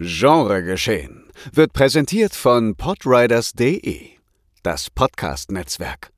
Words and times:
Genregeschehen 0.00 1.24
wird 1.52 1.72
präsentiert 1.72 2.32
von 2.32 2.76
podriders.de, 2.76 4.10
das 4.62 4.90
Podcast-Netzwerk. 4.90 6.12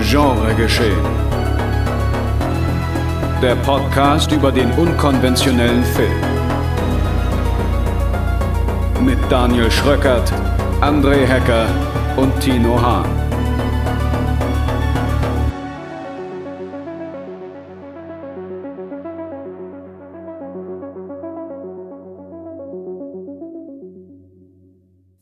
Genregeschehen. 0.00 1.04
Der 3.42 3.56
Podcast 3.64 4.30
über 4.30 4.52
den 4.52 4.70
unkonventionellen 4.74 5.82
Film. 5.82 6.20
Mit 9.04 9.18
Daniel 9.28 9.68
Schröckert, 9.72 10.32
André 10.80 11.26
Hecker 11.26 11.66
und 12.16 12.40
Tino 12.40 12.80
Hahn. 12.80 13.24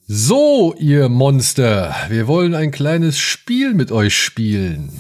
So, 0.07 0.75
ihr 0.79 1.09
Monster, 1.09 1.95
wir 2.09 2.27
wollen 2.27 2.55
ein 2.55 2.71
kleines 2.71 3.19
Spiel 3.19 3.73
mit 3.73 3.91
euch 3.91 4.15
spielen. 4.15 4.91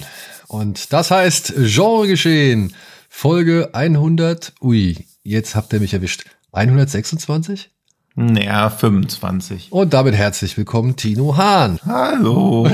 Und 0.48 0.92
das 0.92 1.10
heißt 1.10 1.54
Genregeschehen, 1.56 2.74
Folge 3.10 3.74
100. 3.74 4.54
Ui, 4.62 5.06
jetzt 5.22 5.54
habt 5.54 5.72
ihr 5.74 5.80
mich 5.80 5.92
erwischt. 5.92 6.24
126? 6.52 7.71
Naja, 8.14 8.68
25. 8.68 9.72
Und 9.72 9.94
damit 9.94 10.14
herzlich 10.14 10.58
willkommen, 10.58 10.96
Tino 10.96 11.38
Hahn. 11.38 11.78
Hallo. 11.86 12.68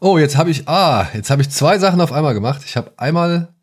oh, 0.00 0.18
jetzt 0.18 0.36
habe 0.36 0.50
ich, 0.50 0.68
ah, 0.68 1.06
jetzt 1.14 1.30
habe 1.30 1.42
ich 1.42 1.50
zwei 1.50 1.78
Sachen 1.78 2.00
auf 2.00 2.12
einmal 2.12 2.34
gemacht. 2.34 2.62
Ich 2.66 2.76
habe 2.76 2.92
einmal 2.96 3.54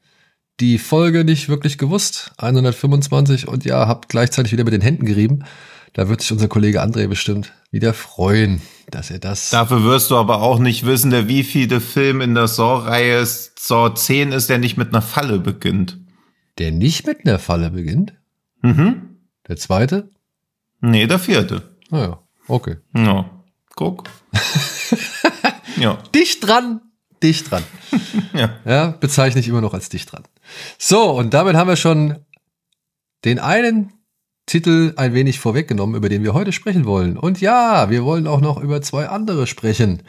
die 0.61 0.78
Folge 0.78 1.25
nicht 1.25 1.50
wirklich 1.50 1.78
gewusst, 1.78 2.31
125, 2.38 3.47
und 3.50 3.66
ja, 3.66 3.88
habe 3.88 4.08
gleichzeitig 4.08 4.53
wieder 4.53 4.63
mit 4.63 4.73
den 4.73 4.81
Händen 4.81 5.05
gerieben. 5.05 5.44
Da 5.91 6.08
wird 6.08 6.22
sich 6.22 6.31
unser 6.31 6.47
Kollege 6.47 6.81
André 6.81 7.08
bestimmt 7.08 7.52
wieder 7.72 7.94
freuen, 7.94 8.61
dass 8.89 9.11
er 9.11 9.19
das. 9.19 9.50
Dafür 9.50 9.83
wirst 9.83 10.11
du 10.11 10.16
aber 10.16 10.41
auch 10.41 10.59
nicht 10.59 10.85
wissen, 10.85 11.11
der 11.11 11.28
wievielte 11.28 11.81
Film 11.81 12.22
in 12.22 12.35
der 12.35 12.47
Saw-Reihe 12.47 13.25
Saw 13.25 13.94
10 13.94 14.31
ist, 14.31 14.50
der 14.50 14.59
nicht 14.59 14.78
mit 14.78 14.89
einer 14.89 15.02
Falle 15.02 15.39
beginnt. 15.39 15.97
Der 16.58 16.72
nicht 16.72 17.05
mit 17.05 17.25
einer 17.25 17.39
Falle 17.39 17.72
beginnt? 17.72 18.13
Mhm. 18.61 19.17
Der 19.47 19.58
zweite? 19.58 20.09
Nee, 20.81 21.08
der 21.08 21.19
vierte. 21.19 21.75
Naja, 21.89 22.11
ah 22.11 22.23
okay. 22.47 22.77
Ja, 22.95 23.30
guck. 23.75 24.09
ja. 25.78 25.97
Dicht 26.13 26.45
dran, 26.45 26.81
dicht 27.23 27.50
dran. 27.50 27.63
ja. 28.33 28.53
ja, 28.66 28.88
bezeichne 28.91 29.39
ich 29.39 29.47
immer 29.47 29.61
noch 29.61 29.73
als 29.73 29.89
dicht 29.89 30.11
dran. 30.11 30.23
So, 30.78 31.11
und 31.11 31.33
damit 31.33 31.55
haben 31.55 31.67
wir 31.67 31.75
schon 31.75 32.17
den 33.25 33.39
einen 33.39 33.94
Titel 34.45 34.94
ein 34.95 35.13
wenig 35.13 35.39
vorweggenommen, 35.39 35.95
über 35.95 36.09
den 36.09 36.23
wir 36.23 36.33
heute 36.33 36.52
sprechen 36.52 36.85
wollen. 36.85 37.17
Und 37.17 37.41
ja, 37.41 37.89
wir 37.89 38.03
wollen 38.03 38.28
auch 38.28 38.41
noch 38.41 38.61
über 38.61 38.81
zwei 38.81 39.09
andere 39.09 39.45
sprechen. 39.45 40.03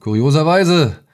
Kurioserweise 0.00 1.04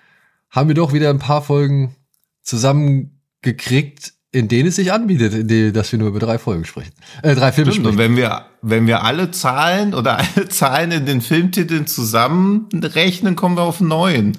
haben 0.51 0.69
wir 0.69 0.75
doch 0.75 0.93
wieder 0.93 1.11
ein 1.11 1.19
paar 1.19 1.43
Folgen 1.43 1.97
zusammengekriegt, 2.43 4.15
in 4.33 4.49
denen 4.49 4.69
es 4.69 4.77
sich 4.77 4.93
anbietet, 4.93 5.35
in 5.35 5.49
denen, 5.49 5.73
dass 5.73 5.91
wir 5.91 5.99
nur 5.99 6.09
über 6.09 6.21
drei 6.21 6.39
Folgen 6.39 6.65
sprechen. 6.65 6.93
Äh, 7.23 7.35
drei 7.35 7.51
Filme 7.53 7.73
Stimmt, 7.73 7.87
sprechen. 7.87 7.99
Und 7.99 8.05
wenn 8.05 8.17
wir, 8.17 8.47
wenn 8.63 8.87
wir 8.87 9.03
alle 9.03 9.33
Zahlen 9.33 9.93
oder 9.95 10.19
alle 10.19 10.49
Zahlen 10.49 10.93
in 10.93 11.07
den 11.07 11.21
Filmtiteln 11.21 11.87
zusammenrechnen, 11.87 13.35
kommen 13.37 13.57
wir 13.57 13.63
auf 13.63 13.81
neun. 13.81 14.39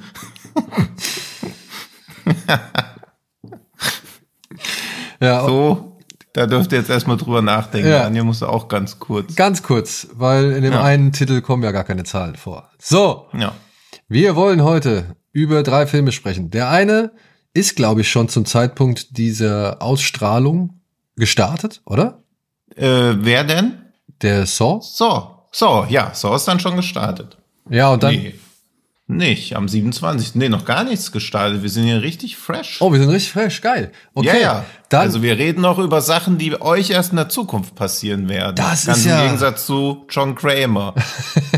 ja, 5.19 5.46
so, 5.46 5.97
da 6.34 6.47
dürft 6.47 6.72
ihr 6.72 6.78
jetzt 6.78 6.90
erstmal 6.90 7.18
drüber 7.18 7.41
nachdenken. 7.41 7.90
Ja. 7.90 8.06
Anja 8.06 8.23
musste 8.23 8.47
auch 8.47 8.69
ganz 8.69 9.00
kurz. 9.00 9.35
Ganz 9.35 9.62
kurz, 9.63 10.08
weil 10.13 10.52
in 10.52 10.63
dem 10.63 10.72
ja. 10.73 10.84
einen 10.84 11.12
Titel 11.12 11.41
kommen 11.41 11.63
ja 11.63 11.72
gar 11.72 11.84
keine 11.84 12.06
Zahlen 12.06 12.35
vor. 12.35 12.69
So. 12.79 13.28
Ja. 13.34 13.53
Wir 14.08 14.38
wollen 14.38 14.63
heute 14.63 15.18
über 15.34 15.63
drei 15.63 15.88
Filme 15.88 16.13
sprechen. 16.13 16.50
Der 16.50 16.69
eine 16.69 17.12
ist, 17.53 17.75
glaube 17.75 18.01
ich, 18.01 18.09
schon 18.09 18.29
zum 18.29 18.45
Zeitpunkt 18.45 19.17
dieser 19.17 19.81
Ausstrahlung 19.81 20.81
gestartet, 21.16 21.81
oder? 21.85 22.23
Äh, 22.75 23.16
wer 23.17 23.44
denn? 23.44 23.81
Der 24.22 24.45
Saw? 24.45 24.79
Saw. 24.81 25.47
Saw, 25.51 25.88
ja, 25.90 26.13
Saw 26.13 26.35
ist 26.35 26.47
dann 26.47 26.59
schon 26.59 26.75
gestartet. 26.75 27.38
Ja, 27.69 27.91
und 27.91 28.03
dann. 28.03 28.16
Nee. 28.16 28.35
Nicht, 29.11 29.57
am 29.57 29.67
27. 29.67 30.35
Nee, 30.35 30.47
noch 30.47 30.63
gar 30.63 30.85
nichts 30.85 31.11
gestartet. 31.11 31.63
Wir 31.63 31.69
sind 31.69 31.83
hier 31.83 32.01
richtig 32.01 32.38
fresh. 32.38 32.77
Oh, 32.79 32.94
wir 32.94 32.99
sind 32.99 33.09
richtig 33.09 33.33
fresh, 33.33 33.59
geil. 33.59 33.91
Okay, 34.13 34.27
ja, 34.27 34.38
ja. 34.38 34.66
Dann, 34.88 35.01
also 35.01 35.22
wir 35.22 35.38
reden 35.38 35.59
noch 35.59 35.79
über 35.79 35.99
Sachen, 35.99 36.38
die 36.38 36.59
euch 36.61 36.91
erst 36.91 37.11
in 37.11 37.17
der 37.17 37.27
Zukunft 37.27 37.75
passieren 37.75 38.29
werden. 38.29 38.55
Das 38.55 38.85
Ganz 38.85 38.99
ist 38.99 39.05
ja... 39.05 39.19
im 39.19 39.25
Gegensatz 39.25 39.66
zu 39.66 40.05
John 40.09 40.33
Kramer. 40.33 40.95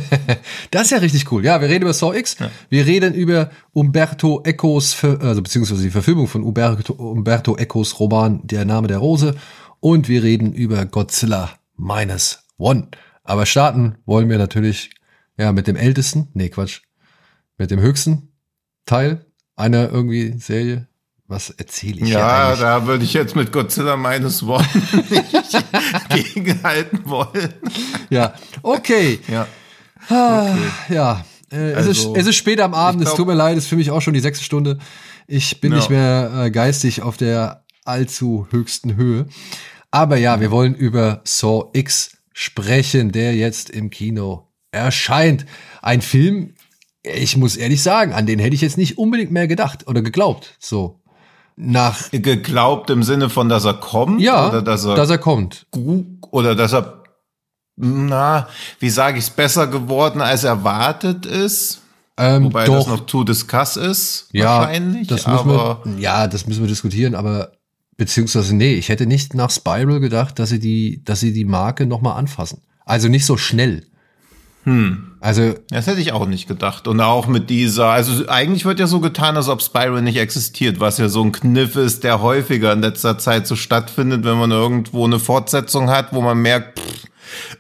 das 0.71 0.83
ist 0.83 0.89
ja 0.89 0.97
richtig 0.97 1.31
cool. 1.31 1.45
Ja, 1.45 1.61
wir 1.61 1.69
reden 1.69 1.83
über 1.83 1.93
Saw 1.93 2.17
X. 2.17 2.37
Ja. 2.39 2.49
Wir 2.69 2.87
reden 2.87 3.13
über 3.13 3.51
Umberto 3.71 4.41
Ecos, 4.43 4.97
also 5.03 5.43
beziehungsweise 5.43 5.83
die 5.83 5.91
Verfilmung 5.91 6.27
von 6.27 6.41
Umberto, 6.41 6.93
Umberto 6.93 7.55
Ecos 7.55 7.99
Roman 7.99 8.41
Der 8.45 8.65
Name 8.65 8.87
der 8.87 8.97
Rose. 8.97 9.35
Und 9.79 10.09
wir 10.09 10.23
reden 10.23 10.53
über 10.53 10.85
Godzilla 10.85 11.51
Minus 11.77 12.45
One. 12.57 12.87
Aber 13.23 13.45
starten 13.45 13.97
wollen 14.07 14.27
wir 14.27 14.39
natürlich 14.39 14.89
ja 15.37 15.51
mit 15.51 15.67
dem 15.67 15.75
ältesten. 15.75 16.29
Nee, 16.33 16.49
Quatsch 16.49 16.81
mit 17.57 17.71
dem 17.71 17.79
höchsten 17.79 18.33
Teil 18.85 19.25
einer 19.55 19.91
irgendwie 19.91 20.37
Serie. 20.39 20.87
Was 21.27 21.49
erzähle 21.51 22.01
ich 22.01 22.09
Ja, 22.09 22.55
da 22.55 22.85
würde 22.85 23.05
ich 23.05 23.13
jetzt 23.13 23.35
mit 23.35 23.51
Godzilla 23.51 23.95
Minus 23.95 24.43
One 24.43 24.67
nicht 25.09 26.33
gegenhalten 26.33 27.01
wollen. 27.05 27.53
Ja, 28.09 28.33
okay. 28.61 29.19
Ja. 29.27 29.47
Ah, 30.09 30.51
okay. 30.51 30.93
Ja, 30.93 31.25
äh, 31.51 31.73
also, 31.73 31.91
es, 31.91 31.99
ist, 31.99 32.17
es 32.17 32.27
ist 32.27 32.35
spät 32.35 32.59
am 32.59 32.73
Abend, 32.73 33.01
glaub, 33.01 33.13
es 33.13 33.17
tut 33.17 33.27
mir 33.27 33.35
leid, 33.35 33.57
es 33.57 33.65
ist 33.65 33.69
für 33.69 33.77
mich 33.77 33.91
auch 33.91 34.01
schon 34.01 34.13
die 34.13 34.19
sechste 34.19 34.43
Stunde. 34.43 34.79
Ich 35.27 35.61
bin 35.61 35.71
ja. 35.71 35.77
nicht 35.77 35.89
mehr 35.89 36.31
äh, 36.35 36.51
geistig 36.51 37.01
auf 37.01 37.15
der 37.15 37.63
allzu 37.85 38.47
höchsten 38.51 38.95
Höhe. 38.95 39.27
Aber 39.91 40.17
ja, 40.17 40.41
wir 40.41 40.51
wollen 40.51 40.75
über 40.75 41.21
Saw 41.23 41.69
X 41.73 42.17
sprechen, 42.33 43.11
der 43.11 43.35
jetzt 43.35 43.69
im 43.69 43.89
Kino 43.89 44.49
erscheint. 44.71 45.45
Ein 45.81 46.01
Film, 46.01 46.55
ich 47.03 47.37
muss 47.37 47.57
ehrlich 47.57 47.83
sagen, 47.83 48.13
an 48.13 48.25
den 48.25 48.39
hätte 48.39 48.55
ich 48.55 48.61
jetzt 48.61 48.77
nicht 48.77 48.97
unbedingt 48.97 49.31
mehr 49.31 49.47
gedacht 49.47 49.87
oder 49.87 50.01
geglaubt. 50.01 50.55
So. 50.59 51.01
Nach. 51.55 52.09
Geglaubt 52.11 52.89
im 52.89 53.03
Sinne 53.03 53.29
von, 53.29 53.49
dass 53.49 53.65
er 53.65 53.75
kommt? 53.75 54.21
Ja, 54.21 54.49
oder 54.49 54.61
dass 54.61 54.85
er, 54.85 54.95
dass 54.95 55.09
er 55.09 55.17
kommt. 55.17 55.67
Oder 56.31 56.55
dass 56.55 56.73
er, 56.73 57.03
na, 57.75 58.47
wie 58.79 58.89
sage 58.89 59.19
ich 59.19 59.25
es, 59.25 59.29
besser 59.29 59.67
geworden 59.67 60.21
als 60.21 60.43
erwartet 60.43 61.25
ist? 61.25 61.81
Ähm, 62.15 62.45
Wobei 62.45 62.65
doch. 62.65 62.77
das 62.77 62.87
noch 62.87 63.05
to 63.05 63.23
discuss 63.23 63.75
ist, 63.75 64.27
ja, 64.31 64.59
wahrscheinlich. 64.59 65.07
Das 65.07 65.27
müssen 65.27 65.49
wir, 65.49 65.81
ja, 65.97 66.27
das 66.27 66.47
müssen 66.47 66.61
wir 66.61 66.67
diskutieren, 66.67 67.15
aber 67.15 67.51
beziehungsweise 67.97 68.55
nee, 68.55 68.75
ich 68.75 68.89
hätte 68.89 69.07
nicht 69.07 69.33
nach 69.33 69.49
Spiral 69.49 69.99
gedacht, 69.99 70.37
dass 70.37 70.49
sie 70.49 70.59
die, 70.59 71.03
dass 71.03 71.19
sie 71.19 71.33
die 71.33 71.45
Marke 71.45 71.85
nochmal 71.85 72.17
anfassen. 72.17 72.61
Also 72.85 73.07
nicht 73.07 73.25
so 73.25 73.37
schnell. 73.37 73.87
Hm. 74.63 75.12
Also. 75.19 75.56
Das 75.69 75.88
hätte 75.88 76.01
ich 76.01 76.12
auch 76.12 76.25
nicht 76.25 76.47
gedacht. 76.47 76.88
Und 76.88 77.00
auch 77.00 77.28
mit 77.28 77.50
dieser, 77.50 77.88
also 77.88 78.28
eigentlich 78.28 78.66
wird 78.66 78.79
ja 78.79 78.88
so 78.88 79.00
getan, 79.00 79.38
als 79.38 79.50
ob 79.50 79.62
Spiral 79.62 80.01
nicht 80.01 80.18
existiert, 80.18 80.79
was 80.79 80.97
ja 80.97 81.09
so 81.09 81.24
ein 81.24 81.31
Kniff 81.31 81.75
ist, 81.75 82.03
der 82.03 82.22
häufiger 82.22 82.74
in 82.74 82.81
letzter 82.81 83.18
Zeit 83.18 83.47
so 83.47 83.56
stattfindet, 83.56 84.24
wenn 84.24 84.38
man 84.38 84.51
irgendwo 84.51 85.06
eine 85.06 85.19
Fortsetzung 85.19 85.90
hat, 85.90 86.13
wo 86.13 86.22
man 86.22 86.41
merkt, 86.41 86.79
pff, 86.79 87.07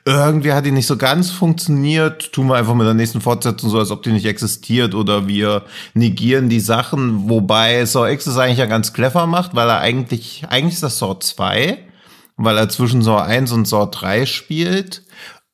irgendwie 0.05 0.53
hat 0.53 0.65
die 0.65 0.71
nicht 0.71 0.87
so 0.87 0.97
ganz 0.97 1.31
funktioniert, 1.31 2.31
tun 2.31 2.47
wir 2.47 2.55
einfach 2.55 2.75
mit 2.75 2.85
der 2.85 2.93
nächsten 2.93 3.21
Fortsetzung 3.21 3.69
so, 3.69 3.79
als 3.79 3.91
ob 3.91 4.03
die 4.03 4.11
nicht 4.11 4.25
existiert 4.25 4.93
oder 4.93 5.27
wir 5.27 5.63
negieren 5.93 6.49
die 6.49 6.59
Sachen, 6.59 7.29
wobei 7.29 7.85
Saw 7.85 8.11
X 8.11 8.27
es 8.27 8.37
eigentlich 8.37 8.59
ja 8.59 8.65
ganz 8.65 8.93
clever 8.93 9.27
macht, 9.27 9.55
weil 9.55 9.69
er 9.69 9.79
eigentlich, 9.79 10.45
eigentlich 10.49 10.75
ist 10.75 10.83
das 10.83 10.99
Saw 10.99 11.19
2, 11.19 11.77
weil 12.37 12.57
er 12.57 12.69
zwischen 12.69 13.01
Saw 13.01 13.21
1 13.21 13.51
und 13.51 13.67
Saw 13.67 13.89
3 13.89 14.25
spielt 14.25 15.03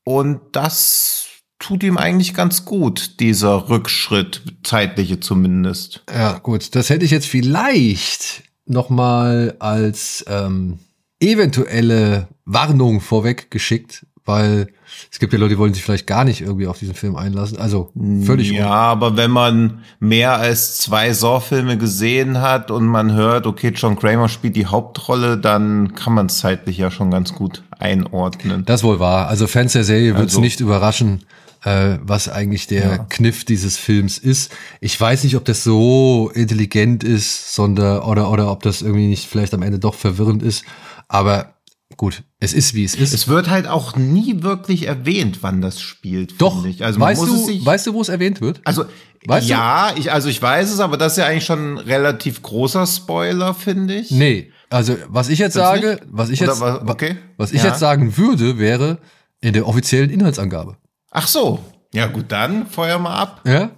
und 0.03 0.39
das 0.53 1.28
tut 1.59 1.83
ihm 1.83 1.97
eigentlich 1.97 2.33
ganz 2.33 2.65
gut, 2.65 3.19
dieser 3.19 3.69
Rückschritt, 3.69 4.41
zeitliche 4.63 5.19
zumindest. 5.19 6.03
Ja, 6.11 6.39
gut, 6.39 6.73
das 6.75 6.89
hätte 6.89 7.05
ich 7.05 7.11
jetzt 7.11 7.27
vielleicht 7.27 8.43
noch 8.65 8.89
mal 8.89 9.55
als 9.59 10.23
ähm, 10.27 10.79
eventuelle 11.19 12.27
Warnung 12.45 13.01
vorweg 13.01 13.51
geschickt, 13.51 14.05
weil 14.25 14.67
es 15.11 15.19
gibt 15.19 15.33
ja 15.33 15.39
Leute, 15.39 15.55
die 15.55 15.57
wollen 15.57 15.73
sich 15.73 15.83
vielleicht 15.83 16.07
gar 16.07 16.23
nicht 16.23 16.41
irgendwie 16.41 16.67
auf 16.67 16.77
diesen 16.77 16.93
Film 16.93 17.15
einlassen. 17.15 17.57
Also 17.57 17.91
völlig. 18.23 18.51
Ja, 18.51 18.69
aber 18.69 19.17
wenn 19.17 19.31
man 19.31 19.79
mehr 19.99 20.37
als 20.37 20.77
zwei 20.77 21.13
Saw-Filme 21.13 21.77
gesehen 21.77 22.41
hat 22.41 22.71
und 22.71 22.85
man 22.85 23.13
hört, 23.13 23.47
okay, 23.47 23.71
John 23.75 23.97
Kramer 23.97 24.29
spielt 24.29 24.55
die 24.55 24.67
Hauptrolle, 24.67 25.37
dann 25.37 25.95
kann 25.95 26.13
man 26.13 26.27
es 26.27 26.39
zeitlich 26.39 26.77
ja 26.77 26.91
schon 26.91 27.11
ganz 27.11 27.33
gut 27.33 27.63
einordnen. 27.71 28.65
Das 28.65 28.83
wohl 28.83 28.99
wahr. 28.99 29.27
Also 29.27 29.47
Fans 29.47 29.73
der 29.73 29.83
Serie 29.83 30.15
wird 30.15 30.27
es 30.27 30.33
also, 30.33 30.41
nicht 30.41 30.59
überraschen, 30.59 31.23
äh, 31.63 31.97
was 32.01 32.29
eigentlich 32.29 32.67
der 32.67 32.83
ja. 32.83 32.97
Kniff 33.09 33.45
dieses 33.45 33.77
Films 33.77 34.17
ist. 34.17 34.51
Ich 34.81 34.99
weiß 34.99 35.23
nicht, 35.23 35.35
ob 35.35 35.45
das 35.45 35.63
so 35.63 36.31
intelligent 36.33 37.03
ist, 37.03 37.53
sondern 37.53 38.03
oder 38.03 38.31
oder 38.31 38.51
ob 38.51 38.63
das 38.63 38.81
irgendwie 38.81 39.07
nicht 39.07 39.27
vielleicht 39.27 39.53
am 39.53 39.61
Ende 39.61 39.79
doch 39.79 39.95
verwirrend 39.95 40.43
ist. 40.43 40.63
Aber 41.07 41.55
gut, 41.97 42.23
es 42.39 42.53
ist 42.53 42.73
wie 42.73 42.83
es 42.83 42.95
ist. 42.95 43.13
Es 43.13 43.27
wird 43.27 43.49
halt 43.49 43.67
auch 43.67 43.95
nie 43.95 44.41
wirklich 44.41 44.87
erwähnt, 44.87 45.39
wann 45.41 45.61
das 45.61 45.81
spielt. 45.81 46.41
Doch. 46.41 46.63
Ich. 46.65 46.83
Also 46.83 46.99
weißt 46.99 47.21
du, 47.21 47.65
weißt 47.65 47.87
du, 47.87 47.93
wo 47.93 48.01
es 48.01 48.09
erwähnt 48.09 48.41
wird? 48.41 48.61
Also 48.63 48.85
weißt 49.25 49.47
ja, 49.47 49.91
du? 49.91 49.99
ich 49.99 50.11
also 50.11 50.29
ich 50.29 50.41
weiß 50.41 50.71
es, 50.71 50.79
aber 50.79 50.97
das 50.97 51.13
ist 51.13 51.17
ja 51.17 51.25
eigentlich 51.25 51.45
schon 51.45 51.73
ein 51.73 51.77
relativ 51.77 52.41
großer 52.41 52.87
Spoiler, 52.87 53.53
finde 53.53 53.95
ich. 53.95 54.11
Nee, 54.11 54.51
also 54.69 54.95
was 55.07 55.29
ich 55.29 55.39
jetzt 55.39 55.53
Find's 55.53 55.67
sage, 55.67 55.89
nicht? 55.89 56.03
was 56.07 56.29
ich 56.29 56.39
jetzt, 56.39 56.61
was, 56.61 56.87
okay. 56.87 57.17
was 57.37 57.51
ich 57.51 57.63
ja. 57.63 57.69
jetzt 57.69 57.79
sagen 57.79 58.15
würde, 58.17 58.59
wäre 58.59 58.99
in 59.41 59.53
der 59.53 59.67
offiziellen 59.67 60.09
Inhaltsangabe. 60.09 60.77
Ach 61.11 61.27
so, 61.27 61.59
ja 61.93 62.07
gut, 62.07 62.25
dann 62.29 62.67
feuer 62.67 62.99
mal 62.99 63.15
ab. 63.15 63.41
Ja. 63.45 63.53
ja. 63.53 63.71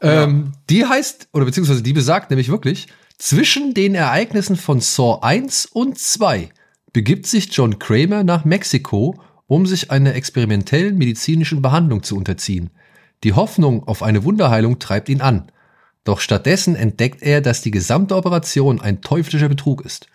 Ähm, 0.00 0.52
die 0.70 0.86
heißt 0.86 1.28
oder 1.32 1.44
beziehungsweise 1.44 1.82
die 1.82 1.92
besagt 1.92 2.30
nämlich 2.30 2.48
wirklich 2.48 2.88
zwischen 3.18 3.74
den 3.74 3.94
Ereignissen 3.94 4.56
von 4.56 4.80
Saw 4.80 5.18
1 5.22 5.66
und 5.66 5.98
2 5.98 6.50
begibt 6.92 7.26
sich 7.26 7.48
John 7.52 7.78
Kramer 7.78 8.24
nach 8.24 8.44
Mexiko, 8.44 9.20
um 9.46 9.66
sich 9.66 9.90
einer 9.90 10.14
experimentellen 10.14 10.96
medizinischen 10.96 11.62
Behandlung 11.62 12.02
zu 12.02 12.16
unterziehen. 12.16 12.70
Die 13.24 13.32
Hoffnung 13.32 13.86
auf 13.88 14.02
eine 14.02 14.24
Wunderheilung 14.24 14.78
treibt 14.78 15.08
ihn 15.08 15.20
an. 15.20 15.50
Doch 16.04 16.20
stattdessen 16.20 16.76
entdeckt 16.76 17.22
er, 17.22 17.40
dass 17.40 17.60
die 17.60 17.70
gesamte 17.70 18.14
Operation 18.14 18.80
ein 18.80 19.00
teuflischer 19.00 19.48
Betrug 19.48 19.84
ist. 19.84 20.06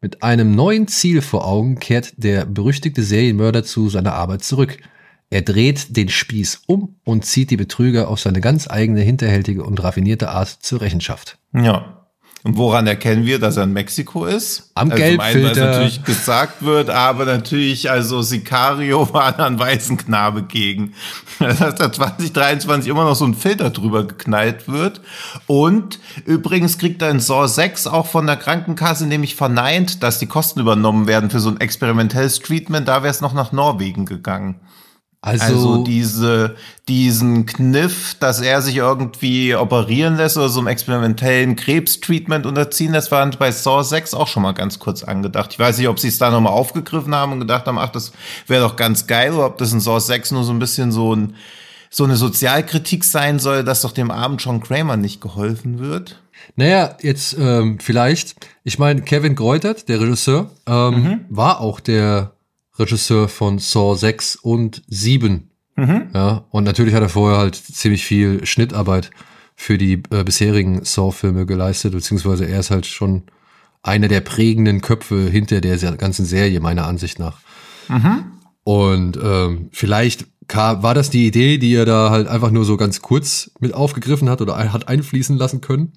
Mit 0.00 0.22
einem 0.22 0.54
neuen 0.54 0.88
Ziel 0.88 1.22
vor 1.22 1.46
Augen 1.46 1.78
kehrt 1.78 2.12
der 2.16 2.44
berüchtigte 2.44 3.02
Serienmörder 3.02 3.64
zu 3.64 3.88
seiner 3.88 4.14
Arbeit 4.14 4.44
zurück. 4.44 4.78
Er 5.30 5.42
dreht 5.42 5.96
den 5.96 6.08
Spieß 6.08 6.62
um 6.66 6.96
und 7.04 7.24
zieht 7.24 7.50
die 7.50 7.56
Betrüger 7.56 8.08
auf 8.08 8.20
seine 8.20 8.40
ganz 8.40 8.68
eigene 8.70 9.00
hinterhältige 9.00 9.62
und 9.62 9.82
raffinierte 9.82 10.30
Art 10.30 10.48
zur 10.48 10.80
Rechenschaft. 10.80 11.38
Ja, 11.52 11.98
und 12.44 12.56
woran 12.56 12.86
erkennen 12.86 13.26
wir, 13.26 13.40
dass 13.40 13.56
er 13.56 13.64
in 13.64 13.72
Mexiko 13.72 14.24
ist? 14.24 14.70
Am 14.74 14.90
also 14.90 15.02
Geldfilter. 15.02 15.48
Einen, 15.48 15.70
natürlich 15.70 16.04
gesagt 16.04 16.64
wird, 16.64 16.88
aber 16.88 17.24
natürlich, 17.24 17.90
also 17.90 18.22
Sicario 18.22 19.06
war 19.12 19.38
an 19.40 19.58
weißen 19.58 19.96
Knabe 19.96 20.44
gegen. 20.44 20.94
Dass 21.40 21.74
da 21.74 21.92
2023 21.92 22.90
immer 22.90 23.04
noch 23.04 23.16
so 23.16 23.24
ein 23.24 23.34
Filter 23.34 23.70
drüber 23.70 24.06
geknallt 24.06 24.68
wird. 24.68 25.00
Und 25.46 25.98
übrigens 26.24 26.78
kriegt 26.78 27.02
er 27.02 27.10
in 27.10 27.20
Saw 27.20 27.48
6 27.48 27.88
auch 27.88 28.06
von 28.06 28.26
der 28.26 28.36
Krankenkasse 28.36 29.06
nämlich 29.06 29.34
verneint, 29.34 30.02
dass 30.02 30.18
die 30.18 30.26
Kosten 30.26 30.60
übernommen 30.60 31.08
werden 31.08 31.30
für 31.30 31.40
so 31.40 31.50
ein 31.50 31.60
experimentelles 31.60 32.38
Treatment. 32.38 32.86
Da 32.86 33.02
wäre 33.02 33.10
es 33.10 33.20
noch 33.20 33.34
nach 33.34 33.50
Norwegen 33.50 34.06
gegangen. 34.06 34.60
Also, 35.20 35.44
also, 35.44 35.84
diese, 35.84 36.54
diesen 36.86 37.44
Kniff, 37.44 38.14
dass 38.20 38.40
er 38.40 38.62
sich 38.62 38.76
irgendwie 38.76 39.56
operieren 39.56 40.16
lässt 40.16 40.36
oder 40.36 40.48
so 40.48 40.60
einem 40.60 40.68
experimentellen 40.68 41.56
Krebstreatment 41.56 42.46
unterziehen, 42.46 42.92
das 42.92 43.10
war 43.10 43.28
bei 43.32 43.50
Saw 43.50 43.82
6 43.82 44.14
auch 44.14 44.28
schon 44.28 44.44
mal 44.44 44.52
ganz 44.52 44.78
kurz 44.78 45.02
angedacht. 45.02 45.52
Ich 45.52 45.58
weiß 45.58 45.78
nicht, 45.78 45.88
ob 45.88 45.98
sie 45.98 46.08
es 46.08 46.18
da 46.18 46.30
nochmal 46.30 46.52
aufgegriffen 46.52 47.16
haben 47.16 47.32
und 47.32 47.40
gedacht 47.40 47.66
haben, 47.66 47.78
ach, 47.78 47.90
das 47.90 48.12
wäre 48.46 48.62
doch 48.62 48.76
ganz 48.76 49.08
geil, 49.08 49.32
oder 49.32 49.46
ob 49.46 49.58
das 49.58 49.72
in 49.72 49.80
Saw 49.80 49.98
6 49.98 50.30
nur 50.30 50.44
so 50.44 50.52
ein 50.52 50.60
bisschen 50.60 50.92
so 50.92 51.14
ein 51.14 51.34
so 51.90 52.04
eine 52.04 52.16
Sozialkritik 52.16 53.02
sein 53.02 53.38
soll, 53.38 53.64
dass 53.64 53.82
doch 53.82 53.92
dem 53.92 54.10
armen 54.10 54.36
John 54.36 54.60
Kramer 54.60 54.98
nicht 54.98 55.20
geholfen 55.20 55.78
wird. 55.78 56.22
Naja, 56.54 56.96
jetzt 57.00 57.36
ähm, 57.38 57.78
vielleicht, 57.80 58.36
ich 58.64 58.78
meine, 58.78 59.02
Kevin 59.02 59.34
Greutert, 59.34 59.88
der 59.88 60.00
Regisseur, 60.00 60.50
ähm, 60.66 61.02
mhm. 61.02 61.20
war 61.30 61.60
auch 61.60 61.80
der 61.80 62.32
Regisseur 62.78 63.28
von 63.28 63.58
Saw 63.58 63.96
6 63.96 64.36
und 64.36 64.82
7. 64.88 65.50
Mhm. 65.76 66.08
Ja, 66.14 66.44
und 66.50 66.64
natürlich 66.64 66.94
hat 66.94 67.02
er 67.02 67.08
vorher 67.08 67.38
halt 67.38 67.54
ziemlich 67.54 68.04
viel 68.04 68.44
Schnittarbeit 68.44 69.10
für 69.54 69.78
die 69.78 70.02
äh, 70.10 70.24
bisherigen 70.24 70.84
Saw-Filme 70.84 71.46
geleistet, 71.46 71.92
beziehungsweise 71.92 72.46
er 72.46 72.60
ist 72.60 72.70
halt 72.70 72.86
schon 72.86 73.24
einer 73.82 74.08
der 74.08 74.20
prägenden 74.20 74.80
Köpfe 74.80 75.28
hinter 75.30 75.60
der 75.60 75.76
ganzen 75.96 76.24
Serie, 76.24 76.60
meiner 76.60 76.86
Ansicht 76.86 77.18
nach. 77.18 77.40
Mhm. 77.88 78.24
Und 78.64 79.18
ähm, 79.22 79.68
vielleicht 79.72 80.26
kam, 80.46 80.82
war 80.82 80.94
das 80.94 81.10
die 81.10 81.26
Idee, 81.26 81.58
die 81.58 81.74
er 81.74 81.84
da 81.84 82.10
halt 82.10 82.26
einfach 82.26 82.50
nur 82.50 82.64
so 82.64 82.76
ganz 82.76 83.02
kurz 83.02 83.50
mit 83.60 83.74
aufgegriffen 83.74 84.28
hat 84.28 84.40
oder 84.40 84.56
hat 84.72 84.88
einfließen 84.88 85.36
lassen 85.36 85.60
können. 85.60 85.92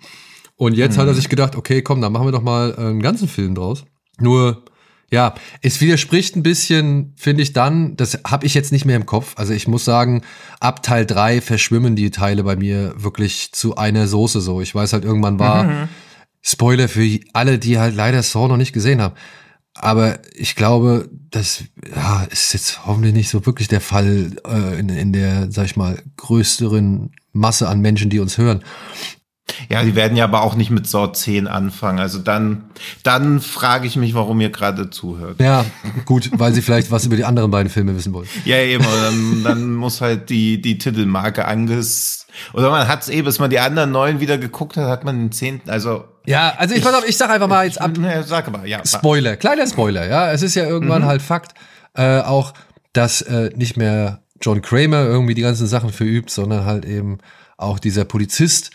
Und 0.56 0.76
jetzt 0.76 0.96
mhm. 0.96 1.02
hat 1.02 1.08
er 1.08 1.14
mhm. 1.14 1.18
sich 1.18 1.30
gedacht, 1.30 1.56
okay, 1.56 1.82
komm, 1.82 2.02
dann 2.02 2.14
machen 2.14 2.28
wir 2.28 2.32
doch 2.32 2.44
mal 2.44 2.76
einen 2.76 3.02
ganzen 3.02 3.28
Film 3.28 3.56
draus. 3.56 3.84
Nur 4.20 4.64
ja, 5.12 5.36
es 5.62 5.82
widerspricht 5.82 6.38
ein 6.38 6.44
bisschen, 6.44 7.14
finde 7.18 7.44
ich 7.44 7.52
dann, 7.52 7.98
das 7.98 8.20
habe 8.26 8.46
ich 8.46 8.54
jetzt 8.54 8.72
nicht 8.72 8.86
mehr 8.86 8.96
im 8.96 9.06
Kopf. 9.06 9.34
Also 9.36 9.54
ich 9.54 9.68
muss 9.68 9.84
sagen, 9.84 10.22
ab 10.62 10.84
Teil 10.84 11.06
drei 11.06 11.42
verschwimmen 11.42 11.98
die 11.98 12.12
Teile 12.12 12.44
bei 12.44 12.56
mir 12.56 12.94
wirklich 12.96 13.52
zu 13.52 13.76
einer 13.76 14.08
Soße 14.08 14.40
so. 14.40 14.62
Ich 14.62 14.74
weiß 14.74 14.94
halt, 14.94 15.04
irgendwann 15.04 15.38
war 15.38 15.64
mhm. 15.66 15.90
Spoiler 16.42 16.88
für 16.88 17.20
alle, 17.34 17.60
die 17.60 17.78
halt 17.78 17.96
leider 17.96 18.24
Saw 18.24 18.48
noch 18.48 18.58
nicht 18.58 18.74
gesehen 18.74 19.02
haben. 19.02 19.16
Aber 19.74 20.20
ich 20.34 20.56
glaube, 20.56 21.10
das 21.30 21.66
ja, 21.94 22.24
ist 22.24 22.54
jetzt 22.54 22.86
hoffentlich 22.86 23.14
nicht 23.14 23.30
so 23.30 23.46
wirklich 23.46 23.68
der 23.68 23.82
Fall 23.82 24.32
äh, 24.46 24.80
in, 24.80 24.90
in 24.90 25.14
der, 25.14 25.52
sag 25.52 25.66
ich 25.66 25.76
mal, 25.76 26.02
größeren 26.18 27.12
Masse 27.34 27.70
an 27.70 27.82
Menschen, 27.82 28.10
die 28.10 28.20
uns 28.20 28.38
hören. 28.38 28.64
Ja, 29.70 29.84
die 29.84 29.96
werden 29.96 30.18
ja 30.18 30.26
aber 30.26 30.44
auch 30.44 30.56
nicht 30.56 30.70
mit 30.70 30.88
Saw 30.88 31.12
10 31.12 31.48
anfangen. 31.48 32.00
Also 32.00 32.20
dann, 32.20 32.66
dann 33.04 33.40
frage 33.40 33.88
ich 33.88 33.96
mich, 33.96 34.14
warum 34.14 34.40
ihr 34.42 34.50
gerade 34.50 34.90
zuhört. 34.90 35.40
Ja, 35.40 35.66
gut, 36.06 36.30
weil 36.34 36.54
sie 36.54 36.62
vielleicht 36.62 36.92
was 36.92 37.06
über 37.06 37.16
die 37.16 37.26
anderen 37.26 37.52
beiden 37.52 37.70
Filme 37.70 37.96
wissen 37.96 38.14
wollen. 38.14 38.28
Ja, 38.46 38.58
eben. 38.58 38.84
Dann, 38.84 39.44
dann 39.44 39.74
muss 39.76 40.02
halt 40.02 40.30
die, 40.30 40.62
die 40.62 40.78
Titelmarke 40.78 41.46
anges... 41.46 42.28
Oder 42.54 42.70
man 42.72 42.88
hat 42.88 43.02
es 43.02 43.10
eh, 43.10 43.22
bis 43.22 43.40
man 43.40 43.50
die 43.50 43.60
anderen 43.60 43.92
neuen 43.92 44.22
wieder 44.22 44.38
geguckt 44.38 44.78
hat, 44.78 44.88
hat 44.88 45.04
man 45.04 45.20
den 45.20 45.32
zehnten, 45.32 45.70
also... 45.70 46.06
Ja, 46.26 46.54
also 46.58 46.76
ich, 46.76 46.86
ich, 46.86 47.10
ich 47.10 47.18
sag 47.18 47.30
einfach 47.30 47.48
mal 47.48 47.66
jetzt 47.66 47.82
ab... 47.82 47.92
Ja, 48.02 48.24
sag 48.24 48.48
aber, 48.48 48.66
ja. 48.66 48.86
Spoiler, 48.86 49.36
kleiner 49.36 49.68
Spoiler, 49.68 50.08
ja. 50.08 50.32
Es 50.32 50.42
ist 50.42 50.56
ja 50.56 50.66
irgendwann 50.66 51.02
mhm. 51.02 51.08
halt 51.08 51.22
Fakt, 51.22 51.56
äh, 51.94 52.20
auch, 52.22 52.54
dass 52.94 53.22
äh, 53.22 53.50
nicht 53.56 53.76
mehr 53.76 54.22
John 54.42 54.62
Kramer 54.62 55.04
irgendwie 55.04 55.34
die 55.34 55.42
ganzen 55.42 55.68
Sachen 55.68 55.92
verübt, 55.92 56.30
sondern 56.30 56.66
halt 56.66 56.86
eben 56.86 57.18
auch 57.58 57.80
dieser 57.80 58.06
Polizist, 58.06 58.72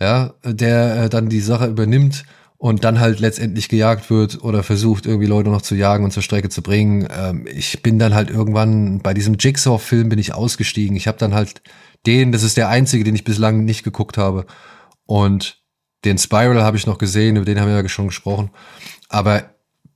ja, 0.00 0.34
der 0.44 1.04
äh, 1.04 1.08
dann 1.08 1.28
die 1.28 1.40
Sache 1.40 1.66
übernimmt 1.66 2.24
und 2.58 2.84
dann 2.84 3.00
halt 3.00 3.20
letztendlich 3.20 3.68
gejagt 3.68 4.10
wird 4.10 4.42
oder 4.42 4.62
versucht, 4.62 5.06
irgendwie 5.06 5.26
Leute 5.26 5.50
noch 5.50 5.62
zu 5.62 5.74
jagen 5.74 6.04
und 6.04 6.10
zur 6.10 6.22
Strecke 6.22 6.48
zu 6.48 6.62
bringen. 6.62 7.06
Ähm, 7.10 7.46
ich 7.46 7.82
bin 7.82 7.98
dann 7.98 8.14
halt 8.14 8.30
irgendwann 8.30 9.00
bei 9.00 9.14
diesem 9.14 9.36
Jigsaw-Film 9.38 10.08
bin 10.08 10.18
ich 10.18 10.34
ausgestiegen. 10.34 10.96
Ich 10.96 11.06
habe 11.06 11.18
dann 11.18 11.34
halt 11.34 11.62
den, 12.06 12.32
das 12.32 12.42
ist 12.42 12.56
der 12.56 12.68
einzige, 12.68 13.04
den 13.04 13.14
ich 13.14 13.24
bislang 13.24 13.64
nicht 13.64 13.82
geguckt 13.82 14.16
habe. 14.16 14.46
Und 15.04 15.62
den 16.04 16.18
Spiral 16.18 16.62
habe 16.62 16.76
ich 16.76 16.86
noch 16.86 16.98
gesehen, 16.98 17.36
über 17.36 17.44
den 17.44 17.60
haben 17.60 17.68
wir 17.68 17.80
ja 17.80 17.88
schon 17.88 18.08
gesprochen. 18.08 18.50
Aber 19.08 19.50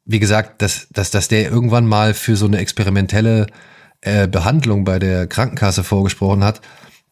wie 0.04 0.18
gesagt, 0.18 0.60
dass, 0.62 0.88
dass, 0.90 1.10
dass 1.10 1.28
der 1.28 1.50
irgendwann 1.50 1.86
mal 1.86 2.14
für 2.14 2.36
so 2.36 2.46
eine 2.46 2.58
experimentelle 2.58 3.46
äh, 4.00 4.26
Behandlung 4.26 4.84
bei 4.84 4.98
der 4.98 5.26
Krankenkasse 5.26 5.84
vorgesprochen 5.84 6.42
hat, 6.42 6.60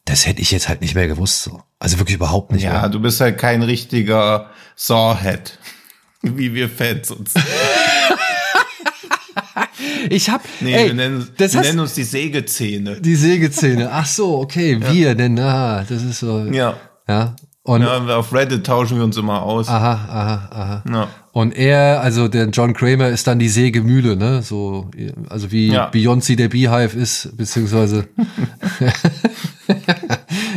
das 0.08 0.26
hätte 0.26 0.40
ich 0.40 0.50
jetzt 0.50 0.68
halt 0.68 0.80
nicht 0.80 0.94
mehr 0.94 1.06
gewusst. 1.06 1.42
So. 1.42 1.60
Also 1.78 1.98
wirklich 1.98 2.16
überhaupt 2.16 2.52
nicht. 2.52 2.62
Ja, 2.62 2.80
mehr. 2.80 2.88
du 2.88 3.00
bist 3.00 3.20
halt 3.20 3.38
kein 3.38 3.62
richtiger 3.62 4.50
Sawhead, 4.74 5.58
wie 6.22 6.54
wir 6.54 6.70
Fans 6.70 7.10
uns. 7.10 7.34
ich 10.08 10.30
hab. 10.30 10.42
Nee, 10.60 10.74
ey, 10.74 10.86
wir, 10.86 10.94
nennen, 10.94 11.28
wir 11.36 11.60
nennen, 11.60 11.80
uns 11.80 11.94
die 11.94 12.04
Sägezähne. 12.04 13.00
Die 13.00 13.16
Sägezähne. 13.16 13.90
Ach 13.92 14.06
so, 14.06 14.38
okay, 14.38 14.78
ja. 14.80 14.92
wir, 14.92 15.14
denn 15.14 15.38
ah, 15.38 15.84
das 15.86 16.02
ist 16.02 16.20
so. 16.20 16.46
Ja. 16.50 16.76
Ja. 17.06 17.36
Und 17.62 17.82
ja, 17.82 17.98
auf 18.16 18.32
Reddit 18.32 18.64
tauschen 18.64 18.96
wir 18.96 19.04
uns 19.04 19.18
immer 19.18 19.42
aus. 19.42 19.68
Aha, 19.68 19.92
aha, 19.92 20.48
aha. 20.50 20.84
Ja. 20.90 21.08
Und 21.32 21.54
er, 21.54 22.00
also 22.00 22.26
der 22.26 22.48
John 22.48 22.72
Kramer 22.72 23.08
ist 23.08 23.26
dann 23.26 23.38
die 23.38 23.50
Sägemühle, 23.50 24.16
ne? 24.16 24.40
So, 24.40 24.90
also 25.28 25.52
wie 25.52 25.70
ja. 25.70 25.90
Beyoncé 25.90 26.34
der 26.34 26.48
Beehive 26.48 26.96
ist, 26.96 27.36
beziehungsweise. 27.36 28.08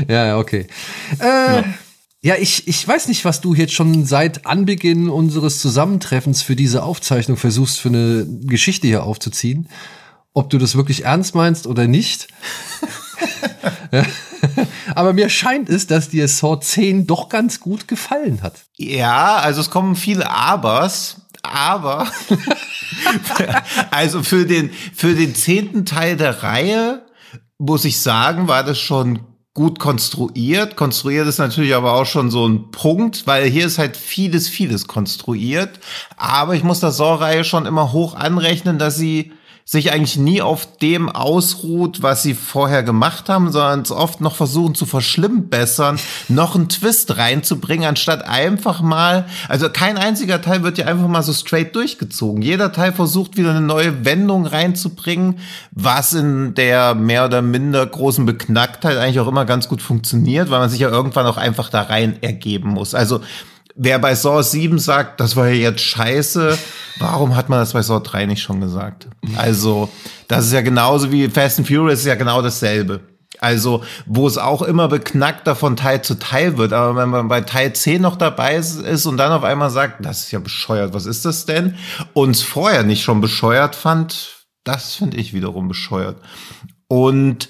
ja, 0.07 0.37
okay. 0.37 0.67
Äh, 1.19 1.25
ja. 1.25 1.63
ja, 2.21 2.35
ich, 2.39 2.67
ich 2.67 2.87
weiß 2.87 3.07
nicht, 3.07 3.25
was 3.25 3.41
du 3.41 3.53
jetzt 3.53 3.73
schon 3.73 4.05
seit 4.05 4.45
Anbeginn 4.45 5.09
unseres 5.09 5.59
Zusammentreffens 5.59 6.41
für 6.41 6.55
diese 6.55 6.83
Aufzeichnung 6.83 7.37
versuchst, 7.37 7.79
für 7.79 7.89
eine 7.89 8.25
Geschichte 8.43 8.87
hier 8.87 9.03
aufzuziehen. 9.03 9.69
Ob 10.33 10.49
du 10.49 10.57
das 10.57 10.75
wirklich 10.75 11.05
ernst 11.05 11.35
meinst 11.35 11.67
oder 11.67 11.87
nicht. 11.87 12.27
Aber 14.95 15.13
mir 15.13 15.29
scheint 15.29 15.69
es, 15.69 15.87
dass 15.87 16.09
dir 16.09 16.27
Saw 16.27 16.59
10 16.59 17.05
doch 17.05 17.29
ganz 17.29 17.59
gut 17.59 17.87
gefallen 17.87 18.41
hat. 18.41 18.65
Ja, 18.77 19.35
also 19.37 19.61
es 19.61 19.69
kommen 19.69 19.95
viele 19.95 20.29
Abers, 20.29 21.17
aber 21.43 22.07
also 23.91 24.23
für 24.23 24.45
den, 24.45 24.71
für 24.93 25.13
den 25.13 25.35
zehnten 25.35 25.85
Teil 25.85 26.17
der 26.17 26.43
Reihe, 26.43 27.03
muss 27.61 27.85
ich 27.85 28.01
sagen, 28.01 28.47
war 28.47 28.63
das 28.63 28.79
schon 28.79 29.19
gut 29.53 29.77
konstruiert. 29.77 30.75
Konstruiert 30.75 31.27
ist 31.27 31.37
natürlich 31.37 31.75
aber 31.75 31.93
auch 31.93 32.07
schon 32.07 32.31
so 32.31 32.47
ein 32.47 32.71
Punkt, 32.71 33.27
weil 33.27 33.47
hier 33.49 33.67
ist 33.67 33.77
halt 33.77 33.97
vieles, 33.97 34.49
vieles 34.49 34.87
konstruiert. 34.87 35.79
Aber 36.17 36.55
ich 36.55 36.63
muss 36.63 36.79
der 36.79 36.89
Saw-Reihe 36.89 37.43
schon 37.43 37.67
immer 37.67 37.91
hoch 37.91 38.15
anrechnen, 38.15 38.79
dass 38.79 38.95
sie 38.95 39.33
sich 39.71 39.93
eigentlich 39.93 40.17
nie 40.17 40.41
auf 40.41 40.67
dem 40.79 41.07
ausruht, 41.07 42.01
was 42.01 42.23
sie 42.23 42.33
vorher 42.33 42.83
gemacht 42.83 43.29
haben, 43.29 43.53
sondern 43.53 43.79
es 43.79 43.91
oft 43.93 44.19
noch 44.19 44.35
versuchen 44.35 44.75
zu 44.75 44.85
verschlimmbessern, 44.85 45.97
noch 46.27 46.55
einen 46.55 46.67
Twist 46.67 47.15
reinzubringen, 47.15 47.87
anstatt 47.87 48.25
einfach 48.27 48.81
mal, 48.81 49.27
also 49.47 49.69
kein 49.69 49.97
einziger 49.97 50.41
Teil 50.41 50.63
wird 50.63 50.77
ja 50.77 50.87
einfach 50.87 51.07
mal 51.07 51.23
so 51.23 51.31
straight 51.31 51.73
durchgezogen. 51.73 52.41
Jeder 52.41 52.73
Teil 52.73 52.91
versucht 52.91 53.37
wieder 53.37 53.51
eine 53.51 53.61
neue 53.61 54.03
Wendung 54.03 54.45
reinzubringen, 54.45 55.39
was 55.71 56.11
in 56.11 56.53
der 56.53 56.93
mehr 56.93 57.23
oder 57.23 57.41
minder 57.41 57.85
großen 57.85 58.25
Beknacktheit 58.25 58.97
eigentlich 58.97 59.21
auch 59.21 59.29
immer 59.29 59.45
ganz 59.45 59.69
gut 59.69 59.81
funktioniert, 59.81 60.49
weil 60.49 60.59
man 60.59 60.69
sich 60.69 60.81
ja 60.81 60.89
irgendwann 60.89 61.27
auch 61.27 61.37
einfach 61.37 61.69
da 61.69 61.83
rein 61.83 62.21
ergeben 62.21 62.71
muss. 62.71 62.93
Also 62.93 63.21
wer 63.75 63.99
bei 63.99 64.15
Saw 64.15 64.41
7 64.41 64.79
sagt, 64.79 65.19
das 65.19 65.35
war 65.35 65.47
ja 65.47 65.69
jetzt 65.69 65.81
scheiße, 65.81 66.57
warum 66.99 67.35
hat 67.35 67.49
man 67.49 67.59
das 67.59 67.73
bei 67.73 67.81
Saw 67.81 67.99
3 67.99 68.25
nicht 68.25 68.41
schon 68.41 68.61
gesagt? 68.61 69.07
Also, 69.35 69.89
das 70.27 70.45
ist 70.45 70.53
ja 70.53 70.61
genauso 70.61 71.11
wie 71.11 71.29
Fast 71.29 71.59
and 71.59 71.67
Furious 71.67 71.99
ist 71.99 72.05
ja 72.05 72.15
genau 72.15 72.41
dasselbe. 72.41 73.01
Also, 73.39 73.83
wo 74.05 74.27
es 74.27 74.37
auch 74.37 74.61
immer 74.61 74.87
beknackter 74.87 75.55
von 75.55 75.75
Teil 75.75 76.03
zu 76.03 76.19
Teil 76.19 76.57
wird. 76.57 76.73
Aber 76.73 76.95
wenn 76.95 77.09
man 77.09 77.27
bei 77.27 77.41
Teil 77.41 77.73
10 77.73 78.01
noch 78.01 78.15
dabei 78.15 78.57
ist 78.57 79.05
und 79.05 79.17
dann 79.17 79.31
auf 79.31 79.43
einmal 79.43 79.71
sagt, 79.71 80.05
das 80.05 80.25
ist 80.25 80.31
ja 80.31 80.39
bescheuert, 80.39 80.93
was 80.93 81.05
ist 81.05 81.25
das 81.25 81.45
denn? 81.45 81.75
Uns 82.13 82.43
vorher 82.43 82.83
nicht 82.83 83.01
schon 83.03 83.19
bescheuert 83.19 83.75
fand, 83.75 84.45
das 84.63 84.93
finde 84.93 85.17
ich 85.17 85.33
wiederum 85.33 85.67
bescheuert. 85.67 86.17
Und 86.87 87.49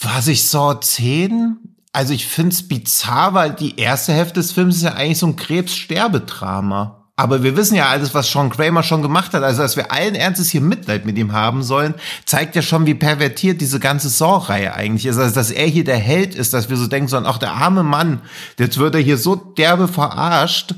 was 0.00 0.26
ich 0.28 0.48
Saw 0.48 0.80
10 0.80 1.69
also 1.92 2.12
ich 2.12 2.26
finde 2.26 2.52
es 2.52 2.66
bizarr, 2.66 3.34
weil 3.34 3.52
die 3.52 3.78
erste 3.78 4.12
Hälfte 4.12 4.34
des 4.34 4.52
Films 4.52 4.76
ist 4.76 4.82
ja 4.82 4.94
eigentlich 4.94 5.18
so 5.18 5.26
ein 5.26 5.36
Krebssterbedrama. 5.36 6.96
Aber 7.16 7.42
wir 7.42 7.54
wissen 7.54 7.74
ja 7.74 7.88
alles, 7.88 8.14
was 8.14 8.30
Sean 8.30 8.48
Kramer 8.48 8.82
schon 8.82 9.02
gemacht 9.02 9.34
hat. 9.34 9.42
Also, 9.42 9.60
dass 9.60 9.76
wir 9.76 9.92
allen 9.92 10.14
Ernstes 10.14 10.48
hier 10.48 10.62
Mitleid 10.62 11.04
mit 11.04 11.18
ihm 11.18 11.32
haben 11.32 11.62
sollen, 11.62 11.94
zeigt 12.24 12.56
ja 12.56 12.62
schon, 12.62 12.86
wie 12.86 12.94
pervertiert 12.94 13.60
diese 13.60 13.78
ganze 13.78 14.08
Saw-Reihe 14.08 14.72
eigentlich 14.72 15.04
ist. 15.04 15.18
Also, 15.18 15.34
dass 15.34 15.50
er 15.50 15.66
hier 15.66 15.84
der 15.84 15.98
Held 15.98 16.34
ist, 16.34 16.54
dass 16.54 16.70
wir 16.70 16.78
so 16.78 16.86
denken 16.86 17.08
sollen, 17.08 17.26
ach, 17.26 17.36
der 17.36 17.52
arme 17.52 17.82
Mann, 17.82 18.22
jetzt 18.58 18.78
wird 18.78 18.94
er 18.94 19.02
hier 19.02 19.18
so 19.18 19.34
derbe 19.34 19.86
verarscht 19.86 20.74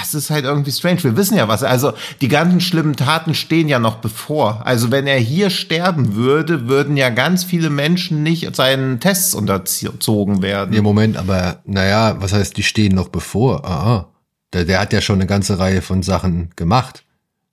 das 0.00 0.14
ist 0.14 0.30
halt 0.30 0.44
irgendwie 0.44 0.72
strange. 0.72 1.02
Wir 1.02 1.16
wissen 1.16 1.36
ja 1.36 1.48
was. 1.48 1.62
Also 1.62 1.92
die 2.20 2.28
ganzen 2.28 2.60
schlimmen 2.60 2.96
Taten 2.96 3.34
stehen 3.34 3.68
ja 3.68 3.78
noch 3.78 3.96
bevor. 3.96 4.66
Also 4.66 4.90
wenn 4.90 5.06
er 5.06 5.18
hier 5.18 5.50
sterben 5.50 6.14
würde, 6.14 6.68
würden 6.68 6.96
ja 6.96 7.10
ganz 7.10 7.44
viele 7.44 7.70
Menschen 7.70 8.22
nicht 8.22 8.54
seinen 8.56 9.00
Tests 9.00 9.34
unterzogen 9.34 10.42
werden. 10.42 10.74
Im 10.74 10.84
Moment, 10.84 11.16
aber 11.16 11.60
naja, 11.64 12.16
was 12.20 12.32
heißt, 12.32 12.56
die 12.56 12.62
stehen 12.62 12.94
noch 12.94 13.08
bevor? 13.08 13.64
Aha. 13.64 14.08
Der, 14.52 14.64
der 14.64 14.80
hat 14.80 14.92
ja 14.92 15.00
schon 15.00 15.16
eine 15.16 15.26
ganze 15.26 15.58
Reihe 15.58 15.82
von 15.82 16.02
Sachen 16.02 16.50
gemacht. 16.56 17.04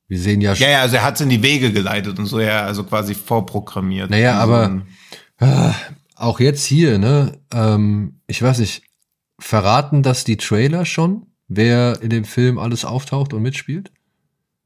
Wir 0.07 0.19
sehen 0.19 0.41
ja 0.41 0.55
schon. 0.55 0.65
Ja, 0.65 0.74
ja, 0.74 0.81
also 0.81 0.98
er 0.98 1.03
hat 1.03 1.15
es 1.15 1.21
in 1.21 1.29
die 1.29 1.41
Wege 1.41 1.71
geleitet 1.71 2.19
und 2.19 2.25
so, 2.25 2.39
ja, 2.39 2.63
also 2.63 2.83
quasi 2.83 3.15
vorprogrammiert. 3.15 4.10
Naja, 4.10 4.38
aber 4.39 4.81
äh, 5.38 5.71
auch 6.15 6.39
jetzt 6.39 6.65
hier, 6.65 7.00
ne, 7.00 7.39
ähm, 7.53 8.19
ich 8.27 8.41
weiß 8.41 8.60
nicht, 8.60 8.83
verraten 9.39 10.03
das 10.03 10.24
die 10.24 10.38
Trailer 10.38 10.86
schon? 10.86 11.27
Wer 11.53 12.01
in 12.01 12.10
dem 12.10 12.24
Film 12.24 12.58
alles 12.58 12.86
auftaucht 12.86 13.34
und 13.34 13.41
mitspielt? 13.41 13.91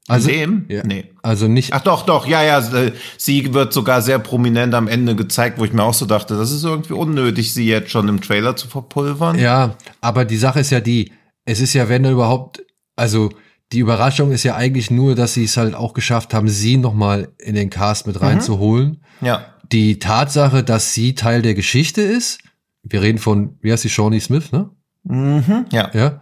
Also, 0.08 0.28
in 0.30 0.38
dem? 0.38 0.64
Ja, 0.68 0.82
nee. 0.84 1.06
Also 1.22 1.48
nicht. 1.48 1.72
Ach 1.72 1.80
doch, 1.80 2.06
doch, 2.06 2.26
ja, 2.26 2.42
ja. 2.42 2.60
Äh, 2.60 2.92
sie 3.16 3.52
wird 3.52 3.72
sogar 3.72 4.02
sehr 4.02 4.20
prominent 4.20 4.72
am 4.74 4.86
Ende 4.86 5.16
gezeigt, 5.16 5.58
wo 5.58 5.64
ich 5.64 5.72
mir 5.72 5.82
auch 5.82 5.94
so 5.94 6.06
dachte, 6.06 6.36
das 6.36 6.52
ist 6.52 6.62
irgendwie 6.62 6.92
unnötig, 6.92 7.52
sie 7.52 7.66
jetzt 7.66 7.90
schon 7.90 8.08
im 8.08 8.20
Trailer 8.20 8.54
zu 8.54 8.68
verpulvern. 8.68 9.38
Ja, 9.38 9.76
aber 10.00 10.24
die 10.24 10.36
Sache 10.36 10.60
ist 10.60 10.70
ja 10.70 10.80
die, 10.80 11.12
es 11.44 11.60
ist 11.60 11.74
ja, 11.74 11.88
wenn 11.88 12.04
er 12.04 12.12
überhaupt, 12.12 12.64
also 12.94 13.30
die 13.72 13.80
Überraschung 13.80 14.30
ist 14.30 14.44
ja 14.44 14.54
eigentlich 14.54 14.92
nur, 14.92 15.16
dass 15.16 15.34
sie 15.34 15.44
es 15.44 15.56
halt 15.56 15.74
auch 15.74 15.92
geschafft 15.92 16.34
haben, 16.34 16.48
sie 16.48 16.76
nochmal 16.76 17.28
in 17.38 17.56
den 17.56 17.68
Cast 17.68 18.06
mit 18.06 18.20
reinzuholen. 18.20 19.02
Mhm. 19.20 19.26
Ja. 19.26 19.46
Die 19.72 19.98
Tatsache, 19.98 20.62
dass 20.62 20.94
sie 20.94 21.16
Teil 21.16 21.42
der 21.42 21.54
Geschichte 21.54 22.00
ist, 22.00 22.38
wir 22.84 23.02
reden 23.02 23.18
von, 23.18 23.58
wie 23.60 23.72
heißt 23.72 23.82
sie, 23.82 23.90
Shawnee 23.90 24.20
Smith, 24.20 24.52
ne? 24.52 24.70
Mhm, 25.02 25.66
ja. 25.72 25.90
Ja 25.92 26.20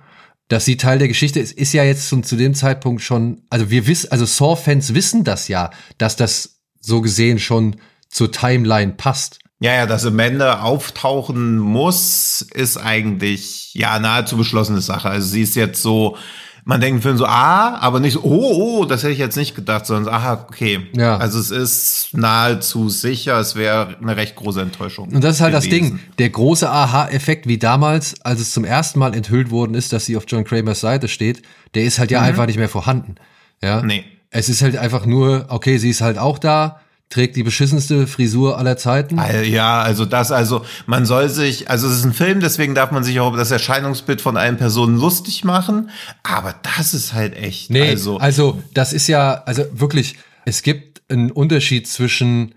dass 0.48 0.64
sie 0.64 0.76
Teil 0.76 0.98
der 0.98 1.08
Geschichte 1.08 1.40
ist, 1.40 1.52
ist 1.52 1.72
ja 1.72 1.84
jetzt 1.84 2.08
zu, 2.08 2.20
zu 2.20 2.36
dem 2.36 2.54
Zeitpunkt 2.54 3.02
schon, 3.02 3.42
also 3.50 3.70
wir 3.70 3.86
wissen, 3.86 4.10
also 4.12 4.26
Saw-Fans 4.26 4.94
wissen 4.94 5.24
das 5.24 5.48
ja, 5.48 5.70
dass 5.98 6.16
das 6.16 6.60
so 6.80 7.00
gesehen 7.00 7.38
schon 7.38 7.76
zur 8.08 8.30
Timeline 8.30 8.92
passt. 8.92 9.38
Ja, 9.60 9.74
ja, 9.74 9.86
dass 9.86 10.04
Amanda 10.04 10.62
auftauchen 10.62 11.58
muss, 11.58 12.42
ist 12.52 12.76
eigentlich 12.76 13.72
ja 13.72 13.98
nahezu 13.98 14.36
beschlossene 14.36 14.80
Sache. 14.80 15.08
Also 15.08 15.28
sie 15.28 15.42
ist 15.42 15.54
jetzt 15.54 15.80
so 15.80 16.18
man 16.64 16.80
denkt 16.80 16.96
im 16.96 17.02
Film 17.02 17.18
so, 17.18 17.26
ah, 17.26 17.78
aber 17.78 18.00
nicht 18.00 18.14
so, 18.14 18.22
oh, 18.22 18.80
oh, 18.80 18.84
das 18.86 19.02
hätte 19.02 19.12
ich 19.12 19.18
jetzt 19.18 19.36
nicht 19.36 19.54
gedacht, 19.54 19.84
sondern 19.84 20.04
so, 20.04 20.10
aha, 20.10 20.46
okay. 20.48 20.86
Ja. 20.96 21.18
Also 21.18 21.38
es 21.38 21.50
ist 21.50 22.08
nahezu 22.12 22.88
sicher, 22.88 23.38
es 23.38 23.54
wäre 23.54 23.96
eine 24.00 24.16
recht 24.16 24.34
große 24.34 24.62
Enttäuschung. 24.62 25.08
Und 25.08 25.22
das 25.22 25.36
ist 25.36 25.40
halt 25.42 25.54
gewesen. 25.54 25.70
das 25.70 25.78
Ding. 25.78 26.00
Der 26.18 26.30
große 26.30 26.68
Aha-Effekt, 26.68 27.46
wie 27.46 27.58
damals, 27.58 28.20
als 28.22 28.40
es 28.40 28.52
zum 28.52 28.64
ersten 28.64 28.98
Mal 28.98 29.14
enthüllt 29.14 29.50
worden 29.50 29.74
ist, 29.74 29.92
dass 29.92 30.06
sie 30.06 30.16
auf 30.16 30.24
John 30.26 30.44
Kramers 30.44 30.80
Seite 30.80 31.08
steht, 31.08 31.42
der 31.74 31.84
ist 31.84 31.98
halt 31.98 32.10
ja 32.10 32.20
mhm. 32.20 32.28
einfach 32.28 32.46
nicht 32.46 32.58
mehr 32.58 32.70
vorhanden. 32.70 33.16
Ja. 33.62 33.82
Nee. 33.82 34.04
Es 34.30 34.48
ist 34.48 34.62
halt 34.62 34.76
einfach 34.76 35.04
nur, 35.04 35.46
okay, 35.48 35.76
sie 35.76 35.90
ist 35.90 36.00
halt 36.00 36.18
auch 36.18 36.38
da, 36.38 36.80
trägt 37.10 37.36
die 37.36 37.42
beschissenste 37.42 38.06
Frisur 38.06 38.58
aller 38.58 38.76
Zeiten. 38.76 39.20
Ja, 39.44 39.82
also 39.82 40.04
das, 40.04 40.32
also 40.32 40.64
man 40.86 41.06
soll 41.06 41.28
sich, 41.28 41.70
also 41.70 41.86
es 41.86 41.98
ist 41.98 42.04
ein 42.04 42.12
Film, 42.12 42.40
deswegen 42.40 42.74
darf 42.74 42.90
man 42.90 43.04
sich 43.04 43.20
auch 43.20 43.28
über 43.28 43.36
das 43.36 43.50
Erscheinungsbild 43.50 44.20
von 44.20 44.36
allen 44.36 44.56
Personen 44.56 44.98
lustig 44.98 45.44
machen, 45.44 45.90
aber 46.22 46.54
das 46.76 46.94
ist 46.94 47.12
halt 47.12 47.36
echt. 47.36 47.70
Nee, 47.70 47.90
also, 47.90 48.18
also 48.18 48.62
das 48.72 48.92
ist 48.92 49.06
ja, 49.06 49.42
also 49.46 49.64
wirklich, 49.72 50.16
es 50.44 50.62
gibt 50.62 51.02
einen 51.08 51.30
Unterschied 51.30 51.86
zwischen 51.86 52.54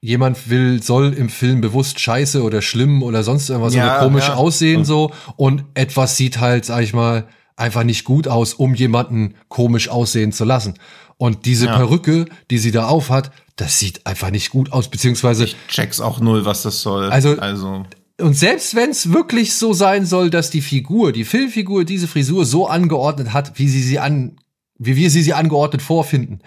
jemand 0.00 0.48
will, 0.48 0.82
soll 0.82 1.12
im 1.12 1.28
Film 1.28 1.60
bewusst 1.60 2.00
scheiße 2.00 2.42
oder 2.42 2.62
schlimm 2.62 3.02
oder 3.02 3.24
sonst 3.24 3.50
irgendwas 3.50 3.74
ja, 3.74 3.84
oder 3.84 3.98
komisch 4.04 4.28
ja. 4.28 4.34
aussehen 4.34 4.84
so 4.84 5.12
und 5.36 5.64
etwas 5.74 6.16
sieht 6.16 6.38
halt, 6.38 6.64
sag 6.64 6.82
ich 6.82 6.94
mal, 6.94 7.26
einfach 7.56 7.82
nicht 7.82 8.04
gut 8.04 8.28
aus, 8.28 8.54
um 8.54 8.74
jemanden 8.74 9.34
komisch 9.48 9.88
aussehen 9.88 10.32
zu 10.32 10.44
lassen. 10.44 10.74
Und 11.16 11.46
diese 11.46 11.66
ja. 11.66 11.76
Perücke, 11.76 12.26
die 12.50 12.58
sie 12.58 12.70
da 12.70 12.86
auf 12.86 13.10
hat, 13.10 13.32
das 13.58 13.78
sieht 13.78 14.06
einfach 14.06 14.30
nicht 14.30 14.50
gut 14.50 14.72
aus, 14.72 14.88
beziehungsweise. 14.88 15.44
Ich 15.44 15.56
check's 15.68 16.00
auch 16.00 16.20
null, 16.20 16.44
was 16.44 16.62
das 16.62 16.80
soll. 16.80 17.10
Also, 17.10 17.38
also. 17.38 17.84
Und 18.20 18.34
selbst 18.34 18.74
wenn 18.74 18.90
es 18.90 19.12
wirklich 19.12 19.54
so 19.54 19.72
sein 19.72 20.06
soll, 20.06 20.30
dass 20.30 20.50
die 20.50 20.60
Figur, 20.60 21.12
die 21.12 21.24
Filmfigur 21.24 21.84
diese 21.84 22.08
Frisur 22.08 22.46
so 22.46 22.66
angeordnet 22.68 23.32
hat, 23.32 23.58
wie 23.58 23.68
sie 23.68 23.82
sie 23.82 23.98
an, 23.98 24.36
wie 24.78 24.96
wir 24.96 25.10
sie 25.10 25.22
sie 25.22 25.34
angeordnet 25.34 25.82
vorfinden. 25.82 26.40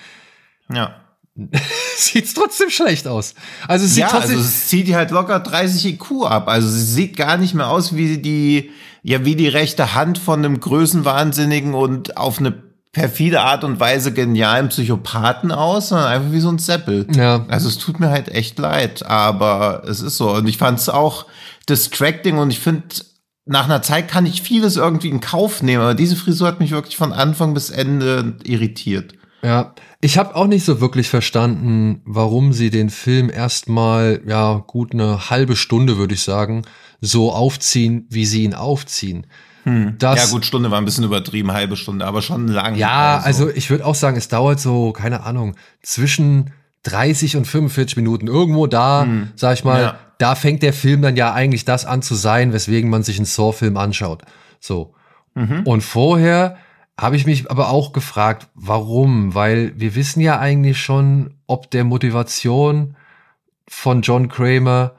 Ja. 0.73 0.95
sieht's 1.97 2.33
trotzdem 2.33 2.69
schlecht 2.69 3.07
aus. 3.07 3.35
Also 3.67 3.85
es 3.85 3.95
sieht 3.95 4.01
ja, 4.01 4.09
trotzdem 4.09 4.37
also 4.37 4.47
es 4.47 4.67
zieht 4.67 4.93
halt 4.93 5.11
locker 5.11 5.39
30 5.39 5.93
IQ 5.93 6.25
ab. 6.25 6.47
Also 6.47 6.69
sie 6.69 6.81
sieht 6.81 7.17
gar 7.17 7.37
nicht 7.37 7.53
mehr 7.53 7.69
aus 7.69 7.95
wie 7.95 8.17
die, 8.17 8.71
ja, 9.03 9.25
wie 9.25 9.35
die 9.35 9.47
rechte 9.47 9.93
Hand 9.93 10.17
von 10.17 10.39
einem 10.39 10.59
Größenwahnsinnigen 10.59 11.73
und 11.73 12.17
auf 12.17 12.39
eine 12.39 12.70
perfide 12.91 13.41
Art 13.41 13.63
und 13.63 13.79
Weise 13.79 14.11
genialen 14.11 14.69
Psychopathen 14.69 15.51
aus, 15.51 15.89
sondern 15.89 16.07
einfach 16.07 16.31
wie 16.31 16.39
so 16.39 16.49
ein 16.49 16.59
Seppel. 16.59 17.07
Ja. 17.15 17.45
Also 17.47 17.69
es 17.69 17.77
tut 17.77 17.99
mir 17.99 18.09
halt 18.09 18.29
echt 18.29 18.59
leid, 18.59 19.05
aber 19.05 19.83
es 19.87 20.01
ist 20.01 20.17
so. 20.17 20.31
Und 20.31 20.47
ich 20.47 20.57
fand 20.57 20.79
es 20.79 20.89
auch 20.89 21.25
distracting 21.69 22.37
und 22.37 22.51
ich 22.51 22.59
finde, 22.59 22.87
nach 23.45 23.65
einer 23.65 23.81
Zeit 23.81 24.07
kann 24.07 24.25
ich 24.25 24.41
vieles 24.41 24.75
irgendwie 24.75 25.09
in 25.09 25.21
Kauf 25.21 25.63
nehmen, 25.63 25.81
aber 25.81 25.95
diese 25.95 26.15
Frisur 26.15 26.47
hat 26.47 26.59
mich 26.59 26.71
wirklich 26.71 26.97
von 26.97 27.13
Anfang 27.13 27.53
bis 27.53 27.69
Ende 27.69 28.37
irritiert. 28.43 29.13
Ja, 29.43 29.73
ich 30.01 30.17
habe 30.17 30.35
auch 30.35 30.45
nicht 30.45 30.65
so 30.65 30.81
wirklich 30.81 31.09
verstanden, 31.09 32.01
warum 32.05 32.53
sie 32.53 32.69
den 32.69 32.89
Film 32.89 33.31
erstmal, 33.31 34.21
ja, 34.27 34.63
gut 34.67 34.93
eine 34.93 35.29
halbe 35.29 35.55
Stunde, 35.55 35.97
würde 35.97 36.13
ich 36.13 36.21
sagen, 36.21 36.63
so 36.99 37.31
aufziehen, 37.31 38.05
wie 38.09 38.25
sie 38.25 38.43
ihn 38.43 38.53
aufziehen. 38.53 39.25
Hm. 39.63 39.97
Ja, 40.01 40.25
gut, 40.27 40.45
Stunde 40.45 40.71
war 40.71 40.79
ein 40.79 40.85
bisschen 40.85 41.03
übertrieben, 41.03 41.51
halbe 41.51 41.75
Stunde, 41.75 42.05
aber 42.05 42.21
schon 42.21 42.47
lang. 42.47 42.75
Ja, 42.75 43.17
also. 43.17 43.45
also 43.45 43.55
ich 43.55 43.69
würde 43.69 43.85
auch 43.85 43.95
sagen, 43.95 44.17
es 44.17 44.27
dauert 44.27 44.59
so, 44.59 44.91
keine 44.91 45.23
Ahnung, 45.23 45.55
zwischen 45.83 46.51
30 46.83 47.37
und 47.37 47.45
45 47.45 47.97
Minuten. 47.97 48.27
Irgendwo 48.27 48.67
da, 48.67 49.03
hm. 49.03 49.31
sag 49.35 49.53
ich 49.53 49.63
mal, 49.63 49.81
ja. 49.81 49.95
da 50.17 50.35
fängt 50.35 50.63
der 50.63 50.73
Film 50.73 51.01
dann 51.01 51.15
ja 51.15 51.33
eigentlich 51.33 51.65
das 51.65 51.85
an 51.85 52.01
zu 52.01 52.15
sein, 52.15 52.53
weswegen 52.53 52.89
man 52.89 53.03
sich 53.03 53.17
einen 53.17 53.25
Saw-Film 53.25 53.77
anschaut. 53.77 54.23
So. 54.59 54.93
Mhm. 55.35 55.61
Und 55.65 55.81
vorher 55.81 56.57
habe 56.99 57.15
ich 57.15 57.25
mich 57.25 57.49
aber 57.49 57.69
auch 57.69 57.93
gefragt, 57.93 58.47
warum? 58.53 59.33
Weil 59.33 59.73
wir 59.79 59.95
wissen 59.95 60.21
ja 60.21 60.39
eigentlich 60.39 60.79
schon, 60.79 61.35
ob 61.47 61.71
der 61.71 61.83
Motivation 61.83 62.95
von 63.67 64.01
John 64.01 64.27
Kramer 64.27 64.93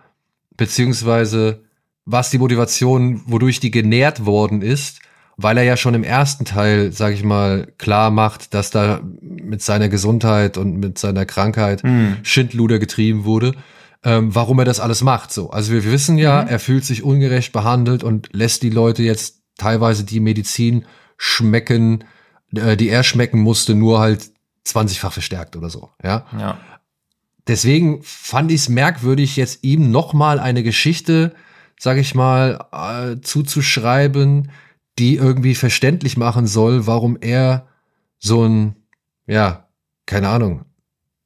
beziehungsweise 0.57 1.64
was 2.04 2.30
die 2.30 2.38
Motivation, 2.38 3.23
wodurch 3.26 3.61
die 3.61 3.71
genährt 3.71 4.26
worden 4.26 4.62
ist, 4.62 5.00
weil 5.37 5.56
er 5.56 5.64
ja 5.64 5.76
schon 5.76 5.94
im 5.94 6.04
ersten 6.04 6.44
Teil, 6.44 6.92
sag 6.92 7.14
ich 7.14 7.25
mal, 7.25 7.73
klar 7.78 8.11
macht, 8.11 8.54
dass 8.54 8.71
da 8.71 9.00
mit 9.21 9.62
seiner 9.62 9.88
Gesundheit 9.88 10.59
und 10.59 10.76
mit 10.76 10.99
seiner 10.99 11.25
Krankheit 11.25 11.85
mhm. 11.85 12.18
Schindluder 12.23 12.78
getrieben 12.78 13.25
wurde, 13.25 13.52
ähm, 14.04 14.35
warum 14.35 14.59
er 14.59 14.64
das 14.64 14.80
alles 14.80 15.02
macht. 15.02 15.32
So, 15.32 15.50
also 15.50 15.73
wir 15.73 15.85
wissen 15.85 16.18
ja, 16.18 16.42
mhm. 16.42 16.49
er 16.49 16.59
fühlt 16.59 16.85
sich 16.85 17.02
ungerecht 17.02 17.52
behandelt 17.52 18.04
und 18.04 18.28
lässt 18.32 18.62
die 18.62 18.71
Leute 18.71 19.02
jetzt 19.02 19.42
teilweise 19.56 20.04
die 20.04 20.21
Medizin 20.21 20.85
schmecken, 21.16 22.04
äh, 22.54 22.76
die 22.76 22.88
er 22.88 23.04
schmecken 23.04 23.40
musste, 23.40 23.75
nur 23.75 24.00
halt 24.00 24.30
20-fach 24.66 25.12
verstärkt 25.12 25.56
oder 25.56 25.71
so. 25.71 25.90
Ja. 26.02 26.26
ja. 26.38 26.59
Deswegen 27.47 28.00
fand 28.02 28.50
ich 28.52 28.62
es 28.62 28.68
merkwürdig, 28.68 29.37
jetzt 29.37 29.64
ihm 29.64 29.90
noch 29.90 30.12
mal 30.12 30.38
eine 30.38 30.62
Geschichte, 30.62 31.35
sag 31.83 31.99
ich 31.99 32.15
mal, 32.15 32.65
äh, 32.71 33.21
zuzuschreiben, 33.23 34.53
die 35.01 35.17
irgendwie 35.17 35.57
verständlich 35.57 36.17
machen 36.17 36.47
soll, 36.47 36.87
warum 36.87 37.19
er 37.21 37.67
so 38.21 38.45
ein, 38.45 38.77
ja, 39.27 39.67
keine 40.07 40.29
Ahnung, 40.29 40.65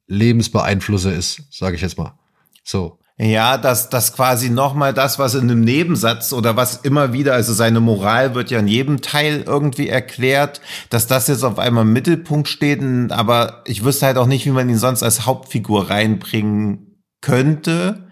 Lebensbeeinflusser 0.07 1.13
ist, 1.13 1.43
sage 1.51 1.75
ich 1.75 1.83
jetzt 1.83 1.99
mal. 1.99 2.17
So. 2.63 2.97
Ja, 3.19 3.59
dass 3.59 3.91
das 3.91 4.13
quasi 4.13 4.49
nochmal 4.49 4.95
das, 4.95 5.19
was 5.19 5.35
in 5.35 5.41
einem 5.41 5.61
Nebensatz 5.61 6.33
oder 6.33 6.55
was 6.55 6.77
immer 6.77 7.13
wieder, 7.13 7.33
also 7.33 7.53
seine 7.53 7.79
Moral 7.79 8.33
wird 8.33 8.49
ja 8.49 8.57
in 8.57 8.67
jedem 8.67 9.01
Teil 9.01 9.43
irgendwie 9.45 9.89
erklärt, 9.89 10.59
dass 10.89 11.05
das 11.05 11.27
jetzt 11.27 11.43
auf 11.43 11.59
einmal 11.59 11.83
im 11.83 11.93
Mittelpunkt 11.93 12.47
steht, 12.47 12.81
aber 13.11 13.61
ich 13.67 13.83
wüsste 13.83 14.07
halt 14.07 14.17
auch 14.17 14.25
nicht, 14.25 14.47
wie 14.47 14.51
man 14.51 14.69
ihn 14.69 14.79
sonst 14.79 15.03
als 15.03 15.27
Hauptfigur 15.27 15.91
reinbringen 15.91 17.03
könnte 17.21 18.06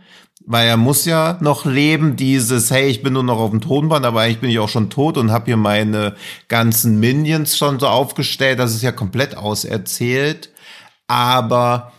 weil 0.46 0.68
er 0.68 0.78
muss 0.78 1.06
ja 1.06 1.38
noch 1.42 1.66
leben, 1.66 2.16
dieses, 2.16 2.70
hey, 2.70 2.88
ich 2.88 3.02
bin 3.02 3.14
nur 3.14 3.24
noch 3.24 3.40
auf 3.40 3.50
dem 3.50 3.62
Tonband, 3.62 4.06
aber 4.06 4.22
eigentlich 4.22 4.40
bin 4.40 4.50
ich 4.50 4.60
auch 4.60 4.70
schon 4.70 4.90
tot 4.90 5.18
und 5.18 5.32
habe 5.32 5.46
hier 5.46 5.58
meine 5.58 6.16
ganzen 6.48 7.00
Minions 7.00 7.58
schon 7.58 7.80
so 7.80 7.88
aufgestellt, 7.88 8.60
das 8.60 8.74
ist 8.74 8.84
ja 8.84 8.92
komplett 8.92 9.36
auserzählt. 9.36 10.50
Aber 11.08 11.92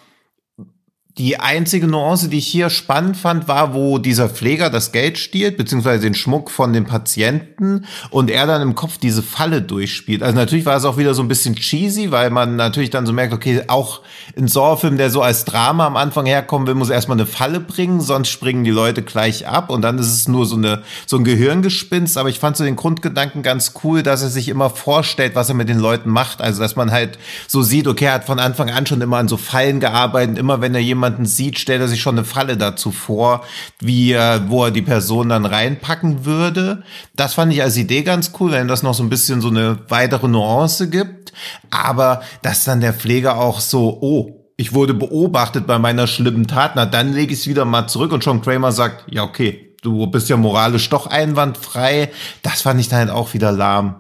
die 1.19 1.41
einzige 1.41 1.87
Nuance, 1.87 2.29
die 2.29 2.37
ich 2.37 2.47
hier 2.47 2.69
spannend 2.69 3.17
fand, 3.17 3.49
war, 3.49 3.73
wo 3.73 3.97
dieser 3.97 4.29
Pfleger 4.29 4.69
das 4.69 4.93
Geld 4.93 5.17
stiehlt, 5.17 5.57
beziehungsweise 5.57 6.03
den 6.03 6.13
Schmuck 6.13 6.51
von 6.51 6.75
dem 6.75 6.85
Patienten 6.85 7.87
und 8.11 8.31
er 8.31 8.47
dann 8.47 8.61
im 8.61 8.75
Kopf 8.75 8.99
diese 8.99 9.23
Falle 9.23 9.63
durchspielt. 9.63 10.23
Also 10.23 10.35
natürlich 10.35 10.67
war 10.67 10.77
es 10.77 10.85
auch 10.85 10.99
wieder 10.99 11.15
so 11.15 11.23
ein 11.23 11.29
bisschen 11.29 11.55
cheesy, 11.57 12.11
weil 12.11 12.29
man 12.29 12.57
natürlich 12.57 12.91
dann 12.91 13.07
so 13.07 13.15
merkt, 13.15 13.33
okay, 13.33 13.63
auch 13.69 14.03
ein 14.37 14.47
Saw-Film, 14.47 14.99
der 14.99 15.09
so 15.09 15.23
als 15.23 15.47
Drama 15.47 15.87
am 15.87 15.97
Anfang 15.97 16.27
herkommen 16.27 16.69
will, 16.69 16.75
muss 16.75 16.91
erstmal 16.91 17.17
eine 17.17 17.27
Falle 17.27 17.61
bringen, 17.61 18.03
sonst 18.03 18.29
springen 18.29 18.65
die 18.65 18.71
Leute 18.71 19.01
gleich 19.01 19.49
ab 19.49 19.71
und 19.71 19.81
dann 19.81 19.99
ist 19.99 20.13
es 20.13 20.29
nur 20.29 20.45
so 20.45 20.57
eine, 20.57 20.83
so 21.07 21.17
ein 21.17 21.25
Gehirngespinst. 21.25 22.19
Aber 22.19 22.29
ich 22.29 22.41
fand 22.41 22.59
so 22.59 22.65
den 22.65 22.77
Grundgedanken 22.77 23.43
ganz 23.43 23.73
cool, 23.83 24.03
dass 24.03 24.23
er 24.23 24.29
sich 24.29 24.51
immer 24.51 24.69
vorstellt, 24.69 25.35
was 25.35 25.49
er 25.49 25.55
mit 25.55 25.71
den 25.71 25.79
Leuten 25.79 26.11
macht. 26.11 26.43
Also, 26.43 26.61
dass 26.61 26.77
man 26.77 26.91
halt 26.91 27.19
so 27.47 27.63
sieht, 27.63 27.89
okay, 27.89 28.05
er 28.05 28.15
hat 28.15 28.25
von 28.25 28.39
Anfang 28.39 28.69
an 28.69 28.85
schon 28.85 29.01
immer 29.01 29.17
an 29.17 29.29
so 29.29 29.39
Fallen 29.39 29.81
gearbeitet, 29.81 30.37
immer 30.37 30.61
wenn 30.61 30.75
er 30.75 30.83
jemand 30.83 31.06
jemanden 31.07 31.27
sieht, 31.27 31.59
stellt 31.59 31.81
er 31.81 31.89
sich 31.89 32.01
schon 32.01 32.17
eine 32.17 32.25
Falle 32.25 32.57
dazu 32.57 32.91
vor, 32.91 33.45
wie 33.81 34.15
wo 34.49 34.65
er 34.65 34.71
die 34.71 34.83
Person 34.83 35.29
dann 35.29 35.47
reinpacken 35.47 36.25
würde. 36.25 36.83
Das 37.15 37.35
fand 37.35 37.53
ich 37.53 37.63
als 37.63 37.77
Idee 37.77 38.03
ganz 38.03 38.33
cool, 38.41 38.51
wenn 38.51 38.69
das 38.69 38.83
noch 38.83 38.95
so 38.95 39.03
ein 39.03 39.09
bisschen 39.09 39.41
so 39.41 39.49
eine 39.49 39.79
weitere 39.89 40.27
Nuance 40.27 40.91
gibt. 40.91 41.33
Aber 41.71 42.23
dass 42.43 42.65
dann 42.65 42.81
der 42.81 42.93
Pfleger 42.93 43.39
auch 43.39 43.61
so, 43.61 43.99
oh, 44.01 44.47
ich 44.57 44.73
wurde 44.73 44.95
beobachtet 44.95 45.67
bei 45.67 45.79
meiner 45.79 46.07
schlimmen 46.07 46.47
Tat, 46.47 46.73
na 46.77 46.87
dann 46.87 47.13
lege 47.13 47.35
ich 47.35 47.41
es 47.41 47.47
wieder 47.47 47.65
mal 47.65 47.87
zurück 47.87 48.13
und 48.13 48.25
John 48.25 48.41
Kramer 48.41 48.73
sagt, 48.73 49.05
ja 49.13 49.23
okay, 49.23 49.75
du 49.83 50.07
bist 50.07 50.29
ja 50.29 50.37
moralisch 50.37 50.89
doch 50.89 51.07
einwandfrei. 51.07 52.11
Das 52.43 52.63
fand 52.63 52.81
ich 52.81 52.89
dann 52.89 53.01
halt 53.01 53.11
auch 53.11 53.35
wieder 53.35 53.53
lahm. 53.53 53.97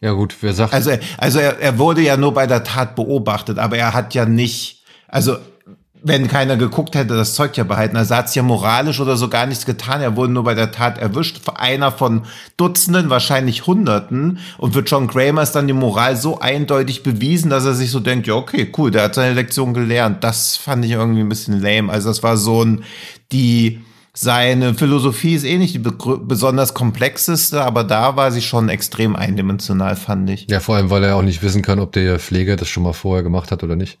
Ja 0.00 0.12
gut, 0.12 0.36
wer 0.40 0.54
sagt. 0.54 0.72
Also, 0.72 0.92
also 1.18 1.40
er, 1.40 1.58
er 1.58 1.78
wurde 1.78 2.00
ja 2.00 2.16
nur 2.16 2.32
bei 2.32 2.46
der 2.46 2.62
Tat 2.62 2.94
beobachtet, 2.94 3.58
aber 3.58 3.76
er 3.76 3.92
hat 3.92 4.14
ja 4.14 4.24
nicht, 4.24 4.84
also 5.08 5.36
wenn 6.02 6.28
keiner 6.28 6.56
geguckt 6.56 6.94
hätte, 6.94 7.16
das 7.16 7.34
Zeug 7.34 7.56
ja 7.56 7.64
behalten. 7.64 7.96
Also 7.96 8.14
hat 8.14 8.34
ja 8.34 8.42
moralisch 8.42 9.00
oder 9.00 9.16
so 9.16 9.28
gar 9.28 9.46
nichts 9.46 9.66
getan. 9.66 10.00
Er 10.00 10.16
wurde 10.16 10.32
nur 10.32 10.44
bei 10.44 10.54
der 10.54 10.70
Tat 10.70 10.98
erwischt. 10.98 11.40
Einer 11.54 11.92
von 11.92 12.22
Dutzenden, 12.56 13.10
wahrscheinlich 13.10 13.66
Hunderten. 13.66 14.38
Und 14.58 14.74
für 14.74 14.80
John 14.80 15.08
Kramer 15.08 15.42
ist 15.42 15.52
dann 15.52 15.66
die 15.66 15.72
Moral 15.72 16.16
so 16.16 16.40
eindeutig 16.40 17.02
bewiesen, 17.02 17.50
dass 17.50 17.64
er 17.64 17.74
sich 17.74 17.90
so 17.90 18.00
denkt, 18.00 18.26
ja, 18.26 18.34
okay, 18.34 18.70
cool, 18.76 18.90
der 18.90 19.04
hat 19.04 19.14
seine 19.14 19.34
Lektion 19.34 19.74
gelernt. 19.74 20.22
Das 20.24 20.56
fand 20.56 20.84
ich 20.84 20.92
irgendwie 20.92 21.20
ein 21.20 21.28
bisschen 21.28 21.60
lame. 21.60 21.92
Also 21.92 22.08
das 22.08 22.22
war 22.22 22.36
so 22.36 22.64
ein, 22.64 22.84
die, 23.32 23.80
seine 24.14 24.74
Philosophie 24.74 25.34
ist 25.34 25.44
eh 25.44 25.58
nicht 25.58 25.74
die 25.74 25.78
besonders 25.80 26.74
komplexeste, 26.74 27.62
aber 27.62 27.84
da 27.84 28.16
war 28.16 28.32
sie 28.32 28.42
schon 28.42 28.68
extrem 28.68 29.16
eindimensional, 29.16 29.96
fand 29.96 30.30
ich. 30.30 30.46
Ja, 30.50 30.60
vor 30.60 30.76
allem, 30.76 30.90
weil 30.90 31.04
er 31.04 31.16
auch 31.16 31.22
nicht 31.22 31.42
wissen 31.42 31.62
kann, 31.62 31.78
ob 31.78 31.92
der 31.92 32.18
Pfleger 32.18 32.56
das 32.56 32.68
schon 32.68 32.82
mal 32.82 32.92
vorher 32.92 33.22
gemacht 33.22 33.50
hat 33.50 33.62
oder 33.62 33.76
nicht. 33.76 33.98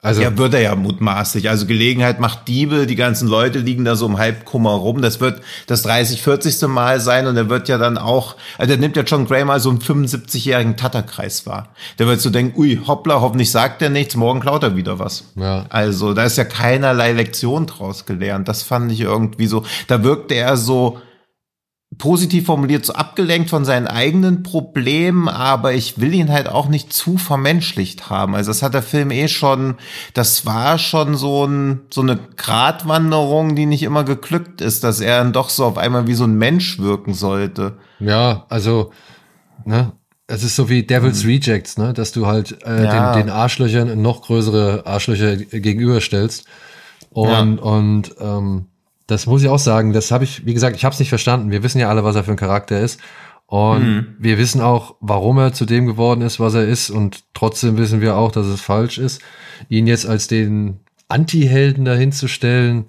Also 0.00 0.22
ja, 0.22 0.38
wird 0.38 0.54
er 0.54 0.60
ja 0.60 0.76
mutmaßlich. 0.76 1.48
Also 1.48 1.66
Gelegenheit 1.66 2.20
macht 2.20 2.46
Diebe, 2.46 2.86
die 2.86 2.94
ganzen 2.94 3.26
Leute 3.26 3.58
liegen 3.58 3.84
da 3.84 3.96
so 3.96 4.06
im 4.06 4.16
Halbkummer 4.16 4.70
rum. 4.70 5.02
Das 5.02 5.20
wird 5.20 5.40
das 5.66 5.82
30, 5.82 6.22
40. 6.22 6.68
Mal 6.68 7.00
sein 7.00 7.26
und 7.26 7.36
er 7.36 7.50
wird 7.50 7.68
ja 7.68 7.78
dann 7.78 7.98
auch, 7.98 8.36
also 8.58 8.68
der 8.68 8.76
nimmt 8.76 8.96
ja 8.96 9.02
John 9.02 9.26
Gray 9.26 9.44
mal 9.44 9.58
so 9.58 9.70
einen 9.70 9.80
75-jährigen 9.80 10.76
Tatterkreis 10.76 11.46
wahr. 11.46 11.70
Der 11.98 12.06
wird 12.06 12.20
so 12.20 12.30
denken, 12.30 12.56
ui, 12.60 12.80
hoppla, 12.86 13.20
hoffentlich 13.20 13.50
sagt 13.50 13.82
er 13.82 13.90
nichts, 13.90 14.14
morgen 14.14 14.38
klaut 14.38 14.62
er 14.62 14.76
wieder 14.76 15.00
was. 15.00 15.32
Ja. 15.34 15.66
Also 15.68 16.14
da 16.14 16.22
ist 16.22 16.38
ja 16.38 16.44
keinerlei 16.44 17.10
Lektion 17.10 17.66
draus 17.66 18.06
gelernt. 18.06 18.46
Das 18.46 18.62
fand 18.62 18.92
ich 18.92 19.00
irgendwie 19.00 19.48
so, 19.48 19.64
da 19.88 20.04
wirkte 20.04 20.34
er 20.34 20.56
so, 20.56 20.98
positiv 21.96 22.46
formuliert 22.46 22.84
so 22.84 22.92
abgelenkt 22.92 23.48
von 23.48 23.64
seinen 23.64 23.86
eigenen 23.86 24.42
Problemen, 24.42 25.28
aber 25.28 25.72
ich 25.72 25.98
will 26.00 26.12
ihn 26.12 26.30
halt 26.30 26.48
auch 26.48 26.68
nicht 26.68 26.92
zu 26.92 27.16
vermenschlicht 27.16 28.10
haben. 28.10 28.34
Also 28.34 28.50
das 28.50 28.62
hat 28.62 28.74
der 28.74 28.82
Film 28.82 29.10
eh 29.10 29.26
schon, 29.26 29.76
das 30.12 30.44
war 30.44 30.78
schon 30.78 31.16
so, 31.16 31.46
ein, 31.46 31.80
so 31.90 32.02
eine 32.02 32.18
Gratwanderung, 32.36 33.56
die 33.56 33.66
nicht 33.66 33.82
immer 33.82 34.04
geglückt 34.04 34.60
ist, 34.60 34.84
dass 34.84 35.00
er 35.00 35.18
dann 35.18 35.32
doch 35.32 35.48
so 35.48 35.64
auf 35.64 35.78
einmal 35.78 36.06
wie 36.06 36.14
so 36.14 36.24
ein 36.24 36.36
Mensch 36.36 36.78
wirken 36.78 37.14
sollte. 37.14 37.78
Ja, 38.00 38.44
also, 38.50 38.92
ne, 39.64 39.92
es 40.26 40.44
ist 40.44 40.56
so 40.56 40.68
wie 40.68 40.82
Devil's 40.82 41.24
mhm. 41.24 41.30
Rejects, 41.30 41.78
ne, 41.78 41.94
dass 41.94 42.12
du 42.12 42.26
halt 42.26 42.62
äh, 42.64 42.84
ja. 42.84 43.14
den, 43.14 43.26
den 43.26 43.30
Arschlöchern 43.30 44.00
noch 44.00 44.22
größere 44.22 44.82
Arschlöcher 44.86 45.36
gegenüberstellst. 45.36 46.44
Und, 47.10 47.56
ja. 47.56 47.62
und 47.62 48.14
ähm, 48.20 48.66
das 49.08 49.26
muss 49.26 49.42
ich 49.42 49.48
auch 49.48 49.58
sagen, 49.58 49.92
das 49.92 50.10
habe 50.10 50.24
ich, 50.24 50.44
wie 50.46 50.52
gesagt, 50.54 50.76
ich 50.76 50.84
habe 50.84 50.92
es 50.92 50.98
nicht 51.00 51.08
verstanden. 51.08 51.50
Wir 51.50 51.62
wissen 51.62 51.80
ja 51.80 51.88
alle, 51.88 52.04
was 52.04 52.14
er 52.14 52.24
für 52.24 52.30
ein 52.30 52.36
Charakter 52.36 52.78
ist. 52.78 53.00
Und 53.46 53.82
mhm. 53.82 54.16
wir 54.18 54.36
wissen 54.36 54.60
auch, 54.60 54.96
warum 55.00 55.38
er 55.38 55.54
zu 55.54 55.64
dem 55.64 55.86
geworden 55.86 56.20
ist, 56.20 56.38
was 56.38 56.52
er 56.52 56.66
ist. 56.66 56.90
Und 56.90 57.24
trotzdem 57.32 57.78
wissen 57.78 58.02
wir 58.02 58.16
auch, 58.16 58.30
dass 58.30 58.46
es 58.46 58.60
falsch 58.60 58.98
ist, 58.98 59.22
ihn 59.70 59.86
jetzt 59.86 60.06
als 60.06 60.28
den 60.28 60.80
Anti-Helden 61.08 61.86
dahinzustellen. 61.86 62.84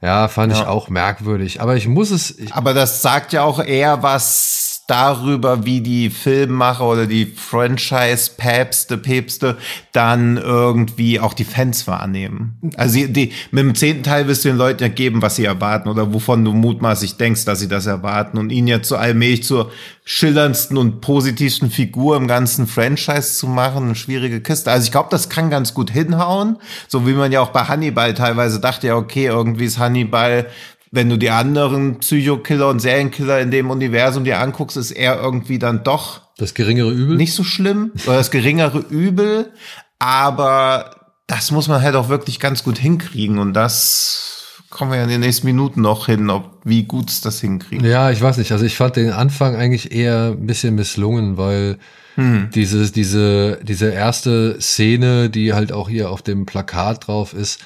Ja, 0.00 0.28
fand 0.28 0.54
ja. 0.54 0.60
ich 0.60 0.66
auch 0.66 0.88
merkwürdig. 0.88 1.60
Aber 1.60 1.76
ich 1.76 1.86
muss 1.86 2.10
es. 2.10 2.36
Aber 2.52 2.72
das 2.72 3.02
sagt 3.02 3.34
ja 3.34 3.42
auch 3.42 3.62
eher 3.62 4.02
was 4.02 4.67
darüber, 4.88 5.66
wie 5.66 5.82
die 5.82 6.08
Filmmacher 6.08 6.86
oder 6.86 7.06
die 7.06 7.26
Franchise-Päpste, 7.26 8.96
Päpste 8.96 9.58
dann 9.92 10.38
irgendwie 10.38 11.20
auch 11.20 11.34
die 11.34 11.44
Fans 11.44 11.86
wahrnehmen. 11.86 12.58
Also 12.76 12.94
die, 12.94 13.12
die, 13.12 13.32
mit 13.50 13.64
dem 13.64 13.74
zehnten 13.74 14.02
Teil 14.02 14.26
wirst 14.26 14.44
du 14.44 14.48
den 14.48 14.56
Leuten 14.56 14.82
ja 14.82 14.88
geben, 14.88 15.20
was 15.20 15.36
sie 15.36 15.44
erwarten 15.44 15.90
oder 15.90 16.14
wovon 16.14 16.42
du 16.42 16.52
mutmaßlich 16.52 17.18
denkst, 17.18 17.44
dass 17.44 17.60
sie 17.60 17.68
das 17.68 17.84
erwarten 17.84 18.38
und 18.38 18.50
ihn 18.50 18.66
jetzt 18.66 18.88
so 18.88 18.96
allmählich 18.96 19.44
zur 19.44 19.70
schillerndsten 20.04 20.78
und 20.78 21.02
positivsten 21.02 21.70
Figur 21.70 22.16
im 22.16 22.26
ganzen 22.26 22.66
Franchise 22.66 23.34
zu 23.34 23.46
machen, 23.46 23.84
eine 23.84 23.94
schwierige 23.94 24.40
Kiste. 24.40 24.70
Also 24.70 24.86
ich 24.86 24.90
glaube, 24.90 25.10
das 25.10 25.28
kann 25.28 25.50
ganz 25.50 25.74
gut 25.74 25.90
hinhauen, 25.90 26.56
so 26.88 27.06
wie 27.06 27.12
man 27.12 27.30
ja 27.30 27.42
auch 27.42 27.50
bei 27.50 27.64
Hannibal 27.64 28.14
teilweise 28.14 28.58
dachte, 28.58 28.86
ja 28.86 28.96
okay, 28.96 29.26
irgendwie 29.26 29.66
ist 29.66 29.78
Hannibal 29.78 30.46
wenn 30.90 31.08
du 31.08 31.16
die 31.16 31.30
anderen 31.30 31.98
Psychokiller 31.98 32.68
und 32.68 32.80
Serienkiller 32.80 33.40
in 33.40 33.50
dem 33.50 33.70
Universum 33.70 34.24
dir 34.24 34.40
anguckst, 34.40 34.76
ist 34.76 34.90
er 34.90 35.20
irgendwie 35.20 35.58
dann 35.58 35.84
doch 35.84 36.22
das 36.36 36.54
geringere 36.54 36.90
Übel. 36.90 37.16
Nicht 37.16 37.34
so 37.34 37.44
schlimm 37.44 37.92
oder 38.06 38.16
das 38.16 38.30
geringere 38.30 38.78
Übel, 38.78 39.52
aber 39.98 40.90
das 41.26 41.50
muss 41.50 41.68
man 41.68 41.82
halt 41.82 41.96
auch 41.96 42.08
wirklich 42.08 42.40
ganz 42.40 42.64
gut 42.64 42.78
hinkriegen 42.78 43.38
und 43.38 43.52
das 43.54 44.38
kommen 44.70 44.90
wir 44.90 44.98
ja 44.98 45.04
in 45.04 45.10
den 45.10 45.20
nächsten 45.20 45.46
Minuten 45.46 45.80
noch 45.80 46.06
hin, 46.06 46.30
ob 46.30 46.60
wie 46.64 46.84
gut 46.84 47.10
es 47.10 47.20
das 47.20 47.40
hinkriegen. 47.40 47.86
Ja, 47.86 48.10
ich 48.10 48.20
weiß 48.20 48.36
nicht. 48.36 48.52
Also 48.52 48.64
ich 48.64 48.76
fand 48.76 48.96
den 48.96 49.12
Anfang 49.12 49.56
eigentlich 49.56 49.92
eher 49.92 50.34
ein 50.38 50.46
bisschen 50.46 50.74
misslungen, 50.74 51.36
weil 51.36 51.78
hm. 52.16 52.50
diese, 52.54 52.90
diese, 52.92 53.60
diese 53.62 53.90
erste 53.90 54.60
Szene, 54.60 55.30
die 55.30 55.54
halt 55.54 55.72
auch 55.72 55.88
hier 55.88 56.10
auf 56.10 56.22
dem 56.22 56.46
Plakat 56.46 57.06
drauf 57.06 57.32
ist, 57.32 57.60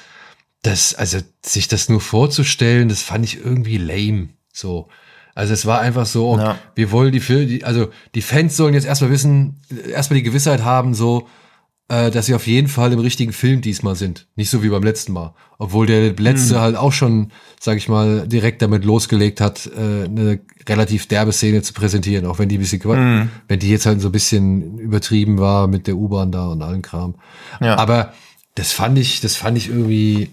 das, 0.63 0.95
also 0.95 1.19
sich 1.45 1.67
das 1.67 1.89
nur 1.89 2.01
vorzustellen, 2.01 2.89
das 2.89 3.03
fand 3.03 3.25
ich 3.25 3.43
irgendwie 3.43 3.77
lame. 3.77 4.29
So. 4.51 4.87
Also 5.35 5.53
es 5.53 5.65
war 5.65 5.81
einfach 5.81 6.05
so, 6.05 6.37
ja. 6.37 6.57
wir 6.75 6.91
wollen 6.91 7.11
die 7.11 7.19
Filme, 7.19 7.63
also 7.65 7.89
die 8.15 8.21
Fans 8.21 8.55
sollen 8.55 8.73
jetzt 8.73 8.85
erstmal 8.85 9.11
wissen, 9.11 9.61
erstmal 9.91 10.17
die 10.17 10.23
Gewissheit 10.23 10.63
haben, 10.63 10.93
so, 10.93 11.27
äh, 11.89 12.11
dass 12.11 12.27
sie 12.27 12.35
auf 12.35 12.47
jeden 12.47 12.69
Fall 12.69 12.93
im 12.93 12.99
richtigen 12.99 13.33
Film 13.33 13.61
diesmal 13.61 13.95
sind. 13.95 14.27
Nicht 14.35 14.49
so 14.49 14.63
wie 14.63 14.69
beim 14.69 14.83
letzten 14.83 15.11
Mal. 15.11 15.33
Obwohl 15.57 15.85
der 15.85 16.13
letzte 16.13 16.55
hm. 16.55 16.61
halt 16.61 16.75
auch 16.77 16.93
schon, 16.93 17.31
sag 17.59 17.77
ich 17.77 17.89
mal, 17.89 18.27
direkt 18.27 18.61
damit 18.61 18.85
losgelegt 18.85 19.41
hat, 19.41 19.67
äh, 19.67 20.05
eine 20.05 20.39
relativ 20.69 21.07
derbe 21.07 21.33
Szene 21.33 21.61
zu 21.61 21.73
präsentieren, 21.73 22.25
auch 22.25 22.39
wenn 22.39 22.47
die 22.47 22.57
ein 22.57 22.61
bisschen, 22.61 22.81
hm. 22.83 23.29
wenn 23.49 23.59
die 23.59 23.69
jetzt 23.69 23.85
halt 23.85 23.99
so 23.99 24.09
ein 24.09 24.13
bisschen 24.13 24.77
übertrieben 24.77 25.39
war 25.39 25.67
mit 25.67 25.87
der 25.87 25.97
U-Bahn 25.97 26.31
da 26.31 26.47
und 26.47 26.61
allen 26.61 26.83
Kram. 26.83 27.15
Ja. 27.59 27.75
Aber 27.75 28.13
das 28.55 28.71
fand 28.71 28.97
ich, 28.97 29.19
das 29.19 29.35
fand 29.35 29.57
ich 29.57 29.67
irgendwie, 29.67 30.29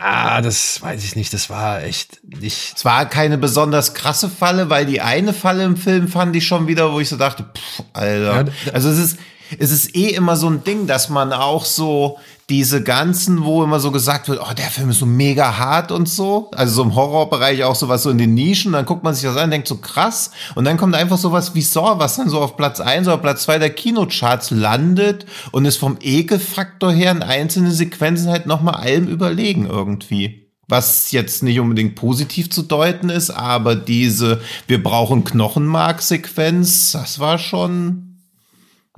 Ah, 0.00 0.40
das 0.40 0.80
weiß 0.82 1.04
ich 1.04 1.16
nicht. 1.16 1.32
Das 1.32 1.50
war 1.50 1.82
echt 1.82 2.20
nicht. 2.24 2.74
Es 2.76 2.84
war 2.84 3.06
keine 3.06 3.38
besonders 3.38 3.94
krasse 3.94 4.28
Falle, 4.28 4.70
weil 4.70 4.86
die 4.86 5.00
eine 5.00 5.32
Falle 5.32 5.64
im 5.64 5.76
Film 5.76 6.08
fand 6.08 6.34
ich 6.36 6.46
schon 6.46 6.66
wieder, 6.66 6.92
wo 6.92 7.00
ich 7.00 7.08
so 7.08 7.16
dachte, 7.16 7.44
pff, 7.44 7.82
Alter. 7.92 8.46
Ja, 8.46 8.72
also 8.72 8.90
es 8.90 8.98
ist, 8.98 9.18
es 9.58 9.70
ist 9.70 9.96
eh 9.96 10.10
immer 10.10 10.36
so 10.36 10.48
ein 10.48 10.64
Ding, 10.64 10.86
dass 10.86 11.08
man 11.08 11.32
auch 11.32 11.64
so 11.64 12.18
diese 12.50 12.82
ganzen, 12.82 13.44
wo 13.44 13.62
immer 13.62 13.78
so 13.78 13.90
gesagt 13.90 14.28
wird, 14.28 14.40
oh, 14.40 14.54
der 14.54 14.70
Film 14.70 14.88
ist 14.88 15.00
so 15.00 15.06
mega 15.06 15.58
hart 15.58 15.92
und 15.92 16.08
so. 16.08 16.50
Also 16.52 16.76
so 16.76 16.82
im 16.82 16.94
Horrorbereich 16.94 17.64
auch 17.64 17.74
sowas 17.74 18.02
so 18.02 18.10
in 18.10 18.16
den 18.16 18.32
Nischen. 18.32 18.72
Dann 18.72 18.86
guckt 18.86 19.04
man 19.04 19.14
sich 19.14 19.24
das 19.24 19.36
an 19.36 19.44
und 19.44 19.50
denkt 19.50 19.68
so 19.68 19.76
krass. 19.76 20.30
Und 20.54 20.64
dann 20.64 20.78
kommt 20.78 20.94
einfach 20.94 21.18
sowas 21.18 21.54
wie 21.54 21.60
Saw, 21.60 21.98
was 21.98 22.16
dann 22.16 22.30
so 22.30 22.40
auf 22.40 22.56
Platz 22.56 22.80
eins 22.80 23.06
oder 23.06 23.18
Platz 23.18 23.42
zwei 23.42 23.58
der 23.58 23.70
Kinocharts 23.70 24.50
landet 24.50 25.26
und 25.52 25.66
ist 25.66 25.76
vom 25.76 25.98
Ekelfaktor 26.00 26.90
her 26.90 27.12
in 27.12 27.22
einzelnen 27.22 27.72
Sequenzen 27.72 28.30
halt 28.30 28.46
nochmal 28.46 28.74
allem 28.74 29.08
überlegen 29.08 29.66
irgendwie 29.66 30.48
was 30.70 31.12
jetzt 31.12 31.42
nicht 31.42 31.58
unbedingt 31.60 31.94
positiv 31.94 32.50
zu 32.50 32.60
deuten 32.60 33.08
ist, 33.08 33.30
aber 33.30 33.74
diese 33.74 34.42
wir 34.66 34.82
brauchen 34.82 35.24
Knochenmark-Sequenz, 35.24 36.92
das 36.92 37.18
war 37.18 37.38
schon 37.38 38.07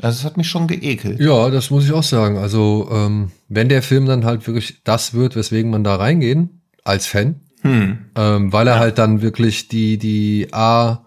also 0.02 0.18
es 0.18 0.24
hat 0.24 0.36
mich 0.36 0.48
schon 0.48 0.66
geekelt. 0.66 1.20
Ja, 1.20 1.50
das 1.50 1.70
muss 1.70 1.84
ich 1.84 1.92
auch 1.92 2.02
sagen. 2.02 2.38
Also 2.38 2.88
ähm, 2.90 3.30
wenn 3.48 3.68
der 3.68 3.82
Film 3.82 4.06
dann 4.06 4.24
halt 4.24 4.46
wirklich 4.46 4.82
das 4.84 5.14
wird, 5.14 5.36
weswegen 5.36 5.70
man 5.70 5.84
da 5.84 5.96
reingehen 5.96 6.62
als 6.84 7.06
Fan, 7.06 7.40
hm. 7.62 7.98
ähm, 8.16 8.52
weil 8.52 8.66
er 8.66 8.74
ja. 8.74 8.80
halt 8.80 8.98
dann 8.98 9.22
wirklich 9.22 9.68
die 9.68 9.98
die 9.98 10.48
A 10.52 11.04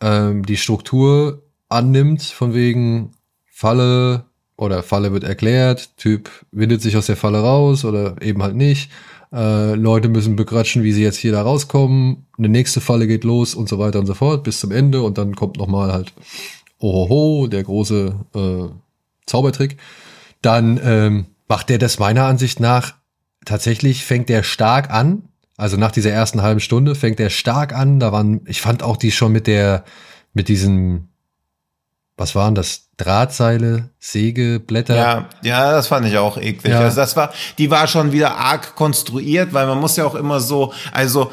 ähm, 0.00 0.44
die 0.44 0.56
Struktur 0.56 1.42
annimmt 1.68 2.22
von 2.22 2.54
wegen 2.54 3.12
Falle 3.46 4.24
oder 4.56 4.82
Falle 4.82 5.12
wird 5.12 5.24
erklärt, 5.24 5.96
Typ 5.96 6.30
windet 6.50 6.82
sich 6.82 6.96
aus 6.96 7.06
der 7.06 7.16
Falle 7.16 7.40
raus 7.40 7.84
oder 7.84 8.20
eben 8.22 8.42
halt 8.42 8.56
nicht. 8.56 8.90
Äh, 9.32 9.74
Leute 9.74 10.08
müssen 10.08 10.36
bequatschen, 10.36 10.82
wie 10.82 10.92
sie 10.92 11.02
jetzt 11.02 11.18
hier 11.18 11.32
da 11.32 11.42
rauskommen. 11.42 12.26
Eine 12.38 12.48
nächste 12.48 12.80
Falle 12.80 13.06
geht 13.06 13.24
los 13.24 13.54
und 13.54 13.68
so 13.68 13.78
weiter 13.78 13.98
und 13.98 14.06
so 14.06 14.14
fort 14.14 14.44
bis 14.44 14.60
zum 14.60 14.72
Ende 14.72 15.02
und 15.02 15.18
dann 15.18 15.34
kommt 15.34 15.58
noch 15.58 15.66
mal 15.66 15.92
halt 15.92 16.12
Ohoho, 16.78 17.46
der 17.46 17.62
große 17.62 18.14
äh, 18.34 18.68
Zaubertrick, 19.26 19.76
dann 20.42 20.80
ähm, 20.82 21.26
macht 21.48 21.68
der 21.68 21.78
das 21.78 21.98
meiner 21.98 22.24
Ansicht 22.24 22.60
nach 22.60 22.94
tatsächlich 23.46 24.04
fängt 24.04 24.28
der 24.28 24.42
stark 24.42 24.90
an. 24.90 25.22
Also 25.56 25.78
nach 25.78 25.92
dieser 25.92 26.10
ersten 26.10 26.42
halben 26.42 26.60
Stunde 26.60 26.94
fängt 26.94 27.18
der 27.18 27.30
stark 27.30 27.74
an. 27.74 27.98
Da 27.98 28.12
waren, 28.12 28.42
ich 28.46 28.60
fand 28.60 28.82
auch 28.82 28.98
die 28.98 29.10
schon 29.10 29.32
mit 29.32 29.46
der, 29.46 29.84
mit 30.34 30.48
diesen, 30.48 31.08
was 32.18 32.34
waren 32.34 32.54
das? 32.54 32.82
Drahtseile, 32.98 33.90
Sägeblätter. 33.98 34.96
Ja, 34.96 35.28
ja, 35.42 35.70
das 35.72 35.86
fand 35.86 36.06
ich 36.06 36.16
auch 36.16 36.38
eklig. 36.38 36.72
Ja. 36.72 36.80
Also 36.80 36.96
das 36.96 37.14
war, 37.14 37.30
die 37.58 37.70
war 37.70 37.86
schon 37.88 38.12
wieder 38.12 38.36
arg 38.36 38.74
konstruiert, 38.74 39.52
weil 39.52 39.66
man 39.66 39.78
muss 39.78 39.96
ja 39.96 40.06
auch 40.06 40.14
immer 40.14 40.40
so, 40.40 40.72
also 40.92 41.30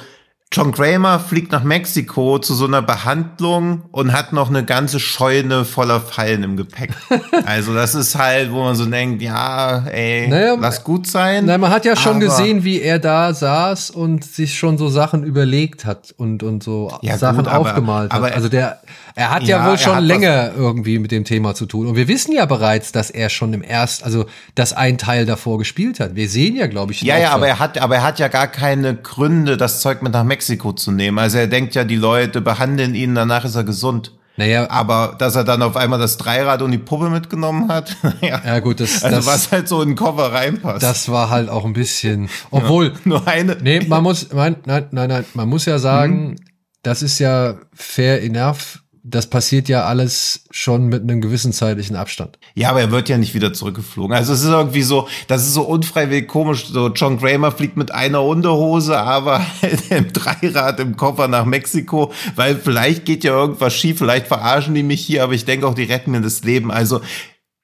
John 0.54 0.72
Kramer 0.72 1.20
fliegt 1.20 1.52
nach 1.52 1.63
Mexiko 1.63 2.38
zu 2.38 2.54
so 2.54 2.68
einer 2.68 2.84
Behandlung 2.84 3.82
und 3.92 4.13
hat 4.13 4.34
noch 4.34 4.50
eine 4.50 4.63
ganze 4.63 5.00
Scheune 5.00 5.66
voller 5.66 6.00
Fallen 6.00 6.44
im 6.44 6.58
Gepäck. 6.58 6.92
also 7.46 7.74
das 7.74 7.96
ist 7.96 8.16
halt, 8.16 8.52
wo 8.52 8.62
man 8.62 8.76
so 8.76 8.86
denkt, 8.86 9.24
ja, 9.24 9.80
ey, 9.88 10.28
naja, 10.28 10.56
lass 10.60 10.84
gut 10.84 11.08
sein. 11.08 11.46
Nein, 11.46 11.60
man 11.60 11.72
hat 11.72 11.86
ja 11.86 11.96
schon 11.96 12.20
gesehen, 12.20 12.63
wie 12.63 12.82
er 12.82 13.00
da 13.00 13.34
saß 13.34 13.89
und 13.89 14.24
sich 14.24 14.56
schon 14.56 14.78
so 14.78 14.89
Sachen 14.89 15.24
überlegt 15.24 15.86
hat 15.86 16.13
und, 16.18 16.44
und 16.44 16.62
so 16.62 16.96
ja, 17.02 17.18
Sachen 17.18 17.38
gut, 17.38 17.48
aber, 17.48 17.72
aufgemalt 17.72 18.13
hat. 18.13 18.20
Aber, 18.20 18.36
also 18.36 18.48
der, 18.48 18.80
er 19.16 19.32
hat 19.32 19.42
ja, 19.44 19.58
ja 19.58 19.68
wohl 19.72 19.80
schon 19.80 20.04
länger 20.04 20.52
irgendwie 20.56 21.00
mit 21.00 21.10
dem 21.12 21.24
Thema 21.24 21.56
zu 21.56 21.66
tun. 21.66 21.88
Und 21.88 21.96
wir 21.96 22.08
wissen 22.08 22.32
ja 22.32 22.46
bereits, 22.46 22.92
dass 22.92 23.10
er 23.10 23.30
schon 23.30 23.54
im 23.54 23.63
ersten, 23.63 24.06
also 24.06 24.28
dass 24.54 24.72
ein 24.74 25.00
Teil 25.00 25.26
davor 25.26 25.58
gespielt 25.58 26.00
hat. 26.00 26.16
Wir 26.16 26.30
sehen 26.30 26.56
ja, 26.56 26.68
glaube 26.68 26.92
ich. 26.92 27.02
Ja, 27.02 27.18
ja, 27.18 27.32
aber 27.32 27.48
er 27.48 27.58
hat, 27.58 27.80
aber 27.80 27.96
er 27.96 28.04
hat 28.04 28.20
ja 28.20 28.28
gar 28.28 28.46
keine 28.46 28.94
Gründe, 28.94 29.58
das 29.58 29.82
Zeug 29.82 30.04
mit 30.04 30.13
nach 30.13 30.24
Mexiko 30.24 30.42
zu 30.79 30.91
nehmen. 30.91 31.19
Also 31.19 31.38
er 31.38 31.47
denkt 31.47 31.75
ja, 31.75 31.84
die 31.84 31.95
Leute 31.95 32.41
behandeln 32.41 32.95
ihn, 32.95 33.15
danach 33.15 33.45
ist 33.45 33.56
er 33.56 33.63
gesund. 33.63 34.12
Naja, 34.36 34.69
aber 34.69 35.15
dass 35.19 35.36
er 35.36 35.43
dann 35.43 35.62
auf 35.62 35.75
einmal 35.75 35.99
das 35.99 36.17
Dreirad 36.17 36.63
und 36.63 36.71
die 36.71 36.79
Puppe 36.79 37.10
mitgenommen 37.10 37.67
hat, 37.67 37.95
ja. 38.21 38.41
ja 38.43 38.60
gut, 38.60 38.79
das, 38.79 39.03
also 39.03 39.17
das, 39.17 39.27
was 39.27 39.51
halt 39.51 39.67
so 39.67 39.82
in 39.82 39.89
den 39.89 39.95
Koffer 39.95 40.34
reinpasst. 40.34 40.82
Das 40.82 41.10
war 41.10 41.29
halt 41.29 41.49
auch 41.49 41.65
ein 41.65 41.73
bisschen, 41.73 42.29
obwohl 42.49 42.88
ja, 42.88 42.93
nur 43.06 43.27
eine. 43.27 43.58
Nee, 43.62 43.82
man 43.88 44.01
muss, 44.01 44.34
nein, 44.34 44.56
nein, 44.65 44.88
nein, 44.91 45.10
nein, 45.10 45.25
man 45.36 45.47
muss 45.47 45.65
ja 45.65 45.77
sagen, 45.77 46.29
mhm. 46.29 46.36
das 46.82 47.03
ist 47.03 47.19
ja 47.19 47.56
fair 47.73 48.23
enough 48.23 48.83
das 49.06 49.28
passiert 49.28 49.68
ja 49.68 49.84
alles 49.84 50.46
schon 50.50 50.88
mit 50.88 51.04
einem 51.04 51.20
gewissen 51.20 51.52
zeitlichen 51.52 51.98
Abstand. 51.98 52.39
Ja, 52.56 52.70
aber 52.70 52.80
er 52.80 52.92
wird 52.92 53.10
ja 53.10 53.18
nicht 53.18 53.34
wieder 53.36 53.52
zurückgeflogen. 53.52 54.16
Also 54.16 54.32
es 54.32 54.44
ist 54.44 54.50
irgendwie 54.50 54.82
so, 54.82 55.10
das 55.28 55.44
ist 55.44 55.54
so 55.54 55.63
unfreiwillig 55.63 56.30
komisch. 56.30 56.68
So 56.68 56.88
John 56.88 57.20
Kramer 57.20 57.52
fliegt 57.52 57.76
mit 57.76 57.94
einer 57.94 58.24
Unterhose, 58.24 58.98
aber 58.98 59.46
im 59.89 60.13
Dreirad 60.13 60.80
im 60.80 60.96
Koffer 60.96 61.28
nach 61.28 61.44
Mexiko, 61.44 62.13
weil 62.36 62.56
vielleicht 62.56 63.04
geht 63.04 63.26
ja 63.26 63.34
irgendwas 63.34 63.74
schief, 63.74 63.98
vielleicht 63.98 64.28
verarschen 64.28 64.74
die 64.74 64.84
mich 64.84 65.06
hier, 65.06 65.24
aber 65.24 65.34
ich 65.34 65.44
denke 65.44 65.68
auch, 65.68 65.76
die 65.76 65.84
retten 65.84 66.12
mir 66.12 66.22
das 66.22 66.44
Leben. 66.46 66.72
Also 66.72 67.02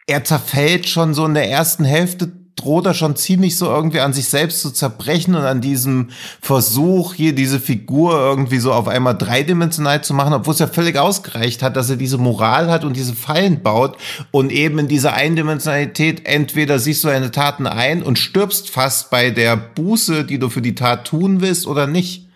er 0.07 0.25
zerfällt 0.25 0.89
schon 0.89 1.13
so 1.13 1.25
in 1.25 1.35
der 1.35 1.49
ersten 1.49 1.85
Hälfte 1.85 2.38
droht 2.59 2.85
er 2.85 2.93
schon 2.93 3.15
ziemlich 3.15 3.57
so 3.57 3.65
irgendwie 3.65 4.01
an 4.01 4.13
sich 4.13 4.27
selbst 4.27 4.61
zu 4.61 4.71
zerbrechen 4.71 5.35
und 5.35 5.43
an 5.43 5.61
diesem 5.61 6.09
Versuch, 6.41 7.13
hier 7.13 7.33
diese 7.33 7.59
Figur 7.59 8.13
irgendwie 8.13 8.59
so 8.59 8.73
auf 8.73 8.87
einmal 8.87 9.17
dreidimensional 9.17 10.03
zu 10.03 10.13
machen, 10.13 10.33
obwohl 10.33 10.53
es 10.53 10.59
ja 10.59 10.67
völlig 10.67 10.97
ausgereicht 10.97 11.63
hat, 11.63 11.75
dass 11.75 11.89
er 11.89 11.95
diese 11.95 12.17
Moral 12.17 12.69
hat 12.69 12.83
und 12.83 12.95
diese 12.95 13.13
Fallen 13.13 13.63
baut 13.63 13.97
und 14.31 14.51
eben 14.51 14.79
in 14.79 14.87
dieser 14.87 15.13
Eindimensionalität 15.13 16.25
entweder 16.25 16.79
siehst 16.79 17.03
du 17.03 17.07
deine 17.07 17.31
Taten 17.31 17.67
ein 17.67 18.03
und 18.03 18.19
stirbst 18.19 18.69
fast 18.69 19.09
bei 19.09 19.31
der 19.31 19.55
Buße, 19.55 20.25
die 20.25 20.39
du 20.39 20.49
für 20.49 20.61
die 20.61 20.75
Tat 20.75 21.05
tun 21.05 21.41
willst 21.41 21.65
oder 21.65 21.87
nicht. 21.87 22.27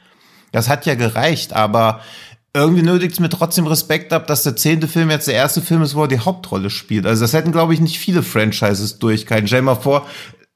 Das 0.51 0.69
hat 0.69 0.85
ja 0.85 0.95
gereicht, 0.95 1.53
aber 1.53 1.99
irgendwie 2.55 2.83
nötigt 2.83 3.13
es 3.13 3.19
mir 3.19 3.29
trotzdem 3.29 3.65
Respekt 3.65 4.13
ab, 4.13 4.27
dass 4.27 4.43
der 4.43 4.55
zehnte 4.55 4.87
Film 4.87 5.09
jetzt 5.09 5.27
der 5.27 5.33
erste 5.33 5.61
Film 5.61 5.81
ist, 5.81 5.95
wo 5.95 6.03
er 6.03 6.07
die 6.07 6.19
Hauptrolle 6.19 6.69
spielt. 6.69 7.07
Also 7.07 7.23
das 7.23 7.33
hätten, 7.33 7.51
glaube 7.51 7.73
ich, 7.73 7.79
nicht 7.79 7.97
viele 7.97 8.21
Franchises 8.21 8.99
durchgehalten. 8.99 9.47
Stell 9.47 9.61
dir 9.61 9.65
mal 9.65 9.75
vor, 9.75 10.07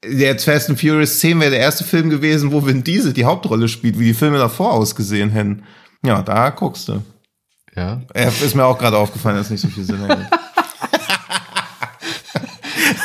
jetzt 0.04 0.44
Fast 0.44 0.70
and 0.70 0.80
Furious 0.80 1.18
10 1.18 1.40
wäre 1.40 1.50
der 1.50 1.60
erste 1.60 1.82
Film 1.82 2.08
gewesen, 2.08 2.52
wo 2.52 2.64
Vin 2.64 2.84
Diesel 2.84 3.12
die 3.12 3.24
Hauptrolle 3.24 3.68
spielt, 3.68 3.98
wie 3.98 4.04
die 4.04 4.14
Filme 4.14 4.38
davor 4.38 4.72
ausgesehen 4.74 5.30
hätten. 5.30 5.64
Ja, 6.04 6.22
da 6.22 6.50
guckst 6.50 6.88
du. 6.88 7.02
Ja. 7.74 8.00
Ist 8.14 8.54
mir 8.54 8.64
auch 8.64 8.78
gerade 8.78 8.96
aufgefallen, 8.96 9.36
dass 9.36 9.50
nicht 9.50 9.60
so 9.60 9.68
viel 9.68 9.84
Sinn 9.84 10.02
ergibt. 10.08 10.30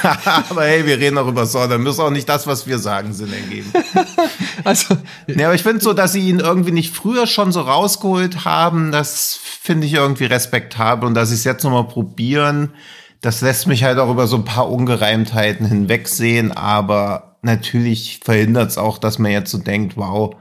aber 0.50 0.66
hey, 0.66 0.86
wir 0.86 1.00
reden 1.00 1.18
auch 1.18 1.28
über 1.28 1.46
Saw, 1.46 1.68
dann 1.68 1.84
muss 1.84 2.00
auch 2.00 2.10
nicht 2.10 2.28
das, 2.28 2.46
was 2.46 2.68
wir 2.68 2.78
sagen, 2.80 3.14
Sinn 3.14 3.32
ergeben. 3.32 3.72
also, 4.64 4.98
ja, 5.28 5.48
aber 5.48 5.56
ich 5.56 5.64
finde 5.64 5.82
so, 5.82 5.94
dass 5.94 6.14
sie 6.14 6.28
ihn 6.28 6.40
irgendwie 6.40 6.72
nicht 6.72 6.94
früher 6.94 7.28
schon 7.28 7.52
so 7.52 7.62
rausgeholt 7.62 8.46
haben, 8.46 8.92
das 8.92 9.40
finde 9.62 9.88
ich 9.88 9.94
irgendwie 9.94 10.26
respektabel. 10.26 11.08
Und 11.08 11.14
dass 11.14 11.30
sie 11.30 11.36
es 11.36 11.44
jetzt 11.44 11.64
nochmal 11.64 11.88
probieren, 11.88 12.74
das 13.22 13.42
lässt 13.42 13.68
mich 13.68 13.84
halt 13.84 14.00
auch 14.00 14.12
über 14.12 14.28
so 14.28 14.36
ein 14.36 14.46
paar 14.46 14.70
Ungereimtheiten 14.70 15.66
hinwegsehen, 15.66 16.52
aber 16.52 17.38
natürlich 17.42 18.20
verhindert 18.24 18.72
es 18.72 18.78
auch, 18.78 18.98
dass 18.98 19.20
man 19.20 19.32
jetzt 19.32 19.52
so 19.52 19.58
denkt, 19.58 19.96
wow, 19.96 20.36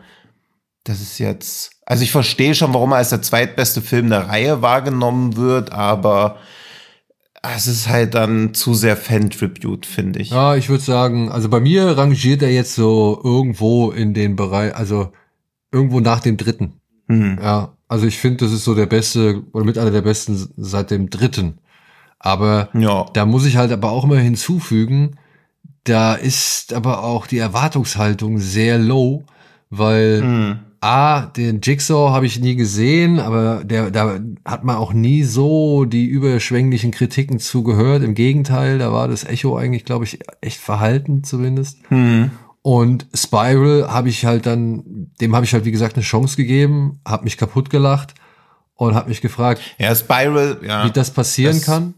das 0.82 1.00
ist 1.00 1.18
jetzt, 1.18 1.70
also 1.86 2.02
ich 2.02 2.10
verstehe 2.10 2.56
schon, 2.56 2.74
warum 2.74 2.90
er 2.92 2.96
als 2.96 3.10
der 3.10 3.22
zweitbeste 3.22 3.82
Film 3.82 4.10
der 4.10 4.28
Reihe 4.28 4.62
wahrgenommen 4.62 5.36
wird, 5.36 5.72
aber 5.72 6.38
es 7.42 7.66
ist 7.66 7.88
halt 7.88 8.14
dann 8.14 8.54
zu 8.54 8.74
sehr 8.74 8.96
Fan-Tribute, 8.96 9.84
finde 9.84 10.20
ich. 10.20 10.30
Ja, 10.30 10.54
ich 10.54 10.68
würde 10.68 10.82
sagen, 10.82 11.30
also 11.30 11.48
bei 11.48 11.60
mir 11.60 11.96
rangiert 11.98 12.42
er 12.42 12.52
jetzt 12.52 12.74
so 12.74 13.20
irgendwo 13.22 13.90
in 13.90 14.14
den 14.14 14.36
Bereich, 14.36 14.74
also 14.76 15.12
irgendwo 15.72 16.00
nach 16.00 16.20
dem 16.20 16.36
dritten. 16.36 16.74
Mhm. 17.08 17.38
Ja, 17.42 17.76
also 17.88 18.06
ich 18.06 18.18
finde, 18.18 18.44
das 18.44 18.52
ist 18.52 18.64
so 18.64 18.74
der 18.74 18.86
beste 18.86 19.42
oder 19.52 19.64
mit 19.64 19.76
einer 19.76 19.90
der 19.90 20.02
besten 20.02 20.48
seit 20.56 20.90
dem 20.90 21.10
dritten. 21.10 21.58
Aber 22.20 22.68
ja. 22.74 23.06
da 23.12 23.26
muss 23.26 23.44
ich 23.44 23.56
halt 23.56 23.72
aber 23.72 23.90
auch 23.90 24.04
immer 24.04 24.18
hinzufügen, 24.18 25.18
da 25.82 26.14
ist 26.14 26.72
aber 26.72 27.02
auch 27.02 27.26
die 27.26 27.38
Erwartungshaltung 27.38 28.38
sehr 28.38 28.78
low, 28.78 29.24
weil 29.70 30.22
mhm. 30.22 30.58
A, 30.82 31.26
den 31.26 31.60
Jigsaw 31.62 32.10
habe 32.10 32.26
ich 32.26 32.40
nie 32.40 32.56
gesehen, 32.56 33.20
aber 33.20 33.62
der, 33.62 33.92
da 33.92 34.18
hat 34.44 34.64
man 34.64 34.76
auch 34.76 34.92
nie 34.92 35.22
so 35.22 35.84
die 35.84 36.06
überschwänglichen 36.06 36.90
Kritiken 36.90 37.38
zugehört. 37.38 38.02
Im 38.02 38.14
Gegenteil, 38.14 38.78
da 38.78 38.92
war 38.92 39.06
das 39.06 39.22
Echo 39.22 39.56
eigentlich, 39.56 39.84
glaube 39.84 40.04
ich, 40.04 40.18
echt 40.40 40.58
verhalten 40.58 41.22
zumindest. 41.22 41.78
Hm. 41.88 42.32
Und 42.62 43.06
Spiral 43.14 43.92
habe 43.92 44.08
ich 44.08 44.24
halt 44.24 44.46
dann, 44.46 45.10
dem 45.20 45.36
habe 45.36 45.44
ich 45.44 45.52
halt 45.52 45.64
wie 45.64 45.70
gesagt 45.70 45.94
eine 45.94 46.04
Chance 46.04 46.36
gegeben, 46.36 47.00
habe 47.06 47.24
mich 47.24 47.36
kaputt 47.36 47.70
gelacht 47.70 48.14
und 48.74 48.96
habe 48.96 49.08
mich 49.08 49.20
gefragt, 49.20 49.62
ja, 49.78 49.94
Spiral, 49.94 50.58
ja, 50.66 50.84
wie 50.84 50.90
das 50.90 51.12
passieren 51.12 51.58
das, 51.58 51.64
kann. 51.64 51.94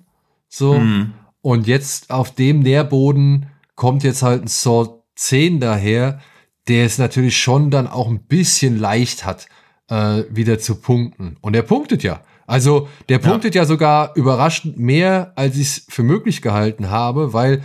So. 0.50 0.76
Hm. 0.76 1.14
Und 1.40 1.66
jetzt 1.66 2.10
auf 2.10 2.34
dem 2.34 2.60
Nährboden 2.60 3.46
kommt 3.76 4.02
jetzt 4.04 4.22
halt 4.22 4.42
ein 4.42 4.48
Saw 4.48 5.02
10 5.16 5.60
daher, 5.60 6.20
der 6.68 6.86
es 6.86 6.98
natürlich 6.98 7.38
schon 7.38 7.70
dann 7.70 7.86
auch 7.86 8.08
ein 8.08 8.24
bisschen 8.24 8.78
leicht 8.78 9.24
hat, 9.24 9.46
äh, 9.88 10.24
wieder 10.30 10.58
zu 10.58 10.76
punkten. 10.76 11.36
Und 11.40 11.54
er 11.54 11.62
punktet 11.62 12.02
ja. 12.02 12.20
Also 12.46 12.88
der 13.08 13.18
punktet 13.18 13.54
ja, 13.54 13.62
ja 13.62 13.66
sogar 13.66 14.12
überraschend 14.16 14.78
mehr, 14.78 15.32
als 15.36 15.56
ich 15.56 15.62
es 15.62 15.86
für 15.88 16.02
möglich 16.02 16.42
gehalten 16.42 16.90
habe, 16.90 17.32
weil 17.32 17.62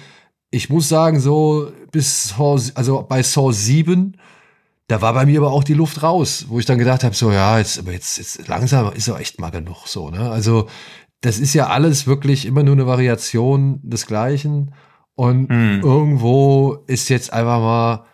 ich 0.52 0.70
muss 0.70 0.90
sagen, 0.90 1.20
so 1.20 1.72
bis 1.92 2.30
Saw, 2.30 2.60
also 2.76 3.06
bei 3.08 3.22
Saw 3.22 3.52
7, 3.52 4.18
da 4.88 5.02
war 5.02 5.14
bei 5.14 5.26
mir 5.26 5.40
aber 5.40 5.52
auch 5.52 5.64
die 5.64 5.74
Luft 5.74 6.02
raus, 6.02 6.46
wo 6.48 6.60
ich 6.60 6.66
dann 6.66 6.80
gedacht 6.80 7.04
habe, 7.04 7.14
so 7.14 7.32
ja, 7.32 7.60
jetzt, 7.60 7.78
aber 7.78 7.92
jetzt, 7.92 8.18
jetzt 8.18 8.48
langsam 8.48 8.92
ist 8.94 9.08
er 9.08 9.20
echt 9.20 9.40
mal 9.40 9.52
genug 9.52 9.86
so, 9.86 10.10
ne? 10.10 10.32
Also 10.32 10.68
das 11.22 11.38
ist 11.38 11.54
ja 11.54 11.68
alles 11.68 12.08
wirklich 12.08 12.46
immer 12.46 12.64
nur 12.64 12.76
eine 12.76 12.88
Variation 12.88 13.80
des 13.84 14.08
Gleichen. 14.08 14.74
Und 15.16 15.50
hm. 15.50 15.82
irgendwo 15.84 16.78
ist 16.88 17.10
jetzt 17.10 17.34
einfach 17.34 17.60
mal 17.60 18.06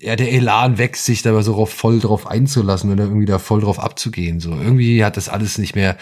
ja, 0.00 0.16
der 0.16 0.32
Elan 0.32 0.78
weg, 0.78 0.96
sich 0.96 1.22
da 1.22 1.42
so 1.42 1.66
voll 1.66 1.98
drauf 1.98 2.26
einzulassen 2.26 2.92
oder 2.92 3.04
irgendwie 3.04 3.26
da 3.26 3.38
voll 3.38 3.60
drauf 3.60 3.80
abzugehen. 3.80 4.40
So 4.40 4.50
irgendwie 4.50 5.04
hat 5.04 5.16
das 5.16 5.28
alles 5.28 5.58
nicht 5.58 5.74
mehr. 5.74 5.96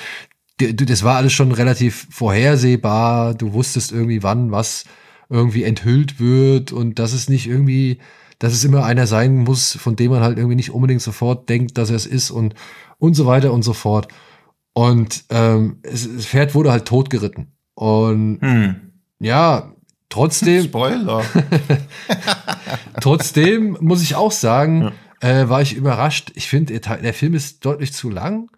Das 0.59 1.03
war 1.03 1.17
alles 1.17 1.33
schon 1.33 1.53
relativ 1.53 2.07
vorhersehbar. 2.11 3.35
Du 3.35 3.53
wusstest 3.53 3.93
irgendwie, 3.93 4.23
wann 4.23 4.51
was 4.51 4.85
irgendwie 5.29 5.65
enthüllt 5.65 6.21
wird 6.21 6.73
und 6.73 6.99
dass 6.99 7.13
es 7.13 7.29
nicht 7.29 7.47
irgendwie, 7.47 7.99
dass 8.39 8.53
es 8.53 8.65
immer 8.65 8.85
einer 8.85 9.07
sein 9.07 9.37
muss, 9.37 9.77
von 9.77 9.97
dem 9.97 10.11
man 10.13 10.23
halt 10.23 10.39
irgendwie 10.39 10.57
nicht 10.57 10.71
unbedingt 10.71 11.03
sofort 11.03 11.49
denkt, 11.49 11.79
dass 11.79 11.91
er 11.91 11.97
es 11.97 12.07
ist 12.07 12.31
und 12.31 12.55
und 12.99 13.15
so 13.15 13.27
weiter 13.27 13.53
und 13.53 13.63
so 13.63 13.73
fort. 13.73 14.09
Und 14.73 15.25
ähm, 15.31 15.79
das 15.83 16.07
Pferd 16.27 16.55
wurde 16.55 16.71
halt 16.71 16.87
totgeritten. 16.87 17.53
Und 17.75 18.41
hm. 18.41 18.77
ja, 19.21 19.75
trotzdem. 20.17 20.65
Spoiler. 20.65 21.23
trotzdem 23.01 23.77
muss 23.81 24.03
ich 24.03 24.15
auch 24.15 24.33
sagen, 24.33 24.93
ja. 25.23 25.29
äh, 25.29 25.49
war 25.49 25.63
ich 25.63 25.75
überrascht. 25.75 26.33
Ich 26.35 26.49
finde, 26.49 26.81
der 26.81 27.15
Film 27.15 27.35
ist 27.35 27.65
deutlich 27.65 27.93
zu 27.93 28.11
lang. 28.11 28.51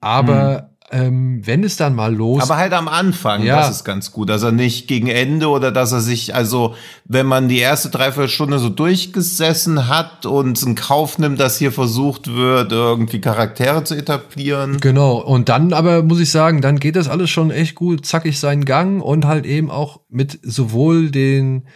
Aber 0.00 0.58
hm 0.58 0.73
ähm, 0.90 1.40
wenn 1.44 1.64
es 1.64 1.76
dann 1.76 1.94
mal 1.94 2.14
los. 2.14 2.42
Aber 2.42 2.56
halt 2.56 2.72
am 2.72 2.88
Anfang, 2.88 3.42
ja. 3.42 3.56
das 3.56 3.70
ist 3.70 3.84
ganz 3.84 4.12
gut. 4.12 4.30
Also 4.30 4.50
nicht 4.50 4.86
gegen 4.86 5.06
Ende 5.06 5.48
oder 5.48 5.72
dass 5.72 5.92
er 5.92 6.00
sich, 6.00 6.34
also 6.34 6.74
wenn 7.06 7.26
man 7.26 7.48
die 7.48 7.58
erste 7.58 7.88
Dreiviertelstunde 7.88 8.58
so 8.58 8.68
durchgesessen 8.68 9.88
hat 9.88 10.26
und 10.26 10.62
in 10.62 10.74
Kauf 10.74 11.18
nimmt, 11.18 11.40
dass 11.40 11.58
hier 11.58 11.72
versucht 11.72 12.32
wird, 12.32 12.70
irgendwie 12.70 13.20
Charaktere 13.20 13.82
zu 13.84 13.94
etablieren. 13.94 14.78
Genau. 14.80 15.16
Und 15.16 15.48
dann 15.48 15.72
aber 15.72 16.02
muss 16.02 16.20
ich 16.20 16.30
sagen, 16.30 16.60
dann 16.60 16.78
geht 16.78 16.96
das 16.96 17.08
alles 17.08 17.30
schon 17.30 17.50
echt 17.50 17.74
gut, 17.74 18.04
zackig 18.04 18.38
seinen 18.38 18.66
Gang 18.66 19.02
und 19.02 19.24
halt 19.24 19.46
eben 19.46 19.70
auch 19.70 20.00
mit 20.10 20.38
sowohl 20.42 21.10
den 21.10 21.66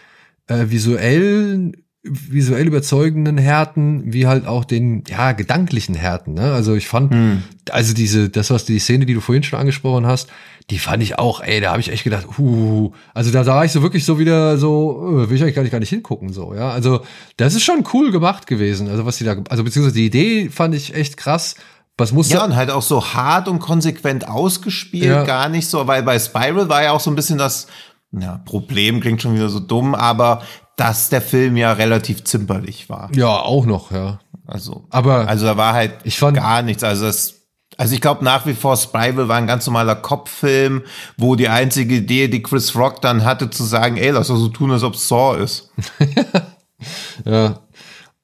äh, 0.47 0.65
visuellen 0.69 1.75
visuell 2.09 2.67
überzeugenden 2.67 3.37
Härten, 3.37 4.13
wie 4.13 4.27
halt 4.27 4.47
auch 4.47 4.65
den, 4.65 5.03
ja, 5.07 5.31
gedanklichen 5.31 5.95
Härten. 5.95 6.33
Ne? 6.33 6.51
Also 6.51 6.75
ich 6.75 6.87
fand, 6.87 7.13
hm. 7.13 7.43
also 7.71 7.93
diese, 7.93 8.29
das, 8.29 8.49
was 8.49 8.65
die 8.65 8.79
Szene, 8.79 9.05
die 9.05 9.13
du 9.13 9.21
vorhin 9.21 9.43
schon 9.43 9.59
angesprochen 9.59 10.05
hast, 10.05 10.29
die 10.69 10.79
fand 10.79 11.01
ich 11.01 11.17
auch, 11.17 11.41
ey, 11.41 11.61
da 11.61 11.71
habe 11.71 11.79
ich 11.79 11.91
echt 11.91 12.03
gedacht, 12.03 12.27
uh, 12.37 12.91
also 13.13 13.31
da 13.31 13.45
war 13.45 13.65
ich 13.65 13.71
so 13.71 13.81
wirklich 13.81 14.05
so 14.05 14.19
wieder 14.19 14.57
so, 14.57 14.99
uh, 15.01 15.29
will 15.29 15.35
ich 15.35 15.41
eigentlich 15.41 15.55
gar 15.55 15.63
nicht, 15.63 15.71
gar 15.71 15.79
nicht 15.79 15.89
hingucken, 15.89 16.31
so, 16.31 16.53
ja. 16.53 16.69
Also 16.69 17.01
das 17.37 17.55
ist 17.55 17.63
schon 17.63 17.83
cool 17.93 18.11
gemacht 18.11 18.45
gewesen. 18.45 18.87
Also 18.87 19.05
was 19.05 19.17
die 19.17 19.23
da, 19.23 19.35
also 19.49 19.63
beziehungsweise 19.63 19.95
die 19.95 20.05
Idee 20.05 20.49
fand 20.49 20.75
ich 20.75 20.93
echt 20.93 21.17
krass. 21.17 21.55
Was 21.97 22.13
muss 22.13 22.29
ja, 22.29 22.45
und 22.45 22.55
halt 22.55 22.69
auch 22.69 22.81
so 22.81 23.13
hart 23.13 23.49
und 23.49 23.59
konsequent 23.59 24.27
ausgespielt, 24.27 25.05
ja. 25.05 25.23
gar 25.23 25.49
nicht 25.49 25.67
so, 25.67 25.85
weil 25.85 26.01
bei 26.03 26.17
Spiral 26.17 26.69
war 26.69 26.81
ja 26.81 26.91
auch 26.91 27.01
so 27.01 27.11
ein 27.11 27.15
bisschen 27.15 27.37
das, 27.37 27.67
ja, 28.11 28.37
Problem 28.45 29.01
klingt 29.01 29.21
schon 29.21 29.35
wieder 29.35 29.49
so 29.49 29.59
dumm, 29.59 29.95
aber 29.95 30.43
dass 30.79 31.09
der 31.09 31.21
Film 31.21 31.57
ja 31.57 31.73
relativ 31.73 32.23
zimperlich 32.23 32.89
war. 32.89 33.09
Ja, 33.13 33.39
auch 33.39 33.65
noch, 33.65 33.91
ja. 33.91 34.19
Also, 34.47 34.85
aber 34.89 35.27
also 35.27 35.45
da 35.45 35.57
war 35.57 35.73
halt 35.73 35.93
ich 36.03 36.17
fand, 36.17 36.37
gar 36.37 36.61
nichts. 36.61 36.83
Also 36.83 37.05
das, 37.05 37.41
also 37.77 37.93
ich 37.93 38.01
glaube 38.01 38.23
nach 38.23 38.45
wie 38.45 38.53
vor 38.53 38.77
Spiral 38.77 39.27
war 39.27 39.35
ein 39.35 39.45
ganz 39.45 39.65
normaler 39.67 39.95
Kopffilm, 39.95 40.83
wo 41.17 41.35
die 41.35 41.49
einzige 41.49 41.95
Idee, 41.95 42.29
die 42.29 42.41
Chris 42.41 42.75
Rock 42.75 43.01
dann 43.01 43.25
hatte, 43.25 43.49
zu 43.49 43.63
sagen, 43.63 43.97
ey, 43.97 44.11
lass 44.11 44.27
doch 44.27 44.37
so 44.37 44.47
tun, 44.47 44.71
als 44.71 44.83
ob 44.83 44.93
es 44.93 45.07
Saw 45.07 45.37
ist. 45.37 45.69
ja. 47.25 47.59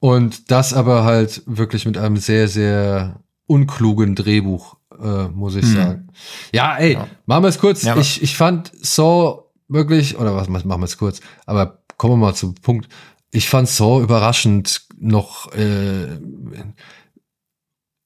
Und 0.00 0.50
das 0.50 0.72
aber 0.72 1.04
halt 1.04 1.42
wirklich 1.46 1.84
mit 1.84 1.98
einem 1.98 2.16
sehr, 2.16 2.48
sehr 2.48 3.20
unklugen 3.46 4.14
Drehbuch, 4.14 4.76
äh, 5.00 5.28
muss 5.28 5.54
ich 5.54 5.66
hm. 5.66 5.74
sagen. 5.74 6.08
Ja, 6.52 6.76
ey, 6.76 6.94
ja. 6.94 7.06
machen 7.26 7.44
wir 7.44 7.48
es 7.48 7.58
kurz. 7.58 7.82
Ja, 7.82 7.96
ich, 7.96 8.22
ich 8.22 8.36
fand 8.36 8.72
Saw 8.80 9.42
wirklich, 9.68 10.18
oder 10.18 10.34
was, 10.34 10.48
machen 10.48 10.80
wir 10.80 10.84
es 10.84 10.96
kurz, 10.96 11.20
aber 11.44 11.82
kommen 11.96 12.14
wir 12.14 12.26
mal 12.26 12.34
zum 12.34 12.54
Punkt. 12.54 12.88
Ich 13.30 13.48
fand 13.48 13.68
Saw 13.68 14.02
überraschend 14.02 14.86
noch, 14.98 15.52
äh, 15.52 16.18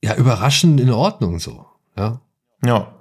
ja, 0.03 0.15
überraschend 0.17 0.81
in 0.81 0.91
Ordnung 0.91 1.39
so, 1.39 1.67
ja. 1.97 2.21
Ja. 2.65 2.95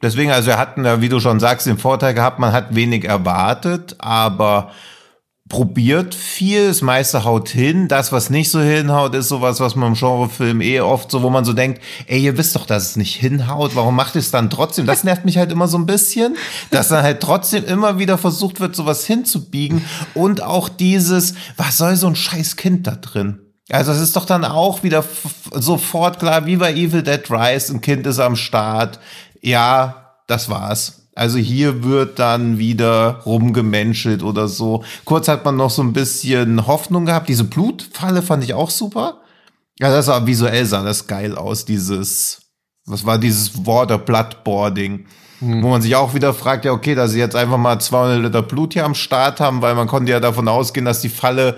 Deswegen, 0.00 0.30
also 0.30 0.50
er 0.50 0.58
hat, 0.58 0.76
wie 0.76 1.08
du 1.08 1.18
schon 1.18 1.40
sagst, 1.40 1.66
den 1.66 1.78
Vorteil 1.78 2.14
gehabt, 2.14 2.38
man 2.38 2.52
hat 2.52 2.74
wenig 2.74 3.04
erwartet, 3.04 3.96
aber 3.98 4.70
probiert 5.48 6.14
viel, 6.14 6.68
das 6.68 6.82
meiste 6.82 7.24
haut 7.24 7.48
hin. 7.48 7.88
Das, 7.88 8.12
was 8.12 8.28
nicht 8.30 8.50
so 8.50 8.60
hinhaut, 8.60 9.14
ist 9.14 9.28
sowas, 9.28 9.60
was 9.60 9.76
man 9.76 9.92
im 9.92 9.98
Genrefilm 9.98 10.60
eh 10.60 10.80
oft 10.80 11.10
so, 11.10 11.22
wo 11.22 11.30
man 11.30 11.44
so 11.44 11.52
denkt, 11.52 11.82
ey, 12.06 12.20
ihr 12.20 12.36
wisst 12.36 12.54
doch, 12.54 12.66
dass 12.66 12.90
es 12.90 12.96
nicht 12.96 13.14
hinhaut, 13.16 13.74
warum 13.74 13.96
macht 13.96 14.14
ihr 14.14 14.20
es 14.20 14.30
dann 14.30 14.50
trotzdem? 14.50 14.86
Das 14.86 15.04
nervt 15.04 15.24
mich 15.24 15.38
halt 15.38 15.50
immer 15.50 15.68
so 15.68 15.78
ein 15.78 15.86
bisschen, 15.86 16.36
dass 16.70 16.88
dann 16.88 17.02
halt 17.02 17.20
trotzdem 17.20 17.64
immer 17.64 17.98
wieder 17.98 18.18
versucht 18.18 18.60
wird, 18.60 18.76
sowas 18.76 19.06
hinzubiegen 19.06 19.84
und 20.14 20.42
auch 20.42 20.68
dieses, 20.68 21.34
was 21.56 21.78
soll 21.78 21.96
so 21.96 22.06
ein 22.06 22.16
scheiß 22.16 22.56
Kind 22.56 22.86
da 22.86 22.96
drin? 22.96 23.40
Also 23.70 23.92
es 23.92 24.00
ist 24.00 24.16
doch 24.16 24.24
dann 24.24 24.44
auch 24.44 24.82
wieder 24.82 25.04
sofort 25.52 26.18
klar, 26.18 26.46
wie 26.46 26.56
bei 26.56 26.72
Evil 26.72 27.02
Dead 27.02 27.22
Rise, 27.30 27.74
ein 27.74 27.80
Kind 27.80 28.06
ist 28.06 28.18
am 28.18 28.36
Start. 28.36 28.98
Ja, 29.42 30.14
das 30.26 30.48
war's. 30.48 30.97
Also 31.18 31.38
hier 31.38 31.82
wird 31.82 32.18
dann 32.18 32.58
wieder 32.58 33.20
rumgemenschelt 33.26 34.22
oder 34.22 34.46
so. 34.46 34.84
Kurz 35.04 35.26
hat 35.26 35.44
man 35.44 35.56
noch 35.56 35.70
so 35.70 35.82
ein 35.82 35.92
bisschen 35.92 36.66
Hoffnung 36.66 37.06
gehabt. 37.06 37.28
Diese 37.28 37.44
Blutfalle 37.44 38.22
fand 38.22 38.44
ich 38.44 38.54
auch 38.54 38.70
super. 38.70 39.20
Ja, 39.80 39.90
das 39.90 40.06
sah 40.06 40.26
visuell 40.26 40.64
sah 40.64 40.82
das 40.82 41.06
geil 41.06 41.36
aus, 41.36 41.64
dieses, 41.64 42.42
was 42.86 43.04
war 43.04 43.18
dieses 43.18 43.66
Water 43.66 43.98
Bloodboarding. 43.98 45.06
Mhm. 45.40 45.62
Wo 45.62 45.68
man 45.68 45.82
sich 45.82 45.94
auch 45.94 46.14
wieder 46.14 46.34
fragt, 46.34 46.64
ja, 46.64 46.72
okay, 46.72 46.94
dass 46.94 47.12
sie 47.12 47.18
jetzt 47.18 47.36
einfach 47.36 47.58
mal 47.58 47.80
200 47.80 48.22
Liter 48.22 48.42
Blut 48.42 48.72
hier 48.72 48.84
am 48.84 48.94
Start 48.94 49.40
haben, 49.40 49.62
weil 49.62 49.74
man 49.74 49.86
konnte 49.86 50.10
ja 50.10 50.20
davon 50.20 50.48
ausgehen, 50.48 50.86
dass 50.86 51.00
die 51.00 51.08
Falle 51.08 51.56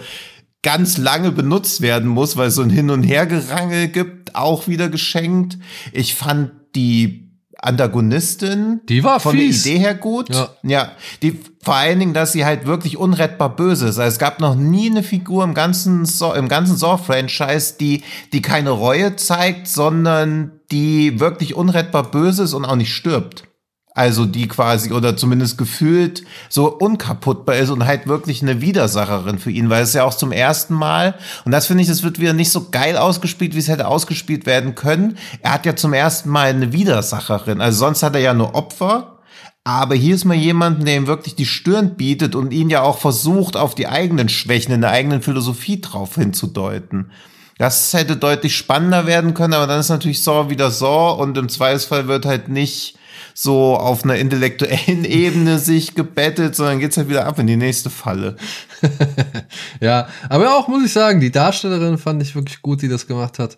ganz 0.63 0.99
lange 0.99 1.33
benutzt 1.33 1.81
werden 1.81 2.09
muss, 2.09 2.37
weil 2.37 2.49
es 2.49 2.55
so 2.55 2.63
ein 2.63 2.71
Hin- 2.71 2.91
und 2.91 3.03
Hergerangel 3.03 3.89
gibt, 3.89 4.35
auch 4.35 4.69
wieder 4.69 4.89
geschenkt. 4.89 5.59
Ich 5.93 6.15
fand 6.15 6.51
die 6.75 7.30
Antagonistin. 7.63 8.81
Die 8.89 9.05
war 9.05 9.21
von 9.21 9.37
fies. 9.37 9.63
der 9.63 9.73
Idee 9.73 9.81
her 9.81 9.95
gut. 9.95 10.35
Ja. 10.35 10.49
ja. 10.63 10.93
Die, 11.23 11.39
vor 11.63 11.75
allen 11.75 11.99
Dingen, 11.99 12.15
dass 12.15 12.33
sie 12.33 12.45
halt 12.45 12.67
wirklich 12.67 12.97
unrettbar 12.97 13.55
böse 13.55 13.89
ist. 13.89 13.99
Also 13.99 14.15
es 14.15 14.19
gab 14.19 14.41
noch 14.41 14.55
nie 14.55 14.91
eine 14.91 15.03
Figur 15.03 15.45
im 15.45 15.55
ganzen 15.55 16.07
Saw, 16.07 16.39
im 16.39 16.49
ganzen 16.49 16.77
Saw-Franchise, 16.77 17.75
die, 17.79 18.03
die 18.33 18.41
keine 18.41 18.71
Reue 18.71 19.17
zeigt, 19.17 19.69
sondern 19.69 20.53
die 20.71 21.21
wirklich 21.21 21.55
unrettbar 21.55 22.11
böse 22.11 22.45
ist 22.45 22.55
und 22.55 22.65
auch 22.65 22.77
nicht 22.77 22.95
stirbt. 22.95 23.45
Also 23.93 24.25
die 24.25 24.47
quasi 24.47 24.93
oder 24.93 25.17
zumindest 25.17 25.59
gefühlt 25.59 26.23
so 26.49 26.69
unkaputtbar 26.69 27.57
ist 27.57 27.71
und 27.71 27.87
halt 27.87 28.07
wirklich 28.07 28.41
eine 28.41 28.61
Widersacherin 28.61 29.41
für 29.41 29.51
ihn, 29.51 29.69
weil 29.69 29.83
es 29.83 29.95
ja 29.95 30.05
auch 30.05 30.15
zum 30.15 30.31
ersten 30.31 30.75
Mal 30.75 31.19
und 31.45 31.51
das 31.51 31.67
finde 31.67 31.83
ich, 31.83 31.89
das 31.89 32.05
wird 32.05 32.21
wieder 32.21 32.33
nicht 32.33 32.53
so 32.53 32.69
geil 32.71 32.97
ausgespielt, 32.97 33.55
wie 33.55 33.59
es 33.59 33.67
hätte 33.67 33.89
ausgespielt 33.89 34.47
werden 34.47 34.77
können. 34.77 35.19
Er 35.43 35.55
hat 35.55 35.67
ja 35.67 35.75
zum 35.75 35.93
ersten 35.93 36.29
Mal 36.29 36.51
eine 36.51 36.73
Widersacherin, 36.73 37.61
also 37.61 37.79
sonst 37.79 38.05
hat 38.05 38.15
er 38.15 38.21
ja 38.21 38.33
nur 38.33 38.55
Opfer, 38.55 39.19
aber 39.65 39.97
hier 39.97 40.15
ist 40.15 40.25
mal 40.25 40.35
jemand, 40.35 40.87
der 40.87 40.97
ihm 40.97 41.09
wirklich 41.09 41.35
die 41.35 41.45
Stirn 41.45 41.97
bietet 41.97 42.37
und 42.37 42.53
ihn 42.53 42.71
ja 42.71 42.83
auch 42.83 42.99
versucht, 42.99 43.57
auf 43.57 43.75
die 43.75 43.89
eigenen 43.89 44.29
Schwächen 44.29 44.73
in 44.73 44.83
der 44.83 44.91
eigenen 44.91 45.21
Philosophie 45.21 45.81
drauf 45.81 46.15
hinzudeuten. 46.15 47.11
Das 47.59 47.93
hätte 47.93 48.17
deutlich 48.17 48.57
spannender 48.57 49.07
werden 49.07 49.35
können, 49.35 49.53
aber 49.53 49.67
dann 49.67 49.81
ist 49.81 49.91
natürlich 49.91 50.23
Saw 50.23 50.49
wieder 50.49 50.71
Saw 50.71 51.21
und 51.21 51.37
im 51.37 51.51
Zweifelsfall 51.51 52.09
wird 52.09 52.25
halt 52.25 52.49
nicht 52.49 52.97
so 53.43 53.75
auf 53.75 54.05
einer 54.05 54.17
intellektuellen 54.17 55.05
Ebene 55.07 55.59
sich 55.59 55.95
gebettelt, 55.95 56.55
sondern 56.55 56.79
geht's 56.79 56.99
halt 56.99 57.09
wieder 57.09 57.25
ab 57.27 57.39
in 57.39 57.47
die 57.47 57.57
nächste 57.57 57.89
Falle. 57.89 58.37
ja, 59.81 60.09
aber 60.29 60.55
auch 60.55 60.69
muss 60.69 60.85
ich 60.85 60.93
sagen, 60.93 61.21
die 61.21 61.31
Darstellerin 61.31 61.97
fand 61.97 62.21
ich 62.21 62.35
wirklich 62.35 62.61
gut, 62.61 62.83
die 62.83 62.89
das 62.89 63.07
gemacht 63.07 63.39
hat. 63.39 63.57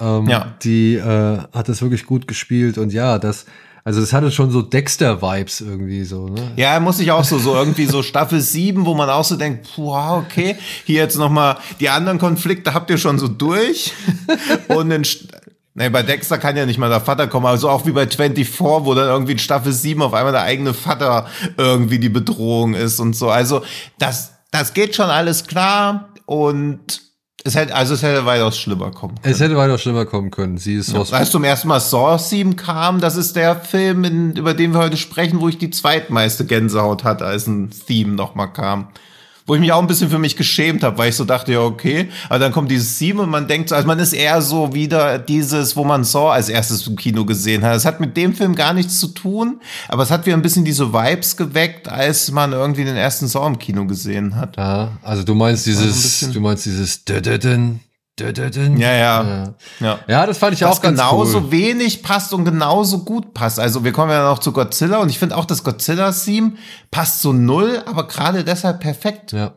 Ähm, 0.00 0.28
ja. 0.28 0.56
Die 0.64 0.96
äh, 0.96 1.38
hat 1.52 1.68
das 1.68 1.82
wirklich 1.82 2.04
gut 2.04 2.26
gespielt 2.26 2.78
und 2.78 2.92
ja, 2.92 3.20
das, 3.20 3.46
also 3.84 4.00
das 4.00 4.12
hatte 4.12 4.32
schon 4.32 4.50
so 4.50 4.60
Dexter-Vibes 4.60 5.60
irgendwie 5.60 6.02
so, 6.02 6.26
ne? 6.26 6.50
Ja, 6.56 6.80
muss 6.80 6.98
ich 6.98 7.12
auch 7.12 7.22
so, 7.22 7.38
so 7.38 7.54
irgendwie 7.54 7.86
so 7.86 8.02
Staffel 8.02 8.40
7, 8.40 8.86
wo 8.86 8.94
man 8.94 9.08
auch 9.08 9.24
so 9.24 9.36
denkt, 9.36 9.68
wow, 9.76 10.24
okay, 10.26 10.56
hier 10.84 10.96
jetzt 10.96 11.16
nochmal 11.16 11.58
die 11.78 11.90
anderen 11.90 12.18
Konflikte 12.18 12.74
habt 12.74 12.90
ihr 12.90 12.98
schon 12.98 13.20
so 13.20 13.28
durch. 13.28 13.92
Und 14.66 14.90
in 14.90 15.04
Nee, 15.74 15.88
bei 15.88 16.02
Dexter 16.02 16.36
kann 16.36 16.56
ja 16.56 16.66
nicht 16.66 16.78
mal 16.78 16.90
der 16.90 17.00
Vater 17.00 17.28
kommen, 17.28 17.46
also 17.46 17.70
auch 17.70 17.86
wie 17.86 17.92
bei 17.92 18.06
24, 18.06 18.60
wo 18.60 18.94
dann 18.94 19.08
irgendwie 19.08 19.32
in 19.32 19.38
Staffel 19.38 19.72
7 19.72 20.02
auf 20.02 20.12
einmal 20.12 20.32
der 20.32 20.42
eigene 20.42 20.74
Vater 20.74 21.26
irgendwie 21.56 21.98
die 21.98 22.10
Bedrohung 22.10 22.74
ist 22.74 23.00
und 23.00 23.14
so. 23.14 23.30
Also 23.30 23.62
das, 23.98 24.32
das 24.50 24.74
geht 24.74 24.94
schon 24.94 25.08
alles 25.08 25.46
klar 25.46 26.10
und 26.26 27.00
es 27.44 27.54
hätte, 27.56 27.74
also 27.74 27.94
es 27.94 28.02
hätte 28.02 28.26
weitaus 28.26 28.58
schlimmer 28.58 28.90
kommen 28.90 29.14
können. 29.20 29.32
Es 29.34 29.40
hätte 29.40 29.56
weitaus 29.56 29.80
schlimmer 29.80 30.04
kommen 30.04 30.30
können. 30.30 30.58
Sie 30.58 30.74
ist 30.74 30.92
ja, 30.92 31.00
als 31.10 31.30
zum 31.30 31.42
ersten 31.42 31.68
Mal 31.68 31.80
Saw 31.80 32.18
7 32.18 32.54
kam, 32.56 33.00
das 33.00 33.16
ist 33.16 33.34
der 33.34 33.56
Film, 33.56 34.04
in, 34.04 34.36
über 34.36 34.52
den 34.52 34.74
wir 34.74 34.78
heute 34.80 34.98
sprechen, 34.98 35.40
wo 35.40 35.48
ich 35.48 35.56
die 35.56 35.70
zweitmeiste 35.70 36.44
Gänsehaut 36.44 37.02
hatte, 37.02 37.24
als 37.24 37.46
ein 37.46 37.70
Theme 37.70 38.14
nochmal 38.14 38.52
kam 38.52 38.88
wo 39.46 39.54
ich 39.54 39.60
mich 39.60 39.72
auch 39.72 39.80
ein 39.80 39.86
bisschen 39.86 40.10
für 40.10 40.18
mich 40.18 40.36
geschämt 40.36 40.82
habe, 40.82 40.98
weil 40.98 41.10
ich 41.10 41.16
so 41.16 41.24
dachte, 41.24 41.52
ja, 41.52 41.60
okay, 41.60 42.08
aber 42.28 42.38
dann 42.38 42.52
kommt 42.52 42.70
dieses 42.70 42.98
Sieben 42.98 43.18
und 43.18 43.30
man 43.30 43.48
denkt 43.48 43.68
so, 43.68 43.74
also 43.74 43.86
man 43.86 43.98
ist 43.98 44.12
eher 44.12 44.40
so 44.42 44.74
wieder 44.74 45.18
dieses, 45.18 45.76
wo 45.76 45.84
man 45.84 46.04
Saw 46.04 46.30
als 46.32 46.48
erstes 46.48 46.86
im 46.86 46.96
Kino 46.96 47.24
gesehen 47.24 47.64
hat. 47.64 47.76
Es 47.76 47.84
hat 47.84 48.00
mit 48.00 48.16
dem 48.16 48.34
Film 48.34 48.54
gar 48.54 48.72
nichts 48.72 49.00
zu 49.00 49.08
tun, 49.08 49.60
aber 49.88 50.02
es 50.02 50.10
hat 50.10 50.26
wieder 50.26 50.36
ein 50.36 50.42
bisschen 50.42 50.64
diese 50.64 50.92
Vibes 50.92 51.36
geweckt, 51.36 51.88
als 51.88 52.30
man 52.30 52.52
irgendwie 52.52 52.84
den 52.84 52.96
ersten 52.96 53.26
Saw 53.26 53.46
im 53.46 53.58
Kino 53.58 53.86
gesehen 53.86 54.36
hat. 54.36 54.56
Ja, 54.56 54.92
also 55.02 55.22
du 55.22 55.34
meinst 55.34 55.66
dieses, 55.66 56.20
du 56.32 56.40
meinst 56.40 56.66
dieses 56.66 57.04
ja, 58.20 58.92
ja, 58.92 59.54
ja. 59.80 59.98
Ja, 60.06 60.26
das 60.26 60.36
fand 60.36 60.52
ich 60.52 60.60
das 60.60 60.70
auch 60.70 60.82
ganz 60.82 60.98
genauso 60.98 61.38
cool. 61.38 61.50
wenig 61.50 62.02
passt 62.02 62.34
und 62.34 62.44
genauso 62.44 63.04
gut 63.04 63.32
passt. 63.32 63.58
Also 63.58 63.84
wir 63.84 63.92
kommen 63.92 64.10
ja 64.10 64.28
noch 64.28 64.38
zu 64.38 64.52
Godzilla 64.52 64.98
und 64.98 65.08
ich 65.08 65.18
finde 65.18 65.36
auch 65.36 65.46
das 65.46 65.64
Godzilla-Theme 65.64 66.52
passt 66.90 67.20
so 67.20 67.32
null, 67.32 67.82
aber 67.86 68.06
gerade 68.06 68.44
deshalb 68.44 68.80
perfekt. 68.80 69.32
Ja. 69.32 69.54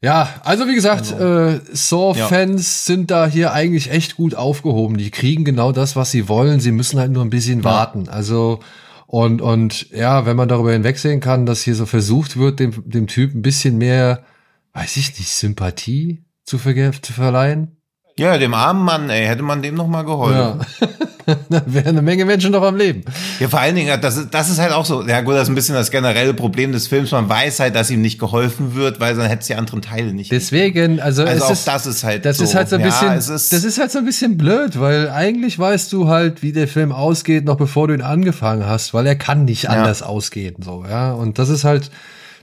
Ja, 0.00 0.28
also 0.44 0.68
wie 0.68 0.76
gesagt, 0.76 1.12
also, 1.12 1.24
äh, 1.24 1.60
Saw-Fans 1.72 2.86
ja. 2.86 2.94
sind 2.94 3.10
da 3.10 3.26
hier 3.26 3.52
eigentlich 3.52 3.90
echt 3.90 4.16
gut 4.16 4.34
aufgehoben. 4.34 4.96
Die 4.96 5.10
kriegen 5.10 5.44
genau 5.44 5.72
das, 5.72 5.96
was 5.96 6.12
sie 6.12 6.28
wollen. 6.28 6.60
Sie 6.60 6.70
müssen 6.70 7.00
halt 7.00 7.10
nur 7.10 7.24
ein 7.24 7.30
bisschen 7.30 7.60
ja. 7.60 7.64
warten. 7.64 8.08
Also 8.08 8.60
und 9.06 9.40
und 9.40 9.90
ja, 9.90 10.24
wenn 10.26 10.36
man 10.36 10.48
darüber 10.48 10.72
hinwegsehen 10.72 11.20
kann, 11.20 11.46
dass 11.46 11.62
hier 11.62 11.74
so 11.74 11.86
versucht 11.86 12.36
wird, 12.36 12.60
dem 12.60 12.88
dem 12.88 13.08
Typ 13.08 13.34
ein 13.34 13.42
bisschen 13.42 13.76
mehr, 13.78 14.24
weiß 14.72 14.96
ich 14.98 15.18
nicht, 15.18 15.30
Sympathie 15.30 16.22
zu, 16.48 16.58
ver 16.58 16.92
zu 17.02 17.12
verleihen. 17.12 17.76
Ja, 18.18 18.36
dem 18.36 18.52
armen 18.52 18.84
Mann, 18.84 19.10
ey, 19.10 19.26
hätte 19.26 19.42
man 19.42 19.62
dem 19.62 19.76
noch 19.76 19.86
mal 19.86 20.02
geholfen. 20.02 20.60
Ja. 20.80 20.88
Dann 21.50 21.62
wären 21.66 21.88
eine 21.88 22.02
Menge 22.02 22.24
Menschen 22.24 22.52
noch 22.52 22.62
am 22.62 22.74
Leben. 22.74 23.04
Ja, 23.38 23.48
vor 23.48 23.60
allen 23.60 23.76
Dingen, 23.76 24.00
das 24.00 24.16
ist, 24.16 24.32
das 24.32 24.48
ist 24.48 24.58
halt 24.58 24.72
auch 24.72 24.86
so, 24.86 25.06
ja 25.06 25.20
gut, 25.20 25.34
das 25.34 25.42
ist 25.42 25.48
ein 25.50 25.54
bisschen 25.54 25.74
das 25.74 25.90
generelle 25.90 26.32
Problem 26.32 26.72
des 26.72 26.88
Films. 26.88 27.12
Man 27.12 27.28
weiß 27.28 27.60
halt, 27.60 27.74
dass 27.74 27.90
ihm 27.90 28.00
nicht 28.00 28.18
geholfen 28.18 28.74
wird, 28.74 28.98
weil 28.98 29.14
dann 29.14 29.26
hätte 29.26 29.42
es 29.42 29.46
die 29.46 29.54
anderen 29.54 29.82
Teile 29.82 30.14
nicht. 30.14 30.32
Deswegen, 30.32 31.00
also, 31.00 31.24
also 31.24 31.44
auch 31.44 31.50
ist, 31.50 31.68
das 31.68 31.86
ist 31.86 32.02
halt 32.02 32.24
das 32.24 32.38
so. 32.38 32.44
ist 32.44 32.54
halt 32.54 32.70
so 32.70 32.76
ein 32.76 32.82
bisschen, 32.82 33.08
ja, 33.08 33.14
ist 33.14 33.28
das 33.28 33.52
ist 33.52 33.78
halt 33.78 33.92
so 33.92 33.98
ein 33.98 34.06
bisschen 34.06 34.38
blöd, 34.38 34.80
weil 34.80 35.10
eigentlich 35.10 35.58
weißt 35.58 35.92
du 35.92 36.08
halt, 36.08 36.42
wie 36.42 36.52
der 36.52 36.66
Film 36.66 36.92
ausgeht, 36.92 37.44
noch 37.44 37.56
bevor 37.56 37.88
du 37.88 37.94
ihn 37.94 38.02
angefangen 38.02 38.66
hast, 38.66 38.94
weil 38.94 39.06
er 39.06 39.16
kann 39.16 39.44
nicht 39.44 39.64
ja. 39.64 39.70
anders 39.70 40.02
ausgehen, 40.02 40.56
so, 40.62 40.84
ja. 40.88 41.12
Und 41.12 41.38
das 41.38 41.50
ist 41.50 41.64
halt, 41.64 41.90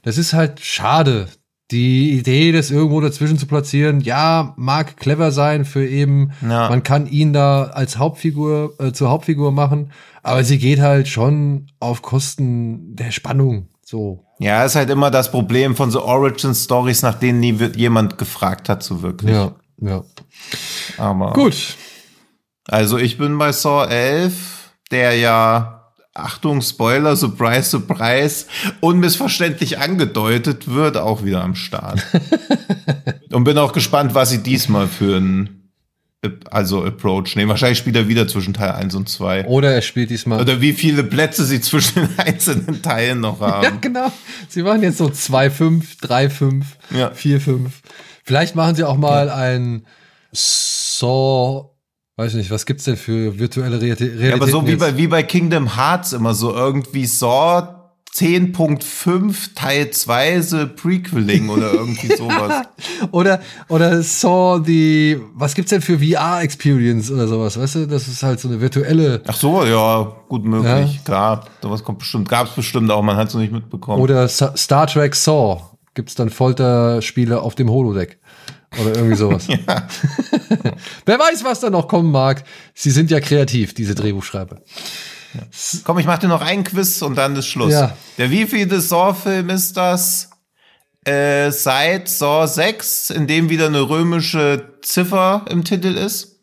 das 0.04 0.20
ist 0.20 0.34
halt 0.34 0.60
schade, 0.62 1.28
die 1.72 2.12
Idee, 2.12 2.52
das 2.52 2.70
irgendwo 2.70 3.02
dazwischen 3.02 3.40
zu 3.40 3.48
platzieren, 3.48 4.00
ja, 4.02 4.54
mag 4.56 4.98
clever 4.98 5.32
sein 5.32 5.66
für 5.66 5.86
eben, 5.86 6.32
ja. 6.42 6.70
man 6.70 6.84
kann 6.84 7.08
ihn 7.08 7.34
da 7.34 7.66
als 7.66 7.98
Hauptfigur, 7.98 8.76
äh, 8.80 8.92
zur 8.92 9.10
Hauptfigur 9.10 9.52
machen, 9.52 9.92
aber 10.22 10.44
sie 10.44 10.60
geht 10.60 10.80
halt 10.80 11.08
schon 11.08 11.68
auf 11.80 12.02
Kosten 12.02 12.96
der 12.96 13.12
Spannung, 13.12 13.70
so. 13.84 14.24
Ja, 14.40 14.64
ist 14.66 14.76
halt 14.76 14.90
immer 14.90 15.12
das 15.12 15.32
Problem 15.32 15.76
von 15.76 15.92
so 15.92 16.04
Origin 16.04 16.54
Stories, 16.54 17.02
nach 17.02 17.16
denen 17.16 17.40
nie 17.40 17.54
jemand 17.76 18.18
gefragt 18.18 18.70
hat, 18.70 18.84
so 18.84 19.02
wirklich. 19.02 19.34
Ja, 19.34 19.54
ja. 19.78 20.04
Aber. 20.98 21.34
Gut. 21.34 21.78
Also 22.68 22.98
ich 22.98 23.18
bin 23.18 23.38
bei 23.38 23.52
Saw 23.52 23.86
11, 23.86 24.74
der 24.92 25.16
ja 25.16 25.85
Achtung, 26.16 26.62
Spoiler, 26.62 27.16
Surprise, 27.18 27.70
Surprise, 27.70 28.46
unmissverständlich 28.80 29.80
angedeutet 29.80 30.74
wird, 30.74 30.96
auch 30.96 31.24
wieder 31.24 31.44
am 31.44 31.56
Start. 31.56 32.02
Und 33.32 33.44
bin 33.44 33.58
auch 33.58 33.74
gespannt, 33.74 34.16
was 34.16 34.30
sie 34.30 34.42
diesmal 34.42 34.88
für 34.88 35.18
ein 35.18 35.62
also 36.50 36.84
Approach 36.84 37.36
nehmen. 37.36 37.50
Wahrscheinlich 37.50 37.78
spielt 37.78 37.98
er 37.98 38.08
wieder 38.08 38.28
zwischen 38.28 38.54
Teil 38.54 38.72
1 38.72 38.96
und 38.96 39.10
2. 39.10 39.46
Oder 39.46 39.74
er 39.74 39.82
spielt 39.82 40.10
diesmal. 40.10 40.42
Oder 40.42 40.60
wie 40.60 40.74
viele 40.74 41.04
Plätze 41.04 41.46
sie 41.46 41.62
zwischen 41.62 42.02
den 42.02 42.18
einzelnen 42.18 42.82
Teilen 42.82 43.20
noch 43.20 43.42
haben. 43.42 43.64
ja, 43.64 43.70
genau. 43.80 44.12
Sie 44.48 44.64
machen 44.64 44.82
jetzt 44.82 44.98
so 44.98 45.06
2-5, 45.06 46.00
3-5, 46.02 46.64
4-5. 46.92 47.68
Vielleicht 48.24 48.56
machen 48.56 48.76
sie 48.76 48.86
auch 48.86 48.98
mal 48.98 49.28
ja. 49.28 49.36
ein 49.36 49.86
Saw 50.32 51.75
Weiß 52.18 52.34
nicht, 52.36 52.50
was 52.50 52.66
gibt's 52.66 52.86
denn 52.86 52.96
für 52.96 53.38
virtuelle 53.38 53.82
Realität? 53.82 54.18
Ja, 54.20 54.36
aber 54.36 54.48
so 54.48 54.66
wie 54.66 54.78
bei, 54.78 54.96
wie 54.96 55.08
bei 55.08 55.22
Kingdom 55.22 55.76
Hearts 55.76 56.14
immer 56.14 56.34
so 56.34 56.54
irgendwie 56.54 57.06
Saw 57.06 57.76
10.5 58.16 59.54
Teil 59.56 59.92
2 59.92 60.40
The 60.40 60.66
Prequeling 60.68 61.50
oder 61.50 61.74
irgendwie 61.74 62.08
sowas. 62.18 62.68
oder, 63.12 63.42
oder 63.68 64.02
Saw 64.02 64.60
die, 64.66 65.20
was 65.34 65.56
gibt's 65.56 65.72
denn 65.72 65.82
für 65.82 66.00
VR-Experience 66.00 67.12
oder 67.12 67.28
sowas, 67.28 67.60
weißt 67.60 67.76
du? 67.76 67.88
Das 67.88 68.08
ist 68.08 68.24
halt 68.24 68.40
so 68.40 68.48
eine 68.48 68.62
virtuelle. 68.62 69.22
Ach 69.28 69.36
so, 69.36 69.66
ja, 69.66 70.16
gut 70.30 70.46
möglich, 70.46 70.96
ja. 70.96 71.02
klar. 71.04 71.46
Sowas 71.62 71.84
kommt 71.84 72.00
bestimmt, 72.00 72.30
gab's 72.30 72.52
bestimmt 72.52 72.90
auch, 72.92 73.02
man 73.02 73.18
hat's 73.18 73.34
noch 73.34 73.42
nicht 73.42 73.52
mitbekommen. 73.52 74.02
Oder 74.02 74.30
Star 74.30 74.88
Trek 74.88 75.16
Saw. 75.16 75.60
Gibt's 75.96 76.16
dann 76.16 76.30
Folterspiele 76.30 77.42
auf 77.42 77.56
dem 77.56 77.70
Holodeck. 77.70 78.20
Oder 78.82 78.96
irgendwie 78.96 79.16
sowas. 79.16 79.48
ja. 79.48 79.58
Wer 81.06 81.20
weiß, 81.20 81.44
was 81.44 81.60
da 81.60 81.70
noch 81.70 81.88
kommen 81.88 82.12
mag. 82.12 82.44
Sie 82.74 82.92
sind 82.92 83.12
ja 83.12 83.20
kreativ, 83.20 83.74
diese 83.74 83.96
Drehbuchschreiber. 83.96 84.62
Ja. 85.34 85.42
Komm, 85.84 86.00
ich 86.00 86.06
mach 86.06 86.18
dir 86.18 86.28
noch 86.28 86.42
einen 86.42 86.64
Quiz 86.64 87.02
und 87.02 87.16
dann 87.16 87.36
ist 87.36 87.48
Schluss. 87.48 87.74
Ja. 87.74 87.96
Der 88.18 88.32
wievielte 88.32 88.80
Saw-Film 88.80 89.50
ist 89.50 89.76
das? 89.76 90.30
Äh, 91.04 91.52
seit 91.52 92.10
Saw 92.10 92.48
6, 92.48 93.12
in 93.12 93.28
dem 93.28 93.50
wieder 93.50 93.68
eine 93.68 93.90
römische 93.90 94.80
Ziffer 94.82 95.46
im 95.50 95.64
Titel 95.64 95.96
ist? 95.96 96.36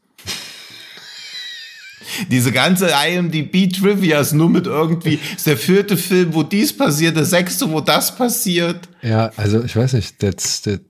Diese 2.28 2.52
ganze 2.52 2.90
IMDb-Trivia 2.90 4.20
ist 4.20 4.34
nur 4.34 4.50
mit 4.50 4.66
irgendwie, 4.66 5.18
ist 5.34 5.46
der 5.46 5.56
vierte 5.56 5.96
Film, 5.96 6.34
wo 6.34 6.42
dies 6.42 6.76
passiert, 6.76 7.16
der 7.16 7.24
sechste, 7.24 7.70
wo 7.70 7.80
das 7.80 8.14
passiert. 8.14 8.88
Ja, 9.00 9.30
also 9.36 9.64
ich 9.64 9.74
weiß 9.74 9.94
nicht, 9.94 10.20
der, 10.20 10.34
der 10.66 10.80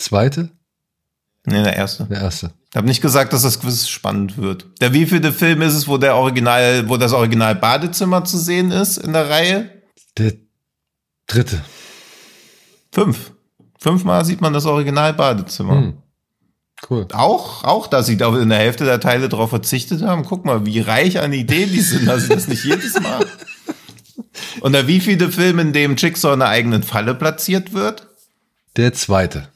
zweite? 0.00 0.50
Nee, 1.46 1.62
der 1.62 1.76
erste. 1.76 2.04
Der 2.04 2.20
erste. 2.20 2.52
Ich 2.70 2.76
habe 2.76 2.86
nicht 2.86 3.00
gesagt, 3.00 3.32
dass 3.32 3.42
das 3.42 3.60
Quiz 3.60 3.88
spannend 3.88 4.36
wird. 4.38 4.66
Der 4.80 4.92
wievielte 4.92 5.32
Film 5.32 5.62
ist 5.62 5.74
es, 5.74 5.88
wo 5.88 5.98
der 5.98 6.14
Original, 6.16 6.88
wo 6.88 6.96
das 6.96 7.12
Original 7.12 7.54
Badezimmer 7.54 8.24
zu 8.24 8.38
sehen 8.38 8.70
ist 8.70 8.98
in 8.98 9.12
der 9.12 9.28
Reihe? 9.28 9.70
Der 10.18 10.34
dritte. 11.26 11.62
Fünf. 12.92 13.32
Fünfmal 13.78 14.24
sieht 14.24 14.40
man 14.40 14.52
das 14.52 14.66
Original 14.66 15.14
Badezimmer. 15.14 15.80
Hm. 15.80 15.94
Cool. 16.88 17.06
Auch, 17.12 17.64
auch, 17.64 17.86
dass 17.86 18.06
sie 18.06 18.16
da 18.16 18.34
in 18.38 18.48
der 18.48 18.58
Hälfte 18.58 18.84
der 18.84 19.00
Teile 19.00 19.28
darauf 19.28 19.50
verzichtet 19.50 20.02
haben. 20.02 20.24
Guck 20.24 20.44
mal, 20.44 20.64
wie 20.64 20.80
reich 20.80 21.20
an 21.20 21.32
Ideen 21.32 21.70
die 21.70 21.80
sind, 21.80 22.06
dass 22.06 22.22
sie 22.22 22.28
das 22.28 22.48
nicht 22.48 22.64
jedes 22.64 22.98
Mal. 23.00 23.26
Und 24.60 24.72
der 24.72 24.86
wievielte 24.86 25.30
Film, 25.30 25.58
in 25.58 25.72
dem 25.72 25.96
Jigsaw 25.96 26.34
in 26.34 26.42
einer 26.42 26.50
eigenen 26.50 26.82
Falle 26.82 27.14
platziert 27.14 27.72
wird? 27.72 28.06
Der 28.76 28.92
zweite. 28.92 29.48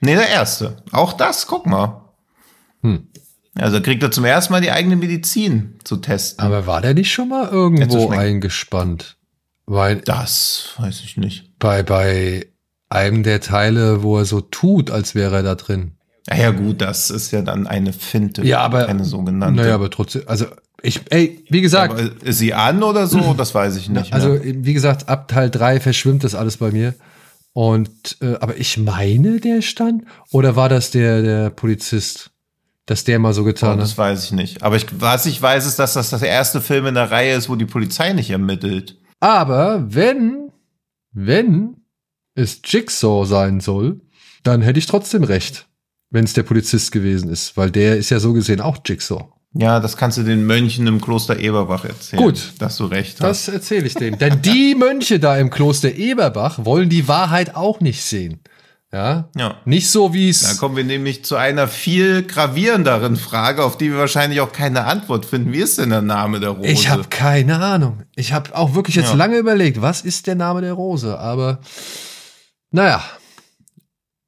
Nee, 0.00 0.14
der 0.14 0.28
erste. 0.28 0.82
Auch 0.92 1.12
das, 1.12 1.46
guck 1.46 1.66
mal. 1.66 2.02
Hm. 2.82 3.08
Also 3.56 3.80
kriegt 3.80 4.02
er 4.02 4.10
zum 4.10 4.24
ersten 4.24 4.52
Mal 4.52 4.60
die 4.60 4.70
eigene 4.70 4.96
Medizin 4.96 5.78
zu 5.82 5.96
testen. 5.96 6.44
Aber 6.44 6.66
war 6.66 6.80
der 6.80 6.94
nicht 6.94 7.12
schon 7.12 7.28
mal 7.28 7.48
irgendwo 7.48 8.10
eingespannt? 8.10 9.16
Weil 9.66 9.96
das 9.96 10.74
weiß 10.78 11.00
ich 11.00 11.16
nicht. 11.16 11.58
Bei, 11.58 11.82
bei 11.82 12.46
einem 12.88 13.22
der 13.22 13.40
Teile, 13.40 14.02
wo 14.02 14.18
er 14.18 14.24
so 14.24 14.40
tut, 14.40 14.90
als 14.90 15.14
wäre 15.14 15.36
er 15.36 15.42
da 15.42 15.54
drin. 15.56 15.92
Ja, 16.32 16.50
gut, 16.50 16.80
das 16.80 17.10
ist 17.10 17.30
ja 17.32 17.42
dann 17.42 17.66
eine 17.66 17.92
Finte. 17.92 18.44
Ja, 18.44 18.60
aber. 18.60 18.86
Eine 18.86 19.04
sogenannte. 19.04 19.60
Naja, 19.60 19.74
aber 19.74 19.90
trotzdem, 19.90 20.22
also 20.26 20.46
ich, 20.82 21.00
ey, 21.10 21.44
wie 21.48 21.60
gesagt. 21.60 21.98
Ja, 21.98 22.06
ist 22.22 22.38
sie 22.38 22.54
an 22.54 22.82
oder 22.82 23.06
so? 23.06 23.34
Das 23.34 23.54
weiß 23.54 23.76
ich 23.76 23.88
nicht. 23.88 24.12
Also, 24.12 24.30
mehr. 24.30 24.42
wie 24.44 24.74
gesagt, 24.74 25.08
ab 25.08 25.28
Teil 25.28 25.50
3 25.50 25.80
verschwimmt 25.80 26.24
das 26.24 26.34
alles 26.34 26.58
bei 26.58 26.70
mir. 26.70 26.94
Und, 27.52 28.18
äh, 28.20 28.36
aber 28.40 28.56
ich 28.56 28.78
meine, 28.78 29.40
der 29.40 29.62
stand, 29.62 30.04
oder 30.30 30.56
war 30.56 30.68
das 30.68 30.90
der, 30.90 31.22
der 31.22 31.50
Polizist, 31.50 32.30
dass 32.86 33.04
der 33.04 33.18
mal 33.18 33.34
so 33.34 33.44
getan 33.44 33.74
oh, 33.74 33.80
das 33.80 33.90
hat? 33.90 33.90
Das 33.90 33.98
weiß 33.98 34.24
ich 34.24 34.32
nicht. 34.32 34.62
Aber 34.62 34.76
ich, 34.76 34.86
was 34.98 35.26
ich 35.26 35.40
weiß, 35.40 35.66
ist, 35.66 35.78
dass 35.78 35.94
das 35.94 36.10
das 36.10 36.22
erste 36.22 36.60
Film 36.60 36.86
in 36.86 36.94
der 36.94 37.10
Reihe 37.10 37.34
ist, 37.34 37.48
wo 37.48 37.56
die 37.56 37.66
Polizei 37.66 38.12
nicht 38.12 38.30
ermittelt. 38.30 38.96
Aber 39.20 39.92
wenn, 39.92 40.52
wenn 41.12 41.76
es 42.34 42.60
Jigsaw 42.64 43.26
sein 43.26 43.60
soll, 43.60 44.00
dann 44.44 44.62
hätte 44.62 44.78
ich 44.78 44.86
trotzdem 44.86 45.24
recht, 45.24 45.66
wenn 46.10 46.24
es 46.24 46.32
der 46.32 46.44
Polizist 46.44 46.92
gewesen 46.92 47.28
ist, 47.30 47.56
weil 47.56 47.70
der 47.70 47.96
ist 47.96 48.10
ja 48.10 48.20
so 48.20 48.32
gesehen 48.32 48.60
auch 48.60 48.78
Jigsaw. 48.86 49.28
Ja, 49.54 49.80
das 49.80 49.96
kannst 49.96 50.18
du 50.18 50.22
den 50.22 50.44
Mönchen 50.46 50.86
im 50.86 51.00
Kloster 51.00 51.38
Eberbach 51.38 51.84
erzählen. 51.84 52.22
Gut. 52.22 52.52
Dass 52.58 52.76
du 52.76 52.84
recht 52.84 53.20
hast. 53.20 53.48
Das 53.48 53.54
erzähle 53.54 53.86
ich 53.86 53.94
denen. 53.94 54.18
Denn 54.18 54.42
die 54.42 54.74
Mönche 54.78 55.18
da 55.18 55.36
im 55.38 55.50
Kloster 55.50 55.94
Eberbach 55.94 56.64
wollen 56.64 56.88
die 56.90 57.08
Wahrheit 57.08 57.56
auch 57.56 57.80
nicht 57.80 58.02
sehen. 58.04 58.40
Ja? 58.92 59.28
Ja. 59.36 59.56
Nicht 59.64 59.90
so 59.90 60.14
wie 60.14 60.28
es. 60.30 60.40
Da 60.42 60.54
kommen 60.54 60.76
wir 60.76 60.84
nämlich 60.84 61.24
zu 61.24 61.36
einer 61.36 61.66
viel 61.68 62.22
gravierenderen 62.22 63.16
Frage, 63.16 63.64
auf 63.64 63.76
die 63.78 63.90
wir 63.90 63.98
wahrscheinlich 63.98 64.40
auch 64.40 64.52
keine 64.52 64.84
Antwort 64.84 65.26
finden. 65.26 65.52
Wie 65.52 65.58
ist 65.58 65.78
denn 65.78 65.90
der 65.90 66.02
Name 66.02 66.40
der 66.40 66.50
Rose? 66.50 66.68
Ich 66.68 66.88
habe 66.88 67.04
keine 67.10 67.58
Ahnung. 67.60 68.02
Ich 68.16 68.32
habe 68.32 68.54
auch 68.56 68.74
wirklich 68.74 68.96
jetzt 68.96 69.10
Ja. 69.10 69.14
lange 69.16 69.38
überlegt, 69.38 69.80
was 69.82 70.02
ist 70.02 70.26
der 70.26 70.36
Name 70.36 70.60
der 70.60 70.72
Rose? 70.74 71.18
Aber 71.18 71.60
naja, 72.70 73.02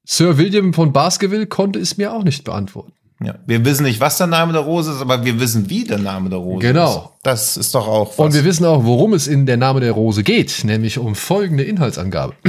Sir 0.03 0.37
William 0.37 0.73
von 0.73 0.91
Baskerville 0.93 1.47
konnte 1.47 1.79
es 1.79 1.97
mir 1.97 2.11
auch 2.13 2.23
nicht 2.23 2.43
beantworten. 2.43 2.93
Ja. 3.23 3.35
Wir 3.45 3.63
wissen 3.65 3.83
nicht, 3.83 3.99
was 3.99 4.17
der 4.17 4.27
Name 4.27 4.53
der 4.53 4.61
Rose 4.61 4.91
ist, 4.91 5.01
aber 5.01 5.23
wir 5.25 5.39
wissen, 5.39 5.69
wie 5.69 5.83
der 5.83 5.97
Name 5.99 6.29
der 6.29 6.39
Rose 6.39 6.65
Genau. 6.65 6.95
ist. 7.15 7.23
Das 7.23 7.57
ist 7.57 7.75
doch 7.75 7.87
auch 7.87 8.09
was. 8.11 8.19
Und 8.19 8.33
wir 8.33 8.43
wissen 8.43 8.65
auch, 8.65 8.83
worum 8.83 9.13
es 9.13 9.27
in 9.27 9.45
der 9.45 9.57
Name 9.57 9.79
der 9.79 9.91
Rose 9.91 10.23
geht, 10.23 10.63
nämlich 10.63 10.97
um 10.97 11.15
folgende 11.15 11.63
Inhaltsangabe. 11.63 12.33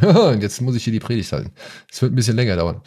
Und 0.00 0.42
jetzt 0.42 0.60
muss 0.60 0.76
ich 0.76 0.84
hier 0.84 0.92
die 0.92 1.00
Predigt 1.00 1.32
halten. 1.32 1.52
Es 1.90 2.00
wird 2.00 2.12
ein 2.12 2.14
bisschen 2.14 2.36
länger 2.36 2.54
dauern. 2.56 2.80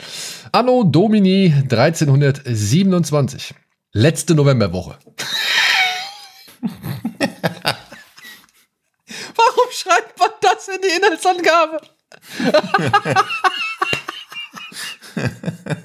Anno 0.53 0.83
Domini 0.83 1.53
1327. 1.69 3.53
Letzte 3.91 4.33
Novemberwoche. 4.35 4.95
Warum 9.35 9.69
schreibt 9.71 10.17
man 10.19 10.29
das 10.41 10.67
in 10.69 10.81
die 10.81 10.87
Inhaltsangabe? 10.97 11.81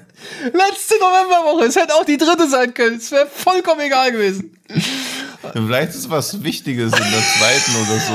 Letzte 0.43 0.95
Novemberwoche. 0.99 1.65
Es 1.65 1.75
hätte 1.75 1.93
auch 1.95 2.05
die 2.05 2.17
dritte 2.17 2.49
sein 2.49 2.73
können. 2.73 2.97
Es 2.97 3.11
wäre 3.11 3.27
vollkommen 3.27 3.81
egal 3.81 4.11
gewesen. 4.11 4.57
Vielleicht 5.53 5.89
ist 5.89 6.09
was 6.09 6.43
Wichtiges 6.43 6.93
in 6.93 6.99
der 6.99 7.21
zweiten 7.37 7.71
oder 7.81 7.99
so. 7.99 8.13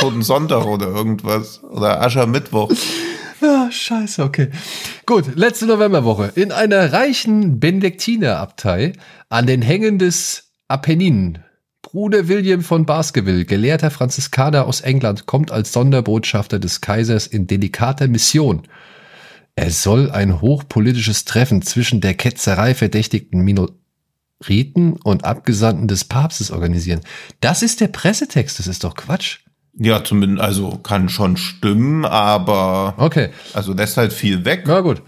Toten 0.00 0.22
Sonntag 0.22 0.64
oder 0.66 0.88
irgendwas. 0.88 1.62
Oder 1.62 2.00
Aschermittwoch. 2.02 2.70
Ah, 3.40 3.70
scheiße, 3.70 4.22
okay. 4.22 4.50
Gut, 5.04 5.36
letzte 5.36 5.66
Novemberwoche. 5.66 6.32
In 6.34 6.52
einer 6.52 6.92
reichen 6.92 7.60
Benediktinerabtei 7.60 8.92
an 9.28 9.46
den 9.46 9.62
Hängen 9.62 9.98
des 9.98 10.50
Apenninen. 10.68 11.44
Bruder 11.82 12.28
William 12.28 12.62
von 12.62 12.84
Baskerville, 12.84 13.44
gelehrter 13.44 13.90
Franziskaner 13.90 14.66
aus 14.66 14.80
England, 14.80 15.26
kommt 15.26 15.52
als 15.52 15.72
Sonderbotschafter 15.72 16.58
des 16.58 16.80
Kaisers 16.80 17.26
in 17.26 17.46
delikater 17.46 18.08
Mission. 18.08 18.62
Er 19.56 19.70
soll 19.70 20.10
ein 20.10 20.42
hochpolitisches 20.42 21.24
Treffen 21.24 21.62
zwischen 21.62 22.02
der 22.02 22.12
Ketzerei 22.12 22.74
verdächtigten 22.74 23.40
Minoriten 23.40 24.92
und 25.02 25.24
Abgesandten 25.24 25.88
des 25.88 26.04
Papstes 26.04 26.50
organisieren. 26.50 27.00
Das 27.40 27.62
ist 27.62 27.80
der 27.80 27.88
Pressetext, 27.88 28.58
das 28.58 28.66
ist 28.66 28.84
doch 28.84 28.94
Quatsch. 28.94 29.38
Ja, 29.78 30.04
zumindest, 30.04 30.42
also 30.42 30.78
kann 30.78 31.08
schon 31.08 31.38
stimmen, 31.38 32.04
aber 32.04 32.94
Okay, 32.98 33.30
also 33.54 33.72
lässt 33.72 33.96
halt 33.96 34.12
viel 34.12 34.44
weg. 34.44 34.64
na 34.66 34.80
gut. 34.80 35.02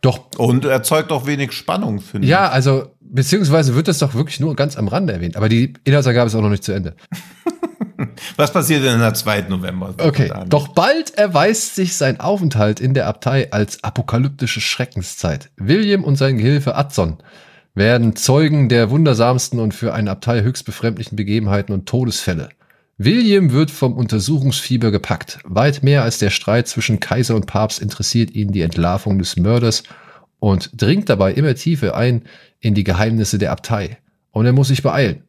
Doch 0.00 0.26
Und 0.38 0.64
erzeugt 0.64 1.10
auch 1.10 1.26
wenig 1.26 1.50
Spannung, 1.50 2.00
finde 2.00 2.26
ich. 2.26 2.30
Ja, 2.30 2.48
also, 2.50 2.92
beziehungsweise 3.00 3.74
wird 3.74 3.88
das 3.88 3.98
doch 3.98 4.14
wirklich 4.14 4.38
nur 4.38 4.54
ganz 4.54 4.76
am 4.76 4.86
Rande 4.86 5.12
erwähnt. 5.12 5.36
Aber 5.36 5.48
die 5.48 5.74
Inhaltsangabe 5.82 6.28
ist 6.28 6.36
auch 6.36 6.40
noch 6.40 6.50
nicht 6.50 6.62
zu 6.62 6.70
Ende. 6.72 6.94
Was 8.36 8.52
passiert 8.52 8.84
denn 8.84 8.94
in 8.94 9.00
der 9.00 9.14
zweiten 9.14 9.50
November? 9.50 9.94
Okay, 9.98 10.32
doch 10.48 10.68
bald 10.68 11.14
erweist 11.16 11.74
sich 11.74 11.96
sein 11.96 12.20
Aufenthalt 12.20 12.80
in 12.80 12.94
der 12.94 13.06
Abtei 13.06 13.52
als 13.52 13.82
apokalyptische 13.82 14.60
Schreckenszeit. 14.60 15.50
William 15.56 16.04
und 16.04 16.16
sein 16.16 16.38
Gehilfe 16.38 16.76
Adson 16.76 17.18
werden 17.74 18.16
Zeugen 18.16 18.68
der 18.68 18.90
wundersamsten 18.90 19.58
und 19.58 19.74
für 19.74 19.94
eine 19.94 20.10
Abtei 20.10 20.42
höchst 20.42 20.64
befremdlichen 20.64 21.16
Begebenheiten 21.16 21.72
und 21.72 21.86
Todesfälle. 21.86 22.48
William 22.98 23.52
wird 23.52 23.70
vom 23.70 23.96
Untersuchungsfieber 23.96 24.90
gepackt. 24.90 25.38
Weit 25.44 25.84
mehr 25.84 26.02
als 26.02 26.18
der 26.18 26.30
Streit 26.30 26.66
zwischen 26.66 26.98
Kaiser 26.98 27.36
und 27.36 27.46
Papst 27.46 27.80
interessiert 27.80 28.32
ihn 28.32 28.50
die 28.50 28.62
Entlarvung 28.62 29.20
des 29.20 29.36
Mörders 29.36 29.84
und 30.40 30.70
dringt 30.74 31.08
dabei 31.08 31.32
immer 31.32 31.54
tiefer 31.54 31.96
ein 31.96 32.22
in 32.58 32.74
die 32.74 32.84
Geheimnisse 32.84 33.38
der 33.38 33.52
Abtei. 33.52 33.98
Und 34.32 34.46
er 34.46 34.52
muss 34.52 34.68
sich 34.68 34.82
beeilen. 34.82 35.22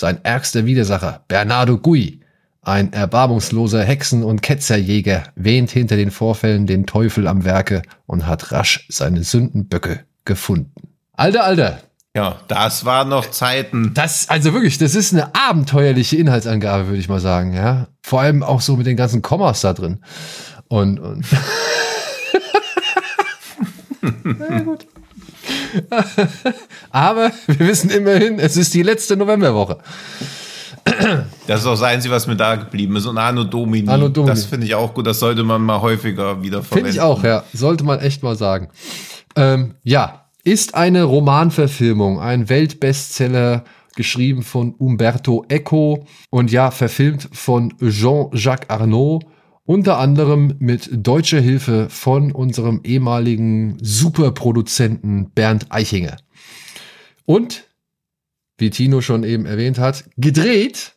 Sein 0.00 0.18
ärgster 0.24 0.64
Widersacher, 0.64 1.24
Bernardo 1.28 1.76
Gui, 1.76 2.20
ein 2.62 2.90
erbarmungsloser 2.94 3.84
Hexen- 3.84 4.24
und 4.24 4.40
Ketzerjäger, 4.40 5.24
wähnt 5.34 5.70
hinter 5.70 5.96
den 5.96 6.10
Vorfällen 6.10 6.66
den 6.66 6.86
Teufel 6.86 7.26
am 7.28 7.44
Werke 7.44 7.82
und 8.06 8.26
hat 8.26 8.50
rasch 8.50 8.86
seine 8.88 9.22
Sündenböcke 9.24 10.06
gefunden. 10.24 10.72
Alter, 11.12 11.44
Alter, 11.44 11.80
Ja, 12.16 12.40
das 12.48 12.86
waren 12.86 13.10
noch 13.10 13.30
Zeiten. 13.30 13.92
das, 13.92 14.30
also 14.30 14.54
wirklich, 14.54 14.78
das 14.78 14.94
ist 14.94 15.12
eine 15.12 15.34
abenteuerliche 15.34 16.16
Inhaltsangabe, 16.16 16.86
würde 16.86 16.98
ich 17.00 17.10
mal 17.10 17.20
sagen, 17.20 17.52
ja. 17.52 17.88
Vor 18.00 18.22
allem 18.22 18.42
auch 18.42 18.62
so 18.62 18.78
mit 18.78 18.86
den 18.86 18.96
ganzen 18.96 19.20
Kommas 19.20 19.60
da 19.60 19.74
drin. 19.74 19.98
Und, 20.68 20.98
und. 20.98 21.26
ja, 24.02 24.60
gut. 24.60 24.86
Aber 26.90 27.32
wir 27.46 27.66
wissen 27.66 27.90
immerhin, 27.90 28.38
es 28.38 28.56
ist 28.56 28.74
die 28.74 28.82
letzte 28.82 29.16
Novemberwoche. 29.16 29.78
Das 31.46 31.60
ist 31.60 31.66
auch 31.66 31.72
das 31.72 31.82
Einzige, 31.82 32.14
was 32.14 32.26
mir 32.26 32.36
da 32.36 32.56
geblieben 32.56 32.96
ist. 32.96 33.06
Und 33.06 33.18
Anno 33.18 33.44
Domini. 33.44 33.88
Anno 33.88 34.08
Domini. 34.08 34.34
Das 34.34 34.44
finde 34.44 34.66
ich 34.66 34.74
auch 34.74 34.94
gut. 34.94 35.06
Das 35.06 35.20
sollte 35.20 35.42
man 35.42 35.62
mal 35.62 35.80
häufiger 35.80 36.42
wieder 36.42 36.62
verwenden. 36.62 36.86
Finde 36.86 36.90
ich 36.90 37.00
auch, 37.00 37.22
ja. 37.22 37.44
Sollte 37.52 37.84
man 37.84 38.00
echt 38.00 38.22
mal 38.22 38.36
sagen. 38.36 38.68
Ähm, 39.36 39.74
ja, 39.82 40.26
ist 40.44 40.74
eine 40.74 41.04
Romanverfilmung, 41.04 42.20
ein 42.20 42.48
Weltbestseller, 42.48 43.64
geschrieben 43.96 44.42
von 44.42 44.74
Umberto 44.74 45.44
Eco 45.48 46.06
und 46.30 46.50
ja, 46.50 46.70
verfilmt 46.70 47.28
von 47.32 47.74
Jean-Jacques 47.80 48.70
Arnaud, 48.70 49.24
unter 49.64 49.98
anderem 49.98 50.54
mit 50.58 50.88
deutscher 50.92 51.40
Hilfe 51.40 51.88
von 51.90 52.32
unserem 52.32 52.80
ehemaligen 52.84 53.78
Superproduzenten 53.80 55.30
Bernd 55.30 55.66
Eichinger. 55.70 56.16
Und, 57.24 57.64
wie 58.58 58.70
Tino 58.70 59.00
schon 59.00 59.24
eben 59.24 59.46
erwähnt 59.46 59.78
hat, 59.78 60.04
gedreht 60.16 60.94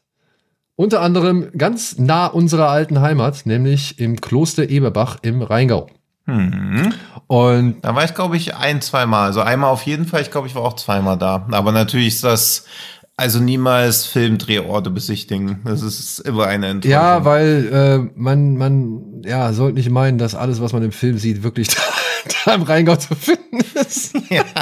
unter 0.76 1.01
anderem 1.01 1.51
ganz 1.57 1.97
nah 1.99 2.26
unserer 2.26 2.70
alten 2.70 2.99
Heimat, 3.01 3.45
nämlich 3.45 3.99
im 3.99 4.20
Kloster 4.20 4.70
Eberbach 4.70 5.18
im 5.22 5.41
Rheingau. 5.41 5.88
Mhm. 6.26 6.93
Und 7.28 7.82
Da 7.82 7.95
war 7.95 8.03
ich, 8.03 8.14
glaube 8.14 8.38
ich, 8.38 8.55
ein, 8.55 8.82
zweimal. 8.82 9.26
Also 9.28 9.41
einmal 9.41 9.70
auf 9.70 9.84
jeden 9.84 10.05
Fall. 10.05 10.22
Ich 10.22 10.32
glaube, 10.32 10.47
ich 10.47 10.55
war 10.55 10.64
auch 10.64 10.76
zweimal 10.76 11.18
da. 11.18 11.45
Aber 11.51 11.72
natürlich 11.72 12.07
ist 12.07 12.24
das, 12.24 12.66
also 13.16 13.39
niemals 13.39 14.05
Filmdrehorte 14.05 14.89
besichtigen. 14.89 15.61
Das 15.66 15.82
ist 15.82 16.20
immer 16.20 16.47
eine 16.47 16.68
Enttäuschung. 16.68 16.91
ja, 16.91 17.26
weil 17.26 17.70
äh, 17.72 18.11
man, 18.16 18.57
man 18.57 19.22
ja, 19.24 19.53
sollte 19.53 19.78
nicht 19.78 19.89
meinen, 19.89 20.18
dass 20.18 20.36
alles, 20.36 20.61
was 20.61 20.74
man 20.74 20.84
im 20.84 20.91
Film 20.91 21.18
sieht, 21.18 21.43
wirklich 21.43 21.68
da, 21.76 21.82
da 22.45 22.55
im 22.55 22.64
Rheingau 22.64 22.95
zu 22.95 23.16
finden 23.16 23.59
ist. 23.76 24.16
Ja. 24.30 24.43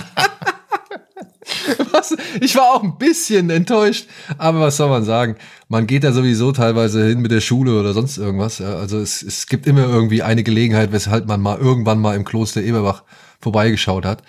Was, 1.92 2.16
ich 2.40 2.56
war 2.56 2.76
auch 2.76 2.84
ein 2.84 2.98
bisschen 2.98 3.50
enttäuscht, 3.50 4.08
aber 4.38 4.62
was 4.62 4.78
soll 4.78 4.90
man 4.90 5.04
sagen? 5.04 5.36
Man 5.68 5.86
geht 5.86 6.04
da 6.04 6.12
sowieso 6.12 6.52
teilweise 6.52 7.06
hin 7.06 7.20
mit 7.20 7.32
der 7.32 7.42
Schule 7.42 7.78
oder 7.80 7.94
sonst 7.94 8.18
irgendwas. 8.18 8.60
Ja, 8.60 8.76
also 8.76 9.00
es, 9.00 9.22
es 9.22 9.48
gibt 9.48 9.68
immer 9.68 9.84
irgendwie 9.84 10.24
eine 10.24 10.44
Gelegenheit, 10.44 10.92
weshalb 10.92 11.28
man 11.28 11.42
mal 11.42 11.58
irgendwann 11.60 12.00
mal 12.00 12.16
im 12.16 12.24
Kloster 12.24 12.62
Eberbach 12.62 13.04
vorbeigeschaut 13.42 14.06
hat. 14.06 14.24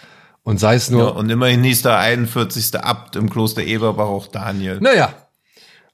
Und 0.45 0.59
sei 0.59 0.75
es 0.75 0.89
ja. 0.89 0.97
nur, 0.97 1.17
Und 1.17 1.31
immerhin 1.31 1.63
hieß 1.63 1.83
der 1.83 1.99
41. 1.99 2.75
Abt 2.81 3.17
im 3.17 3.31
Kloster 3.31 3.63
Eberbach 3.63 4.07
auch 4.07 4.27
Daniel. 4.27 4.79
Naja. 4.81 5.15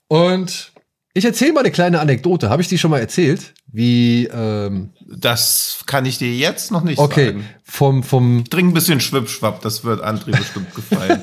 Und 0.09 0.73
ich 1.13 1.25
erzähle 1.25 1.53
mal 1.53 1.61
eine 1.61 1.71
kleine 1.71 2.01
Anekdote. 2.01 2.49
Habe 2.49 2.63
ich 2.63 2.69
die 2.69 2.79
schon 2.79 2.91
mal 2.91 3.01
erzählt? 3.01 3.55
Wie, 3.67 4.27
ähm, 4.27 4.91
Das 5.07 5.81
kann 5.87 6.07
ich 6.07 6.19
dir 6.19 6.35
jetzt 6.35 6.71
noch 6.71 6.83
nicht 6.83 6.99
okay, 6.99 7.27
sagen. 7.27 7.49
vom, 7.63 8.03
vom, 8.03 8.45
Trink 8.49 8.71
ein 8.71 8.75
bisschen 8.75 9.01
Schwippschwapp, 9.01 9.61
das 9.61 9.85
wird 9.85 10.03
André 10.03 10.37
bestimmt 10.37 10.75
gefallen. 10.75 11.21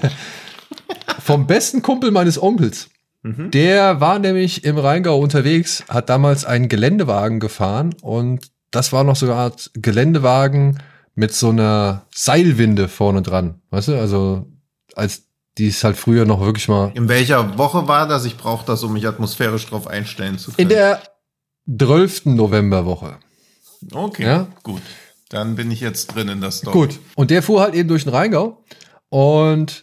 vom 1.20 1.48
besten 1.48 1.82
Kumpel 1.82 2.12
meines 2.12 2.42
Onkels. 2.42 2.90
Der 3.28 4.00
war 4.02 4.20
nämlich 4.20 4.66
im 4.66 4.78
Rheingau 4.78 5.18
unterwegs, 5.18 5.84
hat 5.90 6.10
damals 6.10 6.46
einen 6.46 6.70
Geländewagen 6.70 7.40
gefahren 7.40 7.96
und 8.04 8.52
das 8.70 8.94
war 8.94 9.04
noch 9.04 9.16
so 9.16 9.26
eine 9.26 9.34
Art 9.34 9.72
Geländewagen 9.74 10.78
mit 11.16 11.34
so 11.34 11.50
einer 11.50 12.06
Seilwinde 12.14 12.88
vorne 12.88 13.22
dran. 13.22 13.62
Weißt 13.72 13.88
du, 13.90 14.00
also 14.00 14.46
als 14.96 15.24
die 15.58 15.68
ist 15.68 15.84
halt 15.86 15.96
früher 15.96 16.26
noch 16.26 16.42
wirklich 16.42 16.68
mal 16.68 16.92
In 16.96 17.08
welcher 17.08 17.58
Woche 17.58 17.88
war 17.88 18.08
das? 18.08 18.26
Ich 18.26 18.36
brauche 18.38 18.66
das, 18.66 18.84
um 18.84 18.94
mich 18.94 19.08
atmosphärisch 19.08 19.66
drauf 19.68 19.88
einstellen 19.88 20.38
zu 20.38 20.52
können. 20.52 20.64
in 20.64 20.70
der 20.70 21.02
12. 21.78 22.26
Novemberwoche. 22.26 23.18
Okay, 23.94 24.24
Ja. 24.26 24.48
gut. 24.64 24.82
Dann 25.30 25.56
bin 25.56 25.72
ich 25.72 25.80
jetzt 25.80 26.08
drin 26.14 26.28
in 26.28 26.42
das 26.42 26.58
Story. 26.60 26.74
Gut. 26.78 27.00
Und 27.16 27.32
der 27.32 27.42
fuhr 27.42 27.62
halt 27.62 27.74
eben 27.74 27.90
durch 27.90 28.04
den 28.04 28.14
Rheingau 28.14 28.64
und 29.10 29.82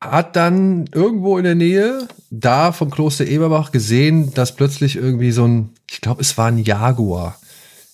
hat 0.00 0.36
dann 0.36 0.86
irgendwo 0.92 1.38
in 1.38 1.44
der 1.44 1.54
Nähe 1.54 2.06
da 2.30 2.72
vom 2.72 2.90
Kloster 2.90 3.24
Eberbach 3.24 3.70
gesehen, 3.72 4.34
dass 4.34 4.54
plötzlich 4.54 4.96
irgendwie 4.96 5.32
so 5.32 5.46
ein, 5.46 5.70
ich 5.90 6.00
glaube, 6.02 6.20
es 6.20 6.36
war 6.36 6.48
ein 6.48 6.58
Jaguar. 6.58 7.38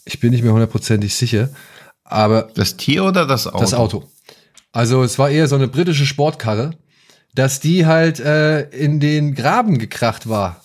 Ich 0.04 0.18
bin 0.18 0.30
nicht 0.30 0.42
mehr 0.42 0.52
hundertprozentig 0.52 1.14
sicher, 1.14 1.50
aber 2.10 2.48
Das 2.54 2.76
Tier 2.76 3.04
oder 3.04 3.26
das 3.26 3.46
Auto? 3.46 3.60
das 3.60 3.74
Auto. 3.74 4.04
Also 4.72 5.02
es 5.02 5.18
war 5.18 5.30
eher 5.30 5.48
so 5.48 5.56
eine 5.56 5.68
britische 5.68 6.06
Sportkarre, 6.06 6.70
dass 7.34 7.60
die 7.60 7.86
halt 7.86 8.20
äh, 8.20 8.62
in 8.70 9.00
den 9.00 9.34
Graben 9.34 9.78
gekracht 9.78 10.28
war. 10.28 10.62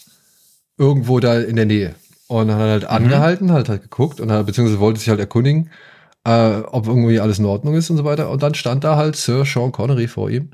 Irgendwo 0.78 1.20
da 1.20 1.40
in 1.40 1.56
der 1.56 1.66
Nähe. 1.66 1.96
Und 2.28 2.48
dann 2.50 2.58
hat 2.58 2.66
er 2.66 2.72
halt 2.72 2.86
angehalten, 2.86 3.52
hat 3.52 3.70
halt 3.70 3.84
geguckt 3.84 4.20
und 4.20 4.32
hat, 4.32 4.46
beziehungsweise 4.46 4.80
wollte 4.80 5.00
sich 5.00 5.10
halt 5.10 5.20
erkundigen. 5.20 5.70
äh, 6.26 6.62
ob 6.72 6.88
irgendwie 6.88 7.20
alles 7.20 7.40
in 7.40 7.46
Ordnung 7.46 7.76
ist 7.76 7.90
und 7.90 7.98
so 7.98 8.04
weiter. 8.04 8.30
Und 8.30 8.44
dann 8.44 8.56
stand 8.56 8.84
da 8.84 8.96
halt 8.96 9.16
Sir 9.16 9.46
Sean 9.46 9.72
Connery 9.72 10.08
vor 10.08 10.30
ihm, 10.30 10.50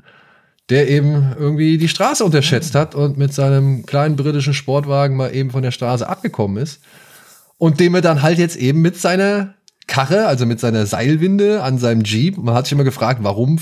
der 0.68 0.88
eben 0.88 1.34
irgendwie 1.38 1.78
die 1.78 1.88
Straße 1.88 2.24
unterschätzt 2.24 2.74
hat 2.74 2.94
und 2.94 3.18
mit 3.18 3.34
seinem 3.34 3.84
kleinen 3.86 4.16
britischen 4.16 4.54
Sportwagen 4.54 5.16
mal 5.16 5.34
eben 5.34 5.50
von 5.50 5.62
der 5.62 5.70
Straße 5.70 6.06
abgekommen 6.08 6.62
ist. 6.62 6.80
Und 7.58 7.80
dem 7.80 7.94
er 7.94 8.00
dann 8.02 8.22
halt 8.22 8.38
jetzt 8.38 8.56
eben 8.56 8.80
mit 8.82 8.96
seiner 8.98 9.54
Karre, 9.86 10.26
also 10.26 10.46
mit 10.46 10.60
seiner 10.60 10.86
Seilwinde 10.86 11.62
an 11.62 11.78
seinem 11.78 12.04
Jeep, 12.04 12.38
man 12.38 12.54
hat 12.54 12.66
sich 12.66 12.72
immer 12.72 12.84
gefragt, 12.84 13.20
warum 13.22 13.58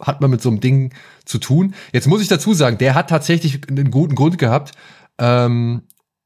hat 0.00 0.20
man 0.20 0.30
mit 0.30 0.42
so 0.42 0.48
einem 0.48 0.60
Ding 0.60 0.92
zu 1.24 1.38
tun? 1.38 1.74
Jetzt 1.92 2.06
muss 2.06 2.22
ich 2.22 2.28
dazu 2.28 2.54
sagen, 2.54 2.78
der 2.78 2.94
hat 2.94 3.10
tatsächlich 3.10 3.60
einen 3.68 3.90
guten 3.90 4.14
Grund 4.14 4.38
gehabt, 4.38 4.72
ähm, 5.18 5.82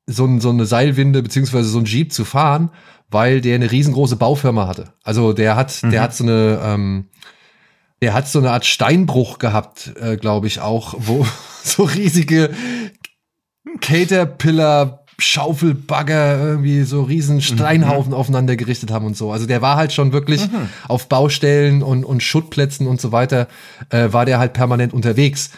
so, 0.06 0.40
so 0.40 0.50
eine 0.50 0.64
Seilwinde 0.64 1.22
beziehungsweise 1.22 1.68
so 1.68 1.78
ein 1.78 1.84
Jeep 1.84 2.12
zu 2.12 2.24
fahren, 2.24 2.70
weil 3.10 3.40
der 3.40 3.54
eine 3.54 3.70
riesengroße 3.70 4.16
Baufirma 4.16 4.66
hatte. 4.66 4.92
Also 5.02 5.32
der 5.32 5.56
hat, 5.56 5.82
mhm. 5.82 5.90
der 5.90 6.02
hat 6.02 6.14
so 6.14 6.24
eine, 6.24 6.60
ähm, 6.62 7.08
der 8.00 8.14
hat 8.14 8.28
so 8.28 8.38
eine 8.38 8.50
Art 8.50 8.64
Steinbruch 8.64 9.38
gehabt, 9.38 9.92
äh, 10.00 10.16
glaube 10.16 10.46
ich 10.46 10.60
auch, 10.60 10.94
wo 10.98 11.26
so 11.62 11.84
riesige 11.84 12.50
Caterpillar 13.80 14.97
Schaufelbagger 15.20 16.38
irgendwie 16.38 16.82
so 16.82 17.02
riesen 17.02 17.40
Steinhaufen 17.40 18.12
mhm. 18.12 18.18
aufeinander 18.18 18.54
gerichtet 18.54 18.92
haben 18.92 19.04
und 19.04 19.16
so. 19.16 19.32
Also 19.32 19.46
der 19.46 19.60
war 19.62 19.76
halt 19.76 19.92
schon 19.92 20.12
wirklich 20.12 20.42
mhm. 20.48 20.68
auf 20.86 21.08
Baustellen 21.08 21.82
und, 21.82 22.04
und 22.04 22.22
Schuttplätzen 22.22 22.86
und 22.86 23.00
so 23.00 23.10
weiter, 23.10 23.48
äh, 23.90 24.12
war 24.12 24.26
der 24.26 24.38
halt 24.38 24.52
permanent 24.52 24.92
unterwegs. 24.92 25.50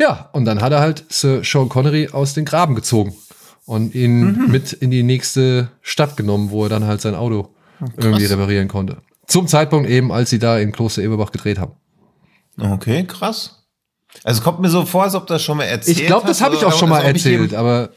Ja, 0.00 0.30
und 0.32 0.46
dann 0.46 0.62
hat 0.62 0.72
er 0.72 0.80
halt 0.80 1.04
Sir 1.10 1.42
Sean 1.44 1.68
Connery 1.68 2.08
aus 2.12 2.32
den 2.32 2.46
Graben 2.46 2.74
gezogen 2.74 3.14
und 3.66 3.94
ihn 3.94 4.20
mhm. 4.20 4.50
mit 4.50 4.72
in 4.72 4.90
die 4.90 5.02
nächste 5.02 5.68
Stadt 5.82 6.16
genommen, 6.16 6.50
wo 6.50 6.64
er 6.64 6.70
dann 6.70 6.84
halt 6.84 7.02
sein 7.02 7.14
Auto 7.14 7.54
Krass. 7.78 7.90
irgendwie 7.98 8.24
reparieren 8.24 8.68
konnte. 8.68 8.98
Zum 9.26 9.48
Zeitpunkt 9.48 9.88
eben, 9.88 10.12
als 10.12 10.30
sie 10.30 10.38
da 10.38 10.58
in 10.58 10.72
Kloster 10.72 11.02
Eberbach 11.02 11.30
gedreht 11.30 11.58
haben. 11.58 11.72
Okay, 12.58 13.04
krass. 13.04 13.64
Also 14.22 14.42
kommt 14.42 14.60
mir 14.60 14.70
so 14.70 14.84
vor, 14.86 15.04
als 15.04 15.14
ob 15.14 15.26
das 15.26 15.42
schon 15.42 15.58
mal 15.58 15.64
erzählt 15.64 15.98
Ich 15.98 16.06
glaube, 16.06 16.26
das 16.26 16.40
habe 16.40 16.54
ich 16.54 16.64
auch 16.64 16.76
schon 16.76 16.88
mal 16.88 17.00
erzählt, 17.00 17.54
aber 17.54 17.90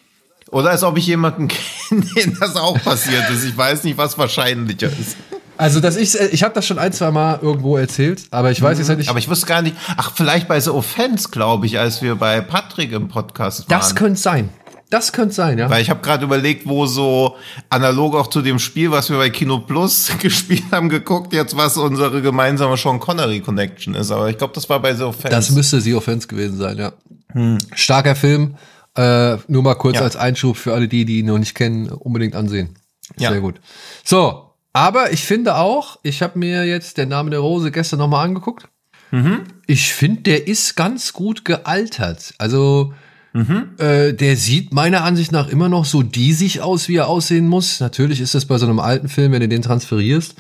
oder 0.52 0.72
als 0.72 0.84
ob 0.84 0.98
ich 0.98 1.08
jemanden 1.08 1.48
kenne, 1.90 2.06
dem 2.16 2.38
das 2.40 2.56
auch 2.56 2.82
passiert 2.82 3.30
ist. 3.30 3.44
Ich 3.44 3.58
weiß 3.58 3.84
nicht, 3.84 3.98
was 3.98 4.18
wahrscheinlicher 4.18 4.88
ist. 4.88 5.18
Also, 5.58 5.80
dass 5.80 5.96
ich, 5.96 6.16
ich 6.16 6.44
habe 6.44 6.54
das 6.54 6.68
schon 6.68 6.78
ein, 6.78 6.94
zwei 6.94 7.10
Mal 7.10 7.40
irgendwo 7.42 7.78
erzählt, 7.78 8.26
aber 8.30 8.52
ich 8.52 8.62
weiß 8.62 8.76
mhm. 8.76 8.82
jetzt 8.82 8.90
halt 8.90 9.00
nicht. 9.00 9.10
Aber 9.10 9.20
ich 9.20 9.28
wusste 9.28 9.48
gar 9.48 9.64
nicht. 9.64 9.76
Ach, 9.96 10.12
vielleicht 10.14 10.48
bei 10.48 10.60
The 10.60 10.70
Offense, 10.70 11.30
glaube 11.30 11.66
ich, 11.66 11.80
als 11.80 12.02
wir 12.02 12.16
bei 12.16 12.42
Patrick 12.42 12.92
im 12.92 13.08
Podcast 13.08 13.62
waren. 13.62 13.80
Das 13.80 13.96
könnte 13.96 14.20
sein. 14.20 14.50
Das 14.90 15.12
könnte 15.12 15.36
sein, 15.36 15.58
ja. 15.58 15.70
Weil 15.70 15.82
ich 15.82 15.90
habe 15.90 16.00
gerade 16.00 16.24
überlegt, 16.24 16.66
wo 16.66 16.86
so 16.86 17.36
analog 17.70 18.16
auch 18.16 18.28
zu 18.28 18.42
dem 18.42 18.58
Spiel, 18.58 18.90
was 18.90 19.10
wir 19.10 19.18
bei 19.18 19.30
Kino 19.30 19.60
Plus 19.60 20.12
gespielt 20.22 20.64
haben, 20.72 20.88
geguckt, 20.88 21.34
jetzt 21.34 21.58
was 21.58 21.76
unsere 21.76 22.22
gemeinsame 22.22 22.78
Sean 22.78 23.00
Connery 23.00 23.42
Connection 23.42 23.96
ist. 23.96 24.12
Aber 24.12 24.30
ich 24.30 24.38
glaube, 24.38 24.54
das 24.54 24.70
war 24.70 24.80
bei 24.80 24.94
The 24.94 25.04
Offense. 25.04 25.30
Das 25.30 25.50
müsste 25.50 25.82
The 25.82 25.96
Offense 25.96 26.28
gewesen 26.28 26.58
sein, 26.58 26.78
ja. 26.78 26.94
Hm. 27.34 27.58
Starker 27.74 28.16
Film. 28.16 28.56
Äh, 28.98 29.38
nur 29.48 29.64
mal 29.64 29.76
kurz 29.76 29.96
ja. 29.96 30.02
als 30.02 30.16
Einschub 30.16 30.58
für 30.58 30.74
alle 30.74 30.88
die, 30.88 31.06
die 31.06 31.20
ihn 31.20 31.28
noch 31.28 31.38
nicht 31.38 31.56
kennen, 31.56 31.90
unbedingt 31.90 32.36
ansehen. 32.36 32.76
Sehr 33.16 33.32
ja. 33.32 33.40
gut. 33.40 33.62
So, 34.04 34.52
aber 34.74 35.14
ich 35.14 35.24
finde 35.24 35.56
auch, 35.56 36.00
ich 36.04 36.22
habe 36.22 36.40
mir 36.40 36.66
jetzt 36.66 36.98
der 36.98 37.06
Name 37.06 37.30
der 37.30 37.40
Rose 37.40 37.72
gestern 37.72 38.00
nochmal 38.00 38.26
angeguckt. 38.26 38.68
Mhm. 39.12 39.44
Ich 39.68 39.94
finde, 39.94 40.22
der 40.22 40.48
ist 40.48 40.76
ganz 40.76 41.14
gut 41.14 41.46
gealtert. 41.46 42.34
Also 42.38 42.94
Mhm. 43.38 43.76
Äh, 43.78 44.14
der 44.14 44.36
sieht 44.36 44.74
meiner 44.74 45.04
Ansicht 45.04 45.32
nach 45.32 45.48
immer 45.48 45.70
noch 45.70 45.86
so 45.86 46.02
diesig 46.02 46.62
aus, 46.62 46.88
wie 46.88 46.96
er 46.96 47.08
aussehen 47.08 47.48
muss. 47.48 47.80
Natürlich 47.80 48.20
ist 48.20 48.34
das 48.34 48.46
bei 48.46 48.58
so 48.58 48.66
einem 48.66 48.80
alten 48.80 49.10
Film, 49.10 49.32
wenn 49.32 49.42
du 49.42 49.48
den 49.48 49.62
transferierst, 49.62 50.36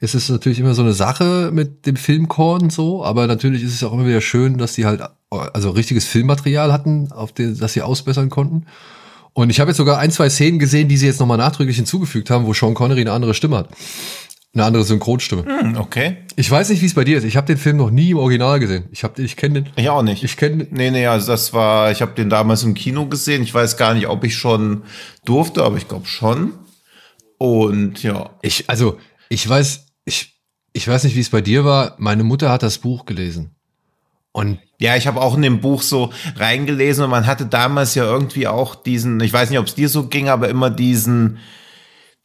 ist 0.00 0.14
es 0.14 0.28
natürlich 0.28 0.58
immer 0.58 0.74
so 0.74 0.82
eine 0.82 0.92
Sache 0.92 1.50
mit 1.52 1.86
dem 1.86 1.96
Filmkorn 1.96 2.68
so, 2.68 3.04
aber 3.04 3.26
natürlich 3.26 3.62
ist 3.62 3.74
es 3.74 3.84
auch 3.84 3.92
immer 3.94 4.06
wieder 4.06 4.20
schön, 4.20 4.58
dass 4.58 4.74
die 4.74 4.84
halt 4.84 5.02
also 5.38 5.70
richtiges 5.70 6.04
Filmmaterial 6.06 6.72
hatten, 6.72 7.10
auf 7.12 7.32
den, 7.32 7.58
das 7.58 7.72
sie 7.72 7.82
ausbessern 7.82 8.30
konnten. 8.30 8.66
Und 9.34 9.50
ich 9.50 9.60
habe 9.60 9.70
jetzt 9.70 9.78
sogar 9.78 9.98
ein, 9.98 10.10
zwei 10.10 10.28
Szenen 10.28 10.58
gesehen, 10.58 10.88
die 10.88 10.96
sie 10.96 11.06
jetzt 11.06 11.20
nochmal 11.20 11.38
nachträglich 11.38 11.76
hinzugefügt 11.76 12.30
haben, 12.30 12.46
wo 12.46 12.52
Sean 12.52 12.74
Connery 12.74 13.00
eine 13.00 13.12
andere 13.12 13.34
Stimme 13.34 13.56
hat. 13.56 13.68
Eine 14.54 14.64
andere 14.64 14.84
Synchronstimme. 14.84 15.44
Hm, 15.46 15.78
okay. 15.78 16.18
Ich 16.36 16.50
weiß 16.50 16.68
nicht, 16.68 16.82
wie 16.82 16.86
es 16.86 16.92
bei 16.92 17.04
dir 17.04 17.16
ist. 17.16 17.24
Ich 17.24 17.38
habe 17.38 17.46
den 17.46 17.56
Film 17.56 17.78
noch 17.78 17.90
nie 17.90 18.10
im 18.10 18.18
Original 18.18 18.60
gesehen. 18.60 18.84
Ich 18.92 19.02
habe 19.02 19.22
ich 19.22 19.36
kenne 19.36 19.62
den. 19.62 19.72
Ich 19.76 19.88
auch 19.88 20.02
nicht. 20.02 20.22
Ich 20.24 20.36
kenne 20.36 20.66
Nee, 20.70 20.90
nee, 20.90 21.06
also 21.06 21.26
das 21.26 21.54
war 21.54 21.90
ich 21.90 22.02
habe 22.02 22.12
den 22.12 22.28
damals 22.28 22.62
im 22.62 22.74
Kino 22.74 23.06
gesehen. 23.06 23.42
Ich 23.42 23.54
weiß 23.54 23.78
gar 23.78 23.94
nicht, 23.94 24.08
ob 24.08 24.24
ich 24.24 24.36
schon 24.36 24.82
durfte, 25.24 25.64
aber 25.64 25.78
ich 25.78 25.88
glaube 25.88 26.06
schon. 26.06 26.52
Und 27.38 28.02
ja. 28.02 28.28
Ich 28.42 28.68
also, 28.68 28.98
ich 29.30 29.48
weiß 29.48 29.86
ich 30.04 30.38
ich 30.74 30.86
weiß 30.86 31.04
nicht, 31.04 31.16
wie 31.16 31.20
es 31.20 31.30
bei 31.30 31.40
dir 31.40 31.64
war. 31.64 31.94
Meine 31.98 32.22
Mutter 32.22 32.50
hat 32.50 32.62
das 32.62 32.76
Buch 32.76 33.06
gelesen. 33.06 33.54
Und 34.32 34.58
ja, 34.78 34.96
ich 34.96 35.06
habe 35.06 35.20
auch 35.20 35.36
in 35.36 35.42
dem 35.42 35.60
Buch 35.60 35.82
so 35.82 36.10
reingelesen 36.36 37.04
und 37.04 37.10
man 37.10 37.26
hatte 37.26 37.46
damals 37.46 37.94
ja 37.94 38.04
irgendwie 38.04 38.48
auch 38.48 38.74
diesen, 38.74 39.20
ich 39.20 39.32
weiß 39.32 39.50
nicht, 39.50 39.58
ob 39.58 39.66
es 39.66 39.74
dir 39.74 39.88
so 39.88 40.06
ging, 40.06 40.28
aber 40.28 40.48
immer 40.48 40.70
diesen 40.70 41.38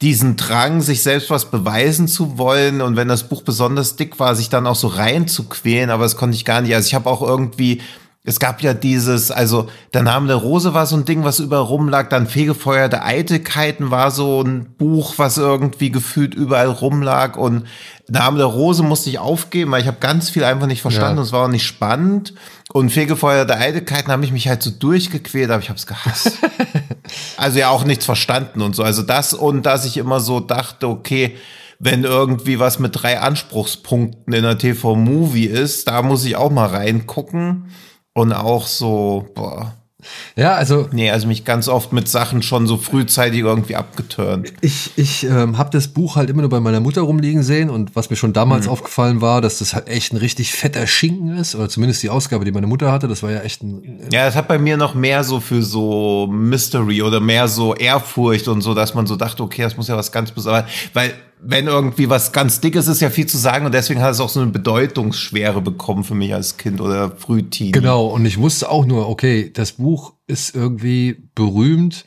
diesen 0.02 0.36
Drang, 0.36 0.82
sich 0.82 1.02
selbst 1.02 1.30
was 1.32 1.50
beweisen 1.50 2.08
zu 2.08 2.38
wollen 2.38 2.82
und 2.82 2.96
wenn 2.96 3.08
das 3.08 3.28
Buch 3.30 3.42
besonders 3.42 3.96
dick 3.96 4.20
war, 4.20 4.36
sich 4.36 4.50
dann 4.50 4.68
auch 4.68 4.76
so 4.76 4.88
reinzuquälen, 4.88 5.90
aber 5.90 6.04
das 6.04 6.18
konnte 6.18 6.36
ich 6.36 6.46
gar 6.46 6.62
nicht. 6.62 6.76
Also 6.76 6.88
ich 6.88 6.94
habe 6.94 7.10
auch 7.10 7.24
irgendwie, 7.24 7.82
es 8.28 8.42
gab 8.42 8.62
ja 8.62 8.74
dieses, 8.74 9.32
also 9.32 9.70
der 9.94 10.04
Name 10.04 10.28
der 10.28 10.36
Rose 10.36 10.74
war 10.74 10.86
so 10.86 10.98
ein 10.98 11.06
Ding, 11.06 11.24
was 11.24 11.40
überall 11.40 11.64
rumlag, 11.64 12.10
dann 12.10 12.28
Fegefeuer 12.28 12.90
der 12.90 13.06
Eitelkeiten 13.06 13.90
war 13.90 14.12
so 14.12 14.42
ein 14.42 14.66
Buch, 14.78 15.14
was 15.16 15.38
irgendwie 15.38 15.92
gefühlt 15.92 16.36
überall 16.36 16.68
rumlag 16.68 17.38
und 17.38 17.64
Name 18.10 18.38
der 18.38 18.48
Rose 18.48 18.84
musste 18.84 19.10
ich 19.10 19.18
aufgeben, 19.18 19.72
weil 19.72 19.82
ich 19.82 19.88
habe 19.88 20.00
ganz 20.02 20.30
viel 20.30 20.44
einfach 20.44 20.68
nicht 20.68 20.82
verstanden 20.82 21.16
ja. 21.16 21.22
und 21.22 21.26
es 21.26 21.32
war 21.32 21.46
auch 21.46 21.52
nicht 21.52 21.66
spannend. 21.66 22.34
Und 22.74 22.90
Fegefeuer 22.90 23.46
der 23.46 23.62
Eitelkeiten 23.62 24.12
habe 24.12 24.26
ich 24.26 24.34
mich 24.34 24.50
halt 24.50 24.62
so 24.62 24.72
durchgequält, 24.72 25.50
aber 25.50 25.64
ich 25.64 25.70
habe 25.70 25.80
es 25.80 25.88
gehasst. 25.88 26.34
also 27.38 27.60
ja 27.60 27.70
auch 27.70 27.86
nichts 27.86 28.04
verstanden 28.04 28.62
und 28.62 28.76
so. 28.76 28.84
Also 28.84 29.04
das 29.04 29.34
und 29.34 29.66
dass 29.66 29.86
ich 29.86 29.96
immer 29.96 30.20
so 30.20 30.42
dachte, 30.42 30.90
okay, 30.90 31.38
wenn 31.80 32.04
irgendwie 32.04 32.60
was 32.60 32.80
mit 32.80 32.92
drei 33.02 33.22
Anspruchspunkten 33.22 34.34
in 34.34 34.44
der 34.44 34.58
TV-Movie 34.58 35.46
ist, 35.46 35.88
da 35.88 36.02
muss 36.02 36.26
ich 36.26 36.36
auch 36.36 36.52
mal 36.52 36.68
reingucken. 36.68 37.70
Und 38.18 38.34
auch 38.34 38.66
so, 38.66 39.28
boah, 39.36 39.76
ja, 40.36 40.54
also. 40.54 40.88
Nee, 40.92 41.12
also 41.12 41.28
mich 41.28 41.46
ganz 41.46 41.68
oft 41.68 41.94
mit 41.94 42.08
Sachen 42.08 42.42
schon 42.42 42.66
so 42.66 42.78
frühzeitig 42.78 43.42
irgendwie 43.42 43.76
abgeturnt. 43.76 44.54
Ich, 44.62 44.92
ich 44.96 45.24
ähm, 45.24 45.60
habe 45.60 45.70
das 45.70 45.90
Buch 45.90 46.16
halt 46.16 46.32
immer 46.32 46.42
nur 46.42 46.50
bei 46.50 46.60
meiner 46.60 46.80
Mutter 46.80 47.02
rumliegen 47.02 47.44
sehen 47.44 47.70
und 47.70 47.96
was 47.96 48.10
mir 48.10 48.16
schon 48.16 48.34
damals 48.34 48.66
mhm. 48.66 48.72
aufgefallen 48.72 49.22
war, 49.22 49.42
dass 49.42 49.60
das 49.60 49.76
halt 49.76 49.88
echt 49.88 50.14
ein 50.14 50.18
richtig 50.18 50.52
fetter 50.52 50.88
Schinken 50.88 51.38
ist, 51.38 51.54
oder 51.54 51.70
zumindest 51.70 52.02
die 52.02 52.10
Ausgabe, 52.10 52.44
die 52.44 52.52
meine 52.52 52.66
Mutter 52.66 52.92
hatte, 52.92 53.08
das 53.08 53.22
war 53.22 53.30
ja 53.30 53.42
echt 53.42 53.62
ein. 53.62 54.08
Ja, 54.12 54.26
das 54.26 54.36
hat 54.36 54.48
bei 54.48 54.58
mir 54.58 54.78
noch 54.78 54.96
mehr 54.96 55.24
so 55.24 55.40
für 55.40 55.62
so 55.62 56.28
Mystery 56.28 57.04
oder 57.04 57.20
mehr 57.20 57.48
so 57.48 57.76
Ehrfurcht 57.76 58.48
und 58.48 58.62
so, 58.62 58.74
dass 58.74 58.96
man 58.96 59.06
so 59.06 59.16
dachte, 59.16 59.44
okay, 59.44 59.62
das 59.62 59.78
muss 59.78 59.90
ja 59.90 59.96
was 59.98 60.12
ganz 60.12 60.32
Besonderes, 60.32 60.66
weil 60.94 61.14
wenn 61.40 61.68
irgendwie 61.68 62.10
was 62.10 62.32
ganz 62.32 62.60
Dickes 62.62 62.88
ist, 62.88 63.02
ja 63.02 63.10
viel 63.10 63.28
zu 63.28 63.38
sagen 63.38 63.66
und 63.66 63.74
deswegen 63.74 64.02
hat 64.02 64.12
es 64.12 64.20
auch 64.20 64.30
so 64.30 64.40
eine 64.40 64.52
Bedeutungsschwere 64.52 65.62
bekommen 65.62 66.04
für 66.04 66.16
mich 66.16 66.34
als 66.34 66.58
Kind 66.58 66.82
oder 66.82 67.12
Frühteen. 67.12 67.72
Genau, 67.72 68.08
und 68.08 68.26
ich 68.26 68.38
wusste 68.38 68.70
auch 68.70 68.86
nur, 68.86 69.08
okay, 69.08 69.52
das 69.54 69.74
Buch 69.74 70.14
ist 70.26 70.56
irgendwie 70.56 71.18
berühmt. 71.36 72.06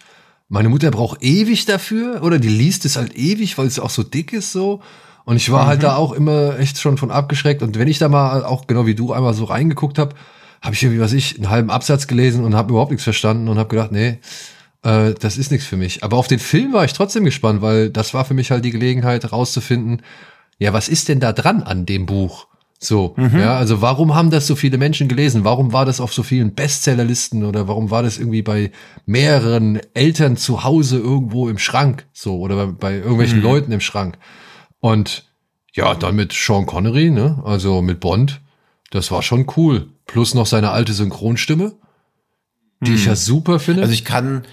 Meine 0.49 0.69
Mutter 0.69 0.91
braucht 0.91 1.23
ewig 1.23 1.65
dafür 1.67 2.23
oder 2.23 2.39
die 2.39 2.49
liest 2.49 2.85
es 2.85 2.97
halt 2.97 3.17
ewig, 3.17 3.57
weil 3.57 3.67
es 3.67 3.79
auch 3.79 3.91
so 3.91 4.03
dick 4.03 4.33
ist 4.33 4.53
so. 4.53 4.81
Und 5.25 5.37
ich 5.37 5.53
war 5.53 5.67
halt 5.67 5.83
mhm. 5.83 5.87
halt 5.87 5.95
da 5.95 5.97
auch 5.97 6.13
immer 6.13 6.59
echt 6.59 6.79
schon 6.81 6.99
von 6.99 7.13
abgeschreckt. 7.13 7.63
Und 7.63 7.79
wenn 7.79 7.87
ich 7.87 7.99
da 7.99 8.09
mal 8.09 8.45
auch 8.45 8.67
genau 8.67 8.87
wie 8.87 8.97
du 8.97 9.13
einmal 9.13 9.35
so 9.35 9.45
reingeguckt 9.45 9.99
habe, 9.99 10.17
habe 10.61 10.75
ich 10.75 10.83
irgendwie, 10.83 11.01
was 11.01 11.13
ich, 11.13 11.37
einen 11.37 11.51
halben 11.51 11.71
Absatz 11.71 12.07
gelesen 12.07 12.45
und 12.45 12.55
habe 12.55 12.71
überhaupt 12.71 12.91
nichts 12.91 13.05
verstanden 13.05 13.49
und 13.49 13.59
habe 13.59 13.69
gedacht, 13.69 13.93
nee, 13.93 14.19
äh, 14.83 15.15
das 15.15 15.37
ist 15.37 15.51
nichts 15.51 15.67
für 15.67 15.77
mich. 15.77 16.03
Aber 16.03 16.17
auf 16.17 16.29
den 16.29 16.39
Film 16.39 16.73
war 16.73 16.85
ich 16.85 16.93
trotzdem 16.93 17.25
gespannt, 17.25 17.63
weil 17.63 17.91
das 17.91 18.15
war 18.15 18.25
für 18.25 18.35
mich 18.35 18.51
halt 18.51 18.65
die 18.65 18.71
Gelegenheit 18.71 19.33
rauszufinden, 19.33 20.03
ja, 20.59 20.73
was 20.73 20.89
ist 20.89 21.09
denn 21.09 21.21
da 21.21 21.33
dran 21.33 21.63
an 21.63 21.87
dem 21.87 22.07
Buch? 22.07 22.47
So, 22.83 23.15
mhm. 23.19 23.39
ja, 23.39 23.57
also 23.57 23.83
warum 23.83 24.15
haben 24.15 24.31
das 24.31 24.47
so 24.47 24.57
viele 24.57 24.79
Menschen 24.79 25.07
gelesen? 25.07 25.45
Warum 25.45 25.75
war 25.75 25.85
das 25.85 26.01
auf 26.01 26.15
so 26.15 26.23
vielen 26.23 26.55
Bestsellerlisten 26.55 27.45
oder 27.45 27.69
warum 27.69 27.91
war 27.91 28.03
das 28.03 28.17
irgendwie 28.17 28.41
bei 28.41 28.73
mehreren 29.05 29.81
Eltern 29.93 30.39
zu 30.39 30.65
Hause 30.65 30.99
irgendwo 30.99 31.51
im 31.51 31.59
Schrank? 31.59 32.07
So, 32.15 32.39
oder 32.39 32.57
bei, 32.57 32.73
bei 32.73 32.95
irgendwelchen 32.97 33.39
mhm. 33.39 33.45
Leuten 33.45 33.73
im 33.73 33.81
Schrank? 33.81 34.17
Und 34.81 35.31
ja, 35.75 35.95
dann 35.95 36.17
mit 36.17 36.33
Sean 36.33 36.65
Connery, 36.65 37.11
ne, 37.11 37.43
also 37.45 37.83
mit 37.83 38.01
Bond, 38.01 38.41
das 38.91 39.11
war 39.11 39.23
schon 39.23 39.47
cool. 39.57 39.89
Plus 40.07 40.35
noch 40.35 40.47
seine 40.47 40.71
alte 40.71 40.95
Synchronstimme, 40.95 41.75
die 42.81 42.91
mhm. 42.91 42.97
ich 42.97 43.05
ja 43.05 43.15
super 43.15 43.61
finde. 43.61 43.83
Also 43.83 43.93
ich 43.93 44.07
kann, 44.07 44.45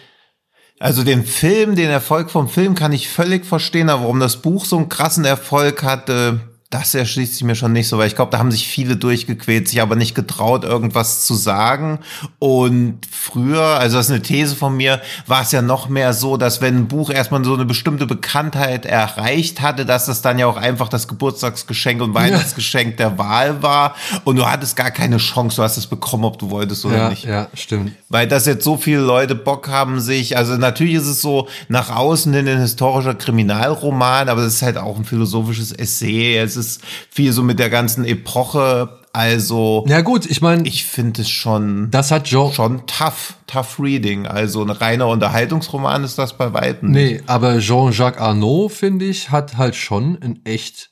also 0.79 1.03
den 1.03 1.23
Film, 1.23 1.75
den 1.75 1.89
Erfolg 1.89 2.29
vom 2.29 2.49
Film 2.49 2.75
kann 2.75 2.93
ich 2.93 3.09
völlig 3.09 3.45
verstehen, 3.45 3.89
aber 3.89 4.03
warum 4.03 4.19
das 4.19 4.37
Buch 4.37 4.65
so 4.65 4.77
einen 4.77 4.89
krassen 4.89 5.25
Erfolg 5.25 5.83
hatte, 5.83 6.39
das 6.69 6.93
erschließt 6.93 7.33
sich 7.33 7.43
mir 7.43 7.55
schon 7.55 7.71
nicht 7.71 7.87
so, 7.87 7.97
weil 7.97 8.07
ich 8.07 8.15
glaube, 8.15 8.31
da 8.31 8.39
haben 8.39 8.51
sich 8.51 8.67
viele 8.67 8.97
durchgequält, 8.97 9.69
sich 9.69 9.81
aber 9.81 9.95
nicht 9.95 10.15
getraut, 10.15 10.65
irgendwas 10.65 11.25
zu 11.25 11.33
sagen. 11.33 11.99
Und 12.39 12.99
früher, 13.09 13.63
also 13.63 13.95
das 13.95 14.07
ist 14.07 14.11
eine 14.11 14.21
These 14.21 14.53
von 14.53 14.75
mir, 14.75 15.01
war 15.27 15.43
es 15.43 15.53
ja 15.53 15.61
noch 15.61 15.87
mehr 15.87 16.11
so, 16.11 16.35
dass 16.35 16.59
wenn 16.59 16.75
ein 16.75 16.87
Buch 16.89 17.09
erstmal 17.09 17.43
so 17.45 17.53
eine 17.53 17.63
bestimmte 17.63 18.05
Bekanntheit 18.05 18.85
erreicht 18.85 19.61
hatte, 19.61 19.85
dass 19.85 20.07
das 20.07 20.21
dann 20.21 20.39
ja 20.39 20.47
auch 20.47 20.57
einfach 20.57 20.89
das 20.89 21.07
Geburtstagsgeschenk 21.07 22.01
und 22.01 22.13
Weihnachtsgeschenk 22.13 22.97
der 22.97 23.17
Wahl 23.17 23.63
war 23.63 23.95
und 24.25 24.35
du 24.35 24.45
hattest 24.45 24.75
gar 24.75 24.91
keine 24.91 25.17
Chance, 25.17 25.55
du 25.55 25.63
hast 25.63 25.77
es 25.77 25.87
bekommen, 25.87 26.25
ob 26.25 26.37
du 26.37 26.49
wolltest 26.49 26.83
oder 26.83 26.97
ja, 26.97 27.09
nicht. 27.09 27.23
Ja, 27.23 27.47
stimmt. 27.53 27.93
Weil 28.09 28.27
das 28.27 28.45
jetzt 28.45 28.65
so 28.65 28.75
viele 28.75 28.99
Leute 28.99 29.35
Bock 29.35 29.69
haben 29.69 30.01
sich, 30.01 30.35
also 30.35 30.57
natürlich 30.57 30.95
ist 30.95 31.07
es 31.07 31.21
so 31.21 31.47
nach 31.69 31.95
außen 31.95 32.33
hin 32.33 32.45
ein 32.45 32.59
historischer 32.59 33.15
Kriminalroman, 33.15 34.27
aber 34.27 34.41
es 34.41 34.55
ist 34.55 34.61
halt 34.63 34.77
auch 34.77 34.97
ein 34.97 35.05
philosophisches 35.05 35.71
Essay, 35.71 36.35
es 36.37 36.56
ist 36.57 36.81
viel 37.09 37.31
so 37.31 37.43
mit 37.43 37.59
der 37.59 37.69
ganzen 37.69 38.03
Epoche 38.05 38.89
also. 39.17 39.83
Ja 39.87 40.01
gut, 40.01 40.27
ich 40.27 40.41
meine, 40.41 40.67
ich 40.67 40.85
finde 40.85 41.23
es 41.23 41.29
schon. 41.29 41.89
Das 41.89 42.11
hat 42.11 42.27
Joe 42.27 42.53
schon 42.53 42.85
tough, 42.85 43.33
tough 43.47 43.79
Reading. 43.79 44.27
Also 44.27 44.61
ein 44.61 44.69
reiner 44.69 45.07
Unterhaltungsroman 45.07 46.03
ist 46.03 46.19
das 46.19 46.37
bei 46.37 46.53
weitem. 46.53 46.91
Nee, 46.91 47.23
aber 47.25 47.57
Jean-Jacques 47.57 48.21
Arnaud 48.21 48.71
finde 48.71 49.05
ich 49.05 49.31
hat 49.31 49.57
halt 49.57 49.75
schon 49.75 50.19
ein 50.21 50.41
echt, 50.45 50.91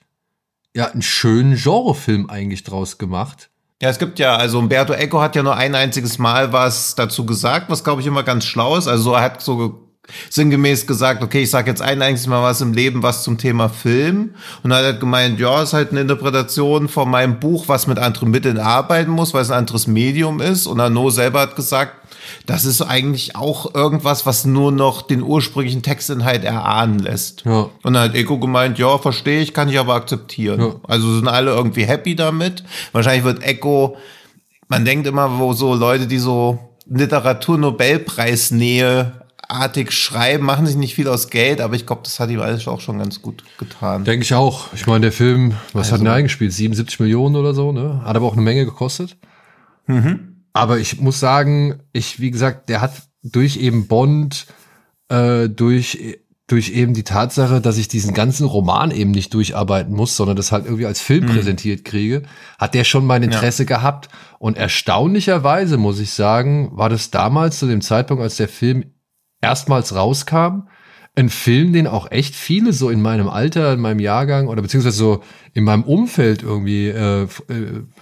ja, 0.76 0.88
einen 0.88 1.04
schönen 1.04 1.56
Genrefilm 1.56 2.28
eigentlich 2.28 2.64
draus 2.64 2.98
gemacht. 2.98 3.52
Ja, 3.80 3.90
es 3.90 4.00
gibt 4.00 4.18
ja, 4.18 4.36
also 4.36 4.58
Umberto 4.58 4.94
Eco 4.94 5.22
hat 5.22 5.36
ja 5.36 5.44
nur 5.44 5.56
ein 5.56 5.76
einziges 5.76 6.18
Mal 6.18 6.52
was 6.52 6.96
dazu 6.96 7.28
gesagt, 7.28 7.70
was 7.70 7.84
glaube 7.84 8.02
ich 8.02 8.08
immer 8.08 8.24
ganz 8.24 8.46
schlau 8.46 8.76
ist. 8.76 8.88
Also 8.88 9.14
er 9.14 9.22
hat 9.22 9.44
so 9.44 9.85
sinngemäß 10.30 10.88
gesagt, 10.88 11.24
okay, 11.24 11.44
ich 11.44 11.50
sage 11.50 11.70
jetzt 11.70 11.82
ein 11.82 12.02
einziges 12.02 12.28
Mal 12.28 12.44
was 12.44 12.62
im 12.62 12.74
Leben, 12.74 13.04
was 13.04 13.24
zum 13.24 13.38
Thema 13.38 13.70
Film. 13.70 14.36
Und 14.64 14.70
dann 14.70 14.80
hat 14.80 14.86
er 14.86 14.94
gemeint, 14.94 15.40
ja, 15.40 15.62
ist 15.62 15.74
halt 15.74 15.92
eine 15.92 16.02
Interpretation 16.02 16.88
von 16.88 17.10
meinem 17.10 17.40
Buch, 17.40 17.68
was 17.68 17.88
mit 17.88 18.00
anderen 18.00 18.32
Mitteln 18.32 18.60
arbeiten 18.60 19.12
muss, 19.12 19.34
weil 19.34 19.42
es 19.42 19.52
ein 19.52 19.58
anderes 19.58 19.88
Medium 19.88 20.42
ist. 20.42 20.68
Und 20.68 20.80
Arnaud 20.80 21.14
selber 21.14 21.42
hat 21.42 21.56
gesagt, 21.56 21.94
das 22.46 22.66
ist 22.66 22.82
eigentlich 22.82 23.36
auch 23.36 23.74
irgendwas, 23.74 24.26
was 24.26 24.46
nur 24.46 24.72
noch 24.72 25.02
den 25.04 25.22
ursprünglichen 25.22 25.84
Textinhalt 25.84 26.44
erahnen 26.44 27.00
lässt. 27.00 27.44
Ja. 27.46 27.70
Und 27.84 27.94
dann 27.94 28.04
hat 28.04 28.16
Eko 28.16 28.40
gemeint, 28.40 28.80
ja, 28.80 28.98
verstehe 28.98 29.42
ich, 29.42 29.54
kann 29.54 29.70
ich 29.70 29.80
aber 29.80 29.96
akzeptieren. 29.96 30.60
Ja. 30.60 30.76
Also 30.88 31.16
sind 31.16 31.28
alle 31.28 31.52
irgendwie 31.52 31.86
happy 31.86 32.16
damit. 32.16 32.64
Wahrscheinlich 32.92 33.26
wird 33.26 33.44
Eko, 33.44 33.98
man 34.68 34.86
denkt 34.86 35.08
immer, 35.08 35.40
wo 35.40 35.54
so 35.54 35.76
Leute, 35.76 36.08
die 36.08 36.20
so 36.20 36.60
Literaturnobelpreisnähe 36.88 39.25
artig 39.48 39.92
schreiben, 39.92 40.46
machen 40.46 40.66
sich 40.66 40.76
nicht 40.76 40.96
viel 40.96 41.08
aus 41.08 41.30
Geld, 41.30 41.62
aber 41.62 41.76
ich 41.76 41.86
glaube, 41.86 42.02
das 42.04 42.20
hat 42.20 42.30
ihm 42.30 42.42
alles 42.42 42.68
auch 42.68 42.82
schon 42.82 43.00
ganz 43.00 43.22
gut 43.22 43.44
getan. 43.58 44.04
Denke 44.04 44.24
ich 44.24 44.34
auch. 44.34 44.74
Ich 44.74 44.88
meine, 44.88 45.02
der 45.02 45.12
Film, 45.12 45.54
was 45.74 45.92
also, 45.92 46.04
hat 46.04 46.08
er 46.08 46.14
eingespielt? 46.16 46.54
77 46.54 47.00
Millionen 47.00 47.36
oder 47.36 47.54
so, 47.54 47.72
ne? 47.72 48.02
Hat 48.04 48.16
aber 48.16 48.26
auch 48.26 48.34
eine 48.34 48.42
Menge 48.42 48.66
gekostet. 48.66 49.18
Mhm. 49.88 50.44
Aber 50.54 50.80
ich 50.80 51.00
muss 51.02 51.20
sagen, 51.20 51.82
ich, 51.92 52.20
wie 52.20 52.32
gesagt, 52.32 52.70
der 52.70 52.82
hat 52.82 52.94
durch 53.24 53.58
eben 53.58 53.88
Bond, 53.88 54.46
äh, 55.10 55.50
durch, 55.50 56.20
durch 56.48 56.70
eben 56.70 56.94
die 56.94 57.04
Tatsache, 57.04 57.60
dass 57.60 57.78
ich 57.78 57.88
diesen 57.88 58.14
ganzen 58.14 58.46
Roman 58.46 58.92
eben 58.92 59.12
nicht 59.12 59.34
durcharbeiten 59.34 59.94
muss, 59.94 60.16
sondern 60.16 60.38
das 60.38 60.52
halt 60.52 60.66
irgendwie 60.66 60.86
als 60.86 61.02
Film 61.02 61.26
mhm. 61.26 61.30
präsentiert 61.32 61.84
kriege, 61.84 62.24
hat 62.58 62.74
der 62.74 62.84
schon 62.84 63.06
mein 63.06 63.24
Interesse 63.24 63.64
ja. 63.64 63.68
gehabt. 63.68 64.10
Und 64.40 64.58
erstaunlicherweise, 64.58 65.78
muss 65.78 66.00
ich 66.00 66.12
sagen, 66.12 66.70
war 66.74 66.90
das 66.90 67.12
damals 67.12 67.60
zu 67.60 67.68
dem 67.68 67.82
Zeitpunkt, 67.82 68.24
als 68.24 68.38
der 68.38 68.48
Film 68.48 68.86
erstmals 69.42 69.96
rauskam. 69.96 70.68
Ein 71.18 71.30
Film, 71.30 71.72
den 71.72 71.88
auch 71.88 72.12
echt 72.12 72.36
viele 72.36 72.74
so 72.74 72.90
in 72.90 73.02
meinem 73.02 73.30
Alter, 73.30 73.74
in 73.74 73.80
meinem 73.80 74.00
Jahrgang 74.00 74.48
oder 74.48 74.62
beziehungsweise 74.62 74.98
so 74.98 75.24
in 75.54 75.64
meinem 75.64 75.84
Umfeld 75.84 76.44
irgendwie 76.44 76.90
äh, 76.90 77.24
äh 77.24 77.28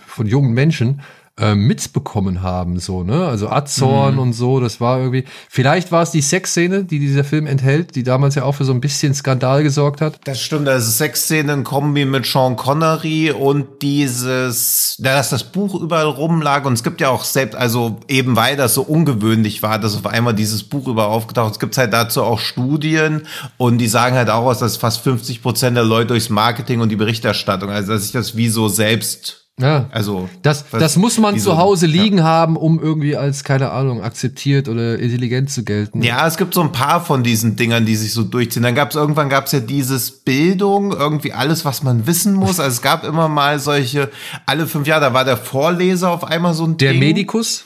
von 0.07 0.25
jungen 0.27 0.53
Menschen 0.53 1.01
äh, 1.35 1.55
mitbekommen 1.55 2.43
haben, 2.43 2.79
so, 2.79 3.03
ne? 3.03 3.25
Also 3.25 3.49
Azorn 3.49 4.13
mhm. 4.13 4.19
und 4.19 4.33
so, 4.33 4.59
das 4.59 4.79
war 4.79 4.99
irgendwie. 4.99 5.25
Vielleicht 5.49 5.91
war 5.91 6.03
es 6.03 6.11
die 6.11 6.21
Sexszene, 6.21 6.83
die 6.83 6.99
dieser 6.99 7.23
Film 7.23 7.47
enthält, 7.47 7.95
die 7.95 8.03
damals 8.03 8.35
ja 8.35 8.43
auch 8.43 8.51
für 8.51 8.65
so 8.65 8.71
ein 8.71 8.81
bisschen 8.81 9.15
Skandal 9.15 9.63
gesorgt 9.63 9.99
hat. 9.99 10.19
Das 10.25 10.39
stimmt, 10.39 10.67
also 10.67 10.91
Sexszene 10.91 11.51
in 11.51 11.63
Kombi 11.63 12.05
mit 12.05 12.27
Sean 12.27 12.55
Connery 12.55 13.31
und 13.31 13.81
dieses, 13.81 14.95
ja, 14.99 15.15
dass 15.15 15.31
das 15.31 15.43
Buch 15.43 15.73
überall 15.73 16.05
rumlag 16.05 16.65
und 16.65 16.73
es 16.73 16.83
gibt 16.83 17.01
ja 17.01 17.09
auch 17.09 17.23
selbst, 17.23 17.55
also 17.55 17.97
eben 18.07 18.35
weil 18.35 18.55
das 18.55 18.75
so 18.75 18.83
ungewöhnlich 18.83 19.63
war, 19.63 19.79
dass 19.79 19.97
auf 19.97 20.05
einmal 20.05 20.35
dieses 20.35 20.61
Buch 20.61 20.87
überall 20.87 21.09
aufgetaucht 21.09 21.53
ist, 21.53 21.59
gibt 21.59 21.73
es 21.73 21.79
halt 21.79 21.93
dazu 21.93 22.21
auch 22.21 22.39
Studien 22.39 23.25
und 23.57 23.79
die 23.79 23.87
sagen 23.87 24.15
halt 24.15 24.29
auch 24.29 24.45
aus, 24.45 24.59
dass 24.59 24.77
fast 24.77 24.99
50 25.01 25.41
Prozent 25.41 25.77
der 25.77 25.83
Leute 25.83 26.09
durchs 26.09 26.29
Marketing 26.29 26.79
und 26.79 26.89
die 26.89 26.95
Berichterstattung, 26.95 27.71
also 27.71 27.93
dass 27.93 28.03
sich 28.03 28.11
das 28.11 28.37
wie 28.37 28.49
so 28.49 28.67
selbst 28.67 29.42
ja. 29.59 29.87
Also, 29.91 30.29
das, 30.41 30.65
das 30.71 30.97
muss 30.97 31.19
man 31.19 31.37
zu 31.37 31.57
Hause 31.57 31.85
liegen 31.85 32.17
ja. 32.17 32.23
haben, 32.23 32.57
um 32.57 32.79
irgendwie 32.79 33.15
als, 33.15 33.43
keine 33.43 33.69
Ahnung, 33.69 34.01
akzeptiert 34.01 34.67
oder 34.67 34.97
intelligent 34.97 35.51
zu 35.51 35.63
gelten. 35.63 36.01
Ja, 36.01 36.25
es 36.27 36.37
gibt 36.37 36.55
so 36.55 36.61
ein 36.61 36.71
paar 36.71 37.05
von 37.05 37.23
diesen 37.23 37.55
Dingern, 37.55 37.85
die 37.85 37.95
sich 37.95 38.13
so 38.13 38.23
durchziehen. 38.23 38.63
Dann 38.63 38.73
gab 38.73 38.89
es 38.89 38.95
irgendwann 38.95 39.29
gab 39.29 39.45
es 39.45 39.51
ja 39.51 39.59
dieses 39.59 40.23
Bildung, 40.23 40.91
irgendwie 40.91 41.33
alles, 41.33 41.65
was 41.65 41.83
man 41.83 42.07
wissen 42.07 42.33
muss. 42.33 42.59
Also 42.59 42.73
es 42.73 42.81
gab 42.81 43.03
immer 43.03 43.27
mal 43.27 43.59
solche, 43.59 44.09
alle 44.47 44.65
fünf 44.65 44.87
Jahre, 44.87 45.01
da 45.01 45.13
war 45.13 45.25
der 45.25 45.37
Vorleser 45.37 46.09
auf 46.09 46.23
einmal 46.23 46.55
so 46.55 46.65
ein 46.65 46.77
Der 46.77 46.91
Ding. 46.91 46.99
Medikus? 46.99 47.65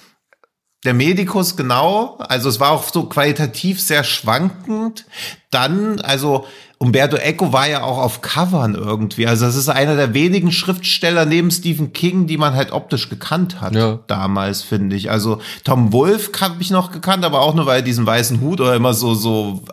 Der 0.84 0.94
Medikus, 0.94 1.56
genau. 1.56 2.18
Also 2.20 2.50
es 2.50 2.60
war 2.60 2.72
auch 2.72 2.84
so 2.84 3.06
qualitativ 3.06 3.82
sehr 3.82 4.04
schwankend. 4.04 5.06
Dann, 5.50 6.02
also 6.02 6.46
Umberto 6.78 7.16
Eco 7.16 7.54
war 7.54 7.68
ja 7.68 7.82
auch 7.84 7.98
auf 7.98 8.22
Covern 8.22 8.76
irgendwie. 8.76 9.26
Also 9.26 9.46
das 9.46 9.56
ist 9.56 9.70
einer 9.70 9.96
der 9.96 10.14
wenigen 10.14 10.52
Schriftsteller 10.52 11.26
neben 11.26 11.50
Stephen 11.52 11.94
King, 11.94 12.28
die 12.28 12.38
man 12.38 12.54
halt 12.54 12.72
optisch 12.72 13.10
gekannt 13.10 13.62
hat 13.62 13.74
ja. 13.74 14.00
damals, 14.08 14.62
finde 14.62 14.96
ich. 14.96 15.10
Also 15.10 15.40
Tom 15.64 15.94
Wolfe 15.94 16.32
habe 16.42 16.62
ich 16.62 16.70
noch 16.70 16.92
gekannt, 16.92 17.24
aber 17.24 17.42
auch 17.42 17.56
nur 17.56 17.66
weil 17.66 17.80
er 17.80 17.82
diesen 17.82 18.06
weißen 18.06 18.42
Hut 18.42 18.62
oder 18.62 18.76
immer 18.76 18.94
so 18.94 19.16
so 19.16 19.64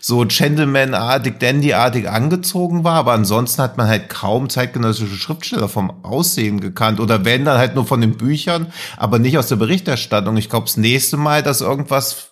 so 0.00 0.24
Gentleman-artig, 0.26 1.38
Dandy-artig 1.38 2.08
angezogen 2.08 2.84
war, 2.84 2.94
aber 2.94 3.12
ansonsten 3.12 3.62
hat 3.62 3.76
man 3.76 3.88
halt 3.88 4.08
kaum 4.08 4.48
zeitgenössische 4.48 5.16
Schriftsteller 5.16 5.68
vom 5.68 6.04
Aussehen 6.04 6.60
gekannt 6.60 7.00
oder 7.00 7.24
wenn 7.24 7.44
dann 7.44 7.58
halt 7.58 7.74
nur 7.74 7.86
von 7.86 8.00
den 8.00 8.16
Büchern, 8.16 8.72
aber 8.96 9.18
nicht 9.18 9.36
aus 9.38 9.48
der 9.48 9.56
Berichterstattung. 9.56 10.36
Ich 10.36 10.48
glaube, 10.48 10.66
das 10.66 10.76
nächste 10.76 11.16
Mal, 11.16 11.42
dass 11.42 11.60
irgendwas 11.60 12.28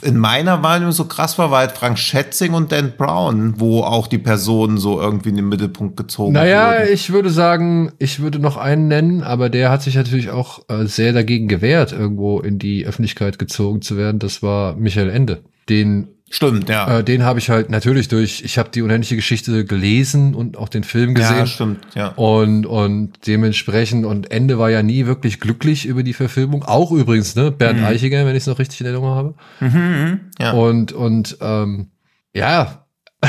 in 0.00 0.16
meiner 0.16 0.62
Wahrnehmung 0.62 0.92
so 0.92 1.04
krass 1.04 1.38
war, 1.38 1.50
war 1.50 1.60
halt 1.60 1.72
Frank 1.72 1.98
Schätzing 1.98 2.54
und 2.54 2.72
Dan 2.72 2.92
Brown, 2.96 3.60
wo 3.60 3.82
auch 3.82 4.06
die 4.06 4.18
Personen 4.18 4.78
so 4.78 5.00
irgendwie 5.00 5.30
in 5.30 5.36
den 5.36 5.48
Mittelpunkt 5.48 5.96
gezogen 5.96 6.32
naja, 6.32 6.68
wurden. 6.68 6.78
Naja, 6.78 6.92
ich 6.92 7.12
würde 7.12 7.30
sagen, 7.30 7.92
ich 7.98 8.20
würde 8.20 8.38
noch 8.38 8.56
einen 8.56 8.88
nennen, 8.88 9.22
aber 9.22 9.50
der 9.50 9.70
hat 9.70 9.82
sich 9.82 9.94
natürlich 9.94 10.30
auch 10.30 10.60
äh, 10.68 10.86
sehr 10.86 11.12
dagegen 11.12 11.48
gewehrt, 11.48 11.92
irgendwo 11.92 12.40
in 12.40 12.58
die 12.58 12.86
Öffentlichkeit 12.86 13.38
gezogen 13.38 13.82
zu 13.82 13.96
werden. 13.96 14.18
Das 14.18 14.42
war 14.42 14.76
Michael 14.76 15.10
Ende. 15.10 15.42
Den 15.68 16.08
Stimmt, 16.34 16.70
ja. 16.70 17.00
Äh, 17.00 17.04
den 17.04 17.24
habe 17.24 17.38
ich 17.38 17.50
halt 17.50 17.68
natürlich 17.68 18.08
durch, 18.08 18.42
ich 18.42 18.56
habe 18.56 18.70
die 18.70 18.80
unendliche 18.80 19.16
Geschichte 19.16 19.66
gelesen 19.66 20.34
und 20.34 20.56
auch 20.56 20.70
den 20.70 20.82
Film 20.82 21.14
gesehen. 21.14 21.36
Ja, 21.36 21.46
stimmt, 21.46 21.86
ja. 21.94 22.08
Und, 22.08 22.64
und 22.64 23.26
dementsprechend, 23.26 24.06
und 24.06 24.30
Ende 24.30 24.58
war 24.58 24.70
ja 24.70 24.82
nie 24.82 25.04
wirklich 25.04 25.40
glücklich 25.40 25.84
über 25.84 26.02
die 26.02 26.14
Verfilmung. 26.14 26.64
Auch 26.64 26.90
übrigens, 26.90 27.36
ne, 27.36 27.50
Bernd 27.50 27.80
mhm. 27.80 27.84
Eichiger, 27.84 28.24
wenn 28.24 28.34
ich 28.34 28.44
es 28.44 28.46
noch 28.46 28.58
richtig 28.58 28.80
in 28.80 28.86
Erinnerung 28.86 29.10
habe. 29.10 29.34
Mhm, 29.60 29.68
mhm, 29.68 30.20
ja. 30.40 30.52
Und, 30.52 30.92
und 30.92 31.36
ähm, 31.42 31.90
ja, 32.34 32.86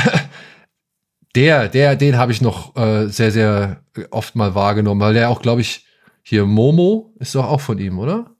der, 1.36 1.68
der, 1.68 1.96
den 1.96 2.16
habe 2.16 2.32
ich 2.32 2.40
noch 2.40 2.74
äh, 2.74 3.08
sehr, 3.08 3.32
sehr 3.32 3.82
oft 4.12 4.34
mal 4.34 4.54
wahrgenommen, 4.54 5.02
weil 5.02 5.12
der 5.12 5.28
auch, 5.28 5.42
glaube 5.42 5.60
ich, 5.60 5.84
hier 6.22 6.46
Momo 6.46 7.12
ist 7.18 7.34
doch 7.34 7.44
auch 7.44 7.60
von 7.60 7.76
ihm, 7.76 7.98
oder? 7.98 8.30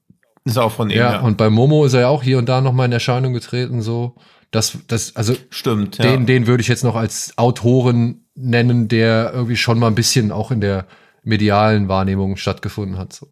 Ist 0.47 0.57
auch 0.57 0.73
von 0.73 0.89
ihm, 0.89 0.97
ja. 0.97 1.13
ja. 1.13 1.21
Und 1.21 1.37
bei 1.37 1.51
Momo 1.51 1.85
ist 1.85 1.93
er 1.93 2.01
ja 2.01 2.09
auch 2.09 2.23
hier 2.23 2.39
und 2.39 2.49
da 2.49 2.63
noch 2.63 2.73
mal 2.73 2.87
in 2.87 2.93
Erscheinung 2.93 3.35
getreten, 3.35 3.83
so. 3.83 4.17
Das, 4.55 4.79
das, 4.87 5.17
also 5.17 5.35
stimmt. 5.51 5.99
Den, 5.99 6.21
ja. 6.21 6.27
den 6.27 6.47
würde 6.47 6.61
ich 6.61 6.69
jetzt 6.69 6.85
noch 6.85 6.95
als 6.95 7.37
Autoren 7.37 8.25
nennen, 8.37 8.87
der 8.87 9.33
irgendwie 9.35 9.57
schon 9.57 9.81
mal 9.81 9.89
ein 9.89 9.97
bisschen 9.97 10.31
auch 10.31 10.53
in 10.53 10.61
der 10.61 10.87
medialen 11.25 11.89
Wahrnehmung 11.89 12.37
stattgefunden 12.37 12.97
hat. 12.97 13.13
So. 13.13 13.31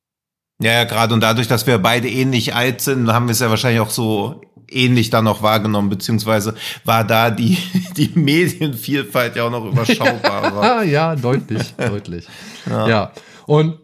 Ja, 0.61 0.73
ja, 0.73 0.85
gerade 0.85 1.15
und 1.15 1.21
dadurch, 1.21 1.47
dass 1.47 1.69
wir 1.69 1.79
beide 1.79 2.09
ähnlich 2.09 2.57
alt 2.57 2.81
sind, 2.81 3.13
haben 3.13 3.29
wir 3.29 3.33
es 3.33 3.39
ja 3.39 3.51
wahrscheinlich 3.51 3.81
auch 3.81 3.91
so 3.91 4.41
ähnlich 4.69 5.11
dann 5.11 5.25
noch 5.25 5.43
wahrgenommen, 5.43 5.91
beziehungsweise 5.91 6.57
war 6.85 7.05
da 7.05 7.31
die, 7.31 7.57
die 7.97 8.11
Medienvielfalt 8.17 9.37
ja 9.37 9.45
auch 9.45 9.51
noch 9.51 9.65
überschaubar. 9.65 10.83
ja, 10.85 11.15
deutlich, 11.15 11.75
deutlich. 11.75 12.27
Ja. 12.69 12.89
ja. 12.89 13.13
Und 13.47 13.79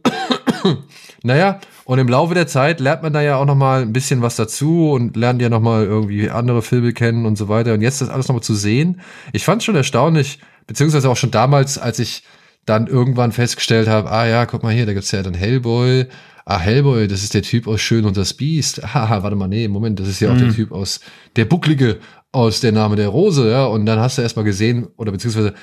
naja, 1.23 1.61
und 1.89 1.99
im 1.99 2.07
Laufe 2.07 2.35
der 2.35 2.47
Zeit 2.47 2.81
lernt 2.81 3.03
man 3.03 3.15
da 3.15 3.23
ja 3.23 3.37
auch 3.37 3.47
noch 3.47 3.55
mal 3.55 3.81
ein 3.81 3.95
bisschen 3.95 4.21
was 4.21 4.37
dazu 4.37 4.91
und 4.91 5.17
lernt 5.17 5.41
ja 5.41 5.49
noch 5.49 5.63
mal 5.63 5.85
irgendwie 5.85 6.29
andere 6.29 6.61
Filme 6.61 6.93
kennen 6.93 7.25
und 7.25 7.39
so 7.39 7.49
weiter. 7.49 7.73
Und 7.73 7.81
jetzt 7.81 8.03
das 8.03 8.11
alles 8.11 8.29
noch 8.29 8.35
mal 8.35 8.43
zu 8.43 8.55
sehen, 8.55 9.01
ich 9.33 9.43
fand 9.43 9.63
schon 9.63 9.75
erstaunlich, 9.75 10.39
beziehungsweise 10.67 11.09
auch 11.09 11.17
schon 11.17 11.31
damals, 11.31 11.79
als 11.79 11.99
ich 11.99 12.25
dann 12.67 12.89
irgendwann 12.89 13.33
festgestellt 13.33 13.89
habe, 13.89 14.11
ah 14.11 14.27
ja, 14.27 14.45
guck 14.45 14.65
mal 14.65 14.75
hier, 14.75 14.85
da 14.85 14.93
gibt's 14.93 15.13
ja 15.13 15.23
dann 15.23 15.33
Hellboy. 15.33 16.05
Ah, 16.45 16.59
Hellboy, 16.59 17.09
das 17.09 17.23
ist 17.23 17.33
der 17.33 17.41
Typ 17.41 17.67
aus 17.67 17.81
Schön 17.81 18.05
und 18.05 18.19
das 18.19 18.35
Biest. 18.35 18.83
Haha, 18.95 19.23
warte 19.23 19.37
mal, 19.37 19.49
nee, 19.49 19.67
Moment, 19.67 19.99
das 19.99 20.09
ist 20.09 20.21
ja 20.21 20.29
auch 20.29 20.35
mhm. 20.35 20.41
der 20.41 20.53
Typ 20.53 20.73
aus 20.73 21.01
der 21.37 21.47
Bucklige 21.47 22.01
aus 22.33 22.61
Der 22.61 22.73
Name 22.73 22.97
der 22.97 23.09
Rose, 23.09 23.51
ja. 23.51 23.65
Und 23.65 23.87
dann 23.87 23.99
hast 23.99 24.19
du 24.19 24.23
erstmal 24.23 24.45
gesehen, 24.45 24.89
oder 24.99 25.11
beziehungsweise 25.11 25.55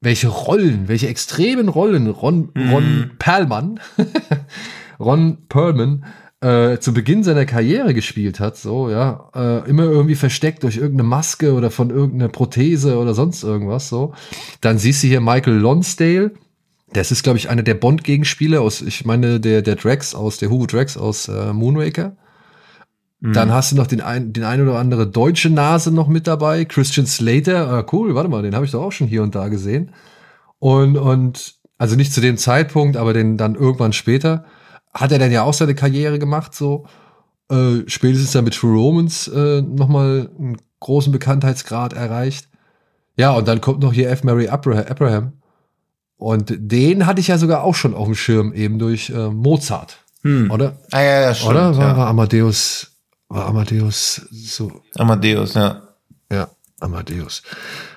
welche 0.00 0.28
Rollen, 0.28 0.86
welche 0.86 1.08
extremen 1.08 1.68
Rollen 1.68 2.06
Ron, 2.06 2.52
Ron 2.70 2.98
mhm. 2.98 3.10
Perlmann 3.18 3.80
Ron 4.98 5.38
Perlman 5.48 6.04
äh, 6.44 6.78
zu 6.78 6.92
Beginn 6.92 7.24
seiner 7.24 7.46
Karriere 7.46 7.94
gespielt 7.94 8.38
hat, 8.38 8.58
so, 8.58 8.90
ja, 8.90 9.30
äh, 9.34 9.68
immer 9.68 9.84
irgendwie 9.84 10.14
versteckt 10.14 10.62
durch 10.62 10.76
irgendeine 10.76 11.08
Maske 11.08 11.54
oder 11.54 11.70
von 11.70 11.88
irgendeiner 11.88 12.28
Prothese 12.28 12.98
oder 12.98 13.14
sonst 13.14 13.42
irgendwas, 13.42 13.88
so. 13.88 14.12
Dann 14.60 14.76
siehst 14.76 15.02
du 15.02 15.06
hier 15.06 15.22
Michael 15.22 15.54
Lonsdale. 15.54 16.32
Das 16.92 17.10
ist, 17.10 17.22
glaube 17.22 17.38
ich, 17.38 17.48
einer 17.48 17.62
der 17.62 17.74
Bond-Gegenspieler 17.74 18.60
aus, 18.60 18.82
ich 18.82 19.06
meine, 19.06 19.40
der, 19.40 19.62
der 19.62 19.76
Drax 19.76 20.14
aus, 20.14 20.36
der 20.36 20.50
Hugo 20.50 20.66
Drax 20.66 20.98
aus 20.98 21.28
äh, 21.28 21.52
Moonraker. 21.54 22.14
Mhm. 23.20 23.32
Dann 23.32 23.50
hast 23.50 23.72
du 23.72 23.76
noch 23.76 23.86
den 23.86 24.02
ein, 24.02 24.34
den 24.34 24.44
ein 24.44 24.60
oder 24.60 24.78
andere 24.78 25.06
deutsche 25.06 25.48
Nase 25.48 25.90
noch 25.90 26.08
mit 26.08 26.26
dabei. 26.26 26.66
Christian 26.66 27.06
Slater, 27.06 27.78
äh, 27.78 27.84
cool, 27.90 28.14
warte 28.14 28.28
mal, 28.28 28.42
den 28.42 28.54
habe 28.54 28.66
ich 28.66 28.70
doch 28.70 28.82
auch 28.82 28.92
schon 28.92 29.06
hier 29.06 29.22
und 29.22 29.34
da 29.34 29.48
gesehen. 29.48 29.92
Und, 30.58 30.98
und, 30.98 31.54
also 31.78 31.96
nicht 31.96 32.12
zu 32.12 32.20
dem 32.20 32.36
Zeitpunkt, 32.36 32.98
aber 32.98 33.14
den 33.14 33.38
dann 33.38 33.54
irgendwann 33.54 33.94
später 33.94 34.44
hat 34.94 35.12
er 35.12 35.18
dann 35.18 35.32
ja 35.32 35.42
auch 35.42 35.54
seine 35.54 35.74
Karriere 35.74 36.18
gemacht, 36.18 36.54
so. 36.54 36.86
Äh, 37.50 37.82
spätestens 37.88 38.32
dann 38.32 38.44
mit 38.44 38.54
True 38.54 38.74
Romans 38.74 39.28
äh, 39.28 39.60
nochmal 39.60 40.30
einen 40.38 40.56
großen 40.80 41.12
Bekanntheitsgrad 41.12 41.92
erreicht. 41.92 42.48
Ja, 43.16 43.32
und 43.32 43.46
dann 43.46 43.60
kommt 43.60 43.80
noch 43.80 43.92
hier 43.92 44.10
F. 44.10 44.24
Mary 44.24 44.48
Abraham. 44.48 45.32
Und 46.16 46.54
den 46.56 47.06
hatte 47.06 47.20
ich 47.20 47.28
ja 47.28 47.38
sogar 47.38 47.62
auch 47.62 47.74
schon 47.74 47.94
auf 47.94 48.06
dem 48.06 48.14
Schirm, 48.14 48.52
eben 48.54 48.78
durch 48.78 49.10
äh, 49.10 49.28
Mozart. 49.28 49.98
Hm. 50.22 50.50
Oder? 50.50 50.78
Ah, 50.90 51.02
ja, 51.02 51.20
ja, 51.20 51.34
stimmt, 51.34 51.50
Oder? 51.50 51.76
War, 51.76 51.88
ja. 51.88 51.96
war 51.96 52.06
Amadeus, 52.06 52.92
war 53.28 53.46
Amadeus 53.46 54.26
so. 54.30 54.80
Amadeus, 54.96 55.54
ja. 55.54 55.82
Ja, 56.32 56.48
Amadeus. 56.80 57.42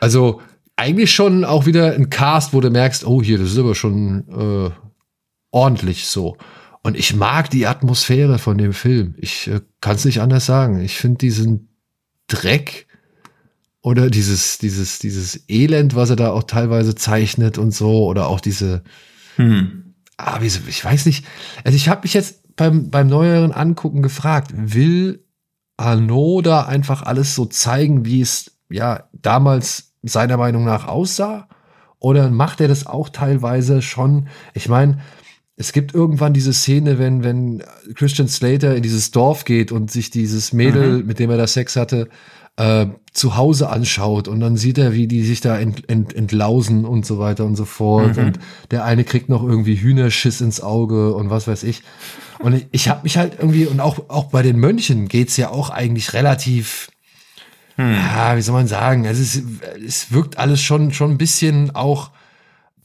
Also, 0.02 0.42
eigentlich 0.76 1.14
schon 1.14 1.46
auch 1.46 1.66
wieder 1.66 1.94
ein 1.94 2.10
Cast, 2.10 2.54
wo 2.54 2.60
du 2.60 2.70
merkst, 2.70 3.06
oh, 3.06 3.22
hier, 3.22 3.38
das 3.38 3.52
ist 3.52 3.58
aber 3.58 3.76
schon 3.76 4.28
äh, 4.28 4.72
ordentlich 5.52 6.08
so. 6.08 6.38
Und 6.88 6.96
ich 6.96 7.14
mag 7.14 7.50
die 7.50 7.68
Atmosphäre 7.68 8.40
von 8.40 8.58
dem 8.58 8.72
Film. 8.72 9.16
Ich 9.18 9.50
äh, 9.50 9.60
kann 9.82 9.98
es 9.98 10.06
nicht 10.06 10.22
anders 10.22 10.46
sagen. 10.46 10.80
Ich 10.80 10.96
finde 10.96 11.18
diesen 11.18 11.68
Dreck 12.28 12.88
oder 13.82 14.10
dieses, 14.10 14.58
dieses, 14.58 14.98
dieses 14.98 15.50
Elend, 15.50 15.96
was 15.96 16.12
er 16.12 16.16
da 16.16 16.32
auch 16.32 16.44
teilweise 16.44 16.96
zeichnet 16.96 17.58
und 17.58 17.72
so, 17.72 18.06
oder 18.06 18.28
auch 18.28 18.40
diese, 18.40 18.86
hm. 19.36 19.96
ah, 20.16 20.40
wie, 20.40 20.46
ich 20.46 20.86
weiß 20.86 21.08
nicht. 21.08 21.26
Also 21.66 21.76
ich 21.76 21.90
habe 21.90 22.04
mich 22.04 22.14
jetzt 22.14 22.56
beim, 22.56 22.90
beim 22.90 23.08
neueren 23.08 23.52
Angucken 23.52 24.02
gefragt, 24.02 24.54
will 24.56 25.26
Arnaud 25.76 26.46
da 26.46 26.68
einfach 26.68 27.02
alles 27.02 27.36
so 27.36 27.44
zeigen, 27.48 28.06
wie 28.06 28.22
es 28.22 28.60
ja 28.70 29.10
damals 29.12 29.92
seiner 30.04 30.38
Meinung 30.38 30.64
nach 30.64 30.88
aussah? 30.88 31.50
Oder 32.00 32.30
macht 32.30 32.62
er 32.62 32.70
das 32.70 32.88
auch 32.88 33.10
teilweise 33.10 33.82
schon? 33.82 34.30
Ich 34.54 34.70
meine, 34.70 35.00
es 35.60 35.74
gibt 35.74 35.96
irgendwann 35.96 36.34
diese 36.34 36.54
Szene, 36.54 37.00
wenn, 37.00 37.24
wenn 37.24 37.64
Christian 37.96 38.28
Slater 38.28 38.76
in 38.76 38.84
dieses 38.84 39.10
Dorf 39.10 39.44
geht 39.44 39.72
und 39.72 39.90
sich 39.90 40.12
dieses 40.12 40.54
Mädel, 40.54 41.00
mhm. 41.00 41.08
mit 41.08 41.18
dem 41.18 41.32
er 41.32 41.38
da 41.38 41.48
Sex 41.48 41.76
hatte, 41.76 42.10
äh, 42.58 42.86
zu 43.12 43.36
Hause 43.36 43.70
anschaut 43.70 44.28
und 44.28 44.40
dann 44.40 44.56
sieht 44.56 44.78
er, 44.78 44.94
wie 44.94 45.08
die 45.08 45.24
sich 45.24 45.42
da 45.42 45.58
ent, 45.58 45.90
ent, 45.90 46.14
entlausen 46.14 46.86
und 46.86 47.08
so 47.08 47.18
weiter 47.18 47.44
und 47.46 47.56
so 47.56 47.66
fort. 47.66 48.18
Mhm. 48.18 48.26
Und 48.26 48.40
der 48.70 48.86
eine 48.86 49.04
kriegt 49.04 49.30
noch 49.30 49.44
irgendwie 49.44 49.76
Hühnerschiss 49.76 50.42
ins 50.42 50.62
Auge 50.62 51.16
und 51.16 51.32
was 51.32 51.48
weiß 51.48 51.64
ich. 51.64 51.82
Und 52.38 52.54
ich, 52.54 52.68
ich 52.72 52.90
habe 52.90 53.02
mich 53.02 53.18
halt 53.18 53.34
irgendwie, 53.40 53.66
und 53.66 53.80
auch, 53.80 54.10
auch 54.10 54.26
bei 54.26 54.44
den 54.44 54.60
Mönchen 54.60 55.08
geht's 55.08 55.38
ja 55.38 55.50
auch 55.50 55.72
eigentlich 55.72 56.14
relativ, 56.14 56.92
hm. 57.78 57.94
ja, 57.94 58.38
wie 58.38 58.42
soll 58.42 58.54
man 58.54 58.68
sagen, 58.68 59.08
also 59.08 59.24
es, 59.24 59.42
es 59.84 60.12
wirkt 60.12 60.38
alles 60.38 60.62
schon, 60.62 60.94
schon 60.94 61.12
ein 61.12 61.18
bisschen 61.18 61.76
auch 61.76 62.12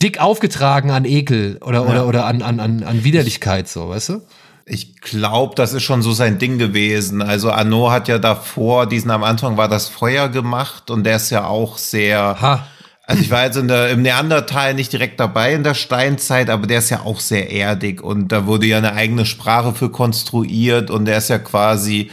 dick 0.03 0.21
aufgetragen 0.21 0.91
an 0.91 1.05
Ekel 1.05 1.59
oder, 1.61 1.85
ja. 1.85 1.91
oder, 1.91 2.07
oder 2.07 2.27
an, 2.27 2.43
an, 2.43 2.61
an, 2.61 2.83
an 2.83 3.05
Widerlichkeit, 3.05 3.69
so, 3.69 3.91
weißt 3.91 4.09
du? 4.11 4.23
Ich 4.65 5.01
glaube, 5.01 5.55
das 5.57 5.73
ist 5.73 5.83
schon 5.83 6.03
so 6.03 6.13
sein 6.13 6.39
Ding 6.39 6.59
gewesen. 6.59 7.21
Also 7.21 7.51
Arnaud 7.51 7.91
hat 7.91 8.09
ja 8.09 8.19
davor, 8.19 8.87
diesen 8.87 9.11
am 9.11 9.25
Anfang 9.25 9.57
war 9.57 9.69
das 9.69 9.89
Feuer 9.89 10.29
gemacht 10.29 10.91
und 10.91 11.05
der 11.05 11.17
ist 11.17 11.31
ja 11.31 11.47
auch 11.47 11.79
sehr. 11.79 12.41
Ha. 12.41 12.67
Also 13.05 13.23
ich 13.23 13.31
war 13.31 13.45
jetzt 13.45 13.57
in 13.57 13.67
der, 13.67 13.91
im 13.91 14.03
Neandertal 14.03 14.75
nicht 14.75 14.93
direkt 14.93 15.19
dabei 15.19 15.53
in 15.55 15.65
der 15.65 15.75
Steinzeit, 15.75 16.49
aber 16.49 16.69
der 16.69 16.79
ist 16.79 16.91
ja 16.91 17.01
auch 17.01 17.19
sehr 17.19 17.51
erdig 17.51 18.01
und 18.01 18.29
da 18.29 18.47
wurde 18.47 18.67
ja 18.67 18.79
eine 18.79 18.95
eigene 18.95 19.27
Sprache 19.27 19.75
für 19.75 19.91
konstruiert 19.91 20.91
und 20.91 21.07
der 21.07 21.19
ist 21.19 21.29
ja 21.29 21.39
quasi, 21.39 22.13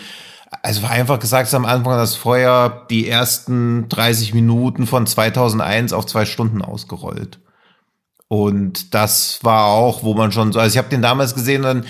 also 0.63 0.81
war 0.81 0.89
einfach 0.89 1.19
gesagt, 1.19 1.53
am 1.53 1.65
Anfang 1.65 1.95
das 1.95 2.15
Feuer 2.15 2.87
die 2.89 3.07
ersten 3.07 3.87
30 3.89 4.33
Minuten 4.33 4.87
von 4.87 5.05
2001 5.05 5.93
auf 5.93 6.07
zwei 6.07 6.25
Stunden 6.25 6.63
ausgerollt. 6.63 7.37
Und 8.29 8.93
das 8.93 9.39
war 9.41 9.65
auch, 9.65 10.03
wo 10.03 10.13
man 10.13 10.31
schon 10.31 10.53
so, 10.53 10.59
also 10.59 10.71
ich 10.71 10.77
habe 10.77 10.89
den 10.89 11.01
damals 11.01 11.35
gesehen, 11.35 11.63
dann 11.63 11.85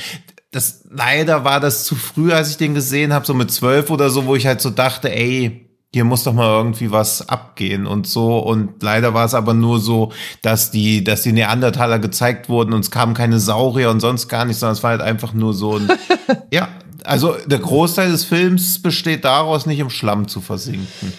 das 0.51 0.85
leider 0.89 1.43
war 1.43 1.59
das 1.59 1.83
zu 1.83 1.95
früh, 1.95 2.33
als 2.33 2.49
ich 2.49 2.57
den 2.57 2.73
gesehen 2.73 3.13
habe, 3.13 3.25
so 3.25 3.35
mit 3.35 3.51
zwölf 3.51 3.91
oder 3.91 4.09
so, 4.09 4.25
wo 4.25 4.35
ich 4.35 4.47
halt 4.47 4.61
so 4.61 4.71
dachte, 4.71 5.13
ey, 5.13 5.69
hier 5.93 6.05
muss 6.05 6.23
doch 6.23 6.33
mal 6.33 6.47
irgendwie 6.47 6.91
was 6.91 7.27
abgehen 7.29 7.85
und 7.85 8.07
so. 8.07 8.39
Und 8.39 8.81
leider 8.81 9.13
war 9.13 9.25
es 9.25 9.33
aber 9.33 9.53
nur 9.53 9.79
so, 9.79 10.11
dass 10.41 10.71
die, 10.71 11.03
dass 11.03 11.23
die 11.23 11.33
Neandertaler 11.33 11.99
gezeigt 11.99 12.47
wurden 12.47 12.73
und 12.73 12.81
es 12.81 12.91
kamen 12.91 13.13
keine 13.13 13.39
Saurier 13.39 13.89
und 13.89 13.99
sonst 13.99 14.27
gar 14.27 14.45
nichts, 14.45 14.61
sondern 14.61 14.77
es 14.77 14.83
war 14.83 14.91
halt 14.91 15.01
einfach 15.01 15.33
nur 15.33 15.53
so 15.53 15.77
ein, 15.77 15.91
ja, 16.51 16.69
also 17.03 17.35
der 17.45 17.59
Großteil 17.59 18.11
des 18.11 18.23
Films 18.23 18.81
besteht 18.81 19.25
daraus, 19.25 19.65
nicht 19.65 19.79
im 19.79 19.89
Schlamm 19.89 20.27
zu 20.27 20.41
versinken. 20.41 21.13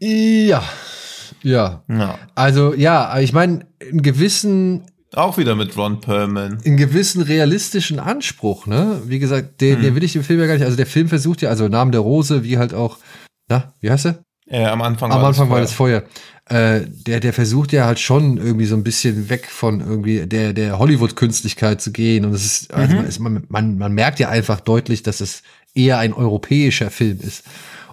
Ja, 0.00 0.62
ja. 1.42 1.82
ja. 1.88 2.18
Also 2.34 2.74
ja, 2.74 3.18
ich 3.20 3.32
meine, 3.32 3.66
einen 3.80 4.02
gewissen 4.02 4.84
auch 5.14 5.38
wieder 5.38 5.54
mit 5.54 5.76
Ron 5.76 6.00
Perlman. 6.00 6.58
Einen 6.64 6.76
gewissen 6.76 7.22
realistischen 7.22 7.98
Anspruch, 7.98 8.66
ne? 8.66 9.00
Wie 9.06 9.18
gesagt, 9.18 9.60
den, 9.60 9.76
hm. 9.76 9.82
den 9.82 9.94
will 9.94 10.04
ich 10.04 10.12
dem 10.12 10.22
Film 10.22 10.38
ja 10.40 10.46
gar 10.46 10.54
nicht. 10.54 10.64
Also 10.64 10.76
der 10.76 10.86
Film 10.86 11.08
versucht 11.08 11.40
ja, 11.40 11.48
also 11.48 11.66
Namen 11.68 11.92
der 11.92 12.02
Rose, 12.02 12.44
wie 12.44 12.58
halt 12.58 12.74
auch, 12.74 12.98
na, 13.48 13.72
wie 13.80 13.90
heißt 13.90 14.06
er? 14.06 14.18
Äh, 14.46 14.66
am 14.66 14.82
Anfang, 14.82 15.10
am 15.10 15.20
war, 15.20 15.28
Anfang 15.28 15.48
das 15.48 15.54
war 15.54 15.60
das 15.60 15.72
Feuer. 15.72 16.02
Äh, 16.46 16.82
der, 16.88 17.20
der 17.20 17.32
versucht 17.32 17.72
ja 17.72 17.84
halt 17.84 17.98
schon 18.00 18.38
irgendwie 18.38 18.64
so 18.64 18.74
ein 18.74 18.84
bisschen 18.84 19.28
weg 19.28 19.46
von 19.46 19.80
irgendwie 19.80 20.26
der, 20.26 20.52
der 20.52 20.78
Hollywood-Künstlichkeit 20.78 21.80
zu 21.80 21.90
gehen. 21.90 22.24
Und 22.24 22.32
es 22.32 22.44
ist, 22.44 22.74
also 22.74 22.96
mhm. 22.96 23.04
also 23.04 23.22
man, 23.22 23.44
man, 23.48 23.78
man 23.78 23.92
merkt 23.92 24.18
ja 24.20 24.28
einfach 24.28 24.60
deutlich, 24.60 25.02
dass 25.02 25.20
es 25.20 25.42
eher 25.74 25.98
ein 25.98 26.12
europäischer 26.12 26.90
Film 26.90 27.18
ist. 27.20 27.44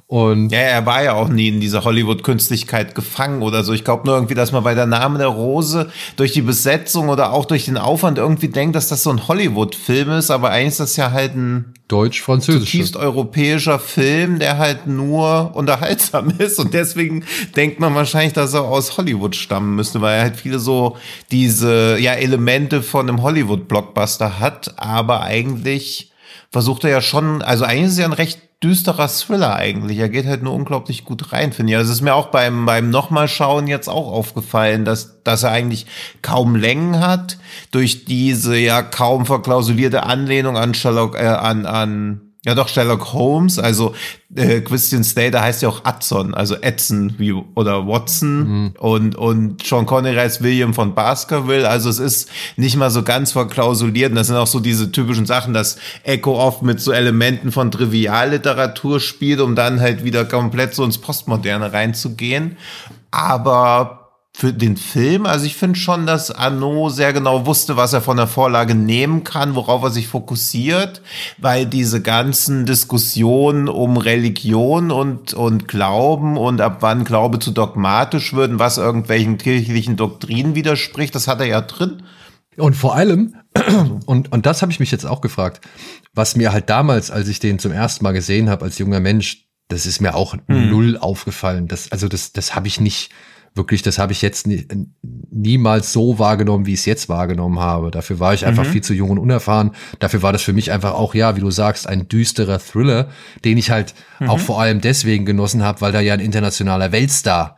Und 0.08 0.52
ja, 0.52 0.60
er 0.60 0.86
war 0.86 1.02
ja 1.02 1.14
auch 1.14 1.30
nie 1.30 1.48
in 1.48 1.60
dieser 1.60 1.84
Hollywood-Künstlichkeit 1.84 2.94
gefangen 2.94 3.42
oder 3.42 3.64
so. 3.64 3.74
Ich 3.74 3.84
glaube 3.84 4.06
nur 4.06 4.16
irgendwie, 4.16 4.36
dass 4.36 4.52
man 4.52 4.64
bei 4.64 4.76
der 4.76 4.86
Name 4.86 5.18
der 5.18 5.30
Rose 5.30 5.90
durch 6.16 6.32
die 6.32 6.44
Besetzung 6.44 7.10
oder 7.10 7.34
auch 7.34 7.46
durch 7.46 7.66
den 7.66 7.80
Aufwand 7.80 8.20
irgendwie 8.20 8.50
denkt, 8.50 8.76
dass 8.76 8.88
das 8.88 9.02
so 9.02 9.10
ein 9.10 9.28
Hollywood-Film 9.28 10.12
ist, 10.12 10.30
aber 10.30 10.52
eigentlich 10.52 10.68
ist 10.68 10.80
das 10.80 10.96
ja 10.96 11.12
halt 11.12 11.36
ein 11.36 11.74
deutsch-französischer, 11.88 12.66
zutiefst 12.66 12.98
europäischer 12.98 13.80
Film, 13.80 14.38
der 14.38 14.60
halt 14.60 14.86
nur 14.86 15.56
unterhaltsam 15.56 16.30
ist. 16.38 16.60
Und 16.60 16.76
deswegen 16.76 17.26
denkt 17.56 17.80
man 17.80 17.96
wahrscheinlich, 17.96 18.34
dass 18.34 18.54
er 18.54 18.64
aus 18.64 18.98
Hollywood 18.98 19.36
stammen 19.36 19.76
müsste, 19.76 20.02
weil 20.02 20.18
er 20.18 20.22
halt 20.22 20.36
viele 20.36 20.60
so 20.60 20.98
diese 21.32 21.98
ja 21.98 22.14
Elemente 22.14 22.84
von 22.84 23.10
einem 23.10 23.24
Hollywood-Blockbuster 23.24 24.40
hat, 24.40 24.76
aber 24.78 25.22
eigentlich 25.22 26.12
versucht 26.52 26.84
er 26.84 26.92
ja 26.92 27.02
schon, 27.02 27.42
also 27.42 27.66
eigentlich 27.66 27.88
ist 27.88 27.98
ja 27.98 28.06
ein 28.06 28.14
recht 28.14 28.40
düsterer 28.66 29.08
Thriller 29.08 29.56
eigentlich. 29.56 30.00
Er 30.00 30.10
geht 30.10 30.26
halt 30.26 30.42
nur 30.42 30.54
unglaublich 30.54 31.06
gut 31.06 31.32
rein, 31.32 31.54
finde 31.54 31.74
ich. 31.74 31.78
Also 31.78 31.92
es 31.92 31.98
ist 31.98 32.02
mir 32.02 32.16
auch 32.16 32.28
beim, 32.28 32.66
beim 32.66 32.90
nochmal 32.90 33.28
schauen 33.28 33.68
jetzt 33.68 33.88
auch 33.88 34.12
aufgefallen, 34.12 34.86
dass, 34.86 35.22
dass 35.24 35.44
er 35.44 35.52
eigentlich 35.52 35.86
kaum 36.24 36.56
Längen 36.56 37.00
hat 37.00 37.38
durch 37.72 38.06
diese 38.06 38.58
ja 38.58 38.82
kaum 38.82 39.26
verklausulierte 39.26 40.04
Anlehnung 40.04 40.58
an 40.58 40.74
Sherlock, 40.74 41.16
äh, 41.16 41.26
an, 41.26 41.66
an 41.66 42.25
ja, 42.46 42.54
doch, 42.54 42.68
Sherlock 42.68 43.12
Holmes, 43.12 43.58
also 43.58 43.96
äh, 44.36 44.62
Christian 44.62 45.04
Slater 45.04 45.42
heißt 45.42 45.64
ja 45.64 45.70
auch 45.70 45.84
Adson, 45.84 46.36
also 46.36 46.56
Edson 46.56 47.16
wie, 47.18 47.34
oder 47.34 47.88
Watson. 47.88 48.38
Mhm. 48.38 48.74
und, 48.78 49.16
und 49.16 49.66
Sean 49.66 49.88
Connery 49.88 50.16
heißt 50.16 50.44
William 50.44 50.76
von 50.76 50.94
Baskerville, 50.94 51.68
also 51.68 51.90
es 51.90 51.98
ist 51.98 52.30
nicht 52.56 52.78
mal 52.78 52.92
so 52.92 53.02
ganz 53.02 53.32
verklausuliert. 53.32 54.12
Und 54.12 54.18
das 54.18 54.28
sind 54.28 54.36
auch 54.36 54.46
so 54.46 54.60
diese 54.60 54.92
typischen 54.92 55.26
Sachen, 55.26 55.56
dass 55.56 55.78
Echo 56.04 56.40
oft 56.40 56.62
mit 56.62 56.80
so 56.80 56.92
Elementen 56.92 57.52
von 57.52 57.72
Trivialliteratur 57.72 59.00
spielt, 59.00 59.42
um 59.42 59.56
dann 59.56 59.80
halt 59.80 60.04
wieder 60.04 60.24
komplett 60.24 60.76
so 60.76 60.84
ins 60.84 61.00
Postmoderne 61.00 61.74
reinzugehen, 61.74 62.58
aber 63.10 64.05
für 64.38 64.52
den 64.52 64.76
Film. 64.76 65.26
Also 65.26 65.46
ich 65.46 65.56
finde 65.56 65.80
schon, 65.80 66.06
dass 66.06 66.30
Arnaud 66.30 66.94
sehr 66.94 67.14
genau 67.14 67.46
wusste, 67.46 67.78
was 67.78 67.94
er 67.94 68.02
von 68.02 68.18
der 68.18 68.28
Vorlage 68.28 68.76
nehmen 68.76 69.24
kann, 69.24 69.56
worauf 69.56 69.82
er 69.84 69.92
sich 69.92 70.10
fokussiert, 70.10 71.02
weil 71.38 71.66
diese 71.66 72.02
ganzen 72.02 72.66
Diskussionen 72.66 73.70
um 73.70 73.96
Religion 73.96 74.92
und, 74.92 75.34
und 75.34 75.70
Glauben 75.70 76.36
und 76.36 76.60
ab 76.60 76.80
wann 76.82 77.06
Glaube 77.06 77.40
zu 77.40 77.52
dogmatisch 77.52 78.34
würden, 78.34 78.60
was 78.60 78.78
irgendwelchen 78.78 79.38
kirchlichen 79.38 79.96
Doktrinen 79.96 80.54
widerspricht, 80.54 81.16
das 81.16 81.30
hat 81.30 81.40
er 81.40 81.48
ja 81.48 81.62
drin. 81.62 82.04
Und 82.58 82.76
vor 82.76 82.94
allem, 82.94 83.36
und, 84.06 84.34
und 84.34 84.46
das 84.46 84.62
habe 84.62 84.72
ich 84.74 84.82
mich 84.82 84.92
jetzt 84.92 85.06
auch 85.06 85.22
gefragt, 85.22 85.62
was 86.14 86.36
mir 86.36 86.52
halt 86.52 86.70
damals, 86.70 87.10
als 87.10 87.30
ich 87.30 87.40
den 87.40 87.58
zum 87.58 87.72
ersten 87.72 88.04
Mal 88.04 88.12
gesehen 88.12 88.50
habe 88.50 88.66
als 88.66 88.80
junger 88.80 89.00
Mensch, 89.00 89.46
das 89.70 89.86
ist 89.86 90.02
mir 90.02 90.14
auch 90.14 90.34
hm. 90.34 90.70
null 90.70 90.98
aufgefallen. 90.98 91.70
Das, 91.70 91.90
also 91.94 92.10
das, 92.10 92.34
das 92.34 92.54
habe 92.54 92.68
ich 92.68 92.82
nicht 92.82 93.12
wirklich, 93.56 93.82
das 93.82 93.98
habe 93.98 94.12
ich 94.12 94.22
jetzt 94.22 94.48
nie, 94.48 94.68
niemals 95.02 95.94
so 95.94 96.20
wahrgenommen, 96.20 96.66
wie 96.66 96.74
ich 96.74 96.82
es 96.82 96.86
jetzt 96.86 97.10
wahrgenommen 97.10 97.60
habe. 97.60 97.90
Dafür 97.90 98.20
war 98.20 98.34
ich 98.34 98.46
einfach 98.46 98.66
mhm. 98.66 98.70
viel 98.70 98.84
zu 98.84 98.94
jung 98.94 99.10
und 99.12 99.18
unerfahren. 99.20 99.72
Dafür 100.00 100.22
war 100.22 100.34
das 100.34 100.42
für 100.42 100.54
mich 100.54 100.72
einfach 100.72 100.94
auch, 100.94 101.16
ja, 101.16 101.36
wie 101.36 101.42
du 101.42 101.52
sagst, 101.52 101.88
ein 101.88 102.08
düsterer 102.08 102.60
Thriller, 102.60 103.10
den 103.44 103.58
ich 103.58 103.72
halt 103.72 103.96
mhm. 104.20 104.30
auch 104.30 104.40
vor 104.40 104.62
allem 104.62 104.82
deswegen 104.82 105.26
genossen 105.26 105.64
habe, 105.64 105.82
weil 105.82 105.92
da 105.92 106.02
ja 106.02 106.14
ein 106.14 106.20
internationaler 106.20 106.92
Weltstar 106.92 107.58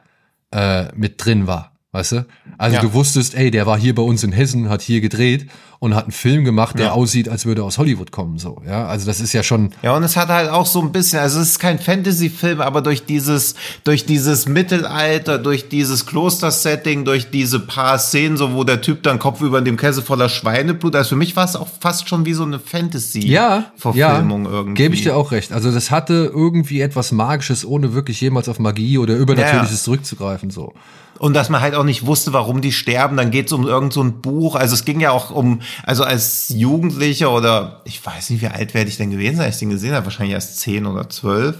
äh, 0.51 0.85
mit 0.95 1.23
drin 1.23 1.47
war. 1.47 1.76
Weißt 1.93 2.11
du? 2.11 2.25
Also 2.57 2.75
ja. 2.75 2.81
du 2.81 2.93
wusstest, 2.93 3.33
ey, 3.33 3.49
der 3.49 3.65
war 3.65 3.79
hier 3.79 3.95
bei 3.95 4.01
uns 4.01 4.21
in 4.23 4.33
Hessen, 4.33 4.67
hat 4.67 4.81
hier 4.81 4.99
gedreht 4.99 5.47
und 5.79 5.95
hat 5.95 6.03
einen 6.03 6.11
Film 6.11 6.43
gemacht, 6.43 6.77
der 6.77 6.87
ja. 6.87 6.91
aussieht, 6.91 7.29
als 7.29 7.45
würde 7.45 7.61
er 7.61 7.65
aus 7.65 7.77
Hollywood 7.77 8.11
kommen, 8.11 8.39
so, 8.39 8.61
ja. 8.67 8.87
Also 8.87 9.05
das 9.05 9.21
ist 9.21 9.31
ja 9.31 9.41
schon. 9.41 9.71
Ja, 9.83 9.95
und 9.95 10.03
es 10.03 10.17
hat 10.17 10.27
halt 10.27 10.49
auch 10.49 10.65
so 10.65 10.81
ein 10.81 10.91
bisschen, 10.91 11.19
also 11.19 11.39
es 11.39 11.51
ist 11.51 11.59
kein 11.59 11.79
Fantasy-Film, 11.79 12.59
aber 12.59 12.81
durch 12.81 13.05
dieses, 13.05 13.55
durch 13.85 14.05
dieses 14.05 14.47
Mittelalter, 14.47 15.37
durch 15.37 15.69
dieses 15.69 16.05
Kloster-Setting, 16.05 17.05
durch 17.05 17.29
diese 17.29 17.61
paar 17.61 17.99
Szenen, 17.99 18.35
so 18.35 18.53
wo 18.53 18.65
der 18.65 18.81
Typ 18.81 19.03
dann 19.03 19.17
Kopf 19.17 19.39
über 19.39 19.61
dem 19.61 19.77
Käse 19.77 20.01
voller 20.01 20.27
Schweineblut, 20.27 20.93
also 20.93 21.09
für 21.09 21.15
mich 21.15 21.37
war 21.37 21.45
es 21.45 21.55
auch 21.55 21.69
fast 21.79 22.09
schon 22.09 22.25
wie 22.25 22.33
so 22.33 22.43
eine 22.43 22.59
Fantasy-Verfilmung 22.59 24.45
ja, 24.45 24.51
irgendwie. 24.51 24.83
Gebe 24.83 24.93
ich 24.93 25.03
dir 25.03 25.15
auch 25.15 25.31
recht. 25.31 25.53
Also 25.53 25.71
das 25.71 25.89
hatte 25.89 26.31
irgendwie 26.33 26.81
etwas 26.81 27.13
Magisches, 27.13 27.63
ohne 27.65 27.93
wirklich 27.93 28.19
jemals 28.19 28.49
auf 28.49 28.59
Magie 28.59 28.97
oder 28.97 29.15
Übernatürliches 29.15 29.83
zurückzugreifen, 29.83 30.49
so. 30.49 30.73
Und 31.19 31.33
dass 31.33 31.49
man 31.49 31.61
halt 31.61 31.75
auch 31.75 31.83
nicht 31.83 32.05
wusste, 32.05 32.33
warum 32.33 32.61
die 32.61 32.71
sterben. 32.71 33.17
Dann 33.17 33.31
geht 33.31 33.47
es 33.47 33.53
um 33.53 33.67
irgend 33.67 33.93
so 33.93 34.03
ein 34.03 34.21
Buch. 34.21 34.55
Also 34.55 34.73
es 34.73 34.85
ging 34.85 34.99
ja 34.99 35.11
auch 35.11 35.31
um, 35.31 35.61
also 35.83 36.03
als 36.03 36.49
Jugendlicher 36.49 37.31
oder 37.31 37.81
ich 37.85 38.05
weiß 38.05 38.29
nicht, 38.29 38.41
wie 38.41 38.47
alt 38.47 38.73
werde 38.73 38.89
ich 38.89 38.97
denn 38.97 39.11
gewesen 39.11 39.39
als 39.39 39.55
ich 39.55 39.59
den 39.59 39.69
gesehen 39.69 39.93
habe, 39.93 40.05
wahrscheinlich 40.05 40.33
erst 40.33 40.59
zehn 40.59 40.85
oder 40.85 41.09
zwölf. 41.09 41.55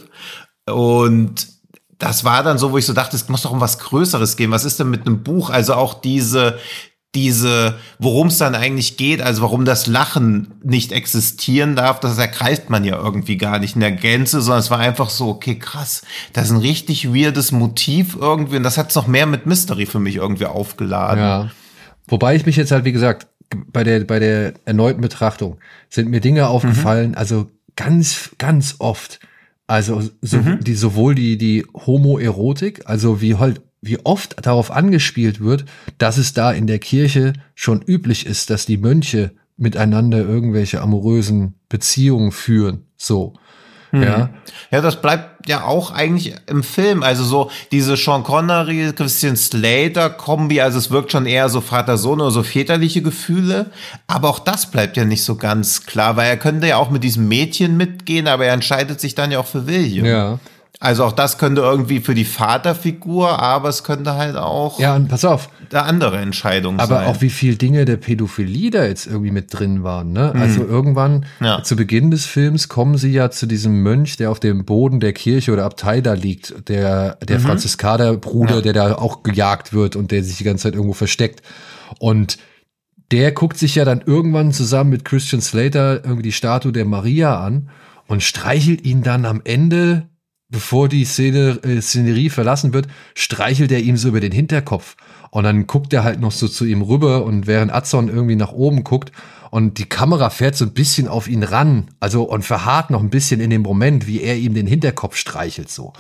Und 0.66 1.48
das 1.98 2.24
war 2.24 2.44
dann 2.44 2.58
so, 2.58 2.72
wo 2.72 2.78
ich 2.78 2.86
so 2.86 2.94
dachte, 2.94 3.16
es 3.16 3.28
muss 3.30 3.42
doch 3.42 3.52
um 3.52 3.62
was 3.62 3.80
Größeres 3.80 4.38
gehen. 4.38 4.52
Was 4.52 4.66
ist 4.66 4.80
denn 4.80 4.90
mit 4.90 5.08
einem 5.08 5.24
Buch? 5.24 5.50
Also 5.50 5.74
auch 5.74 5.96
diese, 5.96 6.60
diese, 7.18 7.80
worum 7.98 8.28
es 8.28 8.38
dann 8.38 8.54
eigentlich 8.54 8.96
geht, 8.96 9.24
also 9.24 9.42
warum 9.42 9.66
das 9.66 9.88
Lachen 9.88 10.54
nicht 10.64 10.92
existieren 10.92 11.76
darf, 11.76 12.00
das 12.00 12.20
ergreift 12.20 12.70
man 12.70 12.84
ja 12.84 12.96
irgendwie 12.96 13.38
gar 13.38 13.58
nicht 13.58 13.74
in 13.74 13.82
der 13.82 13.92
Gänze, 13.92 14.40
sondern 14.40 14.60
es 14.60 14.70
war 14.70 14.78
einfach 14.78 15.10
so, 15.10 15.30
okay, 15.30 15.56
krass, 15.58 16.04
das 16.34 16.46
ist 16.46 16.52
ein 16.52 16.58
richtig 16.58 17.12
weirdes 17.12 17.52
Motiv 17.52 18.16
irgendwie 18.22 18.58
und 18.58 18.64
das 18.64 18.78
hat 18.78 18.90
es 18.90 18.96
noch 18.96 19.08
mehr 19.08 19.26
mit 19.26 19.48
Mystery 19.48 19.88
für 19.88 20.00
mich 20.00 20.18
irgendwie 20.18 20.46
aufgeladen. 20.46 21.20
Ja. 21.20 21.52
Wobei 22.06 22.36
ich 22.36 22.46
mich 22.46 22.56
jetzt 22.56 22.72
halt, 22.72 22.86
wie 22.86 22.92
gesagt, 22.92 23.26
bei 23.50 23.84
der, 23.84 24.02
bei 24.02 24.20
der 24.20 24.54
erneuten 24.66 25.02
Betrachtung 25.02 25.58
sind 25.90 26.10
mir 26.10 26.22
Dinge 26.22 26.50
aufgefallen, 26.50 27.12
mhm. 27.12 27.18
also 27.18 27.48
ganz, 27.76 28.30
ganz 28.38 28.76
oft, 28.78 29.20
also 29.66 30.04
so, 30.22 30.38
mhm. 30.38 30.64
die, 30.64 30.76
sowohl 30.76 31.16
die, 31.16 31.40
die 31.40 31.66
Homoerotik, 31.74 32.84
also 32.86 33.22
wie 33.22 33.38
halt 33.38 33.62
wie 33.88 34.00
oft 34.04 34.36
darauf 34.46 34.72
angespielt 34.72 35.40
wird, 35.40 35.66
dass 35.98 36.18
es 36.18 36.34
da 36.34 36.52
in 36.52 36.68
der 36.68 36.80
Kirche 36.80 37.34
schon 37.56 37.82
üblich 37.82 38.26
ist, 38.26 38.50
dass 38.50 38.66
die 38.66 38.78
Mönche 38.78 39.32
miteinander 39.58 40.20
irgendwelche 40.20 40.82
amorösen 40.82 41.56
Beziehungen 41.70 42.32
führen. 42.32 42.84
So. 42.96 43.34
Mhm. 43.92 44.04
Ja. 44.04 44.30
Ja, 44.70 44.82
das 44.82 45.02
bleibt 45.02 45.48
ja 45.48 45.64
auch 45.64 45.92
eigentlich 45.92 46.36
im 46.48 46.62
Film. 46.64 47.04
Also 47.04 47.24
so 47.24 47.50
diese 47.72 47.96
Sean 47.96 48.24
Connery, 48.24 48.92
Christian 48.94 49.38
Slater 49.38 50.10
Kombi, 50.10 50.60
also 50.60 50.78
es 50.78 50.92
wirkt 50.92 51.12
schon 51.12 51.26
eher 51.26 51.48
so 51.50 51.62
Vater-Sohn 51.62 52.20
oder 52.20 52.32
so 52.32 52.44
väterliche 52.44 53.02
Gefühle. 53.02 53.68
Aber 54.08 54.30
auch 54.30 54.40
das 54.40 54.70
bleibt 54.70 54.98
ja 54.98 55.06
nicht 55.06 55.24
so 55.24 55.36
ganz 55.36 55.86
klar, 55.86 56.18
weil 56.18 56.30
er 56.30 56.38
könnte 56.38 56.68
ja 56.68 56.78
auch 56.78 56.90
mit 56.90 57.04
diesem 57.04 57.28
Mädchen 57.28 57.78
mitgehen, 57.78 58.28
aber 58.28 58.46
er 58.46 58.54
entscheidet 58.54 59.00
sich 59.00 59.16
dann 59.16 59.32
ja 59.32 59.40
auch 59.40 59.48
für 59.48 59.68
William. 59.68 60.06
Ja. 60.06 60.40
Also 60.80 61.06
auch 61.06 61.12
das 61.12 61.40
könnte 61.40 61.62
irgendwie 61.62 62.02
für 62.02 62.14
die 62.14 62.24
Vaterfigur, 62.24 63.40
aber 63.40 63.70
es 63.70 63.84
könnte 63.84 64.14
halt 64.14 64.36
auch. 64.36 64.80
Ja, 64.80 64.96
und 64.96 65.08
pass 65.08 65.26
auf. 65.26 65.50
Da 65.70 65.82
andere 65.82 66.18
Entscheidungen 66.18 66.80
aber 66.80 66.96
sein. 66.96 67.06
Aber 67.06 67.18
auch 67.18 67.22
wie 67.22 67.32
viel 67.32 67.56
Dinge 67.56 67.86
der 67.86 67.98
Pädophilie 67.98 68.70
da 68.70 68.86
jetzt 68.86 69.08
irgendwie 69.08 69.32
mit 69.32 69.52
drin 69.52 69.84
waren, 69.84 70.12
ne? 70.12 70.32
Mhm. 70.36 70.42
Also 70.42 70.64
irgendwann, 70.64 71.26
ja. 71.40 71.64
zu 71.64 71.76
Beginn 71.76 72.12
des 72.12 72.28
Films 72.28 72.70
kommen 72.70 72.96
sie 72.98 73.12
ja 73.12 73.32
zu 73.32 73.48
diesem 73.48 73.82
Mönch, 73.82 74.18
der 74.18 74.30
auf 74.30 74.40
dem 74.40 74.66
Boden 74.66 75.00
der 75.00 75.14
Kirche 75.14 75.52
oder 75.52 75.66
Abtei 75.66 76.02
da 76.02 76.14
liegt, 76.14 76.70
der, 76.70 77.16
der 77.28 77.40
mhm. 77.40 77.44
Franziskanerbruder, 77.44 78.58
ja. 78.58 78.62
der 78.62 78.74
da 78.74 78.96
auch 78.96 79.24
gejagt 79.24 79.74
wird 79.74 79.96
und 79.96 80.12
der 80.12 80.24
sich 80.24 80.38
die 80.38 80.44
ganze 80.44 80.64
Zeit 80.64 80.76
irgendwo 80.76 80.94
versteckt. 80.94 81.42
Und 81.98 82.38
der 83.12 83.32
guckt 83.32 83.58
sich 83.58 83.74
ja 83.74 83.84
dann 83.84 84.02
irgendwann 84.06 84.52
zusammen 84.52 84.92
mit 84.92 85.06
Christian 85.06 85.42
Slater 85.42 86.04
irgendwie 86.04 86.24
die 86.24 86.32
Statue 86.32 86.72
der 86.72 86.86
Maria 86.86 87.44
an 87.44 87.70
und 88.08 88.22
streichelt 88.22 88.86
ihn 88.86 89.02
dann 89.02 89.26
am 89.26 89.42
Ende 89.44 90.08
bevor 90.50 90.90
die 90.90 91.06
Szene, 91.06 91.60
äh, 91.64 91.82
Szenerie 91.82 92.30
verlassen 92.30 92.74
wird, 92.74 92.88
streichelt 93.16 93.72
er 93.72 93.80
ihm 93.80 93.98
so 93.98 94.10
über 94.10 94.20
den 94.20 94.32
Hinterkopf. 94.32 94.96
Und 95.30 95.44
dann 95.44 95.68
guckt 95.68 95.94
er 95.94 96.04
halt 96.04 96.20
noch 96.20 96.32
so 96.32 96.48
zu 96.48 96.66
ihm 96.66 96.82
rüber 96.82 97.26
und 97.26 97.48
während 97.48 97.74
Adson 97.74 98.08
irgendwie 98.08 98.36
nach 98.36 98.54
oben 98.54 98.84
guckt 98.84 99.12
und 99.52 99.78
die 99.78 99.86
Kamera 99.86 100.30
fährt 100.30 100.56
so 100.56 100.66
ein 100.66 100.74
bisschen 100.74 101.08
auf 101.08 101.28
ihn 101.28 101.44
ran, 101.44 101.90
also 102.00 102.24
und 102.24 102.44
verharrt 102.44 102.90
noch 102.90 103.02
ein 103.02 103.10
bisschen 103.10 103.40
in 103.40 103.50
dem 103.50 103.62
Moment, 103.62 104.08
wie 104.08 104.22
er 104.22 104.38
ihm 104.38 104.54
den 104.54 104.68
Hinterkopf 104.68 105.16
streichelt 105.16 105.70
so. 105.70 105.94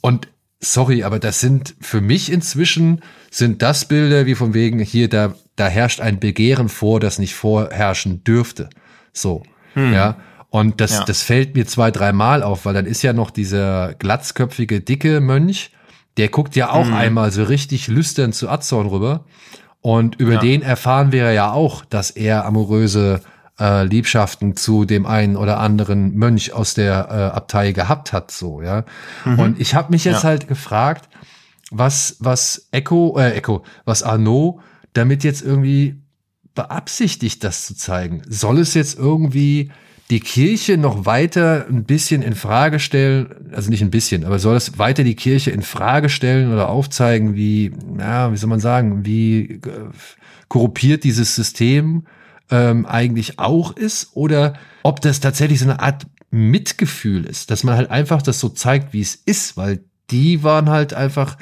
Und 0.00 0.28
sorry, 0.60 1.02
aber 1.02 1.18
das 1.18 1.40
sind 1.40 1.74
für 1.80 2.00
mich 2.00 2.30
inzwischen 2.30 3.02
sind 3.30 3.62
das 3.62 3.86
Bilder 3.86 4.26
wie 4.26 4.34
von 4.34 4.54
wegen 4.54 4.78
hier 4.80 5.08
da 5.08 5.34
da 5.56 5.66
herrscht 5.66 6.00
ein 6.00 6.20
Begehren 6.20 6.68
vor, 6.68 7.00
das 7.00 7.18
nicht 7.18 7.34
vorherrschen 7.34 8.22
dürfte. 8.22 8.70
So, 9.12 9.42
hm. 9.74 9.92
ja. 9.92 10.16
Und 10.50 10.80
das, 10.80 10.92
ja. 10.92 11.04
das 11.04 11.22
fällt 11.22 11.54
mir 11.54 11.66
zwei, 11.66 11.90
dreimal 11.90 12.42
auf, 12.42 12.64
weil 12.64 12.74
dann 12.74 12.86
ist 12.86 13.02
ja 13.02 13.12
noch 13.12 13.30
dieser 13.30 13.94
glatzköpfige, 13.94 14.80
dicke 14.80 15.20
Mönch, 15.20 15.70
der 16.16 16.28
guckt 16.28 16.56
ja 16.56 16.70
auch 16.70 16.86
mhm. 16.86 16.94
einmal 16.94 17.30
so 17.30 17.44
richtig 17.44 17.88
lüstern 17.88 18.32
zu 18.32 18.48
Azorn 18.48 18.86
rüber. 18.86 19.24
Und 19.80 20.16
über 20.16 20.34
ja. 20.34 20.40
den 20.40 20.62
erfahren 20.62 21.12
wir 21.12 21.32
ja 21.32 21.52
auch, 21.52 21.84
dass 21.84 22.10
er 22.10 22.44
amoröse 22.46 23.20
äh, 23.60 23.84
Liebschaften 23.84 24.56
zu 24.56 24.84
dem 24.84 25.06
einen 25.06 25.36
oder 25.36 25.60
anderen 25.60 26.14
Mönch 26.14 26.52
aus 26.52 26.74
der 26.74 27.08
äh, 27.10 27.36
Abtei 27.36 27.72
gehabt 27.72 28.12
hat, 28.12 28.30
so, 28.30 28.62
ja. 28.62 28.84
Mhm. 29.24 29.38
Und 29.38 29.60
ich 29.60 29.74
habe 29.74 29.92
mich 29.92 30.04
jetzt 30.04 30.22
ja. 30.22 30.30
halt 30.30 30.48
gefragt, 30.48 31.08
was, 31.70 32.16
was 32.20 32.68
Echo, 32.72 33.18
äh, 33.18 33.32
Echo, 33.32 33.62
was 33.84 34.02
Arnaud 34.02 34.60
damit 34.94 35.22
jetzt 35.22 35.42
irgendwie 35.42 36.00
beabsichtigt, 36.54 37.44
das 37.44 37.66
zu 37.66 37.76
zeigen. 37.76 38.22
Soll 38.26 38.58
es 38.58 38.74
jetzt 38.74 38.98
irgendwie 38.98 39.70
die 40.10 40.20
Kirche 40.20 40.78
noch 40.78 41.04
weiter 41.04 41.66
ein 41.68 41.84
bisschen 41.84 42.22
in 42.22 42.34
Frage 42.34 42.80
stellen, 42.80 43.52
also 43.52 43.68
nicht 43.68 43.82
ein 43.82 43.90
bisschen, 43.90 44.24
aber 44.24 44.38
soll 44.38 44.56
es 44.56 44.78
weiter 44.78 45.04
die 45.04 45.16
Kirche 45.16 45.50
in 45.50 45.62
Frage 45.62 46.08
stellen 46.08 46.52
oder 46.52 46.70
aufzeigen, 46.70 47.34
wie, 47.34 47.72
ja, 47.98 48.32
wie 48.32 48.36
soll 48.36 48.48
man 48.48 48.60
sagen, 48.60 49.04
wie 49.04 49.54
äh, 49.54 49.60
korruptiert 50.48 51.04
dieses 51.04 51.34
System 51.34 52.06
ähm, 52.50 52.86
eigentlich 52.86 53.38
auch 53.38 53.76
ist? 53.76 54.10
Oder 54.14 54.54
ob 54.82 55.02
das 55.02 55.20
tatsächlich 55.20 55.58
so 55.58 55.66
eine 55.66 55.80
Art 55.80 56.06
Mitgefühl 56.30 57.24
ist, 57.24 57.50
dass 57.50 57.64
man 57.64 57.76
halt 57.76 57.90
einfach 57.90 58.22
das 58.22 58.40
so 58.40 58.48
zeigt, 58.48 58.92
wie 58.92 59.00
es 59.00 59.14
ist, 59.14 59.56
weil 59.56 59.80
die 60.10 60.42
waren 60.42 60.70
halt 60.70 60.94
einfach, 60.94 61.36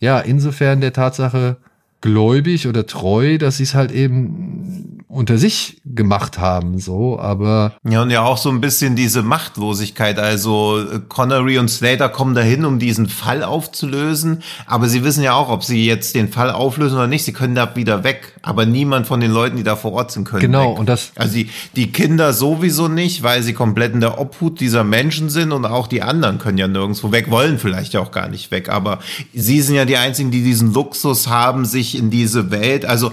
ja, 0.00 0.18
insofern 0.18 0.80
der 0.80 0.92
Tatsache 0.92 1.58
gläubig 2.00 2.66
oder 2.66 2.86
treu, 2.86 3.38
dass 3.38 3.56
sie 3.56 3.64
es 3.64 3.74
halt 3.74 3.92
eben 3.92 4.98
unter 5.08 5.38
sich 5.38 5.80
gemacht 5.86 6.38
haben, 6.38 6.78
so, 6.78 7.18
aber. 7.18 7.72
Ja, 7.88 8.02
und 8.02 8.10
ja 8.10 8.22
auch 8.22 8.36
so 8.36 8.50
ein 8.50 8.60
bisschen 8.60 8.94
diese 8.94 9.22
Machtlosigkeit. 9.22 10.18
Also 10.18 10.84
Connery 11.08 11.58
und 11.58 11.68
Slater 11.68 12.10
kommen 12.10 12.34
dahin, 12.34 12.66
um 12.66 12.78
diesen 12.78 13.08
Fall 13.08 13.42
aufzulösen, 13.42 14.42
aber 14.66 14.88
sie 14.88 15.04
wissen 15.04 15.22
ja 15.22 15.32
auch, 15.32 15.48
ob 15.48 15.64
sie 15.64 15.86
jetzt 15.86 16.14
den 16.14 16.28
Fall 16.28 16.50
auflösen 16.50 16.96
oder 16.96 17.06
nicht, 17.06 17.24
sie 17.24 17.32
können 17.32 17.54
da 17.54 17.74
wieder 17.74 18.04
weg. 18.04 18.34
Aber 18.42 18.66
niemand 18.66 19.06
von 19.06 19.20
den 19.20 19.30
Leuten, 19.30 19.56
die 19.56 19.62
da 19.62 19.76
vor 19.76 19.92
Ort 19.92 20.12
sind, 20.12 20.24
können. 20.24 20.42
Genau, 20.42 20.72
weg. 20.72 20.78
und 20.78 20.88
das. 20.88 21.12
Also 21.16 21.34
die, 21.34 21.50
die 21.74 21.90
Kinder 21.90 22.34
sowieso 22.34 22.88
nicht, 22.88 23.22
weil 23.22 23.42
sie 23.42 23.54
komplett 23.54 23.94
in 23.94 24.00
der 24.00 24.20
Obhut 24.20 24.60
dieser 24.60 24.84
Menschen 24.84 25.30
sind 25.30 25.52
und 25.52 25.64
auch 25.64 25.86
die 25.86 26.02
anderen 26.02 26.38
können 26.38 26.58
ja 26.58 26.68
nirgendwo 26.68 27.12
weg, 27.12 27.30
wollen 27.30 27.58
vielleicht 27.58 27.96
auch 27.96 28.10
gar 28.10 28.28
nicht 28.28 28.50
weg. 28.50 28.68
Aber 28.68 28.98
sie 29.32 29.62
sind 29.62 29.74
ja 29.74 29.86
die 29.86 29.96
einzigen, 29.96 30.30
die 30.30 30.42
diesen 30.42 30.72
Luxus 30.72 31.28
haben, 31.28 31.64
sich 31.64 31.87
in 31.94 32.10
diese 32.10 32.50
Welt, 32.50 32.84
also 32.84 33.12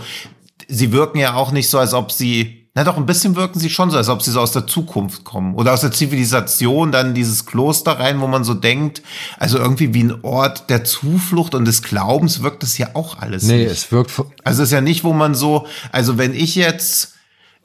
sie 0.67 0.91
wirken 0.91 1.19
ja 1.19 1.35
auch 1.35 1.51
nicht 1.51 1.69
so, 1.69 1.79
als 1.79 1.93
ob 1.93 2.11
sie 2.11 2.65
na 2.77 2.83
doch, 2.83 2.97
ein 2.97 3.05
bisschen 3.05 3.37
wirken 3.37 3.57
sie 3.57 3.69
schon 3.69 3.89
so, 3.89 3.95
als 3.95 4.09
ob 4.09 4.21
sie 4.21 4.31
so 4.31 4.41
aus 4.41 4.51
der 4.51 4.67
Zukunft 4.67 5.23
kommen. 5.23 5.55
Oder 5.55 5.71
aus 5.71 5.79
der 5.79 5.93
Zivilisation, 5.93 6.91
dann 6.91 7.13
dieses 7.13 7.45
Kloster 7.45 7.93
rein, 7.93 8.19
wo 8.19 8.27
man 8.27 8.43
so 8.43 8.53
denkt, 8.53 9.01
also 9.39 9.57
irgendwie 9.57 9.93
wie 9.93 10.03
ein 10.03 10.25
Ort 10.25 10.69
der 10.69 10.83
Zuflucht 10.83 11.55
und 11.55 11.63
des 11.63 11.83
Glaubens 11.83 12.43
wirkt 12.43 12.63
das 12.63 12.77
ja 12.77 12.89
auch 12.93 13.17
alles. 13.17 13.43
Nee, 13.43 13.63
nicht. 13.63 13.71
es 13.71 13.91
wirkt. 13.93 14.11
Also 14.43 14.61
es 14.61 14.69
ist 14.69 14.73
ja 14.73 14.81
nicht, 14.81 15.05
wo 15.05 15.13
man 15.13 15.35
so, 15.35 15.67
also 15.93 16.17
wenn 16.17 16.33
ich 16.33 16.55
jetzt 16.55 17.13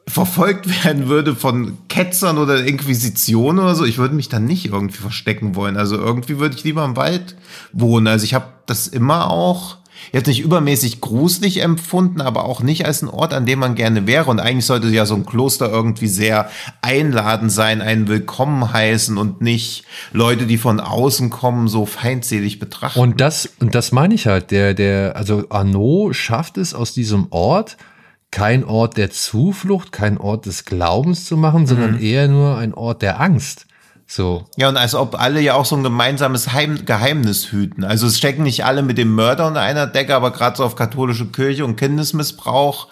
verfolgt 0.07 0.69
werden 0.85 1.09
würde 1.09 1.35
von 1.35 1.79
Ketzern 1.89 2.39
oder 2.39 2.65
Inquisition 2.65 3.59
oder 3.59 3.75
so, 3.75 3.85
ich 3.85 3.99
würde 3.99 4.15
mich 4.15 4.29
dann 4.29 4.45
nicht 4.45 4.67
irgendwie 4.67 4.99
verstecken 4.99 5.57
wollen. 5.57 5.77
Also 5.77 5.97
irgendwie 5.97 6.39
würde 6.39 6.55
ich 6.55 6.63
lieber 6.63 6.85
im 6.85 6.95
Wald 6.95 7.35
wohnen. 7.73 8.07
Also 8.07 8.25
ich 8.25 8.35
habe 8.35 8.47
das 8.67 8.87
immer 8.87 9.29
auch 9.29 9.80
jetzt 10.13 10.27
nicht 10.27 10.41
übermäßig 10.41 11.01
gruselig 11.01 11.63
empfunden, 11.63 12.21
aber 12.21 12.45
auch 12.45 12.63
nicht 12.63 12.87
als 12.87 13.03
ein 13.03 13.09
Ort, 13.09 13.35
an 13.35 13.47
dem 13.47 13.59
man 13.59 13.75
gerne 13.75 14.07
wäre. 14.07 14.31
Und 14.31 14.41
eigentlich 14.41 14.67
sollte 14.67 14.89
ja 14.89 15.07
so 15.07 15.15
ein 15.15 15.27
Kloster 15.27 15.71
irgendwie 15.71 16.07
sehr 16.07 16.51
einladend 16.83 17.53
sein, 17.53 17.81
einen 17.81 18.09
willkommen 18.09 18.73
heißen 18.73 19.19
und 19.19 19.41
nicht 19.41 19.85
Leute, 20.13 20.47
die 20.47 20.59
von 20.59 20.81
außen 20.81 21.31
kommen, 21.31 21.69
so 21.69 21.87
feindselig 21.87 22.59
betrachten. 22.59 23.01
Und 23.01 23.21
das, 23.21 23.49
und 23.61 23.75
das 23.75 23.93
meine 23.93 24.15
ich 24.15 24.27
halt, 24.27 24.51
der, 24.51 24.75
der, 24.75 25.17
also 25.17 25.45
Arnaud 25.51 26.15
schafft 26.15 26.59
es 26.59 26.75
aus 26.75 26.93
diesem 26.93 27.29
Ort, 27.31 27.77
kein 28.31 28.65
Ort 28.65 28.97
der 28.97 29.11
Zuflucht, 29.11 29.93
kein 29.93 30.19
Ort 30.19 30.47
des 30.47 30.65
Glaubens 30.65 31.25
zu 31.25 31.37
machen, 31.37 31.67
sondern 31.67 31.97
mhm. 31.97 32.03
eher 32.03 32.29
nur 32.29 32.57
ein 32.59 32.75
Ort 32.75 33.03
der 33.03 33.21
Angst. 33.21 33.67
So. 34.13 34.45
Ja, 34.57 34.69
und 34.69 34.77
als 34.77 34.97
ob 34.97 35.21
alle 35.21 35.41
ja 35.41 35.55
auch 35.55 35.65
so 35.65 35.77
ein 35.77 35.85
gemeinsames 35.85 36.53
Heim 36.53 36.85
Geheimnis 36.85 37.53
hüten. 37.53 37.85
Also 37.85 38.09
es 38.09 38.19
stecken 38.19 38.43
nicht 38.43 38.65
alle 38.65 38.83
mit 38.83 38.99
dem 38.99 39.15
Mörder 39.15 39.47
unter 39.47 39.61
einer 39.61 39.87
Decke, 39.87 40.17
aber 40.17 40.33
gerade 40.33 40.57
so 40.57 40.65
auf 40.65 40.75
katholische 40.75 41.27
Kirche 41.27 41.65
und 41.65 41.77
Kindesmissbrauch 41.77 42.89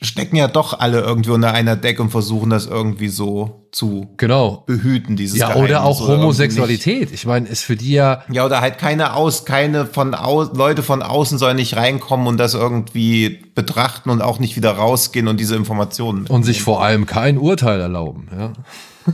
stecken 0.00 0.36
ja 0.36 0.46
doch 0.46 0.78
alle 0.78 1.00
irgendwie 1.00 1.30
unter 1.30 1.52
einer 1.52 1.74
Decke 1.74 2.00
und 2.00 2.10
versuchen 2.10 2.50
das 2.50 2.66
irgendwie 2.66 3.08
so 3.08 3.66
zu 3.72 4.14
genau. 4.18 4.62
behüten, 4.66 5.16
dieses 5.16 5.36
Ja, 5.36 5.48
Geheimnis 5.48 5.70
oder 5.70 5.84
auch 5.84 6.06
Homosexualität. 6.06 7.10
Ich 7.10 7.26
meine, 7.26 7.48
ist 7.48 7.64
für 7.64 7.74
die 7.74 7.94
ja. 7.94 8.22
Ja, 8.30 8.44
oder 8.44 8.60
halt 8.60 8.78
keine 8.78 9.14
aus, 9.14 9.46
keine 9.46 9.84
von 9.84 10.14
aus, 10.14 10.50
Leute 10.54 10.84
von 10.84 11.02
außen 11.02 11.38
sollen 11.38 11.56
nicht 11.56 11.74
reinkommen 11.74 12.28
und 12.28 12.36
das 12.36 12.54
irgendwie 12.54 13.40
betrachten 13.56 14.10
und 14.10 14.22
auch 14.22 14.38
nicht 14.38 14.54
wieder 14.54 14.70
rausgehen 14.70 15.26
und 15.26 15.40
diese 15.40 15.56
Informationen. 15.56 16.28
Und 16.28 16.44
sich 16.44 16.62
vor 16.62 16.84
allem 16.84 17.06
kein 17.06 17.36
Urteil 17.36 17.80
erlauben, 17.80 18.28
ja. 18.30 18.52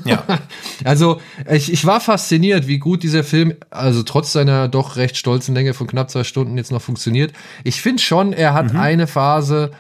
Ja. 0.04 0.24
also 0.84 1.20
ich, 1.50 1.72
ich 1.72 1.84
war 1.84 2.00
fasziniert, 2.00 2.66
wie 2.66 2.78
gut 2.78 3.02
dieser 3.02 3.24
Film, 3.24 3.54
also 3.70 4.02
trotz 4.02 4.32
seiner 4.32 4.68
doch 4.68 4.96
recht 4.96 5.16
stolzen 5.16 5.54
Länge 5.54 5.74
von 5.74 5.86
knapp 5.86 6.10
zwei 6.10 6.24
Stunden 6.24 6.56
jetzt 6.56 6.72
noch 6.72 6.82
funktioniert. 6.82 7.32
Ich 7.64 7.80
finde 7.80 8.02
schon, 8.02 8.32
er 8.32 8.54
hat 8.54 8.72
mhm. 8.72 8.80
eine 8.80 9.06
Phase, 9.06 9.72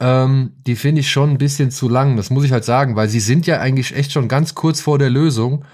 ähm, 0.00 0.52
die 0.66 0.76
finde 0.76 1.00
ich 1.00 1.10
schon 1.10 1.30
ein 1.30 1.38
bisschen 1.38 1.70
zu 1.70 1.88
lang. 1.88 2.16
Das 2.16 2.30
muss 2.30 2.44
ich 2.44 2.52
halt 2.52 2.64
sagen, 2.64 2.96
weil 2.96 3.08
sie 3.08 3.20
sind 3.20 3.46
ja 3.46 3.60
eigentlich 3.60 3.94
echt 3.94 4.12
schon 4.12 4.28
ganz 4.28 4.54
kurz 4.54 4.80
vor 4.80 4.98
der 4.98 5.10
Lösung, 5.10 5.64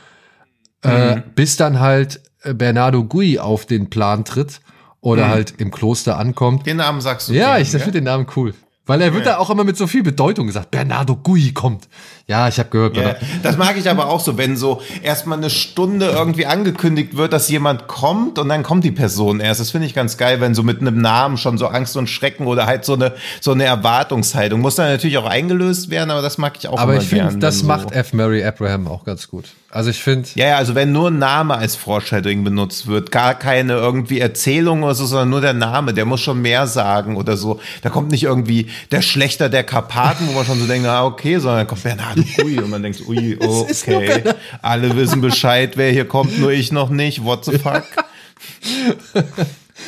äh, 0.83 1.17
mhm. 1.17 1.23
bis 1.35 1.57
dann 1.57 1.81
halt 1.81 2.21
Bernardo 2.45 3.05
Gui 3.05 3.39
auf 3.39 3.67
den 3.67 3.91
Plan 3.91 4.25
tritt 4.25 4.61
oder 5.01 5.27
mhm. 5.27 5.31
halt 5.31 5.55
im 5.59 5.71
Kloster 5.71 6.19
ankommt. 6.19 6.67
Den 6.67 6.79
Namen 6.79 7.01
sagst 7.01 7.29
du. 7.29 7.33
Ja, 7.33 7.59
ich 7.59 7.71
finde 7.71 7.93
den 7.93 8.05
Namen 8.05 8.27
cool. 8.37 8.55
Weil 8.89 9.03
er 9.03 9.13
wird 9.13 9.27
ja. 9.27 9.33
da 9.33 9.39
auch 9.39 9.51
immer 9.51 9.65
mit 9.65 9.77
so 9.77 9.87
viel 9.87 10.03
Bedeutung 10.03 10.47
gesagt. 10.47 10.71
Bernardo 10.71 11.15
Gui 11.15 11.53
kommt. 11.53 11.89
Ja, 12.27 12.49
ich 12.49 12.59
habe 12.59 12.71
gehört. 12.71 12.97
Ja, 12.97 13.17
das 13.43 13.59
mag 13.59 13.77
ich 13.77 13.89
aber 13.89 14.09
auch 14.09 14.21
so, 14.21 14.39
wenn 14.39 14.57
so 14.57 14.81
erstmal 15.03 15.37
eine 15.37 15.51
Stunde 15.51 16.07
irgendwie 16.07 16.47
angekündigt 16.47 17.15
wird, 17.15 17.35
dass 17.35 17.51
jemand 17.51 17.87
kommt 17.87 18.39
und 18.39 18.49
dann 18.49 18.63
kommt 18.63 18.85
die 18.85 18.91
Person 18.91 19.41
erst. 19.41 19.61
Das 19.61 19.73
finde 19.73 19.87
ich 19.87 19.95
ganz 19.95 20.17
geil, 20.17 20.41
wenn 20.41 20.55
so 20.55 20.63
mit 20.63 20.81
einem 20.81 21.03
Namen 21.03 21.37
schon 21.37 21.59
so 21.59 21.67
Angst 21.67 21.99
und 21.99 22.09
Schrecken 22.09 22.47
oder 22.47 22.65
halt 22.65 22.87
so 22.87 22.95
eine 22.95 23.13
so 23.43 23.53
eine 23.53 23.65
Erwartungshaltung 23.65 24.61
muss 24.61 24.77
dann 24.77 24.91
natürlich 24.91 25.19
auch 25.19 25.27
eingelöst 25.27 25.91
werden, 25.91 26.11
aber 26.11 26.23
das 26.23 26.39
mag 26.39 26.57
ich 26.59 26.67
auch. 26.67 26.79
Aber 26.79 26.97
ich 26.97 27.09
finde, 27.09 27.37
das 27.37 27.63
macht 27.63 27.93
F. 27.93 28.15
Mary 28.15 28.43
Abraham 28.43 28.89
auch 28.89 29.05
ganz 29.05 29.29
gut. 29.29 29.45
Also 29.71 29.91
ich 29.91 30.03
finde. 30.03 30.27
Ja, 30.35 30.47
ja, 30.47 30.57
also 30.57 30.75
wenn 30.75 30.93
nur 30.93 31.11
ein 31.11 31.19
Name 31.19 31.55
als 31.55 31.77
Foreshadowing 31.77 32.43
benutzt 32.43 32.87
wird, 32.87 33.11
gar 33.11 33.35
keine 33.35 33.75
irgendwie 33.75 34.19
Erzählung 34.19 34.83
oder 34.83 34.95
so, 34.95 35.05
sondern 35.05 35.29
nur 35.29 35.43
der 35.43 35.53
Name, 35.53 35.93
der 35.93 36.07
muss 36.07 36.23
schon 36.23 36.41
mehr 36.41 36.67
sagen 36.67 37.17
oder 37.17 37.37
so. 37.37 37.61
Da 37.83 37.91
kommt 37.91 38.11
nicht 38.11 38.23
irgendwie 38.23 38.69
der 38.91 39.03
Schlechter 39.03 39.51
der 39.51 39.65
Karpaten, 39.65 40.27
wo 40.29 40.33
man 40.33 40.47
schon 40.47 40.59
so 40.59 40.67
denkt, 40.67 40.89
ah, 40.89 41.05
okay, 41.05 41.39
sondern 41.39 41.59
dann 41.59 41.67
kommt 41.67 41.83
Bernhard 41.83 42.19
Ui 42.43 42.59
und 42.59 42.71
man 42.71 42.83
denkt, 42.83 43.07
ui, 43.07 43.37
okay. 43.41 44.23
Alle 44.63 44.97
wissen 44.97 45.21
Bescheid, 45.21 45.77
wer 45.77 45.93
hier 45.93 46.07
kommt, 46.07 46.39
nur 46.39 46.51
ich 46.51 46.73
noch 46.73 46.89
nicht. 46.89 47.23
What 47.25 47.45
the 47.45 47.59
fuck? 47.59 47.85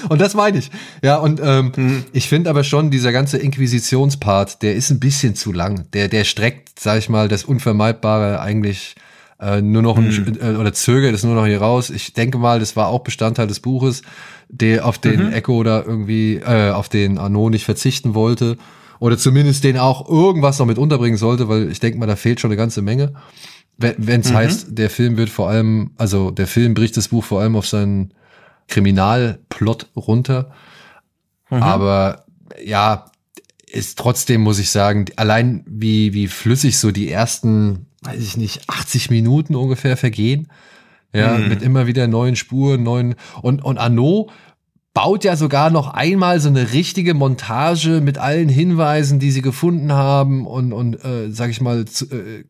Und 0.09 0.21
das 0.21 0.35
meine 0.35 0.59
ich. 0.59 0.71
Ja, 1.03 1.17
und 1.17 1.41
ähm, 1.43 1.73
hm. 1.75 2.05
ich 2.13 2.29
finde 2.29 2.49
aber 2.49 2.63
schon, 2.63 2.91
dieser 2.91 3.11
ganze 3.11 3.39
Inquisitionspart, 3.39 4.63
der 4.63 4.77
ist 4.77 4.91
ein 4.91 5.01
bisschen 5.01 5.35
zu 5.35 5.53
lang. 5.53 5.91
Der, 5.93 6.09
der 6.09 6.25
streckt, 6.25 6.79
sag 6.79 6.99
ich 6.99 7.09
mal, 7.09 7.29
das 7.29 7.45
Unvermeidbare 7.45 8.41
eigentlich 8.41 8.95
äh, 9.41 9.63
nur 9.63 9.83
noch 9.83 9.97
ein, 9.97 10.39
äh, 10.41 10.57
oder 10.57 10.73
zögert 10.73 11.15
es 11.15 11.25
nur 11.25 11.35
noch 11.35 11.47
hier 11.47 11.61
raus. 11.61 11.91
Ich 11.91 12.13
denke 12.13 12.39
mal, 12.39 12.61
das 12.61 12.77
war 12.77 12.89
auch 12.89 13.01
Bestandteil 13.01 13.47
des 13.47 13.61
Buches, 13.61 14.03
der 14.49 14.85
auf 14.85 14.99
den 14.99 15.29
mhm. 15.29 15.33
Echo 15.33 15.63
da 15.63 15.83
irgendwie, 15.83 16.37
äh, 16.37 16.71
auf 16.71 16.89
den 16.89 17.19
Arnaud 17.19 17.53
nicht 17.53 17.65
verzichten 17.65 18.15
wollte. 18.15 18.59
Oder 18.99 19.17
zumindest 19.17 19.65
den 19.65 19.79
auch 19.79 20.09
irgendwas 20.09 20.59
noch 20.59 20.67
mit 20.67 20.77
unterbringen 20.77 21.17
sollte, 21.17 21.49
weil 21.49 21.71
ich 21.71 21.81
denke 21.81 21.99
mal, 21.99 22.07
da 22.07 22.17
fehlt 22.17 22.39
schon 22.39 22.51
eine 22.51 22.59
ganze 22.59 22.83
Menge. 22.83 23.15
Wenn 23.79 24.21
es 24.21 24.31
mhm. 24.31 24.37
heißt, 24.37 24.67
der 24.79 24.91
Film 24.91 25.17
wird 25.17 25.31
vor 25.31 25.49
allem, 25.49 25.93
also 25.97 26.31
der 26.31 26.47
Film 26.47 26.75
bricht 26.75 26.99
das 26.99 27.09
Buch 27.09 27.25
vor 27.25 27.41
allem 27.41 27.57
auf 27.57 27.67
seinen 27.67 28.13
Kriminalplot 28.69 29.87
runter. 29.97 30.51
Mhm. 31.49 31.63
Aber 31.63 32.27
ja, 32.63 33.07
ist 33.67 33.99
trotzdem, 33.99 34.43
muss 34.43 34.59
ich 34.59 34.71
sagen, 34.71 35.07
allein 35.17 35.65
wie, 35.67 36.13
wie 36.13 36.27
flüssig 36.27 36.77
so 36.77 36.91
die 36.91 37.11
ersten 37.11 37.87
weiß 38.03 38.21
ich 38.21 38.37
nicht, 38.37 38.69
80 38.69 39.11
Minuten 39.11 39.55
ungefähr 39.55 39.97
vergehen. 39.97 40.49
Ja, 41.13 41.37
mhm. 41.37 41.49
mit 41.49 41.63
immer 41.63 41.89
wieder 41.89 42.07
neuen 42.07 42.37
Spuren, 42.37 42.85
neuen, 42.85 43.17
und, 43.43 43.65
und 43.65 43.79
Arnaud 43.79 44.31
baut 44.95 45.25
ja 45.25 45.37
sogar 45.37 45.71
noch 45.71 45.89
einmal 45.89 46.41
so 46.41 46.49
eine 46.49 46.73
richtige 46.73 47.15
Montage 47.15 48.01
mit 48.01 48.19
allen 48.19 48.49
Hinweisen, 48.49 49.19
die 49.19 49.31
sie 49.31 49.43
gefunden 49.43 49.93
haben 49.93 50.47
und, 50.47 50.73
und 50.73 51.05
äh, 51.05 51.31
sag 51.31 51.51
ich 51.51 51.61
mal, 51.61 51.85
zu, 51.85 52.07
äh, 52.07 52.45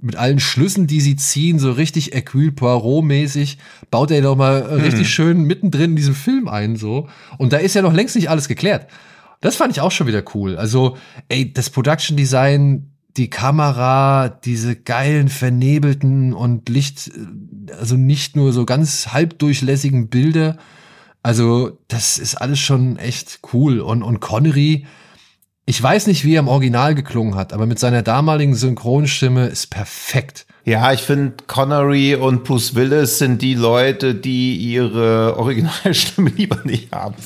mit 0.00 0.16
allen 0.16 0.40
Schlüssen, 0.40 0.86
die 0.86 1.00
sie 1.00 1.16
ziehen, 1.16 1.58
so 1.58 1.72
richtig 1.72 2.12
Hercule 2.12 2.52
Poirot-mäßig, 2.52 3.58
baut 3.90 4.10
er 4.10 4.22
doch 4.22 4.36
mal 4.36 4.62
äh, 4.62 4.74
richtig 4.74 5.08
schön 5.08 5.44
mittendrin 5.44 5.90
in 5.90 5.96
diesem 5.96 6.14
Film 6.14 6.48
ein, 6.48 6.76
so. 6.76 7.08
Und 7.38 7.52
da 7.52 7.56
ist 7.56 7.74
ja 7.74 7.82
noch 7.82 7.94
längst 7.94 8.14
nicht 8.14 8.30
alles 8.30 8.48
geklärt. 8.48 8.88
Das 9.40 9.56
fand 9.56 9.72
ich 9.72 9.80
auch 9.80 9.90
schon 9.90 10.06
wieder 10.06 10.22
cool. 10.34 10.56
Also, 10.56 10.96
ey, 11.28 11.52
das 11.52 11.70
Production 11.70 12.16
Design 12.16 12.90
die 13.16 13.30
Kamera, 13.30 14.28
diese 14.28 14.76
geilen 14.76 15.28
vernebelten 15.28 16.32
und 16.32 16.68
Licht, 16.68 17.10
also 17.78 17.96
nicht 17.96 18.36
nur 18.36 18.52
so 18.52 18.66
ganz 18.66 19.08
halbdurchlässigen 19.08 20.08
Bilder. 20.08 20.56
Also, 21.22 21.78
das 21.88 22.18
ist 22.18 22.36
alles 22.36 22.60
schon 22.60 22.96
echt 22.98 23.40
cool. 23.52 23.80
Und, 23.80 24.02
und 24.02 24.20
Connery, 24.20 24.86
ich 25.68 25.82
weiß 25.82 26.06
nicht, 26.06 26.24
wie 26.24 26.36
er 26.36 26.40
im 26.40 26.48
Original 26.48 26.94
geklungen 26.94 27.34
hat, 27.34 27.52
aber 27.52 27.66
mit 27.66 27.80
seiner 27.80 28.02
damaligen 28.02 28.54
Synchronstimme 28.54 29.46
ist 29.46 29.66
perfekt. 29.66 30.46
Ja, 30.64 30.92
ich 30.92 31.00
finde, 31.00 31.34
Connery 31.48 32.14
und 32.14 32.44
Bruce 32.44 32.76
Willis 32.76 33.18
sind 33.18 33.42
die 33.42 33.54
Leute, 33.54 34.14
die 34.14 34.56
ihre 34.56 35.36
Originalstimme 35.38 36.30
lieber 36.30 36.58
nicht 36.62 36.92
haben. 36.92 37.16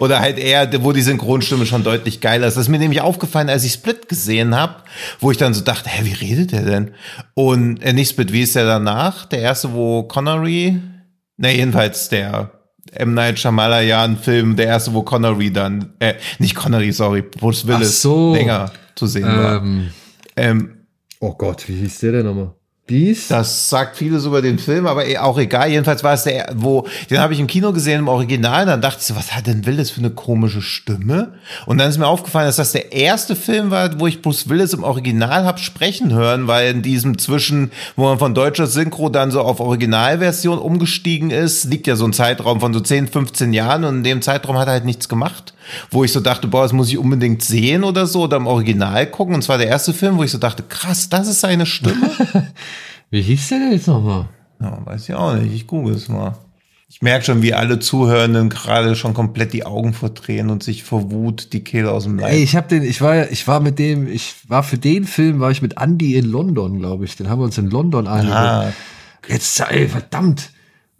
Oder 0.00 0.20
halt 0.20 0.38
eher, 0.38 0.70
wo 0.84 0.92
die 0.92 1.00
Synchronstimme 1.00 1.64
schon 1.64 1.82
deutlich 1.82 2.20
geiler 2.20 2.46
ist. 2.46 2.56
Das 2.56 2.64
ist 2.64 2.70
mir 2.70 2.78
nämlich 2.78 3.00
aufgefallen, 3.00 3.48
als 3.48 3.64
ich 3.64 3.72
Split 3.72 4.08
gesehen 4.08 4.54
habe, 4.54 4.76
wo 5.20 5.30
ich 5.30 5.38
dann 5.38 5.54
so 5.54 5.62
dachte, 5.62 5.88
hä, 5.88 6.04
wie 6.04 6.12
redet 6.12 6.52
der 6.52 6.62
denn? 6.62 6.90
Und 7.32 7.82
äh, 7.82 7.94
nicht 7.94 8.10
Split, 8.10 8.32
wie 8.34 8.42
ist 8.42 8.54
der 8.54 8.66
danach? 8.66 9.24
Der 9.24 9.40
erste, 9.40 9.72
wo 9.72 10.02
Connery, 10.02 10.78
na 11.38 11.50
jedenfalls 11.50 12.10
der 12.10 12.50
M. 12.96 13.14
Night 13.14 13.38
Shyamalan-Film, 13.38 14.56
der 14.56 14.66
erste, 14.66 14.94
wo 14.94 15.02
Connery 15.02 15.52
dann, 15.52 15.92
äh, 15.98 16.14
nicht 16.38 16.54
Connery, 16.54 16.92
sorry, 16.92 17.22
Bruce 17.22 17.66
Willis 17.66 18.02
so. 18.02 18.34
länger 18.34 18.72
zu 18.94 19.06
sehen 19.06 19.26
war. 19.26 19.56
Ähm, 19.56 19.90
ähm 20.36 20.70
Oh 21.20 21.32
Gott, 21.32 21.68
wie 21.68 21.76
hieß 21.76 22.00
der 22.00 22.12
denn 22.12 22.26
nochmal? 22.26 22.54
Beast? 22.86 23.30
Das 23.30 23.70
sagt 23.70 23.96
vieles 23.96 24.26
über 24.26 24.42
den 24.42 24.58
Film, 24.58 24.86
aber 24.86 25.06
eh 25.06 25.16
auch 25.16 25.38
egal. 25.38 25.70
Jedenfalls 25.70 26.04
war 26.04 26.12
es 26.12 26.24
der, 26.24 26.52
wo, 26.54 26.86
den 27.08 27.18
habe 27.18 27.32
ich 27.32 27.40
im 27.40 27.46
Kino 27.46 27.72
gesehen 27.72 28.00
im 28.00 28.08
Original. 28.08 28.66
Dann 28.66 28.82
dachte 28.82 28.98
ich 29.00 29.06
so, 29.06 29.16
was 29.16 29.34
hat 29.34 29.46
denn 29.46 29.64
Willis 29.64 29.90
für 29.90 30.00
eine 30.00 30.10
komische 30.10 30.60
Stimme? 30.60 31.32
Und 31.64 31.78
dann 31.78 31.88
ist 31.88 31.96
mir 31.96 32.06
aufgefallen, 32.06 32.46
dass 32.46 32.56
das 32.56 32.72
der 32.72 32.92
erste 32.92 33.36
Film 33.36 33.70
war, 33.70 33.98
wo 33.98 34.06
ich 34.06 34.20
Bruce 34.20 34.50
Willis 34.50 34.74
im 34.74 34.84
Original 34.84 35.44
habe 35.44 35.58
sprechen 35.60 36.12
hören, 36.12 36.46
weil 36.46 36.70
in 36.70 36.82
diesem 36.82 37.16
Zwischen, 37.16 37.72
wo 37.96 38.04
man 38.04 38.18
von 38.18 38.34
deutscher 38.34 38.66
Synchro 38.66 39.08
dann 39.08 39.30
so 39.30 39.40
auf 39.40 39.60
Originalversion 39.60 40.58
umgestiegen 40.58 41.30
ist, 41.30 41.64
liegt 41.64 41.86
ja 41.86 41.96
so 41.96 42.04
ein 42.04 42.12
Zeitraum 42.12 42.60
von 42.60 42.74
so 42.74 42.80
10, 42.80 43.08
15 43.08 43.54
Jahren 43.54 43.84
und 43.84 43.96
in 43.98 44.04
dem 44.04 44.22
Zeitraum 44.22 44.58
hat 44.58 44.68
er 44.68 44.74
halt 44.74 44.84
nichts 44.84 45.08
gemacht. 45.08 45.53
Wo 45.90 46.04
ich 46.04 46.12
so 46.12 46.20
dachte, 46.20 46.48
boah, 46.48 46.62
das 46.62 46.72
muss 46.72 46.88
ich 46.88 46.98
unbedingt 46.98 47.42
sehen 47.42 47.84
oder 47.84 48.06
so 48.06 48.22
oder 48.22 48.36
im 48.36 48.46
Original 48.46 49.06
gucken. 49.10 49.34
Und 49.34 49.42
zwar 49.42 49.58
der 49.58 49.68
erste 49.68 49.92
Film, 49.92 50.16
wo 50.18 50.22
ich 50.22 50.30
so 50.30 50.38
dachte, 50.38 50.62
krass, 50.62 51.08
das 51.08 51.28
ist 51.28 51.40
seine 51.40 51.66
Stimme. 51.66 52.10
Wie 53.10 53.22
hieß 53.22 53.48
der 53.48 53.58
denn 53.58 53.72
jetzt 53.72 53.86
nochmal? 53.86 54.28
Ja, 54.60 54.78
weiß 54.84 55.08
ich 55.08 55.14
auch 55.14 55.34
nicht. 55.34 55.52
Ich 55.52 55.66
google 55.66 55.94
es 55.94 56.08
mal. 56.08 56.36
Ich 56.88 57.02
merke 57.02 57.24
schon, 57.24 57.42
wie 57.42 57.54
alle 57.54 57.80
Zuhörenden 57.80 58.50
gerade 58.50 58.94
schon 58.94 59.14
komplett 59.14 59.52
die 59.52 59.66
Augen 59.66 59.94
verdrehen 59.94 60.48
und 60.48 60.62
sich 60.62 60.84
vor 60.84 61.10
Wut 61.10 61.52
die 61.52 61.64
Kehle 61.64 61.90
aus 61.90 62.04
dem 62.04 62.18
Leib. 62.18 62.30
Ey, 62.30 62.42
ich 62.42 62.54
habe 62.54 62.68
den, 62.68 62.84
ich 62.84 63.00
war, 63.00 63.30
ich 63.32 63.48
war 63.48 63.58
mit 63.58 63.80
dem, 63.80 64.06
ich 64.06 64.34
war 64.46 64.62
für 64.62 64.78
den 64.78 65.04
Film, 65.04 65.40
war 65.40 65.50
ich 65.50 65.60
mit 65.60 65.80
Andy 65.80 66.14
in 66.14 66.26
London, 66.26 66.78
glaube 66.78 67.04
ich. 67.04 67.16
Den 67.16 67.28
haben 67.28 67.40
wir 67.40 67.46
uns 67.46 67.58
in 67.58 67.68
London 67.68 68.06
angeguckt. 68.06 68.36
Ah. 68.36 68.72
Jetzt, 69.26 69.58
ey, 69.60 69.88
verdammt. 69.88 70.50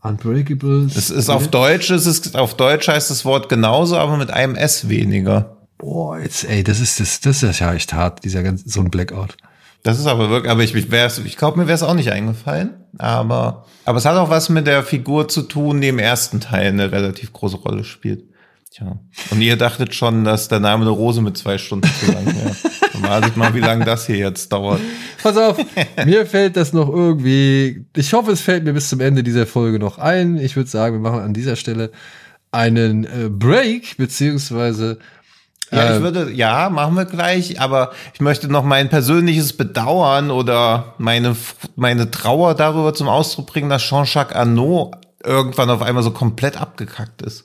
Unbreakable. 0.05 0.87
Es 0.95 1.09
ist 1.09 1.31
auf 1.31 1.49
Deutsch, 1.49 1.91
es 1.91 2.05
ist 2.05 2.37
auf 2.37 2.55
Deutsch 2.57 2.89
heißt 2.89 3.11
das 3.11 3.25
Wort 3.25 3.49
genauso, 3.49 3.97
aber 3.97 4.19
mit 4.19 4.31
einem 4.31 4.55
S 4.55 4.89
weniger. 4.89 5.57
Boah, 5.79 6.19
jetzt, 6.19 6.45
ey, 6.45 6.63
das 6.63 6.79
ist 6.79 7.01
das, 7.01 7.21
das 7.21 7.43
ist 7.43 7.59
ja 7.59 7.73
echt 7.73 7.95
hart, 7.95 8.23
dieser 8.23 8.43
ganze, 8.43 8.69
so 8.69 8.81
ein 8.81 8.91
Blackout. 8.91 9.37
Das 9.83 9.99
ist 9.99 10.07
aber 10.07 10.31
wirklich, 10.31 10.51
aber 10.51 10.63
ich, 10.63 10.75
ich, 10.75 10.87
ich 11.25 11.37
glaube, 11.37 11.59
mir 11.59 11.67
wäre 11.67 11.75
es 11.75 11.83
auch 11.83 11.95
nicht 11.95 12.13
eingefallen. 12.13 12.71
Aber, 12.99 13.65
aber 13.85 13.99
es 13.99 14.05
hat 14.05 14.17
auch 14.17 14.31
was 14.31 14.51
mit 14.51 14.67
der 14.67 14.83
Figur 14.83 15.29
zu 15.29 15.43
tun, 15.43 15.81
die 15.81 15.89
im 15.89 15.99
ersten 15.99 16.41
Teil 16.41 16.69
eine 16.69 16.93
relativ 16.93 17.33
große 17.33 17.57
Rolle 17.57 17.85
spielt. 17.85 18.25
Tja. 18.75 18.99
Und 19.31 19.41
ihr 19.41 19.57
dachtet 19.57 19.95
schon, 19.95 20.25
dass 20.25 20.49
der 20.49 20.59
Name 20.59 20.85
der 20.85 20.95
Rose 20.95 21.23
mit 21.23 21.37
zwei 21.37 21.59
Stunden 21.59 21.89
zu 22.01 22.11
lang 22.11 22.27
wäre. 22.27 22.57
Wartet 23.09 23.37
mal, 23.37 23.55
wie 23.55 23.61
lange 23.61 23.85
das 23.85 24.07
hier 24.07 24.17
jetzt 24.17 24.53
dauert. 24.53 24.81
Pass 25.23 25.37
auf, 25.37 25.57
mir 26.05 26.27
fällt 26.27 26.57
das 26.57 26.73
noch 26.73 26.89
irgendwie. 26.89 27.87
Ich 27.95 28.13
hoffe, 28.13 28.33
es 28.33 28.41
fällt 28.41 28.65
mir 28.65 28.73
bis 28.73 28.89
zum 28.89 28.99
Ende 28.99 29.23
dieser 29.23 29.47
Folge 29.47 29.79
noch 29.79 29.99
ein. 29.99 30.39
Ich 30.39 30.57
würde 30.57 30.69
sagen, 30.69 30.97
wir 30.97 31.09
machen 31.09 31.23
an 31.23 31.35
dieser 31.35 31.55
Stelle 31.55 31.93
einen 32.51 33.05
äh, 33.05 33.29
Break, 33.31 33.97
beziehungsweise 33.97 34.99
ja, 35.71 35.91
ich 35.91 35.97
ähm, 35.97 36.03
würde, 36.03 36.33
ja, 36.33 36.69
machen 36.69 36.97
wir 36.97 37.05
gleich, 37.05 37.61
aber 37.61 37.93
ich 38.13 38.21
möchte 38.21 38.49
noch 38.49 38.65
mein 38.65 38.89
persönliches 38.89 39.57
Bedauern 39.57 40.33
oder 40.33 40.95
meine, 40.99 41.37
meine 41.77 42.11
Trauer 42.11 42.55
darüber 42.55 42.93
zum 42.93 43.09
Ausdruck 43.09 43.47
bringen, 43.47 43.71
dass 43.71 43.83
Jean-Jacques 43.83 44.35
Arnaud 44.35 44.97
irgendwann 45.23 45.71
auf 45.71 45.81
einmal 45.81 46.03
so 46.03 46.11
komplett 46.11 46.61
abgekackt 46.61 47.23
ist. 47.23 47.45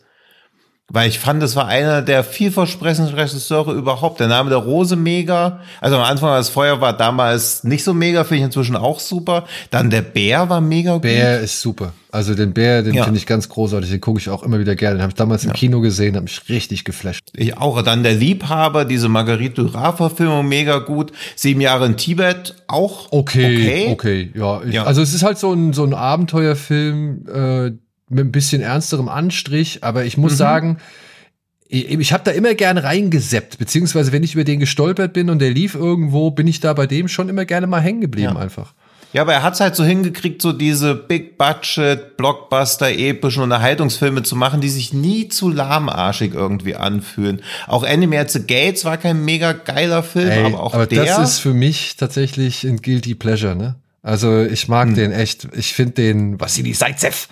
Weil 0.90 1.08
ich 1.08 1.20
fand, 1.20 1.42
es 1.44 1.56
war 1.56 1.68
einer 1.68 2.02
der 2.02 2.24
vielversprechendsten 2.24 3.18
Regisseure 3.18 3.74
überhaupt. 3.74 4.20
Der 4.20 4.28
Name 4.28 4.50
der 4.50 4.60
Rose 4.60 4.96
mega. 4.96 5.62
Also 5.82 5.98
am 5.98 6.04
Anfang 6.04 6.30
das 6.32 6.50
Feuer 6.50 6.82
war 6.82 6.94
damals 6.94 7.64
nicht 7.64 7.84
so 7.84 7.94
mega, 7.94 8.24
finde 8.24 8.38
ich 8.38 8.46
inzwischen 8.46 8.76
auch 8.76 9.00
super. 9.00 9.46
Dann 9.70 9.90
der 9.90 10.02
Bär 10.02 10.50
war 10.50 10.62
mega 10.62 10.94
gut. 10.94 11.04
Bär 11.04 11.40
ist 11.40 11.62
super. 11.62 11.94
Also 12.12 12.34
den 12.34 12.54
Bär, 12.54 12.82
den 12.82 12.96
ja. 12.96 13.04
finde 13.04 13.20
ich 13.20 13.28
ganz 13.28 13.50
großartig. 13.50 13.92
Den 13.92 14.02
gucke 14.02 14.20
ich 14.20 14.30
auch 14.30 14.42
immer 14.42 14.60
wieder 14.60 14.76
gerne. 14.76 14.96
Den 14.96 15.02
habe 15.04 15.12
ich 15.12 15.16
damals 15.16 15.44
im 15.44 15.50
ja. 15.50 15.54
Kino 15.54 15.80
gesehen, 15.80 16.16
habe 16.16 16.24
mich 16.24 16.42
richtig 16.50 16.84
geflasht. 16.84 17.22
Ich 17.36 17.56
auch. 17.58 17.80
Dann 17.84 18.02
der 18.02 18.16
Liebhaber, 18.16 18.84
diese 18.86 19.10
Marguerite 19.10 19.62
Duras-Verfilmung, 19.62 20.48
mega 20.48 20.80
gut. 20.80 21.12
Sieben 21.36 21.62
Jahre 21.62 21.86
in 21.86 21.98
Tibet, 21.98 22.56
auch 22.68 23.12
okay. 23.12 23.90
Okay, 23.90 23.90
okay. 23.92 24.32
Ja, 24.34 24.64
ja. 24.64 24.84
Also 24.86 25.04
es 25.04 25.14
ist 25.14 25.22
halt 25.22 25.38
so 25.38 25.54
ein, 25.54 25.74
so 25.74 25.84
ein 25.84 25.94
Abenteuerfilm, 25.94 27.26
äh, 27.28 27.72
mit 28.10 28.26
ein 28.26 28.32
bisschen 28.32 28.62
ernsterem 28.62 29.07
Anstrich, 29.07 29.84
aber 29.84 30.05
ich 30.05 30.18
muss 30.18 30.34
mhm. 30.34 30.38
sagen, 30.38 30.78
ich, 31.72 32.14
habe 32.14 32.24
da 32.24 32.32
immer 32.32 32.55
gerne 32.55 32.84
reingeseppt, 32.84 33.60
beziehungsweise 33.60 34.12
wenn 34.12 34.24
ich 34.24 34.34
über 34.34 34.43
den 34.43 34.60
gestolpert 34.60 35.14
bin 35.14 35.30
und 35.30 35.39
der 35.39 35.51
lief 35.51 35.76
irgendwo, 35.76 36.32
bin 36.32 36.47
ich 36.47 36.60
da 36.60 36.74
bei 36.74 36.88
dem 36.88 37.07
schon 37.07 37.30
immer 37.30 37.45
gerne 37.45 37.68
mal 37.68 37.80
hängen 37.80 38.01
geblieben 38.01 38.34
ja. 38.34 38.41
einfach. 38.41 38.74
Ja, 39.12 39.24
aber 39.24 39.34
er 39.34 39.43
hat's 39.43 39.60
halt 39.60 39.76
so 39.76 39.84
hingekriegt, 39.84 40.39
so 40.41 40.51
diese 40.51 40.93
Big-Budget, 40.93 42.16
Blockbuster, 42.16 42.91
epischen 42.91 43.41
Unterhaltungsfilme 43.41 44.22
zu 44.22 44.36
machen, 44.36 44.62
die 44.62 44.70
sich 44.70 44.93
nie 44.93 45.30
zu 45.30 45.49
lahmarschig 45.49 46.34
irgendwie 46.34 46.76
anfühlen. 46.76 47.41
Auch 47.68 47.84
Enemy 47.84 48.18
at 48.18 48.30
the 48.30 48.45
Gates 48.45 48.86
war 48.86 48.97
kein 48.97 49.26
mega 49.26 49.53
geiler 49.53 50.03
Film, 50.03 50.30
Ey, 50.30 50.45
aber 50.45 50.62
auch 50.62 50.74
aber 50.76 50.86
der. 50.86 51.05
Das 51.05 51.32
ist 51.32 51.39
für 51.39 51.55
mich 51.55 51.95
tatsächlich 51.97 52.64
ein 52.66 52.82
Guilty 52.82 53.16
Pleasure, 53.16 53.55
ne? 53.55 53.76
Also 54.03 54.43
ich 54.43 54.68
mag 54.68 54.89
hm. 54.89 54.95
den 54.95 55.12
echt. 55.12 55.47
Ich 55.53 55.74
finde 55.74 55.93
den 55.93 56.39
Vassili 56.39 56.74
Zaitsev 56.74 57.28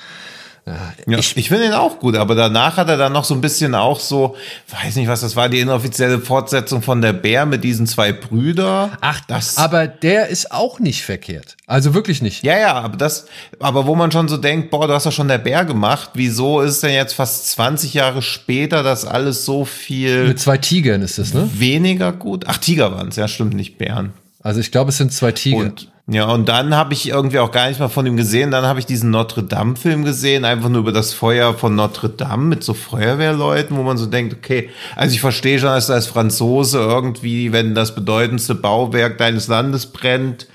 ja, 0.67 1.17
ich, 1.17 1.37
ich 1.37 1.47
finde 1.47 1.67
ihn 1.67 1.73
auch 1.73 1.99
gut, 1.99 2.17
aber 2.17 2.35
danach 2.35 2.75
hat 2.75 2.89
er 2.89 2.97
dann 2.97 3.13
noch 3.13 3.23
so 3.23 3.33
ein 3.33 3.39
bisschen 3.39 3.73
auch 3.73 4.01
so, 4.01 4.35
weiß 4.69 4.97
nicht 4.97 5.07
was, 5.07 5.21
das 5.21 5.37
war 5.37 5.47
die 5.47 5.61
inoffizielle 5.61 6.19
Fortsetzung 6.19 6.81
von 6.81 7.01
der 7.01 7.13
Bär 7.13 7.45
mit 7.45 7.63
diesen 7.63 7.87
zwei 7.87 8.11
Brüder. 8.11 8.91
Ach, 8.99 9.21
das. 9.27 9.57
Aber 9.57 9.87
der 9.87 10.27
ist 10.27 10.51
auch 10.51 10.79
nicht 10.79 11.05
verkehrt. 11.05 11.55
Also 11.67 11.93
wirklich 11.93 12.21
nicht. 12.21 12.43
Ja, 12.43 12.57
ja, 12.57 12.73
aber 12.73 12.97
das, 12.97 13.27
aber 13.59 13.87
wo 13.87 13.95
man 13.95 14.11
schon 14.11 14.27
so 14.27 14.35
denkt, 14.35 14.69
boah, 14.69 14.87
du 14.87 14.93
hast 14.93 15.05
ja 15.05 15.11
schon 15.11 15.29
der 15.29 15.37
Bär 15.37 15.63
gemacht. 15.63 16.09
Wieso 16.15 16.59
ist 16.59 16.83
denn 16.83 16.93
jetzt 16.93 17.13
fast 17.13 17.47
20 17.51 17.93
Jahre 17.93 18.21
später 18.21 18.83
das 18.83 19.05
alles 19.05 19.45
so 19.45 19.63
viel? 19.63 20.27
Mit 20.27 20.39
zwei 20.39 20.57
Tigern 20.57 21.01
ist 21.01 21.17
das, 21.17 21.33
ne? 21.33 21.49
Weniger 21.53 22.11
gut. 22.11 22.43
Ach, 22.47 22.57
Tiger 22.57 22.91
waren 22.91 23.07
es, 23.07 23.15
ja, 23.15 23.29
stimmt, 23.29 23.53
nicht 23.53 23.77
Bären. 23.77 24.11
Also 24.43 24.59
ich 24.59 24.71
glaube, 24.71 24.89
es 24.89 24.97
sind 24.97 25.13
zwei 25.13 25.31
Tiger. 25.31 25.57
Und 25.57 25.91
ja, 26.09 26.25
und 26.31 26.47
dann 26.47 26.73
habe 26.73 26.93
ich 26.93 27.09
irgendwie 27.09 27.39
auch 27.39 27.51
gar 27.51 27.67
nicht 27.67 27.81
mal 27.81 27.89
von 27.89 28.05
ihm 28.05 28.15
gesehen. 28.15 28.49
Dann 28.49 28.65
habe 28.65 28.79
ich 28.79 28.85
diesen 28.85 29.11
Notre 29.11 29.43
Dame-Film 29.43 30.05
gesehen, 30.05 30.45
einfach 30.45 30.69
nur 30.69 30.79
über 30.79 30.93
das 30.93 31.13
Feuer 31.13 31.53
von 31.53 31.75
Notre 31.75 32.07
Dame 32.07 32.45
mit 32.45 32.63
so 32.63 32.73
Feuerwehrleuten, 32.73 33.75
wo 33.75 33.83
man 33.83 33.97
so 33.97 34.05
denkt, 34.05 34.33
okay, 34.33 34.69
also 34.95 35.13
ich 35.13 35.19
verstehe 35.19 35.59
schon, 35.59 35.67
dass 35.67 35.87
du 35.87 35.93
als 35.93 36.07
Franzose 36.07 36.79
irgendwie, 36.79 37.51
wenn 37.51 37.75
das 37.75 37.93
bedeutendste 37.93 38.55
Bauwerk 38.55 39.17
deines 39.17 39.49
Landes 39.49 39.87
brennt, 39.87 40.47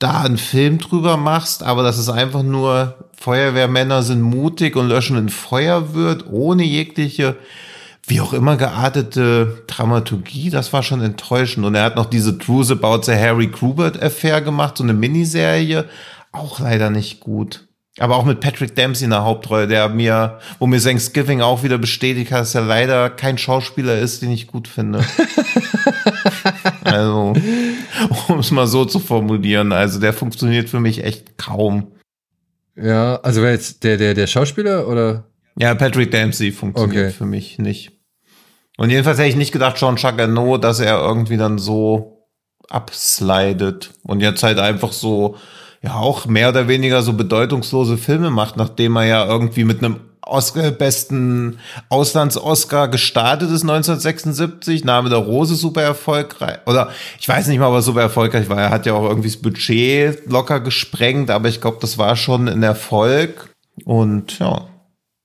da 0.00 0.22
einen 0.22 0.36
Film 0.36 0.78
drüber 0.78 1.16
machst, 1.16 1.62
aber 1.62 1.84
dass 1.84 1.98
es 1.98 2.08
einfach 2.08 2.42
nur 2.42 2.96
Feuerwehrmänner 3.16 4.02
sind 4.02 4.22
mutig 4.22 4.74
und 4.74 4.88
löschen 4.88 5.16
ein 5.16 5.28
Feuer 5.28 5.84
ohne 6.28 6.64
jegliche 6.64 7.36
wie 8.08 8.20
auch 8.20 8.32
immer 8.32 8.56
geartete 8.56 9.62
Dramaturgie, 9.66 10.50
das 10.50 10.72
war 10.72 10.82
schon 10.82 11.02
enttäuschend. 11.02 11.66
Und 11.66 11.74
er 11.74 11.84
hat 11.84 11.96
noch 11.96 12.06
diese 12.06 12.38
Truth 12.38 12.70
About 12.70 13.02
the 13.04 13.12
Harry 13.12 13.50
Krubert 13.50 14.02
Affair 14.02 14.40
gemacht, 14.40 14.78
so 14.78 14.84
eine 14.84 14.94
Miniserie, 14.94 15.84
auch 16.32 16.58
leider 16.60 16.90
nicht 16.90 17.20
gut. 17.20 17.68
Aber 17.98 18.16
auch 18.16 18.24
mit 18.24 18.40
Patrick 18.40 18.76
Dempsey 18.76 19.04
in 19.04 19.10
der 19.10 19.24
Hauptrolle, 19.24 19.66
der 19.66 19.88
mir, 19.88 20.38
wo 20.58 20.66
mir 20.66 20.80
Thanksgiving 20.80 21.40
auch 21.40 21.64
wieder 21.64 21.78
bestätigt 21.78 22.30
hat, 22.30 22.42
dass 22.42 22.54
er 22.54 22.62
leider 22.62 23.10
kein 23.10 23.38
Schauspieler 23.38 23.98
ist, 23.98 24.22
den 24.22 24.30
ich 24.30 24.46
gut 24.46 24.68
finde. 24.68 25.04
also, 26.84 27.34
um 28.28 28.38
es 28.38 28.50
mal 28.52 28.68
so 28.68 28.84
zu 28.84 29.00
formulieren, 29.00 29.72
also 29.72 29.98
der 29.98 30.12
funktioniert 30.12 30.68
für 30.68 30.80
mich 30.80 31.02
echt 31.02 31.38
kaum. 31.38 31.88
Ja, 32.76 33.16
also 33.16 33.42
wer 33.42 33.50
jetzt 33.50 33.82
der, 33.82 33.96
der, 33.96 34.14
der 34.14 34.28
Schauspieler 34.28 34.86
oder? 34.86 35.24
Ja, 35.58 35.74
Patrick 35.74 36.12
Dempsey 36.12 36.52
funktioniert 36.52 37.06
okay. 37.06 37.14
für 37.16 37.26
mich 37.26 37.58
nicht. 37.58 37.97
Und 38.78 38.90
jedenfalls 38.90 39.18
hätte 39.18 39.28
ich 39.28 39.36
nicht 39.36 39.52
gedacht, 39.52 39.76
Jean 39.76 39.98
Chagano, 39.98 40.56
dass 40.56 40.78
er 40.78 41.00
irgendwie 41.00 41.36
dann 41.36 41.58
so 41.58 42.28
abslidet 42.70 43.90
und 44.04 44.20
jetzt 44.20 44.42
halt 44.44 44.60
einfach 44.60 44.92
so, 44.92 45.36
ja, 45.82 45.96
auch 45.96 46.26
mehr 46.26 46.50
oder 46.50 46.68
weniger 46.68 47.02
so 47.02 47.12
bedeutungslose 47.12 47.98
Filme 47.98 48.30
macht, 48.30 48.56
nachdem 48.56 48.96
er 48.96 49.04
ja 49.04 49.26
irgendwie 49.26 49.64
mit 49.64 49.82
einem 49.82 50.00
Oscar, 50.22 50.70
besten 50.70 51.58
Auslands-Oscar 51.88 52.86
gestartet 52.88 53.50
ist 53.50 53.62
1976, 53.62 54.84
Name 54.84 55.08
der 55.08 55.18
Rose 55.18 55.56
super 55.56 55.82
erfolgreich. 55.82 56.58
Oder 56.66 56.90
ich 57.18 57.26
weiß 57.26 57.48
nicht 57.48 57.58
mal, 57.58 57.68
ob 57.68 57.74
er 57.74 57.82
super 57.82 58.02
erfolgreich 58.02 58.48
war. 58.48 58.60
Er 58.60 58.70
hat 58.70 58.86
ja 58.86 58.92
auch 58.92 59.08
irgendwie 59.08 59.28
das 59.28 59.38
Budget 59.38 60.30
locker 60.30 60.60
gesprengt, 60.60 61.30
aber 61.30 61.48
ich 61.48 61.60
glaube, 61.60 61.78
das 61.80 61.98
war 61.98 62.14
schon 62.14 62.48
ein 62.48 62.62
Erfolg. 62.62 63.52
Und 63.84 64.38
ja, 64.38 64.68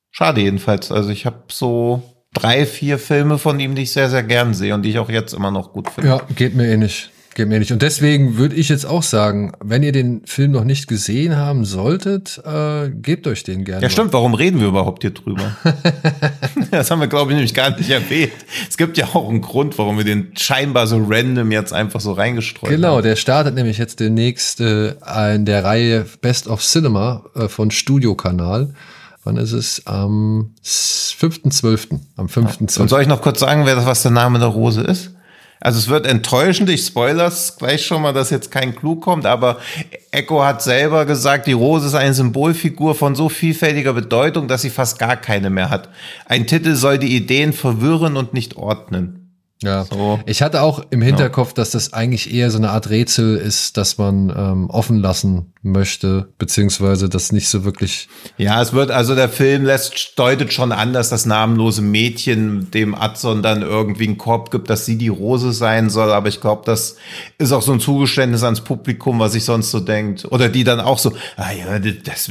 schade 0.09 0.41
jedenfalls. 0.41 0.91
Also 0.91 1.09
ich 1.09 1.25
habe 1.25 1.43
so 1.49 2.12
drei, 2.33 2.65
vier 2.65 2.97
Filme 2.97 3.37
von 3.37 3.59
ihm, 3.59 3.75
die 3.75 3.83
ich 3.83 3.91
sehr, 3.91 4.09
sehr 4.09 4.23
gern 4.23 4.53
sehe 4.53 4.73
und 4.73 4.83
die 4.83 4.89
ich 4.89 4.99
auch 4.99 5.09
jetzt 5.09 5.33
immer 5.33 5.51
noch 5.51 5.71
gut 5.71 5.89
finde. 5.89 6.09
Ja, 6.09 6.21
geht 6.35 6.55
mir 6.55 6.67
ähnlich. 6.67 7.09
Geht 7.35 7.47
mir 7.47 7.57
nicht. 7.57 7.71
Und 7.71 7.81
deswegen 7.81 8.37
würde 8.37 8.55
ich 8.55 8.69
jetzt 8.69 8.85
auch 8.85 9.01
sagen, 9.01 9.53
wenn 9.63 9.81
ihr 9.81 9.91
den 9.91 10.21
Film 10.25 10.51
noch 10.51 10.63
nicht 10.63 10.87
gesehen 10.87 11.35
haben 11.35 11.65
solltet, 11.65 12.39
äh, 12.45 12.89
gebt 12.89 13.25
euch 13.25 13.43
den 13.43 13.63
gerne. 13.63 13.81
Ja, 13.81 13.89
stimmt. 13.89 14.13
Warum 14.13 14.35
reden 14.35 14.59
wir 14.59 14.67
überhaupt 14.67 15.01
hier 15.01 15.11
drüber? 15.11 15.55
das 16.71 16.91
haben 16.91 16.99
wir, 16.99 17.07
glaube 17.07 17.31
ich, 17.31 17.35
nämlich 17.35 17.55
gar 17.55 17.75
nicht 17.75 17.89
erwähnt. 17.89 18.33
Es 18.69 18.77
gibt 18.77 18.97
ja 18.97 19.07
auch 19.13 19.29
einen 19.29 19.41
Grund, 19.41 19.79
warum 19.79 19.97
wir 19.97 20.05
den 20.05 20.31
scheinbar 20.37 20.85
so 20.85 21.03
random 21.03 21.51
jetzt 21.51 21.73
einfach 21.73 22.01
so 22.01 22.11
reingestreut 22.11 22.69
genau, 22.69 22.89
haben. 22.89 22.93
Genau, 22.97 23.01
der 23.01 23.15
startet 23.15 23.55
nämlich 23.55 23.79
jetzt 23.79 23.99
demnächst 23.99 24.61
äh, 24.61 24.93
in 25.33 25.45
der 25.45 25.63
Reihe 25.63 26.05
Best 26.21 26.47
of 26.47 26.61
Cinema 26.61 27.23
äh, 27.35 27.47
von 27.47 27.71
Studio 27.71 28.13
Kanal. 28.13 28.75
Wann 29.23 29.37
ist 29.37 29.53
es? 29.53 29.87
Am 29.87 30.53
5.12. 31.23 31.99
Am 32.17 32.27
5.12. 32.27 32.81
Und 32.81 32.89
soll 32.89 33.01
ich 33.01 33.07
noch 33.07 33.21
kurz 33.21 33.39
sagen, 33.39 33.65
wer 33.65 33.75
das, 33.75 33.85
was 33.85 34.01
der 34.01 34.11
Name 34.11 34.39
der 34.39 34.49
Rose 34.49 34.81
ist? 34.81 35.11
Also 35.61 35.79
es 35.79 35.87
wird 35.87 36.05
enttäuschend, 36.05 36.69
ich 36.69 36.85
spoilers 36.85 37.55
gleich 37.55 37.85
schon 37.85 38.01
mal, 38.01 38.11
dass 38.11 38.31
jetzt 38.31 38.51
kein 38.51 38.75
Clou 38.75 38.97
kommt, 38.97 39.25
aber 39.25 39.59
Echo 40.11 40.43
hat 40.43 40.61
selber 40.61 41.05
gesagt, 41.05 41.47
die 41.47 41.53
Rose 41.53 41.87
ist 41.87 41.95
eine 41.95 42.13
Symbolfigur 42.13 42.95
von 42.95 43.15
so 43.15 43.29
vielfältiger 43.29 43.93
Bedeutung, 43.93 44.49
dass 44.49 44.63
sie 44.63 44.69
fast 44.69 44.99
gar 44.99 45.15
keine 45.15 45.49
mehr 45.49 45.69
hat. 45.69 45.87
Ein 46.25 46.47
Titel 46.47 46.75
soll 46.75 46.97
die 46.97 47.15
Ideen 47.15 47.53
verwirren 47.53 48.17
und 48.17 48.33
nicht 48.33 48.57
ordnen. 48.57 49.22
Ja, 49.63 49.85
so. 49.85 50.19
ich 50.25 50.41
hatte 50.41 50.61
auch 50.61 50.83
im 50.89 51.01
Hinterkopf, 51.01 51.49
ja. 51.49 51.53
dass 51.55 51.71
das 51.71 51.93
eigentlich 51.93 52.33
eher 52.33 52.51
so 52.51 52.57
eine 52.57 52.71
Art 52.71 52.89
Rätsel 52.89 53.37
ist, 53.37 53.77
dass 53.77 53.97
man 53.97 54.33
ähm, 54.35 54.69
offen 54.69 54.99
lassen 54.99 55.53
möchte, 55.63 56.27
beziehungsweise 56.37 57.07
das 57.07 57.31
nicht 57.31 57.47
so 57.47 57.63
wirklich. 57.63 58.09
Ja, 58.37 58.61
es 58.61 58.73
wird, 58.73 58.91
also 58.91 59.15
der 59.15 59.29
Film 59.29 59.63
lässt, 59.63 60.19
deutet 60.19 60.51
schon 60.51 60.73
an, 60.73 60.91
dass 60.91 61.09
das 61.09 61.25
namenlose 61.25 61.81
Mädchen 61.81 62.69
dem 62.71 62.93
Adson 62.93 63.41
dann 63.41 63.61
irgendwie 63.61 64.07
einen 64.07 64.17
Korb 64.17 64.51
gibt, 64.51 64.69
dass 64.69 64.85
sie 64.85 64.97
die 64.97 65.07
Rose 65.07 65.53
sein 65.53 65.89
soll, 65.89 66.11
aber 66.11 66.27
ich 66.27 66.41
glaube, 66.41 66.63
das 66.65 66.97
ist 67.37 67.53
auch 67.53 67.61
so 67.61 67.71
ein 67.71 67.79
Zugeständnis 67.79 68.43
ans 68.43 68.61
Publikum, 68.61 69.19
was 69.19 69.35
ich 69.35 69.45
sonst 69.45 69.71
so 69.71 69.79
denkt. 69.79 70.25
Oder 70.29 70.49
die 70.49 70.65
dann 70.65 70.81
auch 70.81 70.99
so, 70.99 71.13
ah 71.37 71.51
ja, 71.51 71.79
das, 71.79 72.29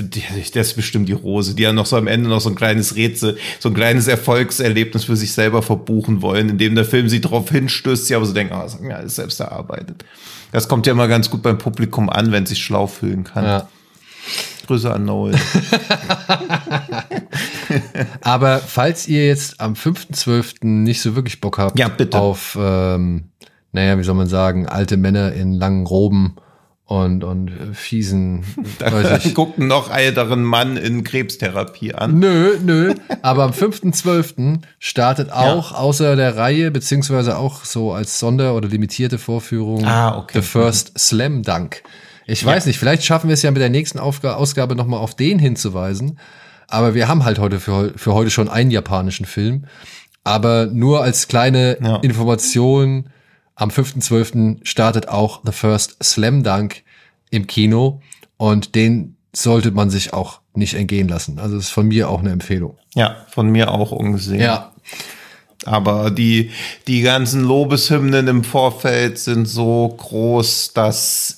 das 0.52 0.66
ist 0.66 0.76
bestimmt 0.76 1.08
die 1.08 1.14
Rose, 1.14 1.54
die 1.54 1.62
ja 1.62 1.72
noch 1.72 1.86
so 1.86 1.96
am 1.96 2.06
Ende 2.06 2.28
noch 2.28 2.42
so 2.42 2.50
ein 2.50 2.54
kleines 2.54 2.96
Rätsel, 2.96 3.38
so 3.58 3.70
ein 3.70 3.74
kleines 3.74 4.08
Erfolgserlebnis 4.08 5.04
für 5.04 5.16
sich 5.16 5.32
selber 5.32 5.62
verbuchen 5.62 6.20
wollen, 6.20 6.50
indem 6.50 6.74
der 6.74 6.84
Film 6.84 7.08
sie 7.08 7.21
drauf 7.22 7.50
hinstößt, 7.50 8.06
sie 8.06 8.14
aber 8.14 8.26
so 8.26 8.32
denken, 8.32 8.54
ah, 8.54 8.62
das 8.62 8.78
alles 8.80 9.16
selbst 9.16 9.40
erarbeitet. 9.40 10.04
Das 10.52 10.68
kommt 10.68 10.86
ja 10.86 10.92
immer 10.92 11.08
ganz 11.08 11.30
gut 11.30 11.42
beim 11.42 11.58
Publikum 11.58 12.10
an, 12.10 12.32
wenn 12.32 12.44
es 12.44 12.50
sich 12.50 12.62
schlau 12.62 12.86
fühlen 12.86 13.24
kann. 13.24 13.44
Ja. 13.44 13.68
Grüße 14.66 14.92
an 14.92 15.04
Noel. 15.04 15.34
aber 18.20 18.58
falls 18.58 19.08
ihr 19.08 19.26
jetzt 19.26 19.60
am 19.60 19.74
5.12. 19.74 20.66
nicht 20.66 21.02
so 21.02 21.16
wirklich 21.16 21.40
Bock 21.40 21.58
habt 21.58 21.78
ja, 21.78 21.90
auf, 22.12 22.56
ähm, 22.60 23.24
naja, 23.72 23.98
wie 23.98 24.04
soll 24.04 24.14
man 24.14 24.28
sagen, 24.28 24.68
alte 24.68 24.96
Männer 24.96 25.32
in 25.32 25.54
langen 25.54 25.86
Roben 25.86 26.36
und, 26.92 27.24
und 27.24 27.50
fiesen. 27.72 28.44
Da 28.78 28.90
guckt 29.32 29.58
einen 29.58 29.68
noch 29.68 29.94
älteren 29.94 30.42
Mann 30.42 30.76
in 30.76 31.04
Krebstherapie 31.04 31.94
an. 31.94 32.18
Nö, 32.18 32.58
nö. 32.62 32.94
Aber 33.22 33.44
am 33.44 33.52
5.12. 33.52 34.58
startet 34.78 35.32
auch 35.32 35.72
ja. 35.72 35.78
außer 35.78 36.16
der 36.16 36.36
Reihe, 36.36 36.70
beziehungsweise 36.70 37.38
auch 37.38 37.64
so 37.64 37.92
als 37.92 38.18
Sonder- 38.18 38.54
oder 38.54 38.68
limitierte 38.68 39.18
Vorführung 39.18 39.84
ah, 39.86 40.18
okay. 40.18 40.40
The 40.40 40.46
First 40.46 40.98
Slam 40.98 41.42
Dunk. 41.42 41.82
Ich 42.26 42.44
weiß 42.44 42.64
ja. 42.64 42.68
nicht, 42.68 42.78
vielleicht 42.78 43.04
schaffen 43.04 43.28
wir 43.28 43.34
es 43.34 43.42
ja 43.42 43.50
mit 43.50 43.62
der 43.62 43.70
nächsten 43.70 43.98
Aufga 43.98 44.34
Ausgabe 44.34 44.76
nochmal 44.76 45.00
auf 45.00 45.14
den 45.14 45.38
hinzuweisen. 45.38 46.18
Aber 46.68 46.94
wir 46.94 47.08
haben 47.08 47.24
halt 47.24 47.38
heute 47.38 47.60
für, 47.60 47.92
für 47.96 48.14
heute 48.14 48.30
schon 48.30 48.48
einen 48.48 48.70
japanischen 48.70 49.26
Film. 49.26 49.64
Aber 50.24 50.66
nur 50.66 51.02
als 51.02 51.28
kleine 51.28 51.78
ja. 51.82 51.96
Information 51.96 53.06
am 53.54 53.70
5.12. 53.70 54.58
startet 54.64 55.08
auch 55.08 55.40
The 55.44 55.52
First 55.52 56.02
Slam 56.02 56.42
Dunk 56.42 56.82
im 57.30 57.46
Kino 57.46 58.00
und 58.36 58.74
den 58.74 59.16
sollte 59.34 59.70
man 59.70 59.90
sich 59.90 60.12
auch 60.12 60.40
nicht 60.54 60.74
entgehen 60.74 61.08
lassen. 61.08 61.38
Also 61.38 61.56
ist 61.56 61.70
von 61.70 61.88
mir 61.88 62.10
auch 62.10 62.20
eine 62.20 62.30
Empfehlung. 62.30 62.76
Ja, 62.94 63.16
von 63.30 63.48
mir 63.48 63.70
auch 63.70 63.92
ungesehen. 63.92 64.40
Ja. 64.40 64.72
Aber 65.64 66.10
die, 66.10 66.50
die 66.86 67.02
ganzen 67.02 67.44
Lobeshymnen 67.44 68.26
im 68.26 68.44
Vorfeld 68.44 69.18
sind 69.18 69.46
so 69.46 69.94
groß, 69.96 70.72
dass 70.74 71.36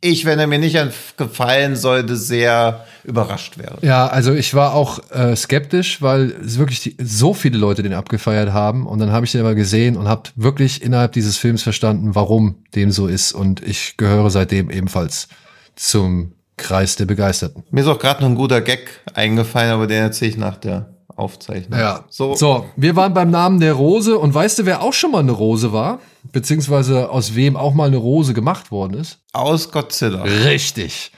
ich, 0.00 0.24
wenn 0.24 0.38
er 0.38 0.46
mir 0.46 0.58
nicht 0.58 0.78
gefallen 1.16 1.76
sollte, 1.76 2.16
sehr 2.16 2.84
überrascht 3.04 3.58
wäre. 3.58 3.78
Ja, 3.82 4.06
also 4.06 4.32
ich 4.32 4.54
war 4.54 4.74
auch 4.74 4.98
äh, 5.10 5.34
skeptisch, 5.36 6.02
weil 6.02 6.34
es 6.44 6.58
wirklich 6.58 6.80
die, 6.80 6.96
so 7.02 7.34
viele 7.34 7.58
Leute 7.58 7.82
den 7.82 7.94
abgefeiert 7.94 8.52
haben 8.52 8.86
und 8.86 8.98
dann 8.98 9.12
habe 9.12 9.26
ich 9.26 9.32
den 9.32 9.40
aber 9.40 9.54
gesehen 9.54 9.96
und 9.96 10.08
habe 10.08 10.30
wirklich 10.36 10.82
innerhalb 10.82 11.12
dieses 11.12 11.36
Films 11.36 11.62
verstanden, 11.62 12.14
warum 12.14 12.64
dem 12.74 12.90
so 12.90 13.06
ist 13.06 13.32
und 13.32 13.62
ich 13.62 13.96
gehöre 13.96 14.30
seitdem 14.30 14.70
ebenfalls 14.70 15.28
zum 15.76 16.32
Kreis 16.56 16.96
der 16.96 17.04
Begeisterten. 17.04 17.64
Mir 17.70 17.82
ist 17.82 17.86
auch 17.86 17.98
gerade 17.98 18.22
noch 18.22 18.30
ein 18.30 18.34
guter 18.34 18.60
Gag 18.60 19.00
eingefallen, 19.14 19.72
aber 19.72 19.86
den 19.86 20.02
erzähle 20.02 20.30
ich 20.30 20.36
nach 20.36 20.56
der 20.56 20.95
Aufzeichnung. 21.16 21.78
Ja. 21.78 22.04
So. 22.08 22.34
so, 22.34 22.66
wir 22.76 22.94
waren 22.94 23.14
beim 23.14 23.30
Namen 23.30 23.58
der 23.58 23.72
Rose 23.72 24.18
und 24.18 24.34
weißt 24.34 24.58
du, 24.58 24.66
wer 24.66 24.82
auch 24.82 24.92
schon 24.92 25.12
mal 25.12 25.20
eine 25.20 25.32
Rose 25.32 25.72
war? 25.72 26.00
Beziehungsweise 26.30 27.10
aus 27.10 27.34
wem 27.34 27.56
auch 27.56 27.74
mal 27.74 27.86
eine 27.86 27.96
Rose 27.96 28.34
gemacht 28.34 28.70
worden 28.70 28.94
ist? 28.94 29.18
Aus 29.32 29.70
Godzilla. 29.70 30.22
Richtig. 30.22 31.12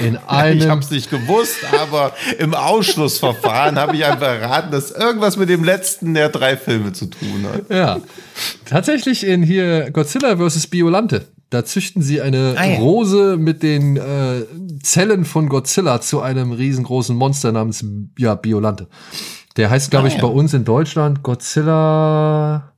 In 0.00 0.16
einem 0.26 0.58
ich 0.58 0.68
habe 0.68 0.80
es 0.80 0.90
nicht 0.90 1.10
gewusst, 1.10 1.56
aber 1.78 2.14
im 2.38 2.54
Ausschlussverfahren 2.54 3.78
habe 3.78 3.96
ich 3.96 4.04
einfach 4.04 4.28
erraten, 4.28 4.70
dass 4.70 4.90
irgendwas 4.92 5.36
mit 5.36 5.50
dem 5.50 5.62
letzten 5.62 6.14
der 6.14 6.30
drei 6.30 6.56
Filme 6.56 6.92
zu 6.92 7.06
tun 7.06 7.46
hat. 7.52 7.70
Ja, 7.70 7.98
tatsächlich 8.64 9.26
in 9.26 9.42
hier 9.42 9.90
Godzilla 9.90 10.36
vs. 10.36 10.68
Biolante. 10.68 11.26
Da 11.50 11.64
züchten 11.64 12.02
sie 12.02 12.20
eine 12.20 12.54
ah, 12.58 12.64
ja. 12.66 12.78
Rose 12.78 13.38
mit 13.38 13.62
den 13.62 13.96
äh, 13.96 14.44
Zellen 14.82 15.24
von 15.24 15.48
Godzilla 15.48 16.00
zu 16.00 16.20
einem 16.20 16.52
riesengroßen 16.52 17.16
Monster 17.16 17.52
namens 17.52 17.84
ja, 18.18 18.34
Biolante. 18.34 18.86
Der 19.56 19.70
heißt, 19.70 19.90
glaube 19.90 20.06
ah, 20.06 20.08
ich, 20.08 20.16
ja. 20.16 20.20
bei 20.20 20.28
uns 20.28 20.52
in 20.52 20.64
Deutschland 20.64 21.22
Godzilla. 21.22 22.72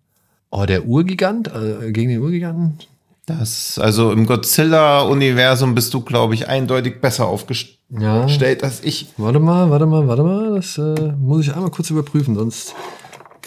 Oh, 0.51 0.65
der 0.67 0.87
Urgigant? 0.87 1.49
Äh, 1.49 1.91
gegen 1.91 2.11
den 2.11 2.21
Urgiganten? 2.21 2.79
Das, 3.27 3.79
also 3.79 4.13
im 4.13 4.27
Godzilla-Universum 4.27 5.75
bist 5.75 5.93
du, 5.95 6.01
glaube 6.01 6.35
ich, 6.35 6.49
eindeutig 6.49 7.01
besser 7.01 7.27
aufgestellt 7.27 7.79
ja. 7.91 8.23
als 8.63 8.83
ich. 8.83 9.09
Warte 9.17 9.41
mal, 9.41 9.71
warte 9.71 9.87
mal, 9.87 10.07
warte 10.07 10.23
mal. 10.23 10.55
Das 10.55 10.79
äh, 10.79 11.13
muss 11.19 11.43
ich 11.43 11.55
einmal 11.55 11.71
kurz 11.71 11.91
überprüfen, 11.91 12.35
sonst 12.35 12.75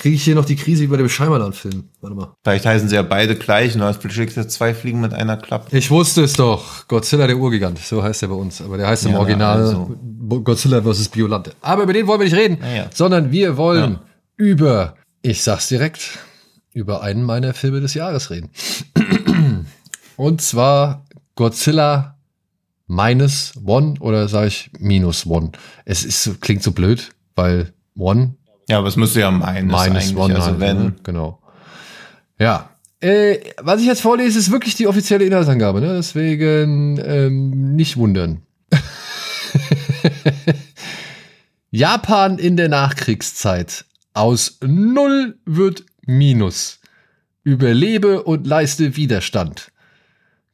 kriege 0.04 0.18
ich 0.18 0.24
hier 0.26 0.36
noch 0.36 0.44
die 0.44 0.58
Krise 0.58 0.84
wie 0.84 0.88
bei 0.88 0.98
dem 0.98 1.08
Scheimerland-Film. 1.08 1.86
Warte 2.02 2.14
mal. 2.14 2.36
Vielleicht 2.44 2.66
heißen 2.66 2.90
sie 2.90 2.96
ja 2.96 3.04
beide 3.04 3.38
gleich, 3.38 3.74
nur 3.78 3.88
als 3.88 4.00
schlägst 4.06 4.36
du 4.36 4.46
zwei 4.46 4.74
Fliegen 4.74 5.00
mit 5.00 5.14
einer 5.14 5.38
Klappe. 5.38 5.78
Ich 5.78 5.90
wusste 5.92 6.24
es 6.24 6.34
doch. 6.34 6.90
Godzilla, 6.90 7.26
der 7.26 7.38
Urgigant. 7.38 7.80
So 7.80 8.04
heißt 8.04 8.22
er 8.22 8.28
bei 8.28 8.36
uns. 8.36 8.62
Aber 8.62 8.76
der 8.76 8.88
heißt 8.88 9.06
im 9.06 9.14
ja, 9.14 9.20
Original 9.20 9.62
also. 9.62 9.96
Godzilla 10.44 10.82
vs. 10.82 11.08
Biolante. 11.08 11.54
Aber 11.62 11.84
über 11.84 11.94
den 11.94 12.06
wollen 12.06 12.20
wir 12.20 12.26
nicht 12.26 12.36
reden, 12.36 12.58
ja. 12.76 12.88
sondern 12.94 13.32
wir 13.32 13.56
wollen 13.56 14.00
über, 14.36 14.96
ich 15.22 15.42
sag's 15.42 15.70
direkt, 15.70 16.20
über 16.74 17.02
einen 17.02 17.24
meiner 17.24 17.54
Filme 17.54 17.80
des 17.80 17.94
Jahres 17.94 18.30
reden. 18.30 18.50
Und 20.18 20.42
zwar 20.42 21.06
Godzilla 21.36 22.18
minus 22.88 23.54
one 23.64 23.94
oder 24.02 24.28
sage 24.28 24.48
ich 24.48 24.70
minus 24.80 25.26
one. 25.26 25.54
Es 25.86 26.04
ist, 26.04 26.42
klingt 26.42 26.62
so 26.62 26.74
blöd, 26.74 27.12
weil 27.36 27.72
one. 27.96 28.36
Ja, 28.69 28.80
aber 28.80 28.88
es 28.88 28.95
müsste 28.95 29.19
ja 29.19 29.31
minus, 29.31 29.88
minus 29.88 30.15
one 30.15 30.35
also 30.35 30.60
wenn. 30.60 30.77
Ne? 30.77 30.95
Genau. 31.03 31.40
Ja. 32.40 32.69
Äh, 32.99 33.40
was 33.61 33.81
ich 33.81 33.88
jetzt 33.88 34.02
vorlese, 34.02 34.40
ist 34.40 34.52
wirklich 34.52 34.76
die 34.76 34.88
offizielle 34.88 35.26
Inhaltsangabe, 35.26 35.81
ne? 35.81 35.95
deswegen 35.95 36.98
ähm, 37.03 37.76
nicht 37.76 37.98
wundern. 37.98 38.44
Japan 41.72 42.38
in 42.38 42.56
der 42.56 42.69
Nachkriegszeit. 42.69 43.85
Aus 44.14 44.60
Null 44.65 45.38
wird 45.45 45.85
Minus. 46.06 46.80
Überlebe 47.44 48.23
und 48.23 48.48
leiste 48.48 48.95
Widerstand. 48.95 49.72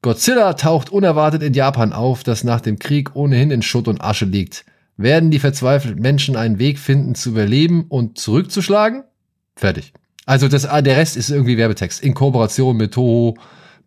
Godzilla 0.02 0.53
taucht 0.53 0.91
unerwartet 0.91 1.44
in 1.44 1.53
Japan 1.53 1.91
auf, 1.91 2.23
das 2.23 2.44
nach 2.44 2.61
dem 2.61 2.80
Krieg 2.80 3.15
ohnehin 3.15 3.52
in 3.52 3.61
Schutt 3.61 3.88
und 3.88 4.02
Asche 4.02 4.26
liegt. 4.26 4.65
Werden 5.00 5.32
die 5.32 5.40
verzweifelten 5.40 6.02
Menschen 6.02 6.36
einen 6.36 6.60
Weg 6.60 6.78
finden, 6.78 7.16
zu 7.16 7.30
überleben 7.30 7.86
und 7.88 8.18
zurückzuschlagen? 8.18 9.06
Fertig. 9.56 9.94
Also 10.26 10.50
das, 10.50 10.66
ah, 10.66 10.82
der 10.82 10.98
Rest 10.98 11.16
ist 11.16 11.30
irgendwie 11.30 11.58
Werbetext. 11.58 12.04
In 12.04 12.14
Kooperation 12.14 12.76
mit 12.76 12.94
Toho 12.94 13.38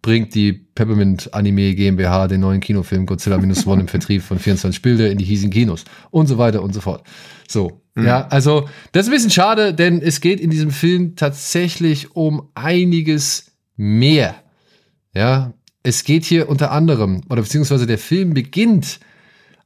bringt 0.01 0.35
die 0.35 0.55
Peppermint 0.55 1.35
Anime 1.35 1.75
GmbH 1.75 2.29
den 2.29 2.41
neuen 2.41 2.61
Kinofilm 2.61 3.05
Godzilla 3.05 3.37
Minus 3.37 3.67
One 3.67 3.83
im 3.83 3.89
Vertrieb 3.89 4.23
von 4.23 4.39
24 4.39 4.81
Bilder 4.81 5.11
in 5.11 5.19
die 5.19 5.27
hiesigen 5.27 5.53
Kinos 5.53 5.85
und 6.11 6.29
so 6.29 6.39
weiter 6.39 6.63
und 6.63 6.73
so 6.73 6.81
fort. 6.81 7.05
So, 7.47 7.83
mhm. 7.95 8.07
ja, 8.07 8.27
also 8.29 8.67
das 8.93 9.03
ist 9.03 9.11
ein 9.11 9.15
bisschen 9.15 9.31
schade, 9.31 9.75
denn 9.75 10.01
es 10.01 10.23
geht 10.23 10.41
in 10.41 10.49
diesem 10.49 10.71
Film 10.71 11.15
tatsächlich 11.15 12.17
um 12.17 12.49
einiges 12.55 13.53
mehr. 13.77 14.35
Ja, 15.15 15.53
es 15.83 16.05
geht 16.05 16.25
hier 16.25 16.49
unter 16.49 16.73
anderem, 16.73 17.21
oder 17.29 17.43
beziehungsweise 17.43 17.87
der 17.87 17.99
Film 17.99 18.33
beginnt, 18.33 18.99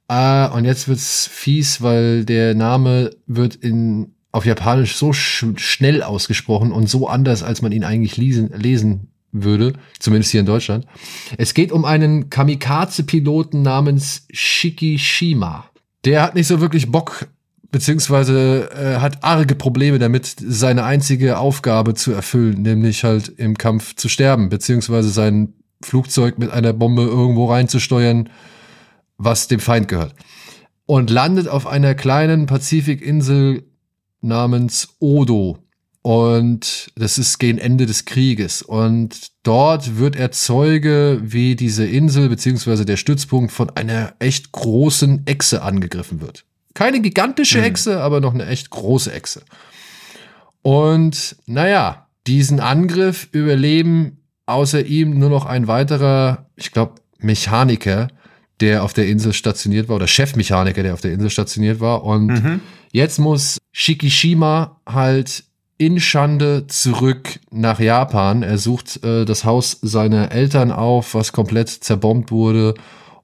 äh, 0.09 0.49
und 0.49 0.65
jetzt 0.65 0.89
wird's 0.89 1.29
fies, 1.33 1.83
weil 1.83 2.25
der 2.25 2.55
Name 2.55 3.11
wird 3.27 3.57
in, 3.57 4.15
auf 4.33 4.47
Japanisch 4.47 4.97
so 4.97 5.13
sch 5.13 5.47
schnell 5.57 6.03
ausgesprochen 6.03 6.73
und 6.73 6.89
so 6.89 7.09
anders, 7.09 7.43
als 7.43 7.63
man 7.63 7.73
ihn 7.73 7.85
eigentlich 7.85 8.17
lesen, 8.17 8.51
lesen 8.57 9.09
würde, 9.33 9.75
zumindest 9.99 10.31
hier 10.31 10.41
in 10.41 10.47
Deutschland. 10.47 10.87
Es 11.37 11.55
geht 11.55 11.73
um 11.73 11.85
einen 11.85 12.31
Kamikaze-Piloten 12.31 13.63
namens 13.63 14.27
Shikishima. 14.33 15.67
Der 16.05 16.23
hat 16.23 16.35
nicht 16.35 16.47
so 16.47 16.61
wirklich 16.61 16.91
Bock, 16.91 17.27
beziehungsweise 17.71 18.71
äh, 18.71 19.01
hat 19.01 19.25
arge 19.25 19.55
Probleme 19.55 19.99
damit, 19.99 20.35
seine 20.39 20.85
einzige 20.85 21.39
Aufgabe 21.39 21.95
zu 21.95 22.13
erfüllen, 22.13 22.63
nämlich 22.63 23.05
halt 23.05 23.29
im 23.29 23.59
Kampf 23.59 23.97
zu 23.97 24.09
sterben, 24.09 24.49
beziehungsweise 24.49 25.11
seinen 25.11 25.55
Flugzeug 25.83 26.39
mit 26.39 26.51
einer 26.51 26.73
Bombe 26.73 27.03
irgendwo 27.03 27.47
reinzusteuern, 27.47 28.31
was 29.19 29.49
dem 29.49 29.61
Feind 29.61 29.89
gehört. 29.89 30.15
Und 30.87 31.11
landet 31.11 31.49
auf 31.49 31.67
einer 31.67 31.95
kleinen 31.95 32.47
Pazifikinsel 32.47 33.65
namens 34.21 34.97
Odo. 34.99 35.59
Und 36.03 36.93
das 36.95 37.19
ist 37.19 37.39
gegen 37.39 37.59
Ende 37.59 37.87
des 37.87 38.05
Krieges. 38.05 38.63
Und 38.63 39.33
dort 39.43 39.99
wird 39.99 40.15
er 40.15 40.31
Zeuge, 40.31 41.21
wie 41.23 41.57
diese 41.57 41.85
Insel 41.85 42.29
beziehungsweise 42.29 42.85
der 42.85 42.97
Stützpunkt 42.97 43.51
von 43.51 43.71
einer 43.71 44.15
echt 44.21 44.53
großen 44.53 45.27
Echse 45.27 45.63
angegriffen 45.63 46.21
wird. 46.21 46.45
Keine 46.75 47.01
gigantische 47.01 47.59
mhm. 47.59 47.65
Echse, 47.65 48.01
aber 48.03 48.21
noch 48.21 48.35
eine 48.35 48.47
echt 48.47 48.71
große 48.71 49.13
Echse. 49.13 49.43
Und 50.63 51.37
naja, 51.47 52.07
diesen 52.27 52.61
Angriff 52.61 53.29
überleben 53.33 54.19
außer 54.47 54.85
ihm 54.87 55.19
nur 55.19 55.31
noch 55.31 55.45
ein 55.45 55.67
weiterer, 55.67 56.47
ich 56.55 56.71
glaube, 56.71 56.95
Mechaniker, 57.19 58.09
der 58.61 58.83
auf 58.83 58.93
der 58.93 59.09
Insel 59.09 59.33
stationiert 59.33 59.89
war, 59.89 59.97
oder 59.97 60.07
Chefmechaniker, 60.07 60.83
der 60.83 60.95
auf 60.95 61.01
der 61.01 61.13
Insel 61.13 61.31
stationiert 61.31 61.81
war. 61.81 62.05
Und 62.05 62.27
mhm. 62.27 62.61
jetzt 62.93 63.19
muss 63.19 63.59
Shikishima 63.73 64.81
halt 64.87 65.45
in 65.79 66.01
Schande 66.01 66.67
zurück 66.69 67.39
nach 67.51 67.81
Japan. 67.81 68.43
Er 68.43 68.59
sucht 68.59 69.05
äh, 69.05 69.25
das 69.25 69.45
Haus 69.45 69.79
seiner 69.83 70.33
Eltern 70.33 70.73
auf, 70.73 71.15
was 71.15 71.33
komplett 71.33 71.69
zerbombt 71.69 72.31
wurde 72.31 72.75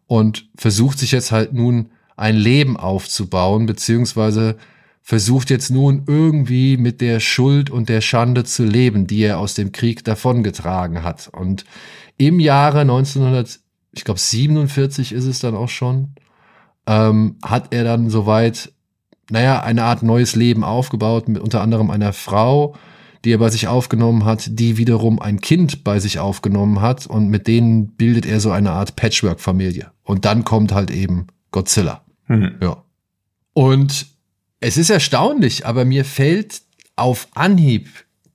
und 0.07 0.49
versucht 0.57 0.99
sich 0.99 1.13
jetzt 1.13 1.33
halt 1.33 1.55
nun 1.55 1.91
ein 2.17 2.37
Leben 2.37 2.77
aufzubauen, 2.77 3.65
beziehungsweise 3.65 4.57
versucht 5.03 5.51
jetzt 5.51 5.71
nun 5.71 6.05
irgendwie 6.07 6.77
mit 6.77 7.01
der 7.01 7.19
Schuld 7.19 7.71
und 7.71 7.89
der 7.89 8.01
Schande 8.01 8.45
zu 8.45 8.65
leben, 8.65 9.07
die 9.07 9.23
er 9.23 9.39
aus 9.39 9.55
dem 9.55 9.73
Krieg 9.73 10.05
davongetragen 10.05 11.03
hat. 11.03 11.31
Und 11.33 11.65
im 12.19 12.39
Jahre 12.39 12.81
1900, 12.81 13.61
ich 13.93 14.05
glaube 14.05 14.21
47 14.21 15.13
ist 15.13 15.27
es 15.27 15.41
dann 15.41 15.55
auch 15.55 15.69
schon, 15.69 16.15
ähm, 16.87 17.37
hat 17.45 17.73
er 17.73 17.85
dann 17.85 18.11
soweit, 18.11 18.73
naja, 19.31 19.63
eine 19.63 19.85
Art 19.85 20.03
neues 20.03 20.35
Leben 20.35 20.65
aufgebaut, 20.65 21.29
mit 21.29 21.43
unter 21.43 21.61
anderem 21.61 21.91
einer 21.91 22.13
Frau, 22.13 22.75
die 23.25 23.33
er 23.33 23.39
bei 23.39 23.51
sich 23.51 23.69
aufgenommen 23.69 24.25
hat, 24.25 24.47
die 24.59 24.79
wiederum 24.79 25.21
ein 25.21 25.41
Kind 25.41 25.85
bei 25.85 26.01
sich 26.01 26.19
aufgenommen 26.19 26.81
hat 26.81 27.07
und 27.07 27.29
mit 27.29 27.47
denen 27.47 27.89
bildet 27.95 28.27
er 28.27 28.41
so 28.41 28.51
eine 28.51 28.73
Art 28.73 28.97
Patchwork-Familie. 28.97 29.93
Und 30.03 30.25
dann 30.25 30.45
kommt 30.45 30.73
halt 30.73 30.91
eben 30.91 31.29
Godzilla. 31.53 32.03
Mhm. 32.27 32.57
Ja. 32.61 32.83
Und 33.53 34.07
es 34.61 34.77
ist 34.77 34.91
erstaunlich, 34.91 35.67
aber 35.67 35.85
mir 35.85 36.05
fällt 36.05 36.63
auf 36.97 37.29
Anhieb 37.35 37.89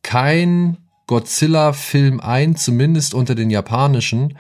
kein 0.04 0.78
Godzilla-Film 1.08 2.20
ein, 2.20 2.56
zumindest 2.56 3.14
unter 3.14 3.36
den 3.36 3.50
japanischen, 3.50 4.38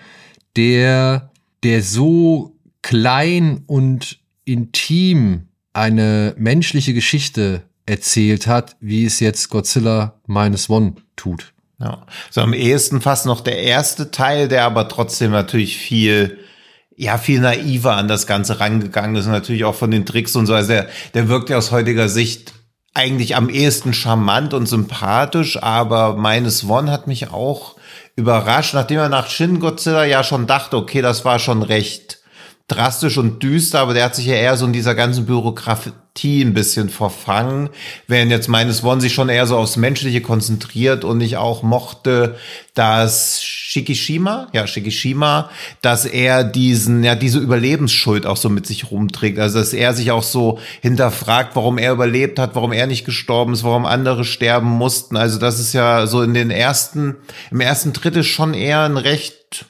der, 0.57 1.31
der 1.63 1.81
so 1.81 2.55
klein 2.81 3.63
und 3.67 4.19
intim 4.43 5.47
eine 5.73 6.33
menschliche 6.37 6.93
Geschichte 6.93 7.61
erzählt 7.85 8.47
hat, 8.47 8.75
wie 8.81 9.05
es 9.05 9.19
jetzt 9.19 9.49
Godzilla 9.49 10.19
Minus 10.25 10.69
One 10.69 10.95
tut. 11.15 11.53
Ja, 11.79 12.05
so 12.31 12.41
am 12.41 12.53
ehesten 12.53 13.01
fast 13.01 13.27
noch 13.27 13.39
der 13.41 13.59
erste 13.59 14.09
Teil, 14.09 14.47
der 14.47 14.65
aber 14.65 14.89
trotzdem 14.89 15.31
natürlich 15.31 15.77
viel 15.77 16.39
ja, 16.99 17.19
viel 17.19 17.39
naiver 17.39 17.95
an 17.95 18.07
das 18.07 18.25
Ganze 18.25 18.59
rangegangen 18.59 19.15
ist 19.15 19.27
natürlich 19.27 19.65
auch 19.65 19.75
von 19.75 19.91
den 19.91 20.07
Tricks 20.07 20.35
und 20.35 20.47
so. 20.47 20.55
Also 20.55 20.69
der, 20.69 20.87
der 21.13 21.29
wirkt 21.29 21.51
ja 21.51 21.57
aus 21.57 21.71
heutiger 21.71 22.09
Sicht 22.09 22.53
eigentlich 22.95 23.35
am 23.35 23.49
ehesten 23.49 23.93
charmant 23.93 24.55
und 24.55 24.65
sympathisch, 24.65 25.61
aber 25.61 26.15
meines 26.15 26.67
One 26.67 26.91
hat 26.91 27.05
mich 27.05 27.29
auch 27.29 27.75
überrascht, 28.17 28.73
nachdem 28.73 28.97
er 28.97 29.09
nach 29.09 29.29
Shin 29.29 29.59
Godzilla 29.59 30.03
ja 30.03 30.23
schon 30.23 30.47
dachte, 30.47 30.75
okay, 30.75 31.01
das 31.01 31.23
war 31.23 31.39
schon 31.39 31.61
recht 31.61 32.19
drastisch 32.67 33.17
und 33.17 33.41
düster, 33.41 33.79
aber 33.79 33.93
der 33.93 34.03
hat 34.03 34.15
sich 34.15 34.25
ja 34.25 34.35
eher 34.35 34.57
so 34.57 34.65
in 34.65 34.73
dieser 34.73 34.93
ganzen 34.93 35.25
Bürokratie 35.25 36.41
ein 36.41 36.53
bisschen 36.53 36.89
verfangen, 36.89 37.69
während 38.07 38.29
jetzt 38.29 38.49
meines 38.49 38.83
One 38.83 38.99
sich 38.99 39.13
schon 39.13 39.29
eher 39.29 39.47
so 39.47 39.55
aufs 39.55 39.77
Menschliche 39.77 40.19
konzentriert 40.19 41.05
und 41.05 41.21
ich 41.21 41.37
auch 41.37 41.63
mochte, 41.63 42.35
dass 42.73 43.41
Shikishima, 43.41 44.49
ja, 44.51 44.67
Shikishima, 44.67 45.49
dass 45.81 46.05
er 46.05 46.43
diesen, 46.43 47.05
ja, 47.05 47.15
diese 47.15 47.39
Überlebensschuld 47.39 48.25
auch 48.25 48.35
so 48.35 48.49
mit 48.49 48.67
sich 48.67 48.91
rumträgt. 48.91 49.39
Also, 49.39 49.59
dass 49.59 49.71
er 49.71 49.93
sich 49.93 50.11
auch 50.11 50.23
so 50.23 50.59
hinterfragt, 50.81 51.55
warum 51.55 51.77
er 51.77 51.93
überlebt 51.93 52.37
hat, 52.37 52.53
warum 52.55 52.73
er 52.73 52.87
nicht 52.87 53.05
gestorben 53.05 53.53
ist, 53.53 53.63
warum 53.63 53.85
andere 53.85 54.25
sterben 54.25 54.69
mussten. 54.69 55.15
Also, 55.15 55.39
das 55.39 55.59
ist 55.59 55.71
ja 55.71 56.05
so 56.05 56.21
in 56.21 56.33
den 56.33 56.51
ersten, 56.51 57.15
im 57.49 57.61
ersten 57.61 57.93
Drittel 57.93 58.25
schon 58.25 58.53
eher 58.53 58.81
ein 58.81 58.97
recht 58.97 59.67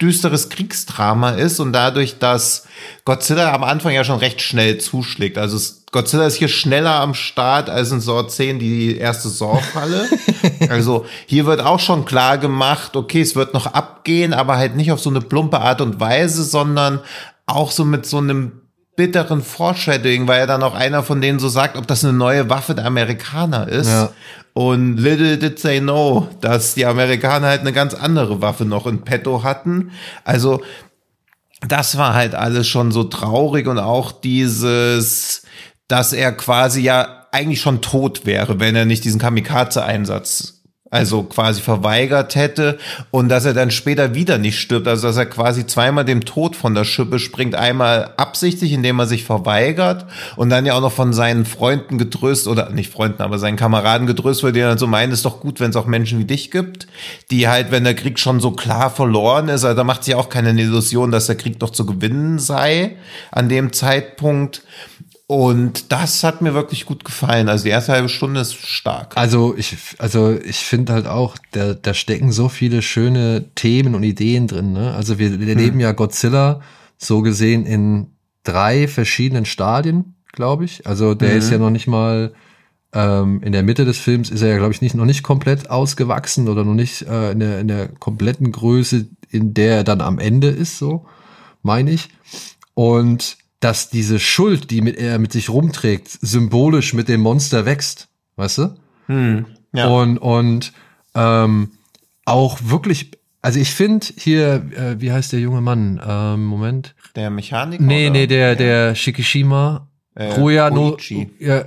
düsteres 0.00 0.48
Kriegsdrama 0.48 1.30
ist 1.30 1.58
und 1.58 1.72
dadurch, 1.72 2.18
dass 2.18 2.66
Godzilla 3.04 3.52
am 3.52 3.64
Anfang 3.64 3.92
ja 3.92 4.04
schon 4.04 4.18
recht 4.18 4.40
schnell 4.40 4.78
zuschlägt. 4.78 5.38
Also 5.38 5.58
Godzilla 5.90 6.26
ist 6.26 6.36
hier 6.36 6.48
schneller 6.48 7.00
am 7.00 7.14
Start 7.14 7.68
als 7.68 7.90
in 7.90 8.00
Saw 8.00 8.28
10 8.28 8.60
die 8.60 8.96
erste 8.96 9.28
Saw-Falle. 9.28 10.08
also 10.68 11.06
hier 11.26 11.46
wird 11.46 11.60
auch 11.60 11.80
schon 11.80 12.04
klar 12.04 12.38
gemacht, 12.38 12.94
okay, 12.94 13.22
es 13.22 13.34
wird 13.34 13.54
noch 13.54 13.66
abgehen, 13.66 14.32
aber 14.32 14.56
halt 14.56 14.76
nicht 14.76 14.92
auf 14.92 15.00
so 15.00 15.10
eine 15.10 15.20
plumpe 15.20 15.60
Art 15.60 15.80
und 15.80 15.98
Weise, 15.98 16.44
sondern 16.44 17.00
auch 17.46 17.72
so 17.72 17.84
mit 17.84 18.06
so 18.06 18.18
einem 18.18 18.52
bitteren 18.94 19.42
Foreshadowing, 19.42 20.26
weil 20.26 20.40
er 20.40 20.46
dann 20.46 20.62
auch 20.62 20.74
einer 20.74 21.04
von 21.04 21.20
denen 21.20 21.38
so 21.38 21.48
sagt, 21.48 21.76
ob 21.76 21.86
das 21.86 22.04
eine 22.04 22.12
neue 22.12 22.50
Waffe 22.50 22.74
der 22.74 22.84
Amerikaner 22.84 23.68
ist. 23.68 23.88
Ja. 23.88 24.10
Und 24.54 24.96
little 24.96 25.38
did 25.38 25.60
they 25.62 25.80
know, 25.80 26.28
dass 26.40 26.74
die 26.74 26.86
Amerikaner 26.86 27.46
halt 27.48 27.60
eine 27.60 27.72
ganz 27.72 27.94
andere 27.94 28.40
Waffe 28.42 28.64
noch 28.64 28.86
in 28.86 29.02
petto 29.02 29.44
hatten. 29.44 29.92
Also 30.24 30.62
das 31.66 31.96
war 31.96 32.14
halt 32.14 32.34
alles 32.34 32.68
schon 32.68 32.92
so 32.92 33.04
traurig 33.04 33.66
und 33.66 33.78
auch 33.78 34.12
dieses, 34.12 35.42
dass 35.88 36.12
er 36.12 36.32
quasi 36.32 36.82
ja 36.82 37.26
eigentlich 37.32 37.60
schon 37.60 37.82
tot 37.82 38.26
wäre, 38.26 38.60
wenn 38.60 38.74
er 38.74 38.84
nicht 38.84 39.04
diesen 39.04 39.20
Kamikaze-Einsatz 39.20 40.57
also 40.90 41.22
quasi 41.22 41.60
verweigert 41.60 42.34
hätte 42.34 42.78
und 43.10 43.28
dass 43.28 43.44
er 43.44 43.54
dann 43.54 43.70
später 43.70 44.14
wieder 44.14 44.38
nicht 44.38 44.58
stirbt, 44.58 44.88
also 44.88 45.06
dass 45.06 45.16
er 45.16 45.26
quasi 45.26 45.66
zweimal 45.66 46.04
dem 46.04 46.24
Tod 46.24 46.56
von 46.56 46.74
der 46.74 46.84
Schippe 46.84 47.18
springt, 47.18 47.54
einmal 47.54 48.14
absichtlich, 48.16 48.72
indem 48.72 48.98
er 48.98 49.06
sich 49.06 49.24
verweigert 49.24 50.06
und 50.36 50.48
dann 50.50 50.64
ja 50.64 50.74
auch 50.74 50.80
noch 50.80 50.92
von 50.92 51.12
seinen 51.12 51.44
Freunden 51.44 51.98
getröst 51.98 52.48
oder 52.48 52.70
nicht 52.70 52.90
Freunden, 52.90 53.22
aber 53.22 53.38
seinen 53.38 53.56
Kameraden 53.56 54.06
getröst 54.06 54.42
wird, 54.42 54.56
die 54.56 54.60
dann 54.60 54.78
so 54.78 54.86
meinen, 54.86 55.12
ist 55.12 55.24
doch 55.24 55.40
gut, 55.40 55.60
wenn 55.60 55.70
es 55.70 55.76
auch 55.76 55.86
Menschen 55.86 56.18
wie 56.18 56.24
dich 56.24 56.50
gibt, 56.50 56.86
die 57.30 57.48
halt, 57.48 57.70
wenn 57.70 57.84
der 57.84 57.94
Krieg 57.94 58.18
schon 58.18 58.40
so 58.40 58.52
klar 58.52 58.90
verloren 58.90 59.48
ist, 59.48 59.64
also 59.64 59.76
da 59.76 59.84
macht 59.84 60.04
sich 60.04 60.14
auch 60.14 60.30
keine 60.30 60.58
Illusion, 60.58 61.12
dass 61.12 61.26
der 61.26 61.36
Krieg 61.36 61.58
doch 61.58 61.70
zu 61.70 61.84
gewinnen 61.84 62.38
sei 62.38 62.96
an 63.30 63.48
dem 63.48 63.72
Zeitpunkt. 63.72 64.62
Und 65.30 65.92
das 65.92 66.24
hat 66.24 66.40
mir 66.40 66.54
wirklich 66.54 66.86
gut 66.86 67.04
gefallen. 67.04 67.50
Also 67.50 67.64
die 67.64 67.70
erste 67.70 67.92
halbe 67.92 68.08
Stunde 68.08 68.40
ist 68.40 68.54
stark. 68.54 69.14
Also 69.14 69.54
ich, 69.58 69.76
also 69.98 70.32
ich 70.32 70.56
finde 70.56 70.94
halt 70.94 71.06
auch, 71.06 71.36
da, 71.50 71.74
da 71.74 71.92
stecken 71.92 72.32
so 72.32 72.48
viele 72.48 72.80
schöne 72.80 73.44
Themen 73.54 73.94
und 73.94 74.04
Ideen 74.04 74.46
drin. 74.46 74.72
Ne? 74.72 74.94
Also 74.94 75.18
wir, 75.18 75.32
erleben 75.32 75.74
hm. 75.74 75.80
ja 75.80 75.92
Godzilla 75.92 76.62
so 76.96 77.20
gesehen 77.20 77.66
in 77.66 78.06
drei 78.42 78.88
verschiedenen 78.88 79.44
Stadien, 79.44 80.14
glaube 80.32 80.64
ich. 80.64 80.86
Also 80.86 81.14
der 81.14 81.32
mhm. 81.32 81.38
ist 81.38 81.50
ja 81.50 81.58
noch 81.58 81.70
nicht 81.70 81.88
mal 81.88 82.32
ähm, 82.94 83.42
in 83.42 83.52
der 83.52 83.62
Mitte 83.62 83.84
des 83.84 83.98
Films 83.98 84.30
ist 84.30 84.40
er 84.40 84.48
ja, 84.48 84.56
glaube 84.56 84.72
ich, 84.72 84.80
nicht, 84.80 84.94
noch 84.94 85.04
nicht 85.04 85.22
komplett 85.22 85.68
ausgewachsen 85.68 86.48
oder 86.48 86.64
noch 86.64 86.72
nicht 86.72 87.02
äh, 87.02 87.32
in, 87.32 87.40
der, 87.40 87.60
in 87.60 87.68
der 87.68 87.88
kompletten 87.88 88.50
Größe, 88.50 89.08
in 89.28 89.52
der 89.52 89.76
er 89.76 89.84
dann 89.84 90.00
am 90.00 90.18
Ende 90.18 90.48
ist, 90.48 90.78
so 90.78 91.04
meine 91.62 91.90
ich. 91.90 92.08
Und 92.72 93.36
dass 93.60 93.90
diese 93.90 94.20
Schuld, 94.20 94.70
die 94.70 94.80
mit, 94.80 94.96
er 94.96 95.18
mit 95.18 95.32
sich 95.32 95.48
rumträgt, 95.50 96.08
symbolisch 96.20 96.94
mit 96.94 97.08
dem 97.08 97.20
Monster 97.20 97.66
wächst, 97.66 98.08
weißt 98.36 98.58
du? 98.58 98.76
Hm, 99.06 99.46
ja. 99.72 99.88
Und, 99.88 100.18
und 100.18 100.72
ähm, 101.14 101.72
auch 102.24 102.58
wirklich, 102.62 103.10
also 103.42 103.58
ich 103.58 103.70
finde 103.70 104.06
hier, 104.16 104.66
äh, 104.76 105.00
wie 105.00 105.10
heißt 105.10 105.32
der 105.32 105.40
junge 105.40 105.60
Mann? 105.60 106.00
Ähm, 106.06 106.44
Moment. 106.44 106.94
Der 107.16 107.30
Mechaniker? 107.30 107.82
Nee, 107.82 108.06
oder? 108.06 108.12
nee, 108.12 108.26
der, 108.26 108.54
der 108.54 108.94
Shikishima. 108.94 109.88
Äh, 110.14 110.32
Ruya 110.32 110.68
no, 110.70 110.96
ja, 111.38 111.64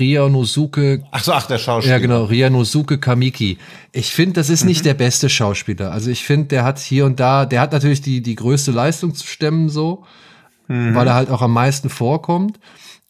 Ria 0.00 0.28
Nosuke. 0.28 1.04
Ach 1.12 1.22
so, 1.22 1.32
ach, 1.32 1.46
der 1.46 1.58
Schauspieler. 1.58 1.94
Ja, 1.94 2.00
genau, 2.00 2.24
Ria 2.24 2.50
Nosuke 2.50 2.98
Kamiki. 2.98 3.58
Ich 3.92 4.10
finde, 4.10 4.32
das 4.32 4.50
ist 4.50 4.62
mhm. 4.62 4.70
nicht 4.70 4.84
der 4.84 4.94
beste 4.94 5.28
Schauspieler. 5.28 5.92
Also 5.92 6.10
ich 6.10 6.24
finde, 6.24 6.48
der 6.48 6.64
hat 6.64 6.80
hier 6.80 7.06
und 7.06 7.20
da, 7.20 7.46
der 7.46 7.60
hat 7.60 7.70
natürlich 7.70 8.00
die, 8.00 8.20
die 8.20 8.34
größte 8.34 8.72
Leistung 8.72 9.14
zu 9.14 9.24
stemmen, 9.24 9.68
so 9.68 10.04
mhm. 10.68 10.94
weil 10.94 11.06
er 11.06 11.14
halt 11.14 11.30
auch 11.30 11.42
am 11.42 11.52
meisten 11.52 11.88
vorkommt. 11.88 12.58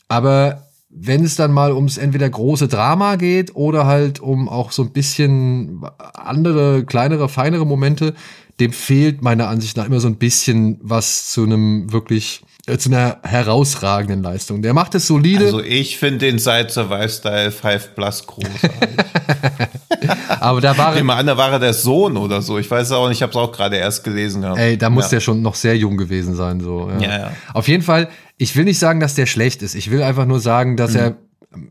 Aber 0.09 0.64
wenn 0.97 1.24
es 1.24 1.35
dann 1.35 1.52
mal 1.52 1.72
ums 1.72 1.98
entweder 1.98 2.31
große 2.31 2.68
Drama 2.68 3.16
geht 3.16 3.56
oder 3.56 3.86
halt 3.86 4.20
um 4.20 4.48
auch 4.48 4.70
so 4.70 4.82
ein 4.82 4.93
bisschen 4.93 5.85
andere, 6.14 6.85
kleinere, 6.85 7.28
feinere 7.28 7.66
Momente, 7.66 8.14
dem 8.60 8.72
fehlt 8.72 9.22
meiner 9.22 9.48
Ansicht 9.48 9.76
nach 9.76 9.86
immer 9.86 10.01
so 10.01 10.09
ein 10.09 10.16
bisschen 10.16 10.78
was 10.82 11.31
zu 11.31 11.43
einem 11.43 11.93
wirklich 11.93 12.43
äh, 12.66 12.78
zu 12.78 12.89
einer 12.89 13.18
herausragenden 13.22 14.22
Leistung. 14.22 14.62
Der 14.62 14.72
macht 14.72 14.94
es 14.94 15.06
solide. 15.06 15.47
Also 15.47 15.62
ich 15.62 15.98
finde 15.98 16.18
den 16.18 16.39
Side 16.39 16.68
Survive 16.70 17.09
Style 17.09 17.51
5 17.51 17.94
Plus 17.94 18.26
großartig. 18.26 18.70
Aber 20.40 20.60
da 20.60 20.76
war 20.78 20.97
er. 20.97 21.09
an, 21.10 21.26
da 21.26 21.36
war 21.36 21.52
er 21.52 21.59
der 21.59 21.74
Sohn 21.74 22.16
oder 22.16 22.43
so. 22.43 22.59
Ich 22.59 22.70
weiß 22.70 22.93
auch 22.93 23.09
nicht, 23.09 23.18
ich 23.18 23.22
habe 23.22 23.31
es 23.31 23.36
auch 23.36 23.52
gerade 23.52 23.76
erst 23.76 24.05
gelesen 24.05 24.43
gehabt. 24.43 24.59
Ey, 24.59 24.78
da 24.78 24.89
muss 24.89 25.05
ja. 25.06 25.10
der 25.10 25.20
schon 25.20 25.43
noch 25.43 25.55
sehr 25.55 25.76
jung 25.76 25.97
gewesen 25.97 26.35
sein. 26.35 26.60
So. 26.60 26.90
Ja. 26.90 27.01
ja. 27.01 27.18
Ja, 27.18 27.32
Auf 27.52 27.68
jeden 27.68 27.82
Fall, 27.82 28.09
ich 28.39 28.56
will 28.56 28.64
nicht 28.64 28.78
sagen, 28.78 29.01
dass 29.01 29.14
der 29.14 29.26
schlecht 29.26 29.62
ist. 29.62 29.74
Ich 29.74 29.90
will 29.90 30.02
einfach 30.02 30.26
nur 30.26 30.40
sagen, 30.40 30.76
dass 30.76 30.93
mhm. 30.93 30.98
er 30.98 31.16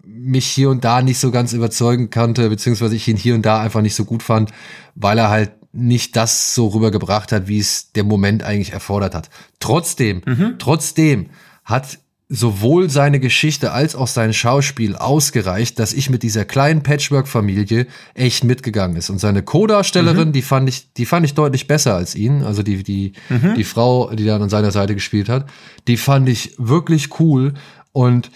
mich 0.05 0.45
hier 0.45 0.69
und 0.69 0.84
da 0.84 1.01
nicht 1.01 1.19
so 1.19 1.31
ganz 1.31 1.53
überzeugen 1.53 2.10
konnte, 2.10 2.49
beziehungsweise 2.49 2.95
ich 2.95 3.07
ihn 3.07 3.18
hier 3.18 3.35
und 3.35 3.45
da 3.45 3.60
einfach 3.61 3.81
nicht 3.81 3.95
so 3.95 4.05
gut 4.05 4.23
fand, 4.23 4.51
weil 4.95 5.18
er 5.18 5.30
halt 5.30 5.51
nicht 5.74 6.16
das 6.16 6.54
so 6.54 6.68
rübergebracht 6.68 7.32
hat, 7.32 7.48
wie 7.48 7.60
es 7.60 7.91
der 7.91 8.04
Moment 8.04 8.44
eigentlich 8.44 8.74
erfordert 8.74 9.16
hat. 9.16 9.30
Trotzdem, 9.60 10.22
mhm. 10.26 10.56
trotzdem 10.60 11.30
hat 11.66 12.00
sowohl 12.30 12.90
seine 12.90 13.20
Geschichte 13.20 13.72
als 13.74 13.95
auch 13.95 14.08
sein 14.08 14.34
Schauspiel 14.34 14.95
ausgereicht, 14.95 15.78
dass 15.78 15.94
ich 15.94 16.10
mit 16.10 16.24
dieser 16.24 16.45
kleinen 16.45 16.82
Patchwork-Familie 16.82 17.88
echt 18.14 18.44
mitgegangen 18.44 18.98
ist. 18.98 19.10
Und 19.10 19.20
seine 19.20 19.44
Co-Darstellerin, 19.44 20.30
mhm. 20.30 20.34
die 20.34 20.41
fand 20.41 20.70
ich, 20.70 20.94
die 20.94 21.06
fand 21.06 21.26
ich 21.26 21.34
deutlich 21.34 21.68
besser 21.68 21.95
als 21.95 22.16
ihn. 22.16 22.44
Also 22.44 22.64
die, 22.64 22.82
die, 22.84 23.14
mhm. 23.30 23.56
die 23.56 23.64
Frau, 23.64 24.10
die 24.14 24.26
dann 24.26 24.41
an 24.41 24.50
seiner 24.50 24.72
Seite 24.72 24.95
gespielt 24.95 25.30
hat, 25.30 25.48
die 25.88 25.98
fand 25.98 26.30
ich 26.30 26.56
wirklich 26.58 27.20
cool. 27.20 27.54
Und 27.91 28.32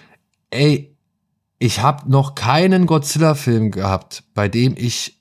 ey, 0.49 0.95
ich 1.59 1.81
habe 1.81 2.11
noch 2.11 2.35
keinen 2.35 2.85
Godzilla-Film 2.85 3.71
gehabt, 3.71 4.23
bei 4.35 4.47
dem 4.47 4.75
ich 4.77 5.16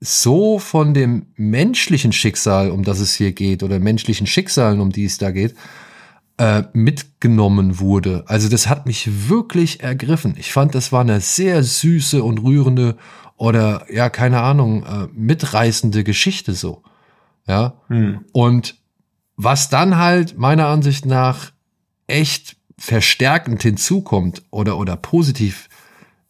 so 0.00 0.58
von 0.58 0.94
dem 0.94 1.26
menschlichen 1.36 2.12
Schicksal, 2.12 2.70
um 2.70 2.82
das 2.82 3.00
es 3.00 3.14
hier 3.14 3.32
geht, 3.32 3.62
oder 3.62 3.78
menschlichen 3.78 4.26
Schicksalen, 4.26 4.80
um 4.80 4.90
die 4.90 5.04
es 5.04 5.18
da 5.18 5.30
geht, 5.30 5.54
äh, 6.38 6.64
mitgenommen 6.72 7.78
wurde. 7.80 8.24
Also 8.26 8.48
das 8.48 8.66
hat 8.66 8.86
mich 8.86 9.28
wirklich 9.28 9.82
ergriffen. 9.82 10.34
Ich 10.38 10.52
fand, 10.52 10.74
das 10.74 10.90
war 10.90 11.02
eine 11.02 11.20
sehr 11.20 11.62
süße 11.62 12.24
und 12.24 12.38
rührende 12.38 12.96
oder 13.36 13.86
ja, 13.92 14.08
keine 14.08 14.40
Ahnung, 14.40 14.84
äh, 14.84 15.08
mitreißende 15.12 16.02
Geschichte 16.02 16.54
so. 16.54 16.82
Ja. 17.46 17.74
Hm. 17.88 18.24
Und 18.32 18.76
was 19.36 19.68
dann 19.68 19.98
halt 19.98 20.38
meiner 20.38 20.66
Ansicht 20.68 21.04
nach 21.04 21.52
echt 22.06 22.56
verstärkend 22.78 23.62
hinzukommt 23.62 24.42
oder, 24.50 24.78
oder 24.78 24.96
positiv 24.96 25.68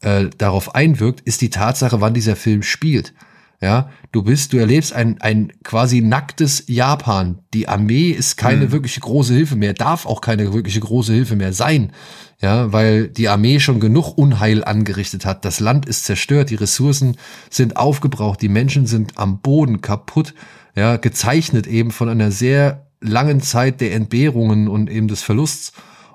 äh, 0.01 0.29
darauf 0.39 0.75
einwirkt, 0.75 1.21
ist 1.21 1.41
die 1.41 1.51
Tatsache, 1.51 2.01
wann 2.01 2.15
dieser 2.15 2.37
Film 2.37 2.63
spielt. 2.63 3.15
Ja, 3.63 3.91
du 4.11 4.23
bist, 4.23 4.55
du 4.55 4.57
erlebst 4.57 4.95
ein, 4.95 5.21
ein 5.21 5.53
quasi 5.65 6.01
nacktes 6.01 6.65
Japan. 6.67 7.41
Die 7.53 7.69
Armee 7.69 8.09
ist 8.09 8.39
keine 8.39 8.67
mhm. 8.67 8.73
wirkliche 8.73 9.01
große 9.01 9.35
Hilfe 9.35 9.55
mehr, 9.55 9.75
darf 9.75 10.07
auch 10.07 10.23
keine 10.23 10.55
wirkliche 10.55 10.81
große 10.81 11.13
Hilfe 11.13 11.37
mehr 11.37 11.53
sein. 11.53 11.93
Ja, 12.41 12.73
weil 12.73 13.09
die 13.09 13.29
Armee 13.29 13.61
schon 13.61 13.79
genug 13.79 14.17
Unheil 14.17 14.65
angerichtet 14.65 15.27
hat. 15.27 15.45
Das 15.45 15.61
Land 15.61 15.85
ist 15.85 16.07
zerstört, 16.07 16.49
die 16.49 16.55
Ressourcen 16.55 17.19
sind 17.51 17.77
aufgebraucht, 17.77 18.41
die 18.41 18.49
Menschen 18.49 18.87
sind 18.87 19.19
am 19.19 19.41
Boden 19.41 19.83
kaputt. 19.83 20.33
Ja, 20.75 20.97
gezeichnet 20.97 21.67
eben 21.67 21.91
von 21.91 22.09
einer 22.09 22.31
sehr 22.31 22.87
langen 23.03 23.41
Zeit 23.43 23.83
der 23.83 23.93
Entbehrungen 23.93 24.69
und 24.69 24.89
eben 24.89 25.09
des 25.09 25.23
Verlusts. 25.23 25.73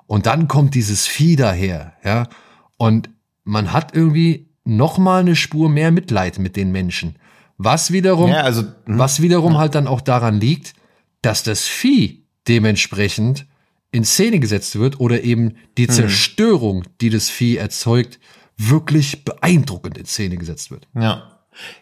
Und 0.08 0.26
dann 0.26 0.48
kommt 0.48 0.74
dieses 0.74 1.06
Vieh 1.06 1.36
daher, 1.36 1.94
ja. 2.04 2.28
Und 2.78 3.12
man 3.44 3.72
hat 3.72 3.96
irgendwie 3.96 4.50
noch 4.64 4.98
mal 4.98 5.20
eine 5.20 5.36
Spur 5.36 5.70
mehr 5.70 5.92
Mitleid 5.92 6.40
mit 6.40 6.56
den 6.56 6.72
Menschen. 6.72 7.18
Was 7.58 7.92
wiederum, 7.92 8.30
ja, 8.30 8.42
also, 8.42 8.62
hm. 8.62 9.00
was 9.00 9.22
wiederum 9.22 9.58
halt 9.58 9.76
dann 9.76 9.88
auch 9.88 10.02
daran 10.02 10.40
liegt, 10.40 10.74
dass 11.22 11.44
das 11.44 11.64
Vieh 11.64 12.26
dementsprechend 12.48 13.46
in 13.92 14.04
Szene 14.04 14.40
gesetzt 14.40 14.78
wird 14.78 15.00
oder 15.00 15.24
eben 15.24 15.56
die 15.78 15.88
hm. 15.88 15.94
Zerstörung, 15.94 16.84
die 17.02 17.10
das 17.10 17.30
Vieh 17.30 17.58
erzeugt, 17.58 18.20
wirklich 18.58 19.24
beeindruckend 19.24 19.98
in 19.98 20.06
Szene 20.06 20.38
gesetzt 20.38 20.72
wird. 20.72 20.88
Ja. 20.94 21.32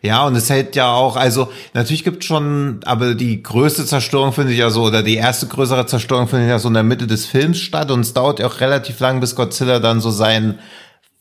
Ja, 0.04 0.28
und 0.28 0.36
es 0.36 0.52
hält 0.52 0.76
ja 0.76 0.94
auch, 0.94 1.16
also 1.16 1.52
natürlich 1.74 2.04
gibt 2.04 2.24
schon, 2.24 2.82
aber 2.86 3.16
die 3.16 3.42
größte 3.42 3.86
Zerstörung 3.86 4.32
finde 4.32 4.54
ich 4.54 4.60
ja 4.60 4.70
so, 4.70 4.84
oder 4.84 5.02
die 5.02 5.16
erste 5.16 5.48
größere 5.48 5.88
Zerstörung 5.88 6.28
finde 6.28 6.46
ich 6.46 6.50
ja 6.50 6.60
so 6.60 6.68
in 6.68 6.76
der 6.76 6.84
Mitte 6.84 7.08
des 7.08 7.26
Films 7.26 7.58
statt 7.58 7.90
und 7.90 8.02
es 8.02 8.14
dauert 8.14 8.40
ja 8.40 8.46
auch 8.46 8.60
relativ 8.60 9.00
lang, 9.00 9.20
bis 9.20 9.36
Godzilla 9.36 9.80
dann 9.80 10.00
so 10.00 10.12
sein, 10.12 10.60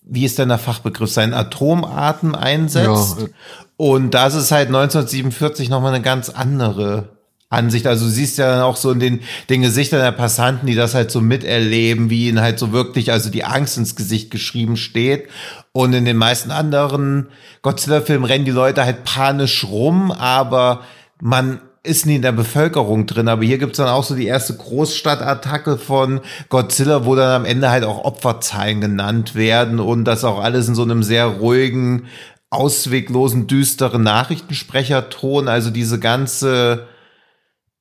wie 0.03 0.25
ist 0.25 0.39
denn 0.39 0.49
der 0.49 0.59
Fachbegriff, 0.59 1.11
seinen 1.11 1.33
Atomatem 1.33 2.35
einsetzt. 2.35 3.21
Ja. 3.21 3.27
Und 3.77 4.13
das 4.13 4.35
ist 4.35 4.53
halt 4.53 4.69
1947 4.69 5.69
nochmal 5.69 5.95
eine 5.95 6.03
ganz 6.03 6.29
andere 6.29 7.09
Ansicht. 7.53 7.87
Also 7.87 8.07
du 8.07 8.11
siehst 8.11 8.39
ja 8.39 8.51
dann 8.51 8.63
auch 8.63 8.77
so 8.77 8.91
in 8.91 9.01
den, 9.01 9.21
den 9.51 9.63
Gesichtern 9.63 10.01
der 10.01 10.13
Passanten, 10.13 10.67
die 10.67 10.75
das 10.75 10.95
halt 10.95 11.11
so 11.11 11.21
miterleben, 11.21 12.11
wie 12.11 12.29
ihnen 12.29 12.41
halt 12.41 12.59
so 12.59 12.73
wirklich, 12.73 13.13
also 13.13 13.31
die 13.31 13.45
Angst 13.45 13.77
ins 13.77 13.95
Gesicht 13.95 14.31
geschrieben 14.31 14.77
steht. 14.77 15.29
Und 15.73 15.93
in 15.93 16.05
den 16.05 16.17
meisten 16.17 16.51
anderen 16.51 17.29
Godzilla-Filmen 17.63 18.25
rennen 18.25 18.45
die 18.45 18.51
Leute 18.51 18.85
halt 18.85 19.05
panisch 19.05 19.65
rum, 19.65 20.11
aber 20.11 20.83
man 21.21 21.61
ist 21.85 22.07
nie 22.07 22.17
in 22.17 22.23
der 22.23 22.33
Bevölkerung 22.33 23.07
drin, 23.07 23.27
aber 23.27 23.43
hier 23.43 23.59
gibt's 23.59 23.79
dann 23.79 23.89
auch 23.89 24.05
so 24.05 24.15
die 24.15 24.27
erste 24.27 24.57
Großstadtattacke 24.57 25.79
von 25.79 26.21
Godzilla, 26.49 27.05
wo 27.05 27.17
dann 27.17 27.43
am 27.43 27.45
Ende 27.45 27.71
halt 27.71 27.83
auch 27.83 28.05
Opferzahlen 28.05 28.81
genannt 28.81 29.35
werden 29.35 29.81
und 29.81 30.05
das 30.05 30.25
auch 30.25 30.39
alles 30.39 30.69
in 30.69 30.77
so 30.77 30.83
einem 30.83 31.03
sehr 31.03 31.27
ruhigen, 31.27 32.07
ausweglosen, 32.53 33.47
düsteren 33.47 34.03
Nachrichtensprecherton. 34.03 35.49
Also 35.49 35.71
diese 35.71 35.99
ganze 35.99 36.87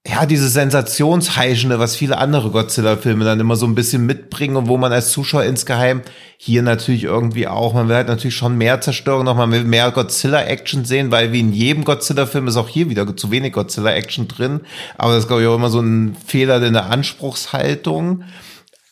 ja, 0.08 0.26
dieses 0.26 0.54
Sensationsheischende, 0.54 1.78
was 1.78 1.96
viele 1.96 2.18
andere 2.18 2.50
Godzilla-Filme 2.50 3.24
dann 3.24 3.40
immer 3.40 3.56
so 3.56 3.68
ein 3.68 3.76
bisschen 3.76 4.08
mitbringen 4.08 4.56
und 4.56 4.68
wo 4.68 4.78
man 4.78 4.92
als 4.92 5.12
Zuschauer 5.12 5.44
insgeheim 5.44 6.02
hier 6.38 6.64
natürlich 6.64 7.04
irgendwie 7.04 7.48
auch, 7.48 7.76
man 7.76 7.88
will 7.88 7.96
halt 7.96 8.08
natürlich 8.08 8.36
schon 8.36 8.58
mehr 8.58 8.82
Zerstörung 8.82 9.26
noch, 9.26 9.36
man 9.36 9.52
will 9.52 9.64
mehr 9.64 9.92
Godzilla-Action 9.92 10.86
sehen, 10.86 11.12
weil 11.12 11.34
wie 11.34 11.42
in 11.42 11.54
jedem 11.54 11.84
Godzilla-Film 11.84 12.48
ist 12.48 12.58
auch 12.58 12.68
hier 12.68 12.90
wieder 12.90 13.16
zu 13.16 13.30
wenig 13.30 13.54
Godzilla-Action 13.54 14.28
drin. 14.28 14.62
Aber 14.98 15.14
das 15.14 15.24
ist, 15.24 15.28
glaube 15.28 15.44
ich, 15.44 15.48
auch 15.48 15.56
immer 15.56 15.70
so 15.70 15.82
ein 15.82 16.16
Fehler 16.26 16.64
in 16.64 16.74
der 16.74 16.90
Anspruchshaltung. 16.90 18.24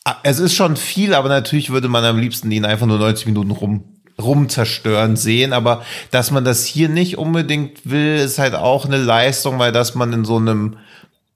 Ah, 0.06 0.18
es 0.22 0.38
ist 0.38 0.54
schon 0.54 0.78
viel, 0.78 1.16
aber 1.16 1.28
natürlich 1.28 1.72
würde 1.72 1.90
man 1.90 2.06
am 2.06 2.20
liebsten 2.20 2.52
ihn 2.52 2.66
einfach 2.66 2.86
nur 2.86 3.00
90 3.00 3.26
Minuten 3.26 3.52
rum 3.52 3.99
rumzerstören 4.22 5.16
sehen, 5.16 5.54
aber 5.54 5.84
dass 6.12 6.32
man 6.32 6.46
das 6.46 6.66
hier 6.66 6.90
nicht 6.90 7.18
unbedingt 7.18 7.90
will, 7.90 8.18
ist 8.18 8.40
halt 8.40 8.56
auch 8.56 8.86
eine 8.86 8.98
Leistung, 8.98 9.60
weil 9.60 9.72
dass 9.72 9.96
man 9.96 10.14
in 10.14 10.26
so 10.26 10.38
einem 10.38 10.78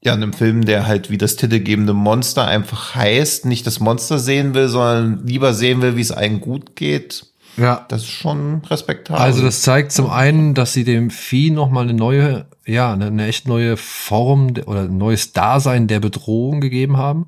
ja, 0.06 0.14
in 0.14 0.22
einem 0.22 0.34
Film, 0.34 0.66
der 0.66 0.86
halt 0.86 1.10
wie 1.10 1.18
das 1.18 1.38
titelgebende 1.38 1.94
Monster 1.94 2.46
einfach 2.46 2.94
heißt, 2.94 3.46
nicht 3.46 3.66
das 3.66 3.80
Monster 3.80 4.20
sehen 4.20 4.54
will, 4.54 4.68
sondern 4.68 5.26
lieber 5.26 5.54
sehen 5.54 5.82
will, 5.82 5.96
wie 5.96 6.02
es 6.02 6.12
einem 6.12 6.42
gut 6.42 6.76
geht. 6.76 7.26
Ja. 7.56 7.86
Das 7.88 8.02
ist 8.02 8.10
schon 8.10 8.62
respektabel. 8.70 9.22
Also 9.22 9.42
das 9.44 9.62
zeigt 9.62 9.92
zum 9.92 10.10
einen, 10.10 10.56
dass 10.56 10.74
sie 10.74 10.84
dem 10.84 11.10
Vieh 11.10 11.52
nochmal 11.52 11.84
eine 11.84 11.94
neue, 11.94 12.48
ja, 12.66 12.92
eine, 12.92 13.08
eine 13.08 13.28
echt 13.28 13.48
neue 13.48 13.78
Form 13.78 14.54
oder 14.66 14.82
ein 14.82 14.98
neues 14.98 15.32
Dasein 15.32 15.88
der 15.88 16.00
Bedrohung 16.02 16.60
gegeben 16.60 16.98
haben. 16.98 17.28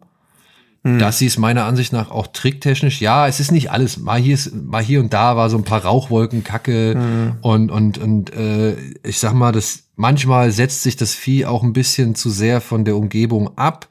Hm. 0.86 1.00
Dass 1.00 1.18
sie 1.18 1.26
es 1.26 1.40
meiner 1.40 1.66
Ansicht 1.66 1.94
nach 1.94 2.12
auch 2.12 2.28
tricktechnisch, 2.28 3.02
ja, 3.02 3.28
es 3.28 3.40
ist 3.40 3.52
nicht 3.52 3.72
alles. 3.72 3.98
Mal 3.98 4.22
hier, 4.22 4.36
ist, 4.36 4.54
mal 4.54 4.84
hier 4.84 5.00
und 5.00 5.14
da 5.14 5.36
war 5.36 5.50
so 5.50 5.58
ein 5.58 5.64
paar 5.64 5.84
Rauchwolken, 5.84 6.44
Kacke 6.44 6.94
hm. 6.94 7.38
und, 7.42 7.72
und, 7.72 7.98
und 7.98 8.32
äh, 8.32 8.76
ich 9.02 9.18
sag 9.18 9.34
mal, 9.34 9.52
das 9.52 9.86
manchmal 9.96 10.52
setzt 10.52 10.84
sich 10.84 10.96
das 10.96 11.16
Vieh 11.16 11.48
auch 11.48 11.64
ein 11.64 11.74
bisschen 11.74 12.14
zu 12.14 12.30
sehr 12.30 12.62
von 12.62 12.86
der 12.86 12.98
Umgebung 12.98 13.58
ab. 13.58 13.88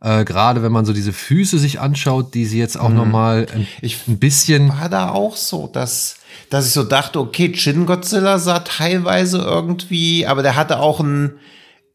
Äh, 0.00 0.24
Gerade 0.24 0.62
wenn 0.62 0.70
man 0.70 0.84
so 0.84 0.92
diese 0.92 1.12
Füße 1.12 1.58
sich 1.58 1.80
anschaut, 1.80 2.34
die 2.34 2.46
sie 2.46 2.60
jetzt 2.60 2.78
auch 2.78 2.90
hm. 2.90 2.96
nochmal 2.96 3.48
ein, 3.52 3.66
ich 3.82 4.06
ein 4.06 4.20
bisschen. 4.20 4.68
War 4.68 4.88
da 4.88 5.10
auch 5.10 5.34
so, 5.34 5.66
dass, 5.66 6.18
dass 6.48 6.68
ich 6.68 6.72
so 6.72 6.84
dachte, 6.84 7.18
okay, 7.18 7.52
Shin 7.56 7.86
Godzilla 7.86 8.38
sah 8.38 8.60
teilweise 8.60 9.38
irgendwie, 9.38 10.28
aber 10.28 10.44
der 10.44 10.54
hatte 10.54 10.78
auch 10.78 11.00
ein 11.00 11.32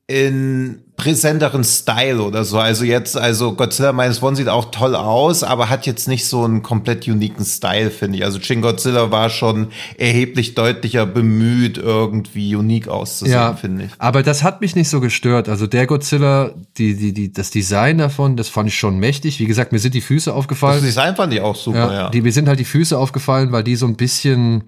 in 0.07 0.83
präsenteren 1.01 1.63
Style 1.63 2.21
oder 2.21 2.43
so. 2.43 2.59
Also 2.59 2.85
jetzt, 2.85 3.17
also 3.17 3.55
Godzilla 3.55 3.91
Minus 3.91 4.21
One 4.21 4.35
sieht 4.35 4.47
auch 4.47 4.69
toll 4.69 4.95
aus, 4.95 5.41
aber 5.41 5.67
hat 5.67 5.87
jetzt 5.87 6.07
nicht 6.07 6.27
so 6.27 6.43
einen 6.43 6.61
komplett 6.61 7.07
uniken 7.07 7.43
Style, 7.43 7.89
finde 7.89 8.19
ich. 8.19 8.23
Also 8.23 8.39
Shin 8.39 8.61
Godzilla 8.61 9.09
war 9.09 9.31
schon 9.31 9.69
erheblich 9.97 10.53
deutlicher 10.53 11.07
bemüht, 11.07 11.79
irgendwie 11.79 12.55
unique 12.55 12.87
auszusehen, 12.87 13.33
ja, 13.33 13.55
finde 13.55 13.85
ich. 13.85 13.91
Aber 13.97 14.21
das 14.21 14.43
hat 14.43 14.61
mich 14.61 14.75
nicht 14.75 14.89
so 14.89 15.01
gestört. 15.01 15.49
Also 15.49 15.65
der 15.65 15.87
Godzilla, 15.87 16.51
die, 16.77 16.95
die, 16.95 17.13
die, 17.13 17.33
das 17.33 17.49
Design 17.49 17.97
davon, 17.97 18.37
das 18.37 18.49
fand 18.49 18.69
ich 18.69 18.77
schon 18.77 18.99
mächtig. 18.99 19.39
Wie 19.39 19.47
gesagt, 19.47 19.71
mir 19.71 19.79
sind 19.79 19.95
die 19.95 20.01
Füße 20.01 20.31
aufgefallen. 20.31 20.75
Das 20.75 20.83
Design 20.83 21.15
fand 21.15 21.33
ich 21.33 21.41
auch 21.41 21.55
super, 21.55 21.91
ja. 21.91 21.93
ja. 21.93 22.09
Die, 22.11 22.21
mir 22.21 22.31
sind 22.31 22.47
halt 22.47 22.59
die 22.59 22.65
Füße 22.65 22.95
aufgefallen, 22.95 23.51
weil 23.51 23.63
die 23.63 23.75
so 23.75 23.87
ein 23.87 23.95
bisschen, 23.95 24.65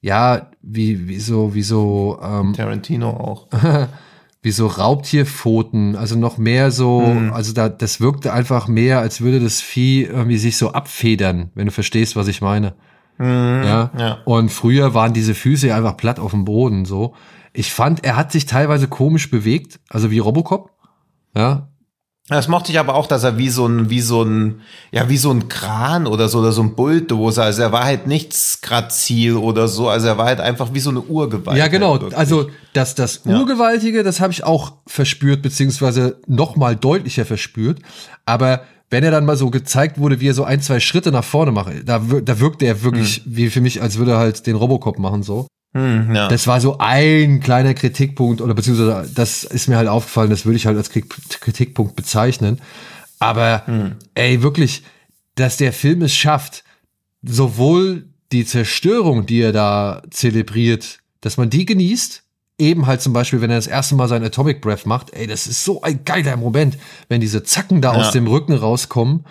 ja, 0.00 0.48
wie, 0.62 1.08
wie 1.08 1.18
so, 1.18 1.54
wie 1.54 1.62
so, 1.62 2.20
ähm, 2.22 2.52
Tarantino 2.52 3.10
auch. 3.10 3.48
wie 4.42 4.50
so 4.50 4.66
Raubtierpfoten, 4.66 5.94
also 5.94 6.18
noch 6.18 6.36
mehr 6.36 6.72
so, 6.72 7.00
mhm. 7.00 7.32
also 7.32 7.52
da, 7.52 7.68
das 7.68 8.00
wirkte 8.00 8.32
einfach 8.32 8.66
mehr, 8.66 8.98
als 8.98 9.20
würde 9.20 9.38
das 9.38 9.60
Vieh 9.60 10.02
irgendwie 10.02 10.36
sich 10.36 10.56
so 10.56 10.72
abfedern, 10.72 11.50
wenn 11.54 11.66
du 11.66 11.72
verstehst, 11.72 12.16
was 12.16 12.26
ich 12.26 12.40
meine. 12.40 12.74
Mhm. 13.18 13.62
Ja? 13.64 13.90
ja. 13.96 14.18
Und 14.24 14.50
früher 14.50 14.94
waren 14.94 15.12
diese 15.12 15.34
Füße 15.34 15.72
einfach 15.72 15.96
platt 15.96 16.18
auf 16.18 16.32
dem 16.32 16.44
Boden, 16.44 16.84
so. 16.84 17.14
Ich 17.52 17.72
fand, 17.72 18.04
er 18.04 18.16
hat 18.16 18.32
sich 18.32 18.46
teilweise 18.46 18.88
komisch 18.88 19.30
bewegt, 19.30 19.78
also 19.88 20.10
wie 20.10 20.18
Robocop. 20.18 20.70
Ja, 21.36 21.68
das 22.28 22.46
mochte 22.46 22.70
ich 22.70 22.78
aber 22.78 22.94
auch, 22.94 23.06
dass 23.06 23.24
er 23.24 23.36
wie 23.36 23.48
so 23.48 23.66
ein, 23.66 23.90
wie 23.90 24.00
so 24.00 24.22
ein, 24.22 24.60
ja, 24.92 25.08
wie 25.08 25.16
so 25.16 25.30
ein 25.32 25.48
Kran 25.48 26.06
oder 26.06 26.28
so, 26.28 26.38
oder 26.38 26.52
so 26.52 26.62
ein 26.62 26.76
Bulldozer, 26.76 27.42
also 27.42 27.62
er 27.62 27.72
war 27.72 27.84
halt 27.84 28.06
nichts 28.06 28.60
grazil 28.60 29.36
oder 29.36 29.66
so, 29.66 29.88
also 29.88 30.06
er 30.06 30.18
war 30.18 30.26
halt 30.26 30.40
einfach 30.40 30.72
wie 30.72 30.80
so 30.80 30.90
eine 30.90 31.00
Urgewalt. 31.00 31.58
Ja, 31.58 31.66
genau, 31.66 32.00
halt 32.00 32.14
also 32.14 32.48
das, 32.74 32.94
das 32.94 33.22
Urgewaltige, 33.26 34.04
das 34.04 34.20
habe 34.20 34.32
ich 34.32 34.44
auch 34.44 34.74
verspürt, 34.86 35.42
beziehungsweise 35.42 36.20
noch 36.28 36.54
mal 36.54 36.76
deutlicher 36.76 37.24
verspürt, 37.24 37.80
aber 38.24 38.62
wenn 38.88 39.02
er 39.02 39.10
dann 39.10 39.24
mal 39.24 39.36
so 39.36 39.50
gezeigt 39.50 39.98
wurde, 39.98 40.20
wie 40.20 40.28
er 40.28 40.34
so 40.34 40.44
ein, 40.44 40.60
zwei 40.60 40.78
Schritte 40.78 41.10
nach 41.10 41.24
vorne 41.24 41.50
macht, 41.50 41.72
da, 41.86 41.98
da 41.98 42.40
wirkte 42.40 42.66
er 42.66 42.82
wirklich, 42.82 43.26
mhm. 43.26 43.36
wie 43.36 43.50
für 43.50 43.60
mich, 43.60 43.82
als 43.82 43.98
würde 43.98 44.12
er 44.12 44.18
halt 44.18 44.46
den 44.46 44.54
Robocop 44.54 44.98
machen, 44.98 45.22
so. 45.22 45.48
Hm, 45.74 46.14
ja. 46.14 46.28
Das 46.28 46.46
war 46.46 46.60
so 46.60 46.76
ein 46.78 47.40
kleiner 47.40 47.74
Kritikpunkt 47.74 48.40
oder 48.40 48.54
beziehungsweise 48.54 49.10
das 49.14 49.44
ist 49.44 49.68
mir 49.68 49.76
halt 49.76 49.88
aufgefallen, 49.88 50.30
das 50.30 50.44
würde 50.44 50.56
ich 50.56 50.66
halt 50.66 50.76
als 50.76 50.90
Kritikpunkt 50.90 51.96
bezeichnen. 51.96 52.60
Aber 53.18 53.66
hm. 53.66 53.96
ey, 54.14 54.42
wirklich, 54.42 54.82
dass 55.34 55.56
der 55.56 55.72
Film 55.72 56.02
es 56.02 56.14
schafft, 56.14 56.64
sowohl 57.22 58.06
die 58.32 58.44
Zerstörung, 58.44 59.26
die 59.26 59.40
er 59.40 59.52
da 59.52 60.02
zelebriert, 60.10 60.98
dass 61.20 61.36
man 61.36 61.48
die 61.48 61.64
genießt, 61.64 62.22
eben 62.58 62.86
halt 62.86 63.00
zum 63.00 63.12
Beispiel, 63.12 63.40
wenn 63.40 63.50
er 63.50 63.56
das 63.56 63.66
erste 63.66 63.94
Mal 63.94 64.08
sein 64.08 64.24
Atomic 64.24 64.60
Breath 64.60 64.86
macht, 64.86 65.12
ey, 65.14 65.26
das 65.26 65.46
ist 65.46 65.64
so 65.64 65.82
ein 65.82 66.04
geiler 66.04 66.36
Moment, 66.36 66.78
wenn 67.08 67.20
diese 67.20 67.42
Zacken 67.44 67.80
da 67.80 67.92
ja. 67.92 68.00
aus 68.00 68.12
dem 68.12 68.26
Rücken 68.26 68.54
rauskommen 68.54 69.24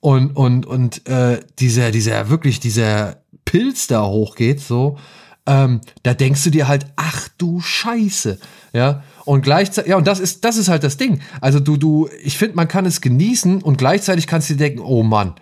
und, 0.00 0.36
und, 0.36 0.66
und 0.66 1.06
äh, 1.08 1.40
dieser, 1.58 1.90
dieser, 1.90 2.28
wirklich, 2.28 2.60
dieser 2.60 3.22
Pilz 3.44 3.86
da 3.86 4.04
hochgeht, 4.04 4.60
so 4.60 4.98
ähm, 5.46 5.80
da 6.02 6.14
denkst 6.14 6.42
du 6.44 6.50
dir 6.50 6.68
halt, 6.68 6.86
ach 6.96 7.28
du 7.38 7.60
Scheiße, 7.60 8.38
ja. 8.72 9.02
Und 9.24 9.42
gleichzeitig, 9.42 9.90
ja, 9.90 9.96
und 9.96 10.06
das 10.06 10.20
ist, 10.20 10.44
das 10.44 10.56
ist 10.56 10.68
halt 10.68 10.84
das 10.84 10.96
Ding. 10.96 11.20
Also 11.40 11.60
du, 11.60 11.76
du, 11.76 12.08
ich 12.22 12.38
finde, 12.38 12.56
man 12.56 12.68
kann 12.68 12.86
es 12.86 13.00
genießen 13.00 13.62
und 13.62 13.78
gleichzeitig 13.78 14.26
kannst 14.26 14.50
du 14.50 14.54
dir 14.54 14.58
denken, 14.58 14.80
oh 14.80 15.02
Mann, 15.02 15.34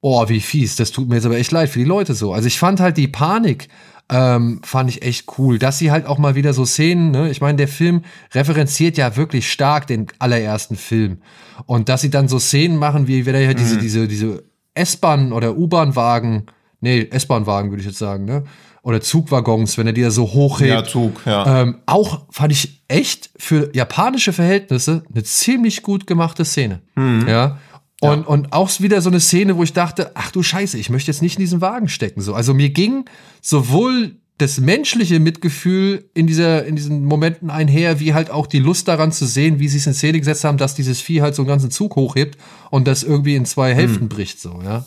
oh, 0.00 0.28
wie 0.28 0.40
fies, 0.40 0.76
das 0.76 0.92
tut 0.92 1.08
mir 1.08 1.16
jetzt 1.16 1.26
aber 1.26 1.36
echt 1.36 1.52
leid 1.52 1.70
für 1.70 1.78
die 1.78 1.84
Leute 1.84 2.14
so. 2.14 2.32
Also 2.32 2.46
ich 2.46 2.58
fand 2.58 2.80
halt 2.80 2.96
die 2.96 3.08
Panik, 3.08 3.68
ähm, 4.08 4.60
fand 4.62 4.90
ich 4.90 5.02
echt 5.02 5.26
cool, 5.38 5.58
dass 5.58 5.78
sie 5.78 5.90
halt 5.90 6.06
auch 6.06 6.18
mal 6.18 6.36
wieder 6.36 6.52
so 6.52 6.64
Szenen, 6.64 7.10
ne? 7.10 7.30
ich 7.30 7.40
meine, 7.40 7.56
der 7.56 7.66
Film 7.66 8.02
referenziert 8.32 8.96
ja 8.96 9.16
wirklich 9.16 9.50
stark 9.50 9.88
den 9.88 10.06
allerersten 10.20 10.76
Film. 10.76 11.18
Und 11.66 11.88
dass 11.88 12.02
sie 12.02 12.10
dann 12.10 12.28
so 12.28 12.38
Szenen 12.38 12.76
machen, 12.76 13.08
wie 13.08 13.26
wenn 13.26 13.34
er 13.34 13.42
ja 13.42 13.54
diese, 13.54 13.76
mhm. 13.76 13.80
diese, 13.80 14.08
diese 14.08 14.44
S-Bahn 14.74 15.32
oder 15.32 15.56
U-Bahn-Wagen 15.56 16.46
nee, 16.80 17.08
S-Bahn-Wagen 17.10 17.70
würde 17.70 17.80
ich 17.80 17.86
jetzt 17.86 17.98
sagen, 17.98 18.24
ne? 18.24 18.44
Oder 18.86 19.00
Zugwaggons, 19.00 19.78
wenn 19.78 19.88
er 19.88 19.92
die 19.92 20.02
da 20.02 20.12
so 20.12 20.32
hochhebt. 20.32 20.70
Ja, 20.70 20.84
Zug, 20.84 21.20
ja. 21.26 21.62
Ähm, 21.62 21.78
auch 21.86 22.20
fand 22.30 22.52
ich 22.52 22.84
echt 22.86 23.30
für 23.36 23.74
japanische 23.74 24.32
Verhältnisse 24.32 25.02
eine 25.12 25.24
ziemlich 25.24 25.82
gut 25.82 26.06
gemachte 26.06 26.44
Szene. 26.44 26.82
Mhm. 26.94 27.26
Ja. 27.26 27.58
Und, 28.00 28.20
ja. 28.20 28.26
und 28.28 28.52
auch 28.52 28.70
wieder 28.78 29.02
so 29.02 29.10
eine 29.10 29.18
Szene, 29.18 29.56
wo 29.56 29.64
ich 29.64 29.72
dachte, 29.72 30.12
ach 30.14 30.30
du 30.30 30.44
Scheiße, 30.44 30.78
ich 30.78 30.88
möchte 30.88 31.10
jetzt 31.10 31.20
nicht 31.20 31.34
in 31.34 31.40
diesen 31.40 31.60
Wagen 31.60 31.88
stecken. 31.88 32.20
So, 32.20 32.34
also 32.34 32.54
mir 32.54 32.70
ging 32.70 33.06
sowohl 33.42 34.20
das 34.38 34.60
menschliche 34.60 35.18
Mitgefühl 35.18 36.08
in 36.14 36.28
dieser, 36.28 36.64
in 36.64 36.76
diesen 36.76 37.06
Momenten 37.06 37.50
einher, 37.50 37.98
wie 37.98 38.14
halt 38.14 38.30
auch 38.30 38.46
die 38.46 38.60
Lust 38.60 38.86
daran 38.86 39.10
zu 39.10 39.26
sehen, 39.26 39.58
wie 39.58 39.66
sie 39.66 39.78
es 39.78 39.88
in 39.88 39.94
Szene 39.94 40.20
gesetzt 40.20 40.44
haben, 40.44 40.58
dass 40.58 40.76
dieses 40.76 41.00
Vieh 41.00 41.22
halt 41.22 41.34
so 41.34 41.42
einen 41.42 41.48
ganzen 41.48 41.72
Zug 41.72 41.96
hochhebt 41.96 42.38
und 42.70 42.86
das 42.86 43.02
irgendwie 43.02 43.34
in 43.34 43.46
zwei 43.46 43.74
Hälften 43.74 44.02
hm. 44.02 44.08
bricht, 44.10 44.40
so, 44.40 44.60
ja. 44.62 44.84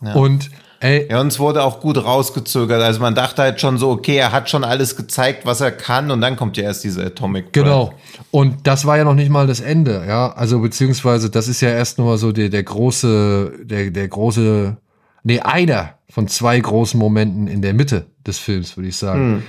ja. 0.00 0.14
Und, 0.14 0.48
ey. 0.80 1.06
Ja, 1.10 1.20
uns 1.20 1.38
wurde 1.38 1.62
auch 1.62 1.80
gut 1.80 2.02
rausgezögert. 2.02 2.82
Also 2.82 3.00
man 3.00 3.14
dachte 3.14 3.42
halt 3.42 3.60
schon 3.60 3.78
so, 3.78 3.90
okay, 3.90 4.16
er 4.16 4.32
hat 4.32 4.50
schon 4.50 4.64
alles 4.64 4.96
gezeigt, 4.96 5.46
was 5.46 5.60
er 5.60 5.70
kann 5.70 6.10
und 6.10 6.20
dann 6.20 6.36
kommt 6.36 6.56
ja 6.56 6.64
erst 6.64 6.82
diese 6.84 7.04
Atomic 7.04 7.52
Breath. 7.52 7.64
Genau. 7.64 7.92
Und 8.30 8.66
das 8.66 8.84
war 8.86 8.96
ja 8.96 9.04
noch 9.04 9.14
nicht 9.14 9.30
mal 9.30 9.46
das 9.46 9.60
Ende, 9.60 10.04
ja. 10.08 10.32
Also 10.32 10.60
beziehungsweise, 10.60 11.30
das 11.30 11.48
ist 11.48 11.60
ja 11.60 11.70
erst 11.70 11.98
nochmal 11.98 12.18
so 12.18 12.32
der, 12.32 12.48
der 12.48 12.62
große, 12.62 13.52
der, 13.62 13.90
der 13.90 14.08
große, 14.08 14.76
nee, 15.22 15.40
einer 15.40 15.94
von 16.08 16.26
zwei 16.28 16.58
großen 16.58 16.98
Momenten 16.98 17.46
in 17.46 17.62
der 17.62 17.74
Mitte 17.74 18.06
des 18.26 18.38
Films, 18.38 18.76
würde 18.76 18.88
ich 18.88 18.96
sagen. 18.96 19.30
Mhm. 19.30 19.42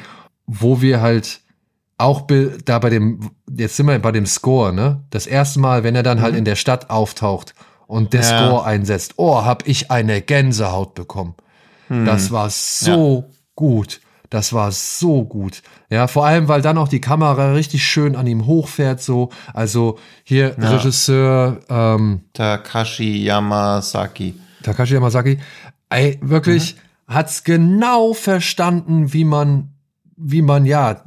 Wo 0.46 0.82
wir 0.82 1.02
halt 1.02 1.40
auch 1.98 2.28
da 2.66 2.80
bei 2.80 2.90
dem, 2.90 3.32
jetzt 3.56 3.78
sind 3.78 3.86
wir 3.86 3.98
bei 4.00 4.12
dem 4.12 4.26
Score, 4.26 4.74
ne? 4.74 5.04
Das 5.12 5.28
erste 5.28 5.60
Mal, 5.60 5.84
wenn 5.84 5.96
er 5.96 6.04
dann 6.04 6.20
halt 6.20 6.32
mhm. 6.32 6.36
halt 6.36 6.40
in 6.40 6.46
der 6.46 6.56
Stadt 6.56 6.90
auftaucht 6.90 7.54
und 7.92 8.14
der 8.14 8.22
ja. 8.22 8.48
Score 8.48 8.64
einsetzt, 8.64 9.16
oh, 9.18 9.44
hab 9.44 9.68
ich 9.68 9.92
eine 9.92 10.22
Gänsehaut 10.22 10.96
bekommen. 10.96 11.36
Mhm. 11.90 12.06
Das 12.06 12.32
war 12.32 12.50
so 12.50 13.26
ja. 13.28 13.36
gut. 13.54 14.00
Das 14.30 14.54
war 14.54 14.72
so 14.72 15.26
gut. 15.26 15.62
Ja, 15.90 16.08
vor 16.08 16.26
allem, 16.26 16.48
weil 16.48 16.62
dann 16.62 16.78
auch 16.78 16.88
die 16.88 17.02
Kamera 17.02 17.52
richtig 17.52 17.86
schön 17.86 18.16
an 18.16 18.28
ihm 18.28 18.46
hochfährt, 18.46 19.02
so. 19.02 19.30
Also 19.54 20.00
hier 20.24 20.56
ja. 20.58 20.70
Regisseur 20.70 21.60
ähm, 21.68 22.22
Takashi 22.32 23.26
Yamasaki. 23.26 24.36
Takashi 24.64 24.94
Yamasaki. 24.94 25.40
Ey, 25.90 26.18
wirklich 26.22 26.76
mhm. 27.08 27.14
hat's 27.14 27.44
genau 27.44 28.14
verstanden, 28.14 29.12
wie 29.12 29.26
man, 29.26 29.74
wie 30.16 30.42
man 30.42 30.66
ja 30.66 31.04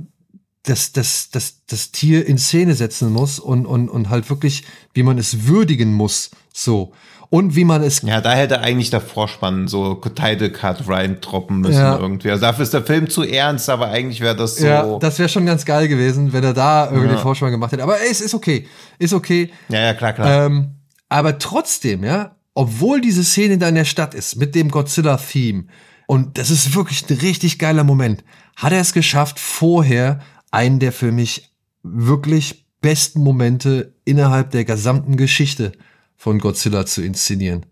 das, 0.64 0.92
das, 0.92 1.30
das, 1.30 1.64
das 1.66 1.92
Tier 1.92 2.26
in 2.26 2.36
Szene 2.36 2.74
setzen 2.74 3.10
muss 3.10 3.38
und, 3.38 3.64
und, 3.64 3.88
und 3.88 4.10
halt 4.10 4.28
wirklich, 4.28 4.64
wie 4.92 5.02
man 5.02 5.16
es 5.16 5.46
würdigen 5.46 5.94
muss, 5.94 6.30
so. 6.56 6.92
Und 7.30 7.56
wie 7.56 7.64
man 7.64 7.82
es. 7.82 8.02
Ja, 8.02 8.20
da 8.20 8.32
hätte 8.32 8.60
eigentlich 8.60 8.90
der 8.90 9.00
Vorspann 9.00 9.66
so 9.66 9.96
Title 9.96 10.50
Card 10.50 10.88
reintroppen 10.88 11.60
müssen 11.60 11.80
ja. 11.80 11.98
irgendwie. 11.98 12.30
Also 12.30 12.42
dafür 12.42 12.62
ist 12.62 12.72
der 12.72 12.84
Film 12.84 13.10
zu 13.10 13.24
ernst, 13.24 13.68
aber 13.68 13.88
eigentlich 13.88 14.20
wäre 14.20 14.36
das 14.36 14.56
so. 14.56 14.66
Ja, 14.66 14.98
das 15.00 15.18
wäre 15.18 15.28
schon 15.28 15.44
ganz 15.44 15.64
geil 15.64 15.88
gewesen, 15.88 16.32
wenn 16.32 16.44
er 16.44 16.54
da 16.54 16.86
irgendwie 16.86 17.08
ja. 17.08 17.14
den 17.14 17.18
Vorspann 17.18 17.50
gemacht 17.50 17.72
hätte. 17.72 17.82
Aber 17.82 17.96
es 18.08 18.20
ist 18.20 18.34
okay. 18.34 18.68
Ist 19.00 19.12
okay. 19.12 19.50
Ja, 19.68 19.80
ja, 19.80 19.94
klar, 19.94 20.12
klar. 20.12 20.46
Ähm, 20.46 20.76
aber 21.08 21.38
trotzdem, 21.38 22.04
ja, 22.04 22.36
obwohl 22.54 23.00
diese 23.00 23.24
Szene 23.24 23.58
da 23.58 23.68
in 23.68 23.74
der 23.74 23.84
Stadt 23.84 24.14
ist 24.14 24.36
mit 24.36 24.54
dem 24.54 24.70
Godzilla-Theme, 24.70 25.64
und 26.06 26.38
das 26.38 26.50
ist 26.50 26.76
wirklich 26.76 27.04
ein 27.10 27.16
richtig 27.16 27.58
geiler 27.58 27.82
Moment, 27.82 28.22
hat 28.54 28.72
er 28.72 28.80
es 28.80 28.92
geschafft, 28.92 29.40
vorher 29.40 30.20
einen 30.52 30.78
der 30.78 30.92
für 30.92 31.10
mich 31.10 31.52
wirklich 31.82 32.66
besten 32.80 33.22
Momente 33.22 33.94
innerhalb 34.04 34.50
der 34.52 34.64
gesamten 34.64 35.16
Geschichte 35.16 35.72
von 36.16 36.38
Godzilla 36.38 36.86
zu 36.86 37.02
inszenieren. 37.02 37.66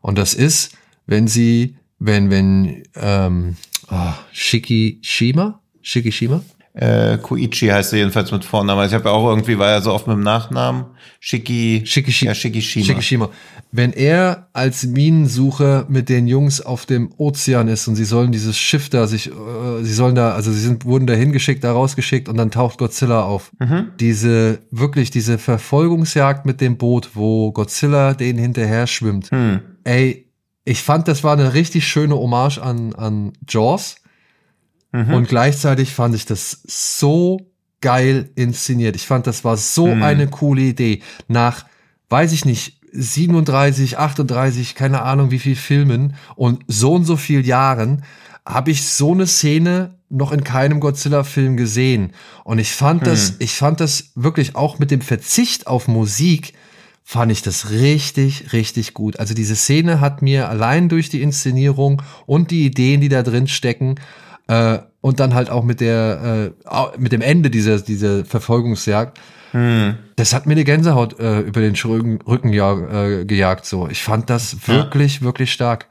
Und 0.00 0.18
das 0.18 0.34
ist, 0.34 0.76
wenn 1.06 1.28
sie, 1.28 1.76
wenn, 1.98 2.30
wenn, 2.30 2.82
ähm, 2.96 3.56
oh, 3.90 4.12
Shikishima? 4.32 5.60
Shikishima? 5.82 6.44
Äh, 6.74 7.18
Koichi 7.18 7.68
heißt 7.68 7.92
er 7.92 7.98
jedenfalls 7.98 8.32
mit 8.32 8.46
Vornamen. 8.46 8.86
Ich 8.86 8.94
habe 8.94 9.04
ja 9.04 9.10
auch 9.10 9.28
irgendwie, 9.28 9.58
war 9.58 9.68
er 9.68 9.82
so 9.82 9.92
oft 9.92 10.06
mit 10.06 10.16
dem 10.16 10.22
Nachnamen. 10.22 10.86
Shiki, 11.20 11.82
Shikishi, 11.84 12.26
ja, 12.26 12.34
Shikishima. 12.34 12.86
Shikishima. 12.86 13.28
Wenn 13.72 13.92
er 13.92 14.48
als 14.54 14.84
Minensucher 14.84 15.84
mit 15.88 16.08
den 16.08 16.26
Jungs 16.26 16.62
auf 16.62 16.86
dem 16.86 17.12
Ozean 17.18 17.68
ist 17.68 17.88
und 17.88 17.96
sie 17.96 18.06
sollen 18.06 18.32
dieses 18.32 18.56
Schiff 18.56 18.88
da 18.88 19.06
sich, 19.06 19.28
äh, 19.28 19.82
sie 19.82 19.92
sollen 19.92 20.14
da, 20.14 20.32
also 20.32 20.50
sie 20.50 20.60
sind, 20.60 20.86
wurden 20.86 21.06
da 21.06 21.12
hingeschickt, 21.12 21.62
da 21.62 21.72
rausgeschickt 21.72 22.28
und 22.28 22.38
dann 22.38 22.50
taucht 22.50 22.78
Godzilla 22.78 23.22
auf. 23.22 23.52
Mhm. 23.58 23.88
Diese, 24.00 24.60
wirklich 24.70 25.10
diese 25.10 25.36
Verfolgungsjagd 25.36 26.46
mit 26.46 26.62
dem 26.62 26.78
Boot, 26.78 27.10
wo 27.14 27.52
Godzilla 27.52 28.14
den 28.14 28.38
hinterher 28.38 28.86
schwimmt. 28.86 29.30
Mhm. 29.30 29.60
Ey, 29.84 30.26
ich 30.64 30.82
fand, 30.82 31.06
das 31.06 31.22
war 31.22 31.34
eine 31.34 31.52
richtig 31.52 31.86
schöne 31.86 32.14
Hommage 32.14 32.58
an, 32.58 32.94
an 32.94 33.32
Jaws 33.46 33.96
Mhm. 34.92 35.14
Und 35.14 35.28
gleichzeitig 35.28 35.94
fand 35.94 36.14
ich 36.14 36.26
das 36.26 36.62
so 36.66 37.40
geil 37.80 38.30
inszeniert. 38.36 38.96
Ich 38.96 39.06
fand, 39.06 39.26
das 39.26 39.44
war 39.44 39.56
so 39.56 39.88
mhm. 39.88 40.02
eine 40.02 40.28
coole 40.28 40.62
Idee. 40.62 41.02
Nach, 41.28 41.66
weiß 42.08 42.32
ich 42.32 42.44
nicht, 42.44 42.78
37, 42.92 43.98
38, 43.98 44.74
keine 44.74 45.02
Ahnung 45.02 45.30
wie 45.30 45.38
viel 45.38 45.56
Filmen 45.56 46.14
und 46.36 46.62
so 46.68 46.94
und 46.94 47.04
so 47.04 47.16
viel 47.16 47.46
Jahren 47.46 48.04
habe 48.44 48.70
ich 48.70 48.86
so 48.86 49.12
eine 49.12 49.26
Szene 49.26 49.94
noch 50.08 50.32
in 50.32 50.44
keinem 50.44 50.80
Godzilla-Film 50.80 51.56
gesehen. 51.56 52.12
Und 52.44 52.58
ich 52.58 52.72
fand 52.72 53.02
hm. 53.02 53.08
das, 53.08 53.34
ich 53.38 53.52
fand 53.52 53.80
das 53.80 54.10
wirklich 54.14 54.56
auch 54.56 54.78
mit 54.78 54.90
dem 54.90 55.00
Verzicht 55.00 55.66
auf 55.66 55.88
Musik, 55.88 56.52
fand 57.04 57.32
ich 57.32 57.42
das 57.42 57.70
richtig, 57.70 58.52
richtig 58.52 58.94
gut. 58.94 59.18
Also 59.18 59.34
diese 59.34 59.56
Szene 59.56 60.00
hat 60.00 60.22
mir 60.22 60.48
allein 60.48 60.88
durch 60.88 61.08
die 61.08 61.22
Inszenierung 61.22 62.02
und 62.26 62.50
die 62.50 62.66
Ideen, 62.66 63.00
die 63.00 63.08
da 63.08 63.22
drin 63.22 63.48
stecken, 63.48 63.96
äh, 64.48 64.78
und 65.00 65.20
dann 65.20 65.34
halt 65.34 65.50
auch 65.50 65.64
mit 65.64 65.80
der, 65.80 66.52
äh, 66.66 66.98
mit 66.98 67.12
dem 67.12 67.20
Ende 67.20 67.50
dieser, 67.50 67.80
dieser 67.80 68.24
Verfolgungsjagd. 68.24 69.18
Hm. 69.52 69.96
Das 70.16 70.32
hat 70.32 70.46
mir 70.46 70.52
eine 70.52 70.64
Gänsehaut 70.64 71.18
äh, 71.20 71.40
über 71.40 71.60
den 71.60 71.74
Rücken, 71.74 72.20
Rücken 72.22 72.52
ja, 72.52 72.72
äh, 72.72 73.24
gejagt. 73.24 73.66
So, 73.66 73.88
ich 73.88 74.02
fand 74.02 74.30
das 74.30 74.66
wirklich, 74.66 75.16
ja. 75.16 75.22
wirklich 75.22 75.52
stark. 75.52 75.86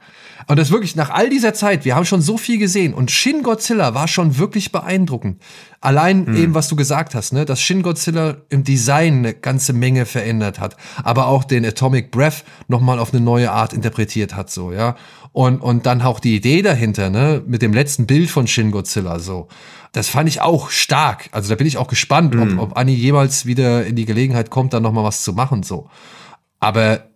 Und 0.46 0.58
das 0.58 0.70
wirklich 0.70 0.96
nach 0.96 1.10
all 1.10 1.28
dieser 1.28 1.54
Zeit, 1.54 1.84
wir 1.84 1.94
haben 1.94 2.04
schon 2.04 2.22
so 2.22 2.36
viel 2.36 2.58
gesehen 2.58 2.94
und 2.94 3.10
Shin 3.10 3.42
Godzilla 3.42 3.94
war 3.94 4.08
schon 4.08 4.38
wirklich 4.38 4.72
beeindruckend. 4.72 5.40
Allein 5.80 6.26
hm. 6.26 6.36
eben, 6.36 6.54
was 6.54 6.68
du 6.68 6.76
gesagt 6.76 7.14
hast, 7.14 7.32
ne, 7.32 7.44
dass 7.44 7.60
Shin 7.60 7.82
Godzilla 7.82 8.36
im 8.48 8.64
Design 8.64 9.18
eine 9.18 9.34
ganze 9.34 9.72
Menge 9.72 10.06
verändert 10.06 10.60
hat, 10.60 10.76
aber 11.02 11.26
auch 11.26 11.44
den 11.44 11.64
Atomic 11.64 12.10
Breath 12.10 12.44
nochmal 12.68 12.98
auf 12.98 13.12
eine 13.12 13.22
neue 13.22 13.50
Art 13.50 13.72
interpretiert 13.72 14.34
hat, 14.34 14.50
so, 14.50 14.72
ja. 14.72 14.96
Und, 15.32 15.60
und 15.60 15.86
dann 15.86 16.02
auch 16.02 16.20
die 16.20 16.36
Idee 16.36 16.60
dahinter, 16.62 17.08
ne, 17.08 17.42
mit 17.46 17.62
dem 17.62 17.72
letzten 17.72 18.06
Bild 18.06 18.30
von 18.30 18.46
Shin 18.46 18.70
Godzilla, 18.70 19.18
so. 19.18 19.48
Das 19.92 20.08
fand 20.08 20.28
ich 20.28 20.40
auch 20.40 20.70
stark. 20.70 21.28
Also 21.32 21.50
da 21.50 21.54
bin 21.54 21.66
ich 21.66 21.76
auch 21.76 21.88
gespannt, 21.88 22.34
hm. 22.34 22.58
ob, 22.58 22.70
ob 22.70 22.78
Annie 22.78 22.96
jemals 22.96 23.46
wieder 23.46 23.84
in 23.84 23.96
die 23.96 24.06
Gelegenheit 24.06 24.50
kommt, 24.50 24.72
da 24.72 24.80
nochmal 24.80 25.04
was 25.04 25.22
zu 25.22 25.32
machen, 25.32 25.62
so. 25.62 25.88
Aber 26.60 27.08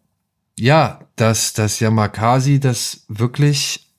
ja, 0.58 1.05
dass, 1.16 1.55
dass 1.55 1.80
Yamakasi 1.80 2.60
das 2.60 3.05
wirklich 3.09 3.93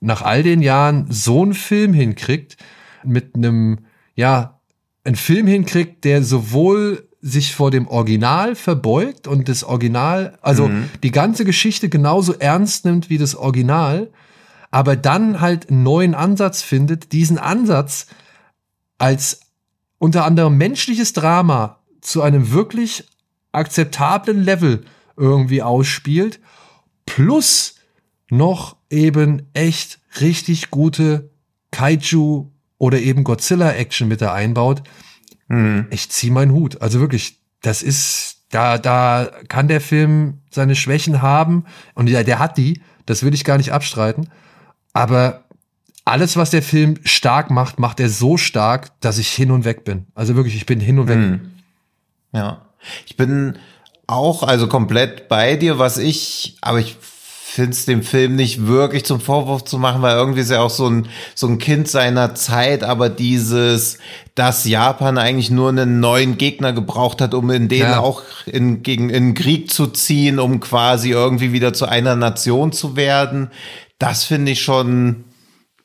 nach 0.00 0.22
all 0.22 0.42
den 0.42 0.62
Jahren 0.62 1.06
so 1.10 1.42
einen 1.42 1.54
Film 1.54 1.92
hinkriegt, 1.92 2.56
mit 3.04 3.34
einem, 3.34 3.80
ja, 4.14 4.60
einen 5.04 5.16
Film 5.16 5.46
hinkriegt, 5.46 6.04
der 6.04 6.22
sowohl 6.22 7.08
sich 7.20 7.54
vor 7.54 7.70
dem 7.70 7.88
Original 7.88 8.54
verbeugt 8.54 9.26
und 9.26 9.48
das 9.48 9.64
Original, 9.64 10.38
also 10.40 10.68
mhm. 10.68 10.88
die 11.02 11.10
ganze 11.10 11.44
Geschichte 11.44 11.88
genauso 11.88 12.34
ernst 12.34 12.84
nimmt 12.84 13.10
wie 13.10 13.18
das 13.18 13.34
Original, 13.34 14.10
aber 14.70 14.96
dann 14.96 15.40
halt 15.40 15.70
einen 15.70 15.82
neuen 15.82 16.14
Ansatz 16.14 16.62
findet, 16.62 17.12
diesen 17.12 17.38
Ansatz 17.38 18.06
als 18.98 19.40
unter 19.98 20.24
anderem 20.24 20.56
menschliches 20.56 21.12
Drama 21.12 21.78
zu 22.00 22.22
einem 22.22 22.52
wirklich 22.52 23.04
akzeptablen 23.52 24.44
Level 24.44 24.84
irgendwie 25.18 25.62
ausspielt, 25.62 26.40
plus 27.06 27.76
noch 28.30 28.76
eben 28.90 29.42
echt 29.54 29.98
richtig 30.20 30.70
gute 30.70 31.30
Kaiju 31.70 32.50
oder 32.78 32.98
eben 32.98 33.24
Godzilla-Action 33.24 34.08
mit 34.08 34.20
da 34.20 34.32
einbaut. 34.32 34.82
Mhm. 35.48 35.86
Ich 35.90 36.08
zieh 36.10 36.30
meinen 36.30 36.52
Hut. 36.52 36.80
Also 36.80 37.00
wirklich, 37.00 37.40
das 37.62 37.82
ist, 37.82 38.44
da, 38.50 38.78
da 38.78 39.30
kann 39.48 39.68
der 39.68 39.80
Film 39.80 40.38
seine 40.50 40.76
Schwächen 40.76 41.22
haben 41.22 41.64
und 41.94 42.08
ja, 42.08 42.22
der 42.22 42.38
hat 42.38 42.56
die, 42.56 42.82
das 43.06 43.22
will 43.22 43.34
ich 43.34 43.44
gar 43.44 43.56
nicht 43.56 43.72
abstreiten. 43.72 44.28
Aber 44.92 45.44
alles, 46.04 46.36
was 46.36 46.50
der 46.50 46.62
Film 46.62 46.98
stark 47.04 47.50
macht, 47.50 47.78
macht 47.78 48.00
er 48.00 48.08
so 48.08 48.36
stark, 48.36 48.98
dass 49.00 49.18
ich 49.18 49.28
hin 49.28 49.50
und 49.50 49.64
weg 49.64 49.84
bin. 49.84 50.06
Also 50.14 50.36
wirklich, 50.36 50.56
ich 50.56 50.66
bin 50.66 50.80
hin 50.80 50.98
und 50.98 51.08
weg. 51.08 51.18
Mhm. 51.18 51.52
Ja. 52.32 52.62
Ich 53.06 53.16
bin 53.16 53.58
auch, 54.08 54.42
also 54.42 54.66
komplett 54.66 55.28
bei 55.28 55.54
dir, 55.54 55.78
was 55.78 55.98
ich, 55.98 56.56
aber 56.60 56.80
ich 56.80 56.96
finde 57.00 57.72
es 57.72 57.86
dem 57.86 58.02
Film 58.02 58.36
nicht 58.36 58.66
wirklich 58.66 59.04
zum 59.04 59.20
Vorwurf 59.20 59.64
zu 59.64 59.78
machen, 59.78 60.02
weil 60.02 60.16
irgendwie 60.16 60.40
ist 60.40 60.50
er 60.50 60.62
auch 60.62 60.70
so 60.70 60.88
ein, 60.88 61.08
so 61.34 61.46
ein 61.46 61.58
Kind 61.58 61.88
seiner 61.88 62.34
Zeit, 62.34 62.84
aber 62.84 63.10
dieses, 63.10 63.98
dass 64.34 64.64
Japan 64.64 65.18
eigentlich 65.18 65.50
nur 65.50 65.68
einen 65.68 66.00
neuen 66.00 66.38
Gegner 66.38 66.72
gebraucht 66.72 67.20
hat, 67.20 67.34
um 67.34 67.50
in 67.50 67.68
den 67.68 67.80
ja. 67.80 68.00
auch 68.00 68.22
in, 68.46 68.82
gegen, 68.82 69.10
in 69.10 69.34
Krieg 69.34 69.70
zu 69.70 69.88
ziehen, 69.88 70.38
um 70.38 70.60
quasi 70.60 71.10
irgendwie 71.10 71.52
wieder 71.52 71.72
zu 71.72 71.86
einer 71.86 72.16
Nation 72.16 72.72
zu 72.72 72.96
werden, 72.96 73.50
das 73.98 74.24
finde 74.24 74.52
ich 74.52 74.62
schon, 74.62 75.24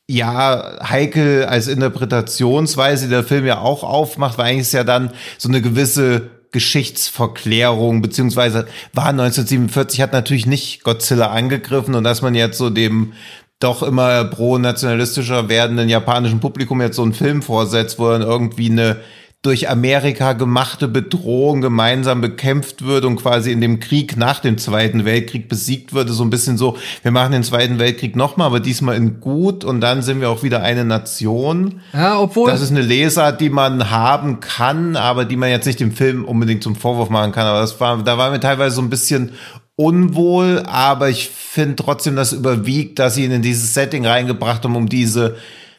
ja, 0.08 0.80
heikel 0.88 1.46
als 1.46 1.68
Interpretationsweise, 1.68 3.06
die 3.06 3.12
der 3.12 3.24
Film 3.24 3.46
ja 3.46 3.60
auch 3.60 3.84
aufmacht, 3.84 4.38
weil 4.38 4.52
eigentlich 4.52 4.68
ist 4.68 4.74
ja 4.74 4.84
dann 4.84 5.12
so 5.38 5.50
eine 5.50 5.62
gewisse 5.62 6.30
Geschichtsverklärung, 6.54 8.02
beziehungsweise 8.02 8.68
war 8.94 9.08
1947, 9.08 10.02
hat 10.02 10.14
natürlich 10.14 10.46
nicht 10.46 10.84
Godzilla 10.84 11.32
angegriffen 11.32 11.96
und 11.96 12.06
dass 12.06 12.22
man 12.22 12.36
jetzt 12.36 12.58
so 12.58 12.70
dem 12.70 13.14
doch 13.60 13.84
immer 13.84 14.24
pro-nationalistischer 14.26 15.50
werdenden 15.50 15.90
japanischen 15.90 16.40
Publikum 16.40 16.82
jetzt 16.82 16.96
so 16.96 17.04
einen 17.04 17.14
Film 17.14 17.42
vorsetzt, 17.42 18.00
wo 18.00 18.10
dann 18.10 18.22
irgendwie 18.22 18.70
eine 18.70 19.02
durch 19.44 19.70
Amerika 19.70 20.32
gemachte 20.32 20.88
Bedrohung 20.88 21.60
gemeinsam 21.60 22.22
bekämpft 22.22 22.86
wird 22.86 23.04
und 23.04 23.18
quasi 23.18 23.52
in 23.52 23.60
dem 23.60 23.82
Krieg 23.82 24.16
nach 24.16 24.40
dem 24.40 24.58
Zweiten 24.58 25.04
Weltkrieg 25.04 25.50
besiegt 25.50 25.92
würde. 25.92 26.14
So 26.14 26.24
ein 26.24 26.30
bisschen 26.30 26.58
so, 26.58 26.78
wir 27.02 27.12
machen 27.12 27.34
den 27.34 27.44
Zweiten 27.44 27.78
Weltkrieg 27.78 28.16
nochmal, 28.16 28.48
aber 28.48 28.62
diesmal 28.62 28.96
in 28.96 29.20
gut 29.20 29.66
und 29.66 29.82
dann 29.82 30.02
sind 30.02 30.22
wir 30.22 30.30
auch 30.30 30.44
wieder 30.44 30.64
eine 30.64 30.86
Nation. 30.86 31.82
Ja, 31.92 32.20
obwohl. 32.20 32.50
Das 32.50 32.62
ist 32.62 32.72
eine 32.72 32.82
Lesart, 32.82 33.42
die 33.42 33.50
man 33.50 33.92
haben 33.92 34.40
kann, 34.40 34.96
aber 34.96 35.26
die 35.26 35.36
man 35.36 35.50
jetzt 35.50 35.66
nicht 35.66 35.82
dem 35.82 35.92
Film 35.92 36.24
unbedingt 36.24 36.64
zum 36.64 36.78
Vorwurf 36.78 37.10
machen 37.10 37.34
kann. 37.34 37.46
Aber 37.46 37.60
das 37.60 37.78
war, 37.82 38.02
da 38.02 38.18
war 38.18 38.32
mir 38.32 38.40
teilweise 38.40 38.78
so 38.78 38.82
ein 38.82 38.90
bisschen 38.90 39.34
unwohl, 39.76 40.64
aber 40.68 41.10
ich 41.10 41.28
finde 41.30 41.76
trotzdem, 41.76 42.16
dass 42.16 42.32
überwiegt, 42.32 42.98
dass 42.98 43.16
sie 43.16 43.26
ihn 43.26 43.32
in 43.32 43.42
dieses 43.42 43.74
Setting 43.74 44.06
reingebracht 44.06 44.64
haben, 44.64 44.78
um 44.78 44.88
diese 44.88 45.36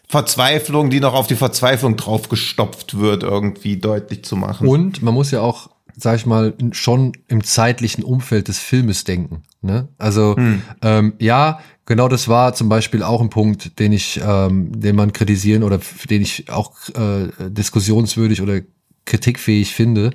Verzweiflung, 0.09 0.91
die 0.91 1.01
noch 1.01 1.15
auf 1.15 1.27
die 1.27 1.35
Verzweiflung 1.35 1.97
draufgestopft 1.97 2.99
wird, 2.99 3.23
irgendwie 3.23 3.77
deutlich 3.77 4.25
zu 4.25 4.37
machen. 4.37 4.69
Und 4.69 5.03
man 5.03 5.15
muss 5.15 5.31
ja 5.31 5.41
auch, 5.41 5.71
sag 5.97 6.17
ich 6.17 6.27
mal, 6.27 6.55
schon 6.73 7.13
im 7.29 7.43
zeitlichen 7.43 8.05
Umfeld 8.05 8.49
des 8.49 8.59
Filmes 8.59 9.05
denken. 9.05 9.43
Ne? 9.63 9.89
Also 9.99 10.37
hm. 10.37 10.63
ähm, 10.83 11.15
ja, 11.19 11.61
genau 11.87 12.09
das 12.09 12.29
war 12.29 12.55
zum 12.55 12.69
Beispiel 12.69 13.03
auch 13.03 13.21
ein 13.21 13.31
Punkt, 13.31 13.79
den 13.79 13.93
ich, 13.93 14.21
ähm, 14.25 14.79
den 14.79 14.95
man 14.95 15.13
kritisieren 15.13 15.63
oder 15.63 15.81
den 16.09 16.23
ich 16.23 16.51
auch 16.51 16.73
äh, 16.91 17.51
diskussionswürdig 17.51 18.43
oder 18.43 18.61
kritikfähig 19.07 19.75
finde, 19.75 20.13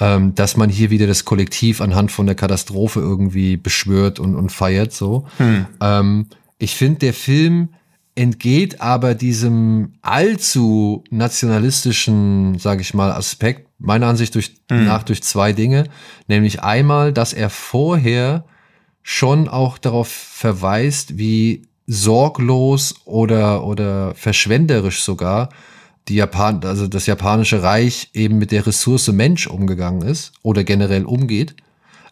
ähm, 0.00 0.34
dass 0.34 0.56
man 0.56 0.70
hier 0.70 0.90
wieder 0.90 1.06
das 1.06 1.24
Kollektiv 1.24 1.80
anhand 1.80 2.12
von 2.12 2.26
der 2.26 2.34
Katastrophe 2.34 3.00
irgendwie 3.00 3.56
beschwört 3.56 4.18
und, 4.18 4.34
und 4.34 4.50
feiert 4.50 4.92
so. 4.92 5.26
Hm. 5.38 5.66
Ähm, 5.80 6.26
ich 6.58 6.76
finde, 6.76 6.98
der 6.98 7.14
Film 7.14 7.70
entgeht 8.18 8.80
aber 8.80 9.14
diesem 9.14 9.92
allzu 10.02 11.04
nationalistischen, 11.10 12.58
sage 12.58 12.82
ich 12.82 12.92
mal, 12.92 13.12
Aspekt 13.12 13.68
meiner 13.78 14.08
Ansicht 14.08 14.34
durch, 14.34 14.56
mhm. 14.70 14.86
nach 14.86 15.04
durch 15.04 15.22
zwei 15.22 15.52
Dinge, 15.52 15.84
nämlich 16.26 16.62
einmal, 16.62 17.12
dass 17.12 17.32
er 17.32 17.48
vorher 17.48 18.44
schon 19.02 19.48
auch 19.48 19.78
darauf 19.78 20.08
verweist, 20.08 21.16
wie 21.16 21.62
sorglos 21.86 22.96
oder 23.04 23.64
oder 23.64 24.14
verschwenderisch 24.14 25.00
sogar 25.02 25.48
die 26.08 26.16
Japan, 26.16 26.60
also 26.64 26.88
das 26.88 27.06
japanische 27.06 27.62
Reich 27.62 28.10
eben 28.14 28.38
mit 28.38 28.50
der 28.50 28.66
Ressource 28.66 29.08
Mensch 29.08 29.46
umgegangen 29.46 30.02
ist 30.02 30.32
oder 30.42 30.64
generell 30.64 31.04
umgeht. 31.04 31.54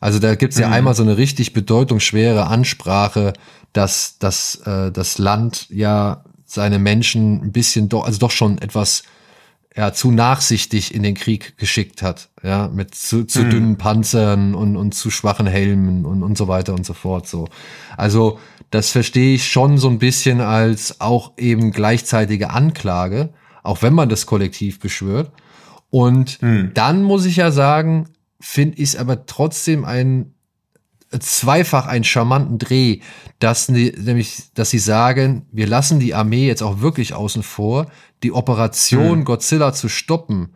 Also 0.01 0.19
da 0.19 0.35
gibt's 0.35 0.59
ja 0.59 0.69
mhm. 0.69 0.73
einmal 0.75 0.95
so 0.95 1.03
eine 1.03 1.17
richtig 1.17 1.53
bedeutungsschwere 1.53 2.47
Ansprache 2.47 3.33
dass, 3.77 4.19
dass 4.19 4.57
äh, 4.67 4.91
das 4.91 5.19
Land 5.19 5.67
ja 5.69 6.25
seine 6.45 6.79
Menschen 6.79 7.43
ein 7.43 7.53
bisschen 7.53 7.89
doch, 7.89 8.05
also 8.05 8.19
doch 8.19 8.31
schon 8.31 8.59
etwas 8.59 9.03
ja, 9.77 9.93
zu 9.93 10.11
nachsichtig 10.11 10.95
in 10.95 11.03
den 11.03 11.15
Krieg 11.15 11.59
geschickt 11.59 12.01
hat, 12.01 12.31
ja, 12.43 12.69
mit 12.69 12.95
zu, 12.95 13.25
zu 13.25 13.43
mhm. 13.43 13.51
dünnen 13.51 13.77
Panzern 13.77 14.55
und, 14.55 14.77
und 14.77 14.95
zu 14.95 15.11
schwachen 15.11 15.47
Helmen 15.47 16.07
und, 16.07 16.23
und 16.23 16.39
so 16.39 16.49
weiter 16.49 16.73
und 16.73 16.87
so 16.87 16.95
fort, 16.95 17.29
so. 17.29 17.49
Also, 17.97 18.39
das 18.71 18.91
verstehe 18.91 19.35
ich 19.35 19.51
schon 19.51 19.77
so 19.77 19.89
ein 19.89 19.99
bisschen 19.99 20.41
als 20.41 21.01
auch 21.01 21.33
eben 21.37 21.73
gleichzeitige 21.73 22.51
Anklage, 22.51 23.35
auch 23.63 23.83
wenn 23.83 23.93
man 23.93 24.09
das 24.09 24.25
Kollektiv 24.25 24.81
beschwört. 24.81 25.31
Und 25.91 26.41
mhm. 26.43 26.71
dann 26.73 27.03
muss 27.03 27.27
ich 27.27 27.37
ja 27.37 27.51
sagen, 27.51 28.09
finde 28.47 28.79
ich 28.79 28.91
es 28.91 28.97
aber 28.97 29.27
trotzdem 29.27 29.85
ein 29.85 30.33
zweifach 31.19 31.87
einen 31.87 32.05
charmanten 32.05 32.59
Dreh, 32.59 33.01
dass 33.41 33.69
nämlich, 33.69 34.53
dass 34.55 34.71
sie 34.71 34.79
sagen, 34.79 35.47
wir 35.51 35.67
lassen 35.67 35.99
die 35.99 36.15
Armee 36.15 36.47
jetzt 36.47 36.63
auch 36.63 36.81
wirklich 36.81 37.13
außen 37.13 37.43
vor. 37.43 37.91
Die 38.23 38.33
Operation 38.33 39.21
mhm. 39.21 39.25
Godzilla 39.25 39.73
zu 39.73 39.89
stoppen 39.89 40.55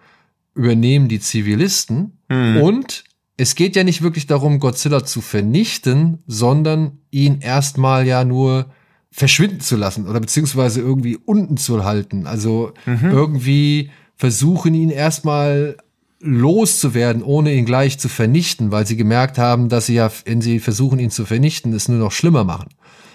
übernehmen 0.54 1.08
die 1.08 1.20
Zivilisten 1.20 2.18
mhm. 2.28 2.58
und 2.62 3.04
es 3.36 3.54
geht 3.54 3.74
ja 3.74 3.84
nicht 3.84 4.02
wirklich 4.02 4.26
darum, 4.26 4.60
Godzilla 4.60 5.04
zu 5.04 5.20
vernichten, 5.20 6.22
sondern 6.26 6.98
ihn 7.10 7.40
erstmal 7.40 8.06
ja 8.06 8.24
nur 8.24 8.66
verschwinden 9.10 9.60
zu 9.60 9.76
lassen 9.76 10.06
oder 10.06 10.20
beziehungsweise 10.20 10.80
irgendwie 10.80 11.16
unten 11.16 11.56
zu 11.56 11.84
halten. 11.84 12.26
Also 12.26 12.72
mhm. 12.86 13.10
irgendwie 13.10 13.90
versuchen 14.16 14.74
ihn 14.74 14.90
erstmal 14.90 15.76
loszuwerden, 16.20 17.22
ohne 17.22 17.54
ihn 17.54 17.64
gleich 17.64 17.98
zu 17.98 18.08
vernichten, 18.08 18.70
weil 18.70 18.86
sie 18.86 18.96
gemerkt 18.96 19.38
haben, 19.38 19.68
dass 19.68 19.86
sie 19.86 19.94
ja, 19.94 20.10
wenn 20.24 20.40
sie 20.40 20.60
versuchen, 20.60 20.98
ihn 20.98 21.10
zu 21.10 21.24
vernichten, 21.24 21.72
es 21.72 21.88
nur 21.88 21.98
noch 21.98 22.12
schlimmer 22.12 22.44
machen. 22.44 22.68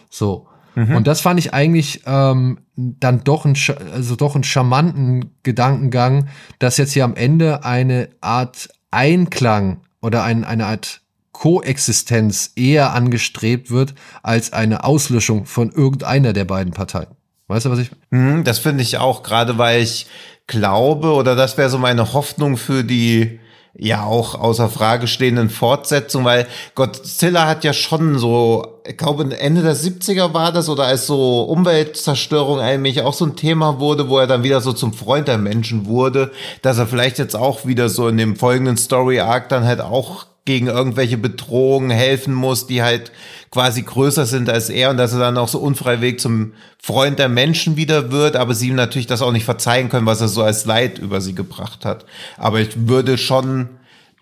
So. 0.10 0.48
Mhm. 0.73 0.95
Und 0.95 1.07
das 1.07 1.22
fand 1.22 1.40
ich 1.40 1.53
eigentlich 1.53 2.02
ähm, 2.06 2.60
dann 2.76 3.23
doch 3.23 3.45
ein, 3.45 3.56
also 3.94 4.15
doch 4.15 4.36
einen 4.36 4.44
charmanten 4.44 5.32
Gedankengang, 5.44 6.27
dass 6.60 6.77
jetzt 6.77 6.94
hier 6.94 7.06
am 7.06 7.15
Ende 7.15 7.64
eine 7.64 8.10
Art 8.22 8.69
Einklang 8.91 9.82
oder 10.02 10.23
ein, 10.23 10.44
eine 10.44 10.65
Art 10.65 11.02
Koexistenz 11.32 12.53
eher 12.56 12.94
angestrebt 12.94 13.69
wird 13.69 13.94
als 14.23 14.53
eine 14.53 14.84
Auslöschung 14.84 15.45
von 15.45 15.69
irgendeiner 15.69 16.34
der 16.34 16.45
beiden 16.45 16.73
Parteien. 16.73 17.10
Weißt 17.48 17.66
du, 17.66 17.70
was 17.70 17.80
ich? 17.80 17.92
Mhm, 18.10 18.44
das 18.44 18.60
finde 18.60 18.82
ich 18.82 18.98
auch, 18.98 19.24
gerade 19.24 19.58
weil 19.58 19.82
ich 19.82 20.08
glaube, 20.48 21.14
oder 21.14 21.36
das 21.36 21.58
wäre 21.58 21.70
so 21.70 21.78
meine 21.78 22.14
Hoffnung 22.14 22.58
für 22.58 22.84
die 22.84 23.40
ja 23.78 24.04
auch 24.04 24.36
außer 24.36 24.70
Frage 24.70 25.08
stehenden 25.08 25.50
Fortsetzung, 25.50 26.24
weil 26.24 26.48
Godzilla 26.76 27.48
hat 27.48 27.64
ja 27.64 27.74
schon 27.74 28.18
so, 28.18 28.80
ich 28.86 28.96
glaube 28.98 29.36
Ende 29.38 29.62
der 29.62 29.76
70er 29.76 30.34
war 30.34 30.52
das 30.54 30.70
oder 30.70 30.86
als 30.86 31.08
so 31.08 31.44
Umweltzerstörung 31.44 32.60
eigentlich 32.60 33.02
auch 33.02 33.14
so 33.14 33.26
ein 33.26 33.36
Thema 33.36 33.80
wurde, 33.80 34.08
wo 34.08 34.18
er 34.18 34.28
dann 34.28 34.44
wieder 34.44 34.62
so 34.62 34.72
zum 34.72 34.94
Freund 34.94 35.28
der 35.28 35.38
Menschen 35.38 35.88
wurde, 35.88 36.32
dass 36.62 36.78
er 36.78 36.88
vielleicht 36.88 37.20
jetzt 37.20 37.36
auch 37.36 37.66
wieder 37.66 37.90
so 37.90 38.08
in 38.08 38.18
dem 38.18 38.38
folgenden 38.38 38.78
Story 38.78 39.20
Arc 39.20 39.50
dann 39.50 39.66
halt 39.66 39.82
auch 39.82 40.26
gegen 40.46 40.68
irgendwelche 40.68 41.18
Bedrohungen 41.18 41.90
helfen 41.90 42.34
muss, 42.34 42.68
die 42.68 42.84
halt 42.84 43.12
quasi 43.50 43.82
größer 43.82 44.26
sind 44.26 44.48
als 44.48 44.70
er 44.70 44.92
und 44.92 44.98
dass 44.98 45.14
er 45.14 45.20
dann 45.20 45.38
auch 45.38 45.48
so 45.48 45.60
unfreiwillig 45.60 46.20
zum 46.20 46.54
Freund 46.82 47.18
der 47.18 47.30
Menschen 47.30 47.78
wieder 47.78 48.12
wird, 48.12 48.36
aber 48.36 48.54
sie 48.54 48.68
ihm 48.68 48.76
natürlich 48.76 49.08
das 49.08 49.24
auch 49.24 49.32
nicht 49.32 49.46
verzeihen 49.46 49.90
können, 49.90 50.06
was 50.06 50.22
er 50.22 50.28
so 50.28 50.44
als 50.44 50.66
Leid 50.66 51.00
über 51.00 51.20
sie 51.20 51.34
gebracht 51.34 51.84
hat. 51.84 52.06
Aber 52.38 52.60
ich 52.60 52.88
würde 52.88 53.18
schon 53.18 53.70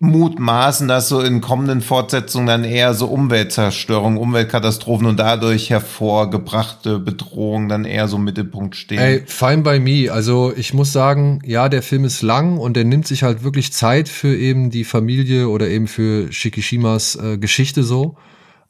mutmaßen, 0.04 0.90
dass 0.90 1.08
so 1.08 1.22
in 1.22 1.40
kommenden 1.40 1.82
Fortsetzungen 1.82 2.46
dann 2.46 2.66
eher 2.66 2.94
so 2.94 3.08
Umweltzerstörung, 3.08 4.18
Umweltkatastrophen 4.18 5.08
und 5.08 5.18
dadurch 5.18 5.70
hervorgebrachte 5.70 7.00
Bedrohungen 7.00 7.70
dann 7.70 7.86
eher 7.86 8.10
so 8.10 8.18
im 8.18 8.26
Mittelpunkt 8.26 8.76
stehen. 8.76 9.00
Ey, 9.00 9.24
fine 9.26 9.62
by 9.62 9.80
me. 9.80 10.12
Also 10.12 10.52
ich 10.56 10.74
muss 10.74 10.92
sagen, 10.92 11.40
ja, 11.46 11.70
der 11.70 11.82
Film 11.82 12.04
ist 12.04 12.22
lang 12.22 12.58
und 12.58 12.76
er 12.76 12.84
nimmt 12.84 13.08
sich 13.08 13.24
halt 13.24 13.44
wirklich 13.44 13.72
Zeit 13.72 14.10
für 14.10 14.36
eben 14.36 14.70
die 14.70 14.84
Familie 14.84 15.48
oder 15.48 15.70
eben 15.70 15.88
für 15.88 16.32
Shikishimas 16.32 17.16
äh, 17.16 17.38
Geschichte 17.38 17.84
so. 17.84 18.18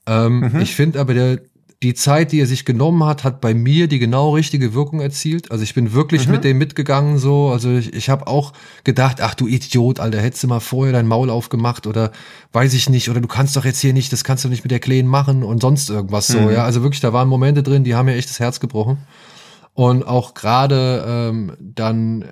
Ähm, 0.05 0.51
mhm. 0.53 0.61
Ich 0.61 0.75
finde 0.75 0.99
aber 0.99 1.15
der, 1.15 1.39
die 1.83 1.93
Zeit, 1.93 2.31
die 2.31 2.39
er 2.39 2.47
sich 2.47 2.63
genommen 2.63 3.03
hat, 3.03 3.23
hat 3.23 3.41
bei 3.41 3.53
mir 3.53 3.87
die 3.87 3.99
genau 3.99 4.33
richtige 4.33 4.73
Wirkung 4.73 5.01
erzielt. 5.01 5.51
Also 5.51 5.63
ich 5.63 5.73
bin 5.73 5.93
wirklich 5.93 6.25
mhm. 6.25 6.33
mit 6.33 6.43
dem 6.45 6.57
mitgegangen 6.57 7.17
so. 7.17 7.49
Also 7.49 7.71
ich, 7.71 7.93
ich 7.93 8.09
habe 8.09 8.27
auch 8.27 8.53
gedacht, 8.83 9.19
ach 9.21 9.35
du 9.35 9.47
Idiot, 9.47 9.99
Alter, 9.99 10.21
hättest 10.21 10.43
du 10.43 10.47
mal 10.47 10.61
vorher 10.61 10.93
dein 10.93 11.07
Maul 11.07 11.29
aufgemacht 11.29 11.85
oder 11.85 12.11
weiß 12.53 12.73
ich 12.73 12.89
nicht, 12.89 13.09
oder 13.09 13.19
du 13.19 13.27
kannst 13.27 13.55
doch 13.57 13.65
jetzt 13.65 13.81
hier 13.81 13.93
nicht, 13.93 14.13
das 14.13 14.23
kannst 14.23 14.45
du 14.45 14.49
nicht 14.49 14.63
mit 14.63 14.71
der 14.71 14.79
Kleen 14.79 15.07
machen 15.07 15.43
und 15.43 15.61
sonst 15.61 15.89
irgendwas 15.89 16.29
mhm. 16.29 16.33
so. 16.33 16.51
Ja, 16.51 16.63
also 16.63 16.81
wirklich, 16.81 17.01
da 17.01 17.11
waren 17.11 17.27
Momente 17.27 17.63
drin, 17.63 17.83
die 17.83 17.95
haben 17.95 18.05
mir 18.05 18.15
echt 18.15 18.29
das 18.29 18.39
Herz 18.39 18.59
gebrochen. 18.61 18.99
Und 19.73 20.07
auch 20.07 20.35
gerade 20.35 21.03
ähm, 21.05 21.53
dann 21.59 22.21
äh, 22.21 22.25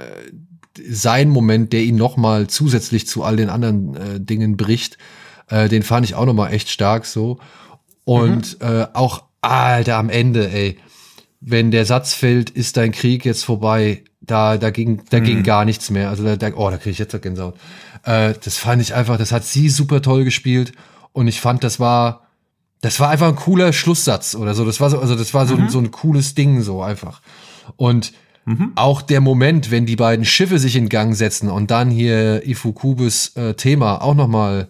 sein 0.90 1.30
Moment, 1.30 1.73
der 1.73 1.82
ihn 1.82 1.95
noch 1.98 2.15
mal 2.15 2.48
zusätzlich 2.48 3.07
zu 3.07 3.23
all 3.23 3.36
den 3.36 3.49
anderen 3.49 3.95
äh, 3.95 4.19
Dingen 4.22 4.56
bricht, 4.56 4.98
äh, 5.49 5.68
den 5.68 5.84
fand 5.84 6.06
ich 6.06 6.15
auch 6.15 6.26
noch 6.26 6.34
mal 6.34 6.52
echt 6.52 6.69
stark 6.69 7.06
so. 7.06 7.40
Und 8.06 8.61
mhm. 8.61 8.68
äh, 8.68 8.88
auch 8.94 9.23
Alter, 9.41 9.97
am 9.97 10.09
Ende, 10.09 10.51
ey. 10.51 10.77
Wenn 11.39 11.72
der 11.72 11.85
Satz 11.85 12.13
fällt, 12.13 12.51
ist 12.51 12.77
dein 12.77 12.91
Krieg 12.91 13.26
jetzt 13.26 13.43
vorbei, 13.43 14.03
da, 14.22 14.57
da 14.57 14.69
ging, 14.69 15.01
da 15.09 15.19
mhm. 15.19 15.23
ging 15.23 15.43
gar 15.43 15.65
nichts 15.65 15.89
mehr. 15.89 16.09
Also 16.09 16.23
da, 16.23 16.35
da 16.35 16.51
oh, 16.55 16.69
da 16.69 16.77
kriege 16.77 16.91
ich 16.91 16.99
jetzt 16.99 17.19
Gänsehaut. 17.19 17.55
Äh, 18.03 18.35
das 18.43 18.57
fand 18.57 18.81
ich 18.81 18.93
einfach, 18.93 19.18
das 19.18 19.31
hat 19.31 19.43
sie 19.43 19.69
super 19.69 20.01
toll 20.01 20.23
gespielt. 20.23 20.73
Und 21.13 21.27
ich 21.27 21.41
fand, 21.41 21.63
das 21.63 21.80
war, 21.80 22.27
das 22.81 22.99
war 22.99 23.09
einfach 23.09 23.27
ein 23.27 23.35
cooler 23.35 23.73
Schlusssatz 23.73 24.35
oder 24.35 24.53
so. 24.53 24.65
Das 24.65 24.80
war 24.80 24.89
so, 24.89 24.99
also 24.99 25.15
das 25.15 25.34
war 25.34 25.47
so, 25.47 25.57
mhm. 25.57 25.69
so 25.69 25.80
ein 25.80 25.91
cooles 25.91 26.35
Ding 26.35 26.61
so 26.61 26.81
einfach. 26.81 27.22
Und 27.76 28.13
mhm. 28.45 28.73
auch 28.76 29.01
der 29.01 29.22
Moment, 29.22 29.72
wenn 29.72 29.88
die 29.88 29.95
beiden 29.95 30.26
Schiffe 30.26 30.59
sich 30.59 30.76
in 30.76 30.89
Gang 30.89 31.15
setzen 31.15 31.49
und 31.49 31.72
dann 31.72 31.89
hier 31.89 32.45
Ifukubes 32.47 33.35
äh, 33.35 33.55
Thema 33.55 34.01
auch 34.01 34.15
noch 34.15 34.27
mal 34.27 34.69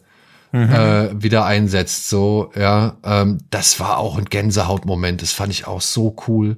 mhm. 0.52 0.69
äh, 0.69 1.23
wieder 1.23 1.45
einsetzt, 1.45 2.10
so 2.10 2.52
ja, 2.56 2.98
ähm, 3.03 3.40
das 3.49 3.80
war 3.80 3.98
auch 3.98 4.18
ein 4.18 4.26
Gänsehautmoment. 4.26 5.22
Das 5.22 5.32
fand 5.32 5.52
ich 5.52 5.68
auch 5.68 5.82
so 5.82 6.15
cool. 6.28 6.57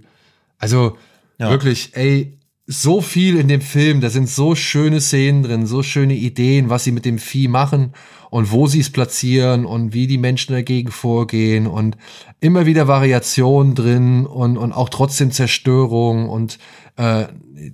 Also 0.57 0.97
ja. 1.37 1.49
wirklich, 1.49 1.91
ey, 1.95 2.37
so 2.65 3.01
viel 3.01 3.37
in 3.37 3.47
dem 3.47 3.61
Film. 3.61 4.01
Da 4.01 4.09
sind 4.09 4.29
so 4.29 4.55
schöne 4.55 5.01
Szenen 5.01 5.43
drin, 5.43 5.65
so 5.65 5.83
schöne 5.83 6.15
Ideen, 6.15 6.69
was 6.69 6.83
sie 6.83 6.91
mit 6.91 7.05
dem 7.05 7.19
Vieh 7.19 7.47
machen 7.47 7.93
und 8.29 8.51
wo 8.51 8.67
sie 8.67 8.79
es 8.79 8.89
platzieren 8.89 9.65
und 9.65 9.93
wie 9.93 10.07
die 10.07 10.17
Menschen 10.17 10.53
dagegen 10.53 10.91
vorgehen 10.91 11.67
und 11.67 11.97
immer 12.39 12.65
wieder 12.65 12.87
Variationen 12.87 13.75
drin 13.75 14.25
und, 14.25 14.57
und 14.57 14.71
auch 14.71 14.89
trotzdem 14.89 15.31
Zerstörung 15.31 16.29
und 16.29 16.57
äh, 16.95 17.25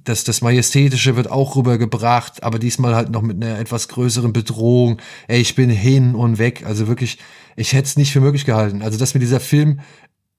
das, 0.03 0.24
das 0.24 0.41
Majestätische 0.41 1.16
wird 1.16 1.30
auch 1.30 1.56
rübergebracht, 1.56 2.44
aber 2.44 2.60
diesmal 2.60 2.95
halt 2.95 3.10
noch 3.10 3.22
mit 3.22 3.44
einer 3.44 3.60
etwas 3.60 3.88
größeren 3.88 4.34
Bedrohung. 4.34 5.02
Ey, 5.28 5.40
ich 5.40 5.56
bin 5.56 5.70
hin 5.70 6.16
und 6.16 6.38
weg. 6.38 6.66
Also 6.66 6.88
wirklich, 6.88 7.18
ich 7.56 7.74
hätte 7.74 7.86
es 7.86 7.98
nicht 7.98 8.11
für 8.11 8.22
möglich 8.22 8.45
gehalten. 8.45 8.82
Also, 8.82 8.98
dass 8.98 9.14
mir 9.14 9.20
dieser 9.20 9.40
Film 9.40 9.80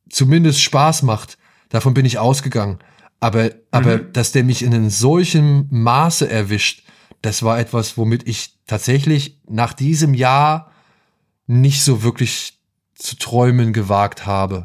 zumindest 0.09 0.61
Spaß 0.61 1.03
macht, 1.03 1.39
davon 1.69 1.95
bin 1.95 2.05
ich 2.05 2.19
ausgegangen. 2.19 2.79
Aber, 3.21 3.51
aber 3.71 3.99
mhm. 3.99 4.13
dass 4.13 4.33
der 4.33 4.45
mich 4.45 4.63
in 4.63 4.75
einem 4.75 4.91
solchen 4.91 5.67
Maße 5.71 6.29
erwischt, 6.29 6.85
das 7.23 7.43
war 7.43 7.59
etwas, 7.59 7.99
womit 7.99 8.27
ich 8.27 8.59
tatsächlich 8.67 9.39
nach 9.49 9.75
diesem 9.75 10.15
Jahr 10.15 10.71
nicht 11.47 11.83
so 11.83 12.03
wirklich 12.03 12.59
zu 12.95 13.17
träumen 13.17 13.73
gewagt 13.73 14.27
habe. 14.27 14.65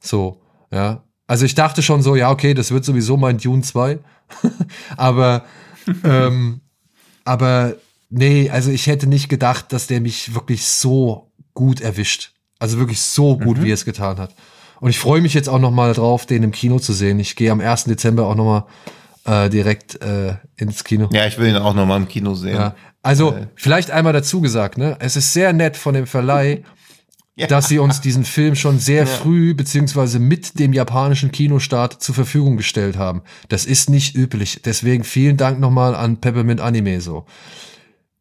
So, 0.00 0.40
ja. 0.70 1.02
Also 1.26 1.44
ich 1.44 1.56
dachte 1.56 1.82
schon 1.82 2.02
so, 2.02 2.14
ja, 2.14 2.30
okay, 2.30 2.54
das 2.54 2.70
wird 2.70 2.84
sowieso 2.84 3.16
mein 3.16 3.38
Dune 3.38 3.62
2. 3.62 3.98
aber, 4.96 5.44
ähm, 6.04 6.60
aber 7.24 7.74
nee, 8.10 8.50
also 8.50 8.70
ich 8.70 8.86
hätte 8.86 9.06
nicht 9.06 9.28
gedacht, 9.28 9.72
dass 9.72 9.86
der 9.86 10.00
mich 10.00 10.34
wirklich 10.34 10.64
so 10.64 11.30
gut 11.54 11.80
erwischt. 11.80 12.32
Also 12.58 12.78
wirklich 12.78 13.00
so 13.00 13.36
gut, 13.36 13.58
mhm. 13.58 13.64
wie 13.64 13.70
er 13.70 13.74
es 13.74 13.84
getan 13.84 14.18
hat. 14.18 14.34
Und 14.80 14.90
ich 14.90 14.98
freue 14.98 15.20
mich 15.20 15.34
jetzt 15.34 15.48
auch 15.48 15.58
noch 15.58 15.70
mal 15.70 15.92
drauf, 15.92 16.26
den 16.26 16.42
im 16.42 16.52
Kino 16.52 16.78
zu 16.78 16.92
sehen. 16.92 17.18
Ich 17.18 17.36
gehe 17.36 17.50
am 17.50 17.60
1. 17.60 17.84
Dezember 17.84 18.26
auch 18.26 18.34
noch 18.34 18.66
mal 19.24 19.44
äh, 19.44 19.50
direkt 19.50 20.00
äh, 20.02 20.34
ins 20.56 20.84
Kino. 20.84 21.08
Ja, 21.12 21.26
ich 21.26 21.38
will 21.38 21.48
ihn 21.48 21.56
auch 21.56 21.74
noch 21.74 21.86
mal 21.86 21.96
im 21.96 22.08
Kino 22.08 22.34
sehen. 22.34 22.56
Ja. 22.56 22.74
Also 23.02 23.32
äh. 23.32 23.46
vielleicht 23.54 23.90
einmal 23.90 24.12
dazu 24.12 24.40
gesagt, 24.40 24.78
ne? 24.78 24.96
Es 25.00 25.16
ist 25.16 25.32
sehr 25.32 25.52
nett 25.52 25.76
von 25.76 25.94
dem 25.94 26.06
Verleih, 26.06 26.62
ja. 27.36 27.46
dass 27.46 27.68
sie 27.68 27.78
uns 27.78 28.00
diesen 28.00 28.24
Film 28.24 28.56
schon 28.56 28.78
sehr 28.78 29.04
ja. 29.04 29.06
früh 29.06 29.54
beziehungsweise 29.54 30.18
mit 30.18 30.58
dem 30.58 30.72
japanischen 30.72 31.30
Kinostart 31.30 32.02
zur 32.02 32.14
Verfügung 32.14 32.56
gestellt 32.56 32.96
haben. 32.96 33.22
Das 33.48 33.66
ist 33.66 33.90
nicht 33.90 34.16
üblich. 34.16 34.62
Deswegen 34.64 35.04
vielen 35.04 35.36
Dank 35.36 35.60
nochmal 35.60 35.94
an 35.94 36.16
Peppermint 36.16 36.60
Anime 36.60 37.00
so. 37.00 37.26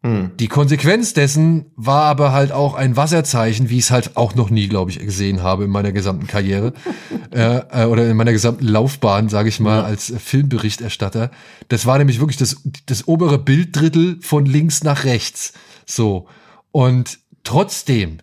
Hm. 0.03 0.31
Die 0.37 0.49
Konsequenz 0.49 1.13
dessen 1.13 1.71
war 1.77 2.03
aber 2.03 2.33
halt 2.33 2.51
auch 2.51 2.75
ein 2.75 2.97
Wasserzeichen, 2.97 3.69
wie 3.69 3.77
ich 3.77 3.85
es 3.85 3.91
halt 3.91 4.17
auch 4.17 4.35
noch 4.35 4.49
nie, 4.49 4.67
glaube 4.67 4.91
ich, 4.91 4.99
gesehen 4.99 5.41
habe 5.41 5.63
in 5.63 5.71
meiner 5.71 5.93
gesamten 5.93 6.27
Karriere 6.27 6.73
äh, 7.33 7.61
äh, 7.71 7.85
oder 7.85 8.07
in 8.07 8.17
meiner 8.17 8.33
gesamten 8.33 8.67
Laufbahn, 8.67 9.29
sage 9.29 9.47
ich 9.47 9.61
mal, 9.61 9.79
ja. 9.79 9.83
als 9.85 10.13
Filmberichterstatter. 10.15 11.31
Das 11.69 11.85
war 11.85 11.97
nämlich 11.97 12.19
wirklich 12.19 12.37
das, 12.37 12.57
das 12.85 13.07
obere 13.07 13.39
Bilddrittel 13.39 14.17
von 14.21 14.45
links 14.45 14.83
nach 14.83 15.05
rechts. 15.05 15.53
So. 15.85 16.27
Und 16.71 17.17
trotzdem, 17.43 18.19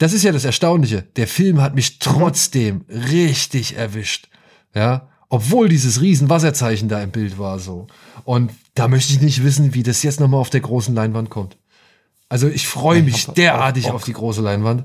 das 0.00 0.14
ist 0.14 0.24
ja 0.24 0.32
das 0.32 0.46
Erstaunliche, 0.46 1.02
der 1.16 1.26
Film 1.26 1.60
hat 1.60 1.74
mich 1.74 1.98
trotzdem 1.98 2.86
richtig 2.88 3.76
erwischt. 3.76 4.28
Ja, 4.74 5.08
obwohl 5.28 5.68
dieses 5.68 6.00
riesen 6.00 6.30
Wasserzeichen 6.30 6.88
da 6.88 7.02
im 7.02 7.10
Bild 7.10 7.38
war 7.38 7.58
so. 7.58 7.86
Und 8.24 8.50
da 8.74 8.88
möchte 8.88 9.12
ich 9.12 9.20
nicht 9.20 9.44
wissen, 9.44 9.74
wie 9.74 9.82
das 9.82 10.02
jetzt 10.02 10.18
nochmal 10.18 10.40
auf 10.40 10.48
der 10.48 10.62
großen 10.62 10.94
Leinwand 10.94 11.28
kommt. 11.28 11.58
Also 12.30 12.48
ich 12.48 12.66
freue 12.66 13.02
mich 13.02 13.26
derartig 13.26 13.90
auf 13.90 14.04
die 14.04 14.14
große 14.14 14.40
Leinwand. 14.40 14.84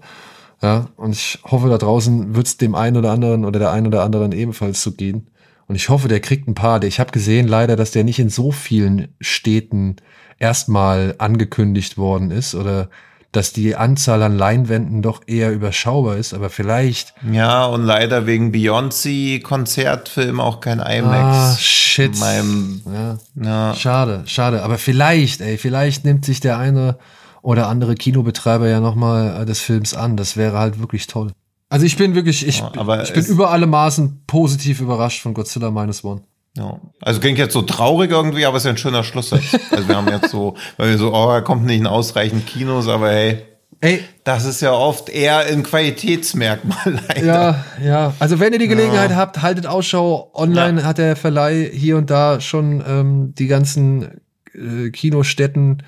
Ja, 0.62 0.90
und 0.98 1.14
ich 1.14 1.40
hoffe, 1.46 1.70
da 1.70 1.78
draußen 1.78 2.36
wird 2.36 2.48
es 2.48 2.58
dem 2.58 2.76
einen 2.76 2.98
oder 2.98 3.12
anderen 3.12 3.46
oder 3.46 3.60
der 3.60 3.72
einen 3.72 3.88
oder 3.88 4.04
anderen 4.04 4.34
ebenfalls 4.34 4.84
so 4.84 4.92
gehen. 4.92 5.28
Und 5.68 5.76
ich 5.76 5.88
hoffe, 5.88 6.10
der 6.10 6.20
kriegt 6.20 6.50
ein 6.50 6.56
paar. 6.56 6.84
Ich 6.84 7.00
habe 7.00 7.12
gesehen 7.12 7.48
leider, 7.48 7.78
dass 7.78 7.92
der 7.92 8.04
nicht 8.04 8.20
in 8.20 8.30
so 8.30 8.52
vielen 8.52 9.16
Städten 9.22 9.96
erstmal 10.40 11.16
angekündigt 11.20 11.98
worden 11.98 12.32
ist 12.32 12.54
oder 12.54 12.90
dass 13.36 13.52
die 13.52 13.76
Anzahl 13.76 14.24
an 14.24 14.38
Leinwänden 14.38 15.02
doch 15.02 15.22
eher 15.28 15.52
überschaubar 15.52 16.18
ist, 16.18 16.34
aber 16.34 16.50
vielleicht. 16.50 17.14
Ja, 17.32 17.66
und 17.66 17.84
leider 17.84 18.26
wegen 18.26 18.52
Beyoncé-Konzertfilm 18.52 20.40
auch 20.40 20.62
kein 20.62 20.80
IMAX. 20.80 21.38
Ah, 21.38 21.56
shit. 21.58 22.18
Meinem, 22.20 22.82
ja. 22.86 23.18
ja. 23.36 23.76
Schade, 23.76 24.24
schade. 24.26 24.64
Aber 24.64 24.78
vielleicht, 24.78 25.42
ey, 25.42 25.58
vielleicht 25.58 26.06
nimmt 26.06 26.26
sich 26.26 26.40
der 26.40 26.58
eine 26.58 26.98
oder 27.42 27.68
andere 27.68 27.96
Kinobetreiber 27.96 28.68
ja 28.68 28.80
nochmal 28.80 29.42
äh, 29.42 29.46
des 29.46 29.60
Films 29.60 29.94
an. 29.94 30.18
Das 30.18 30.38
wäre 30.38 30.58
halt 30.58 30.80
wirklich 30.80 31.08
toll. 31.08 31.32
Also 31.70 31.86
ich 31.86 31.98
bin 31.98 32.16
wirklich, 32.16 32.48
ich, 32.48 32.60
ja, 32.60 33.02
ich 33.04 33.14
bin 33.14 33.26
über 33.26 33.52
alle 33.52 33.68
Maßen 33.68 34.24
positiv 34.28 34.82
überrascht 34.82 35.22
von 35.22 35.34
Godzilla 35.34 35.72
Minus 35.72 36.04
One. 36.04 36.22
Ja. 36.58 36.80
Also 37.02 37.20
klingt 37.20 37.38
jetzt 37.38 37.54
so 37.54 37.62
traurig 37.62 38.12
irgendwie, 38.12 38.46
aber 38.46 38.58
es 38.58 38.62
ist 38.64 38.66
ja 38.66 38.72
ein 38.72 38.78
schöner 38.78 39.04
Schlusssatz. 39.04 39.58
Also 39.72 39.88
wir 39.88 39.96
haben 39.96 40.08
jetzt 40.08 40.30
so, 40.30 40.56
weil 40.78 40.90
wir 40.90 40.98
so, 40.98 41.14
oh, 41.14 41.30
er 41.30 41.42
kommt 41.42 41.66
nicht 41.66 41.80
in 41.80 41.88
ausreichend 41.88 42.48
Kinos, 42.48 42.88
aber 42.88 43.10
hey, 43.10 43.46
Ey, 43.82 44.04
das 44.24 44.46
ist 44.46 44.62
ja 44.62 44.72
oft 44.72 45.10
eher 45.10 45.40
ein 45.40 45.62
Qualitätsmerkmal 45.62 47.02
leider. 47.08 47.26
Ja, 47.26 47.66
ja. 47.84 48.14
Also 48.20 48.40
wenn 48.40 48.54
ihr 48.54 48.60
die 48.60 48.68
Gelegenheit 48.68 49.12
ja. 49.12 49.18
habt, 49.18 49.42
haltet 49.42 49.68
Ausschau. 49.68 50.32
Online 50.34 50.82
ja. 50.82 50.88
hat 50.88 50.98
der 50.98 51.16
Verleih 51.16 51.70
hier 51.72 51.98
und 51.98 52.10
da 52.10 52.40
schon 52.40 52.84
ähm, 52.88 53.36
die 53.36 53.48
ganzen 53.48 54.22
äh, 54.54 54.90
Kinostätten 54.92 55.84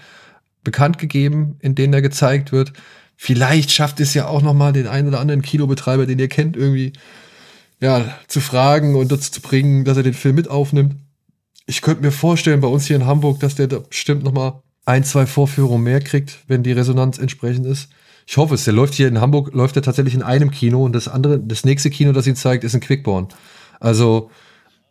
bekannt 0.63 0.97
gegeben, 0.97 1.57
in 1.61 1.75
denen 1.75 1.93
er 1.93 2.01
gezeigt 2.01 2.51
wird. 2.51 2.73
Vielleicht 3.15 3.71
schafft 3.71 3.99
es 3.99 4.13
ja 4.13 4.27
auch 4.27 4.41
noch 4.41 4.53
mal 4.53 4.73
den 4.73 4.87
einen 4.87 5.07
oder 5.07 5.19
anderen 5.19 5.41
Kinobetreiber, 5.41 6.05
den 6.05 6.19
ihr 6.19 6.27
kennt, 6.27 6.55
irgendwie 6.55 6.93
ja, 7.79 8.15
zu 8.27 8.41
fragen 8.41 8.95
und 8.95 9.11
dazu 9.11 9.31
zu 9.31 9.41
bringen, 9.41 9.85
dass 9.85 9.97
er 9.97 10.03
den 10.03 10.13
Film 10.13 10.35
mit 10.35 10.49
aufnimmt. 10.49 10.95
Ich 11.65 11.81
könnte 11.81 12.01
mir 12.01 12.11
vorstellen, 12.11 12.61
bei 12.61 12.67
uns 12.67 12.87
hier 12.87 12.95
in 12.95 13.05
Hamburg, 13.05 13.39
dass 13.39 13.55
der 13.55 13.67
da 13.67 13.79
bestimmt 13.79 14.23
noch 14.23 14.31
mal 14.31 14.61
ein, 14.85 15.03
zwei 15.03 15.25
Vorführungen 15.25 15.83
mehr 15.83 15.99
kriegt, 15.99 16.39
wenn 16.47 16.63
die 16.63 16.71
Resonanz 16.71 17.17
entsprechend 17.17 17.65
ist. 17.65 17.89
Ich 18.25 18.37
hoffe 18.37 18.55
es. 18.55 18.63
Der 18.63 18.73
läuft 18.73 18.93
hier 18.93 19.07
in 19.07 19.21
Hamburg, 19.21 19.53
läuft 19.53 19.75
er 19.75 19.81
tatsächlich 19.81 20.13
in 20.13 20.23
einem 20.23 20.51
Kino 20.51 20.83
und 20.83 20.93
das 20.93 21.07
andere, 21.07 21.39
das 21.39 21.65
nächste 21.65 21.89
Kino, 21.89 22.13
das 22.13 22.27
ihn 22.27 22.35
zeigt, 22.35 22.63
ist 22.63 22.73
in 22.73 22.81
Quickborn. 22.81 23.27
Also. 23.79 24.31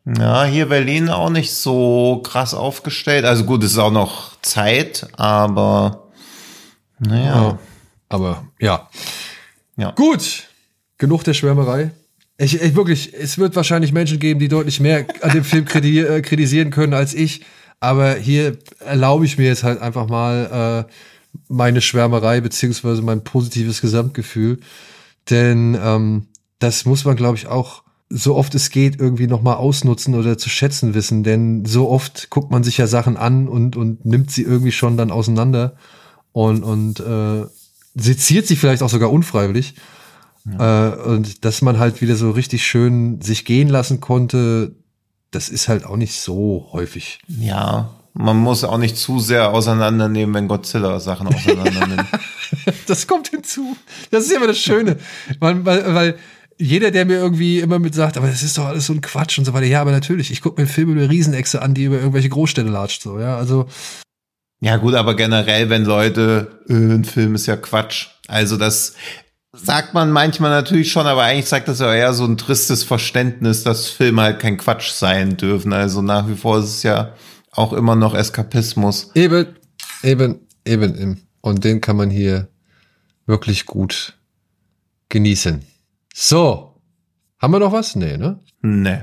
Ja, 0.05 0.45
hier 0.45 0.69
Berlin 0.69 1.09
auch 1.09 1.31
nicht 1.31 1.53
so 1.53 2.23
krass 2.23 2.55
aufgestellt. 2.55 3.25
Also 3.25 3.45
gut, 3.45 3.65
es 3.65 3.73
ist 3.73 3.79
auch 3.79 3.91
noch 3.91 4.41
Zeit, 4.41 5.09
aber 5.17 6.11
naja. 6.99 7.25
Ja, 7.25 7.59
aber 8.09 8.45
ja. 8.61 8.89
ja. 9.77 9.91
Gut. 9.93 10.45
Genug 10.99 11.25
der 11.25 11.35
Schwärmerei. 11.35 11.91
Ich, 12.39 12.61
ich, 12.61 12.77
wirklich, 12.77 13.15
es 13.15 13.39
wird 13.39 13.57
wahrscheinlich 13.57 13.93
Menschen 13.93 14.19
geben, 14.19 14.41
die 14.41 14.49
deutlich 14.49 14.81
mehr 14.81 15.07
an 15.23 15.31
dem 15.31 15.45
Film 15.45 15.65
äh, 15.65 16.21
kritisieren 16.21 16.71
können 16.71 16.93
als 16.93 17.15
ich. 17.15 17.43
Aber 17.81 18.15
hier 18.15 18.59
erlaube 18.81 19.25
ich 19.25 19.39
mir 19.39 19.47
jetzt 19.47 19.63
halt 19.63 19.81
einfach 19.81 20.09
mal 20.09 20.87
äh, 20.87 20.93
meine 21.49 21.81
Schwärmerei 21.81 22.41
beziehungsweise 22.41 23.03
mein 23.03 23.25
positives 23.25 23.81
Gesamtgefühl. 23.81 24.59
Denn 25.31 25.79
ähm, 25.83 26.27
das 26.59 26.85
muss 26.85 27.05
man, 27.05 27.17
glaube 27.17 27.37
ich, 27.37 27.47
auch 27.47 27.83
so 28.09 28.37
oft 28.37 28.55
es 28.55 28.71
geht 28.71 29.01
irgendwie 29.01 29.27
noch 29.27 29.43
mal 29.43 29.55
ausnutzen 29.55 30.15
oder 30.15 30.39
zu 30.39 30.49
schätzen 30.49 30.95
wissen. 30.95 31.23
Denn 31.25 31.65
so 31.65 31.89
oft 31.89 32.31
guckt 32.31 32.51
man 32.51 32.65
sich 32.65 32.79
ja 32.79 32.87
Sachen 32.87 33.17
an 33.17 33.49
und, 33.49 33.77
und 33.77 34.05
nimmt 34.05 34.31
sie 34.31 34.43
irgendwie 34.43 34.73
schon 34.73 34.97
dann 34.97 35.11
auseinander 35.11 35.77
und, 36.33 36.63
und 36.63 37.01
äh, 37.01 37.47
seziert 37.95 38.47
sie 38.47 38.57
vielleicht 38.57 38.83
auch 38.83 38.91
sogar 38.91 39.11
unfreiwillig. 39.11 39.75
Ja. 40.51 40.93
Äh, 40.93 40.97
und 41.03 41.45
dass 41.45 41.63
man 41.63 41.79
halt 41.79 42.01
wieder 42.01 42.17
so 42.17 42.31
richtig 42.31 42.65
schön 42.65 43.21
sich 43.21 43.45
gehen 43.45 43.69
lassen 43.69 44.01
konnte, 44.01 44.77
das 45.31 45.49
ist 45.49 45.69
halt 45.69 45.85
auch 45.85 45.97
nicht 45.97 46.15
so 46.15 46.69
häufig. 46.73 47.19
Ja, 47.27 47.91
man 48.15 48.39
muss 48.39 48.65
auch 48.65 48.79
nicht 48.79 48.97
zu 48.97 49.21
sehr 49.21 49.53
auseinandernehmen, 49.53 50.35
wenn 50.35 50.49
Godzilla 50.49 50.99
Sachen 51.01 51.27
auseinandernimmt. 51.29 52.07
das 52.87 53.07
kommt 53.07 53.29
hinzu. 53.29 53.77
Das 54.11 54.25
ist 54.25 54.31
ja 54.31 54.39
immer 54.39 54.47
das 54.47 54.59
Schöne. 54.59 54.97
weil, 55.39 55.65
weil, 55.67 55.95
weil 55.95 56.19
jeder, 56.59 56.91
der 56.91 57.05
mir 57.05 57.17
irgendwie 57.17 57.61
immer 57.61 57.79
mit 57.79 57.95
sagt, 57.95 58.17
aber 58.17 58.29
das 58.29 58.43
ist 58.43 58.57
doch 58.57 58.67
alles 58.67 58.87
so 58.87 58.95
ein 58.95 59.03
Quatsch 59.03 59.39
und 59.39 59.45
so 59.45 59.53
weiter. 59.53 59.67
Ja, 59.67 59.83
aber 59.83 59.93
natürlich, 59.93 60.31
ich 60.31 60.41
gucke 60.41 60.61
mir 60.61 60.67
Filme 60.67 60.93
über 60.93 61.11
Riesenechse 61.11 61.61
an, 61.61 61.75
die 61.75 61.85
über 61.85 61.99
irgendwelche 61.99 62.31
Großstädte 62.31 62.71
latscht, 62.71 63.03
so, 63.03 63.21
ja, 63.21 63.37
also. 63.37 63.67
Ja, 64.61 64.79
gut, 64.79 64.95
aber 64.95 65.15
generell, 65.15 65.69
wenn 65.69 65.85
Leute, 65.85 66.63
äh, 66.69 66.73
ein 66.73 67.05
Film 67.05 67.35
ist 67.35 67.45
ja 67.47 67.57
Quatsch. 67.57 68.09
Also 68.27 68.57
das, 68.57 68.95
sagt 69.57 69.95
man 69.95 70.11
manchmal 70.11 70.51
natürlich 70.51 70.93
schon, 70.93 71.07
aber 71.07 71.23
eigentlich 71.23 71.47
sagt 71.47 71.69
das 71.69 71.81
ja 71.81 71.93
eher 71.95 72.13
so 72.13 72.25
ein 72.25 72.37
tristes 72.37 72.85
Verständnis, 72.85 73.65
dass 73.65 73.89
Filme 73.89 74.23
halt 74.23 74.41
kein 74.41 74.57
Quatsch 74.57 74.91
sein 74.91 75.37
dürfen. 75.37 75.73
Also 75.73 76.03
nach 76.03 76.29
wie 76.29 76.37
vor 76.37 76.59
ist 76.59 76.67
es 76.67 76.83
ja 76.83 77.15
auch 77.53 77.73
immer 77.73 77.97
noch 77.97 78.15
Eskapismus. 78.15 79.11
Eben, 79.15 79.57
eben, 80.03 80.41
eben. 80.65 81.27
Und 81.41 81.65
den 81.65 81.81
kann 81.81 81.97
man 81.97 82.11
hier 82.11 82.49
wirklich 83.27 83.67
gut 83.67 84.15
genießen. 85.09 85.65
So. 86.15 86.81
Haben 87.39 87.53
wir 87.53 87.59
noch 87.59 87.73
was? 87.73 87.97
Nee, 87.97 88.17
ne? 88.17 88.41
Nee. 88.63 88.99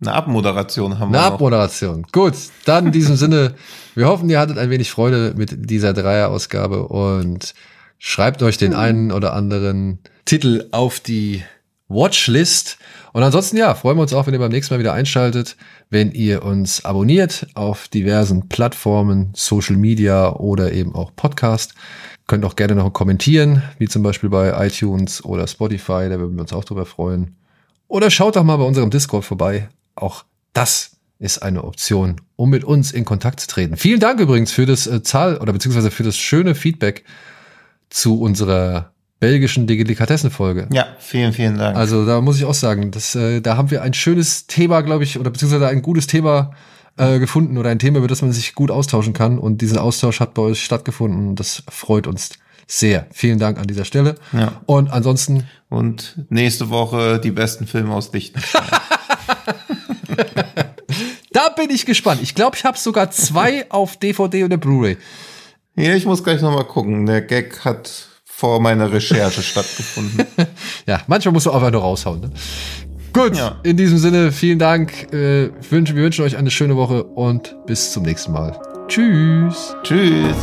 Eine 0.00 0.12
Abmoderation 0.12 0.98
haben 0.98 1.12
wir. 1.12 1.18
Eine 1.18 1.32
Abmoderation. 1.34 2.06
Gut, 2.12 2.34
dann 2.64 2.86
in 2.86 2.92
diesem 2.92 3.16
Sinne, 3.16 3.54
wir 3.94 4.06
hoffen, 4.06 4.28
ihr 4.28 4.38
hattet 4.38 4.58
ein 4.58 4.70
wenig 4.70 4.90
Freude 4.90 5.34
mit 5.36 5.70
dieser 5.70 5.92
Dreier-Ausgabe 5.92 6.86
und 6.88 7.54
schreibt 7.98 8.42
euch 8.42 8.56
den 8.56 8.74
einen 8.74 9.12
oder 9.12 9.32
anderen 9.32 9.98
Titel 10.24 10.68
auf 10.72 11.00
die 11.00 11.42
Watchlist. 11.88 12.78
Und 13.12 13.22
ansonsten, 13.22 13.56
ja, 13.56 13.74
freuen 13.74 13.96
wir 13.96 14.02
uns 14.02 14.12
auch, 14.12 14.26
wenn 14.26 14.34
ihr 14.34 14.40
beim 14.40 14.52
nächsten 14.52 14.74
Mal 14.74 14.78
wieder 14.78 14.92
einschaltet, 14.92 15.56
wenn 15.90 16.12
ihr 16.12 16.44
uns 16.44 16.84
abonniert 16.84 17.46
auf 17.54 17.88
diversen 17.88 18.48
Plattformen, 18.48 19.32
Social 19.34 19.76
Media 19.76 20.30
oder 20.34 20.72
eben 20.72 20.94
auch 20.94 21.12
Podcast. 21.16 21.74
Könnt 22.26 22.44
auch 22.44 22.56
gerne 22.56 22.74
noch 22.74 22.92
kommentieren, 22.92 23.62
wie 23.78 23.88
zum 23.88 24.02
Beispiel 24.02 24.28
bei 24.28 24.66
iTunes 24.66 25.24
oder 25.24 25.46
Spotify, 25.46 26.08
da 26.10 26.18
würden 26.18 26.36
wir 26.36 26.42
uns 26.42 26.52
auch 26.52 26.64
drüber 26.64 26.84
freuen. 26.84 27.36
Oder 27.88 28.10
schaut 28.10 28.36
doch 28.36 28.44
mal 28.44 28.58
bei 28.58 28.64
unserem 28.64 28.90
Discord 28.90 29.24
vorbei. 29.24 29.70
Auch 29.94 30.24
das 30.52 30.98
ist 31.18 31.42
eine 31.42 31.64
Option, 31.64 32.20
um 32.36 32.50
mit 32.50 32.64
uns 32.64 32.92
in 32.92 33.06
Kontakt 33.06 33.40
zu 33.40 33.48
treten. 33.48 33.76
Vielen 33.78 33.98
Dank 33.98 34.20
übrigens 34.20 34.52
für 34.52 34.66
das 34.66 34.86
äh, 34.86 35.02
Zahl 35.02 35.38
oder 35.38 35.54
beziehungsweise 35.54 35.90
für 35.90 36.02
das 36.02 36.16
schöne 36.16 36.54
Feedback 36.54 37.04
zu 37.90 38.20
unserer 38.20 38.92
belgischen 39.20 39.66
Delikatessenfolge. 39.66 40.68
Ja, 40.72 40.86
vielen, 40.98 41.32
vielen 41.32 41.58
Dank. 41.58 41.76
Also 41.76 42.06
da 42.06 42.20
muss 42.20 42.36
ich 42.36 42.44
auch 42.44 42.54
sagen, 42.54 42.90
das, 42.90 43.14
äh, 43.14 43.40
da 43.40 43.56
haben 43.56 43.70
wir 43.70 43.82
ein 43.82 43.94
schönes 43.94 44.46
Thema, 44.46 44.82
glaube 44.82 45.04
ich, 45.04 45.18
oder 45.18 45.30
beziehungsweise 45.30 45.66
ein 45.66 45.82
gutes 45.82 46.06
Thema 46.06 46.52
äh, 46.96 47.18
gefunden 47.18 47.58
oder 47.58 47.70
ein 47.70 47.78
Thema, 47.78 47.98
über 47.98 48.08
das 48.08 48.22
man 48.22 48.32
sich 48.32 48.54
gut 48.54 48.70
austauschen 48.70 49.12
kann. 49.12 49.38
Und 49.38 49.60
dieser 49.60 49.82
Austausch 49.82 50.20
hat 50.20 50.34
bei 50.34 50.42
euch 50.42 50.62
stattgefunden. 50.62 51.34
Das 51.34 51.62
freut 51.68 52.06
uns 52.06 52.30
sehr. 52.66 53.06
Vielen 53.12 53.38
Dank 53.38 53.58
an 53.58 53.66
dieser 53.66 53.84
Stelle. 53.84 54.16
Ja. 54.32 54.60
Und 54.66 54.90
ansonsten. 54.90 55.48
Und 55.68 56.24
nächste 56.28 56.70
Woche 56.70 57.18
die 57.18 57.30
besten 57.30 57.66
Filme 57.66 57.92
aus 57.94 58.12
Lichtenstein. 58.12 58.62
da 61.32 61.48
bin 61.50 61.70
ich 61.70 61.86
gespannt. 61.86 62.20
Ich 62.22 62.34
glaube, 62.34 62.56
ich 62.56 62.64
habe 62.64 62.78
sogar 62.78 63.10
zwei 63.10 63.70
auf 63.70 63.96
DVD 63.96 64.44
oder 64.44 64.56
Blu-ray. 64.56 64.96
Ja, 65.78 65.94
ich 65.94 66.06
muss 66.06 66.24
gleich 66.24 66.42
nochmal 66.42 66.64
gucken. 66.64 67.06
Der 67.06 67.22
Gag 67.22 67.64
hat 67.64 68.08
vor 68.24 68.60
meiner 68.60 68.92
Recherche 68.92 69.42
stattgefunden. 69.42 70.26
ja, 70.86 71.00
manchmal 71.06 71.32
musst 71.32 71.46
du 71.46 71.52
einfach 71.52 71.70
nur 71.70 71.82
raushauen. 71.82 72.20
Ne? 72.20 72.30
Gut, 73.12 73.36
ja. 73.36 73.56
in 73.62 73.76
diesem 73.76 73.98
Sinne, 73.98 74.32
vielen 74.32 74.58
Dank. 74.58 75.12
Äh, 75.12 75.50
wir 75.70 76.02
wünschen 76.02 76.24
euch 76.24 76.36
eine 76.36 76.50
schöne 76.50 76.76
Woche 76.76 77.04
und 77.04 77.54
bis 77.66 77.92
zum 77.92 78.02
nächsten 78.02 78.32
Mal. 78.32 78.60
Tschüss. 78.88 79.76
Tschüss. 79.84 80.36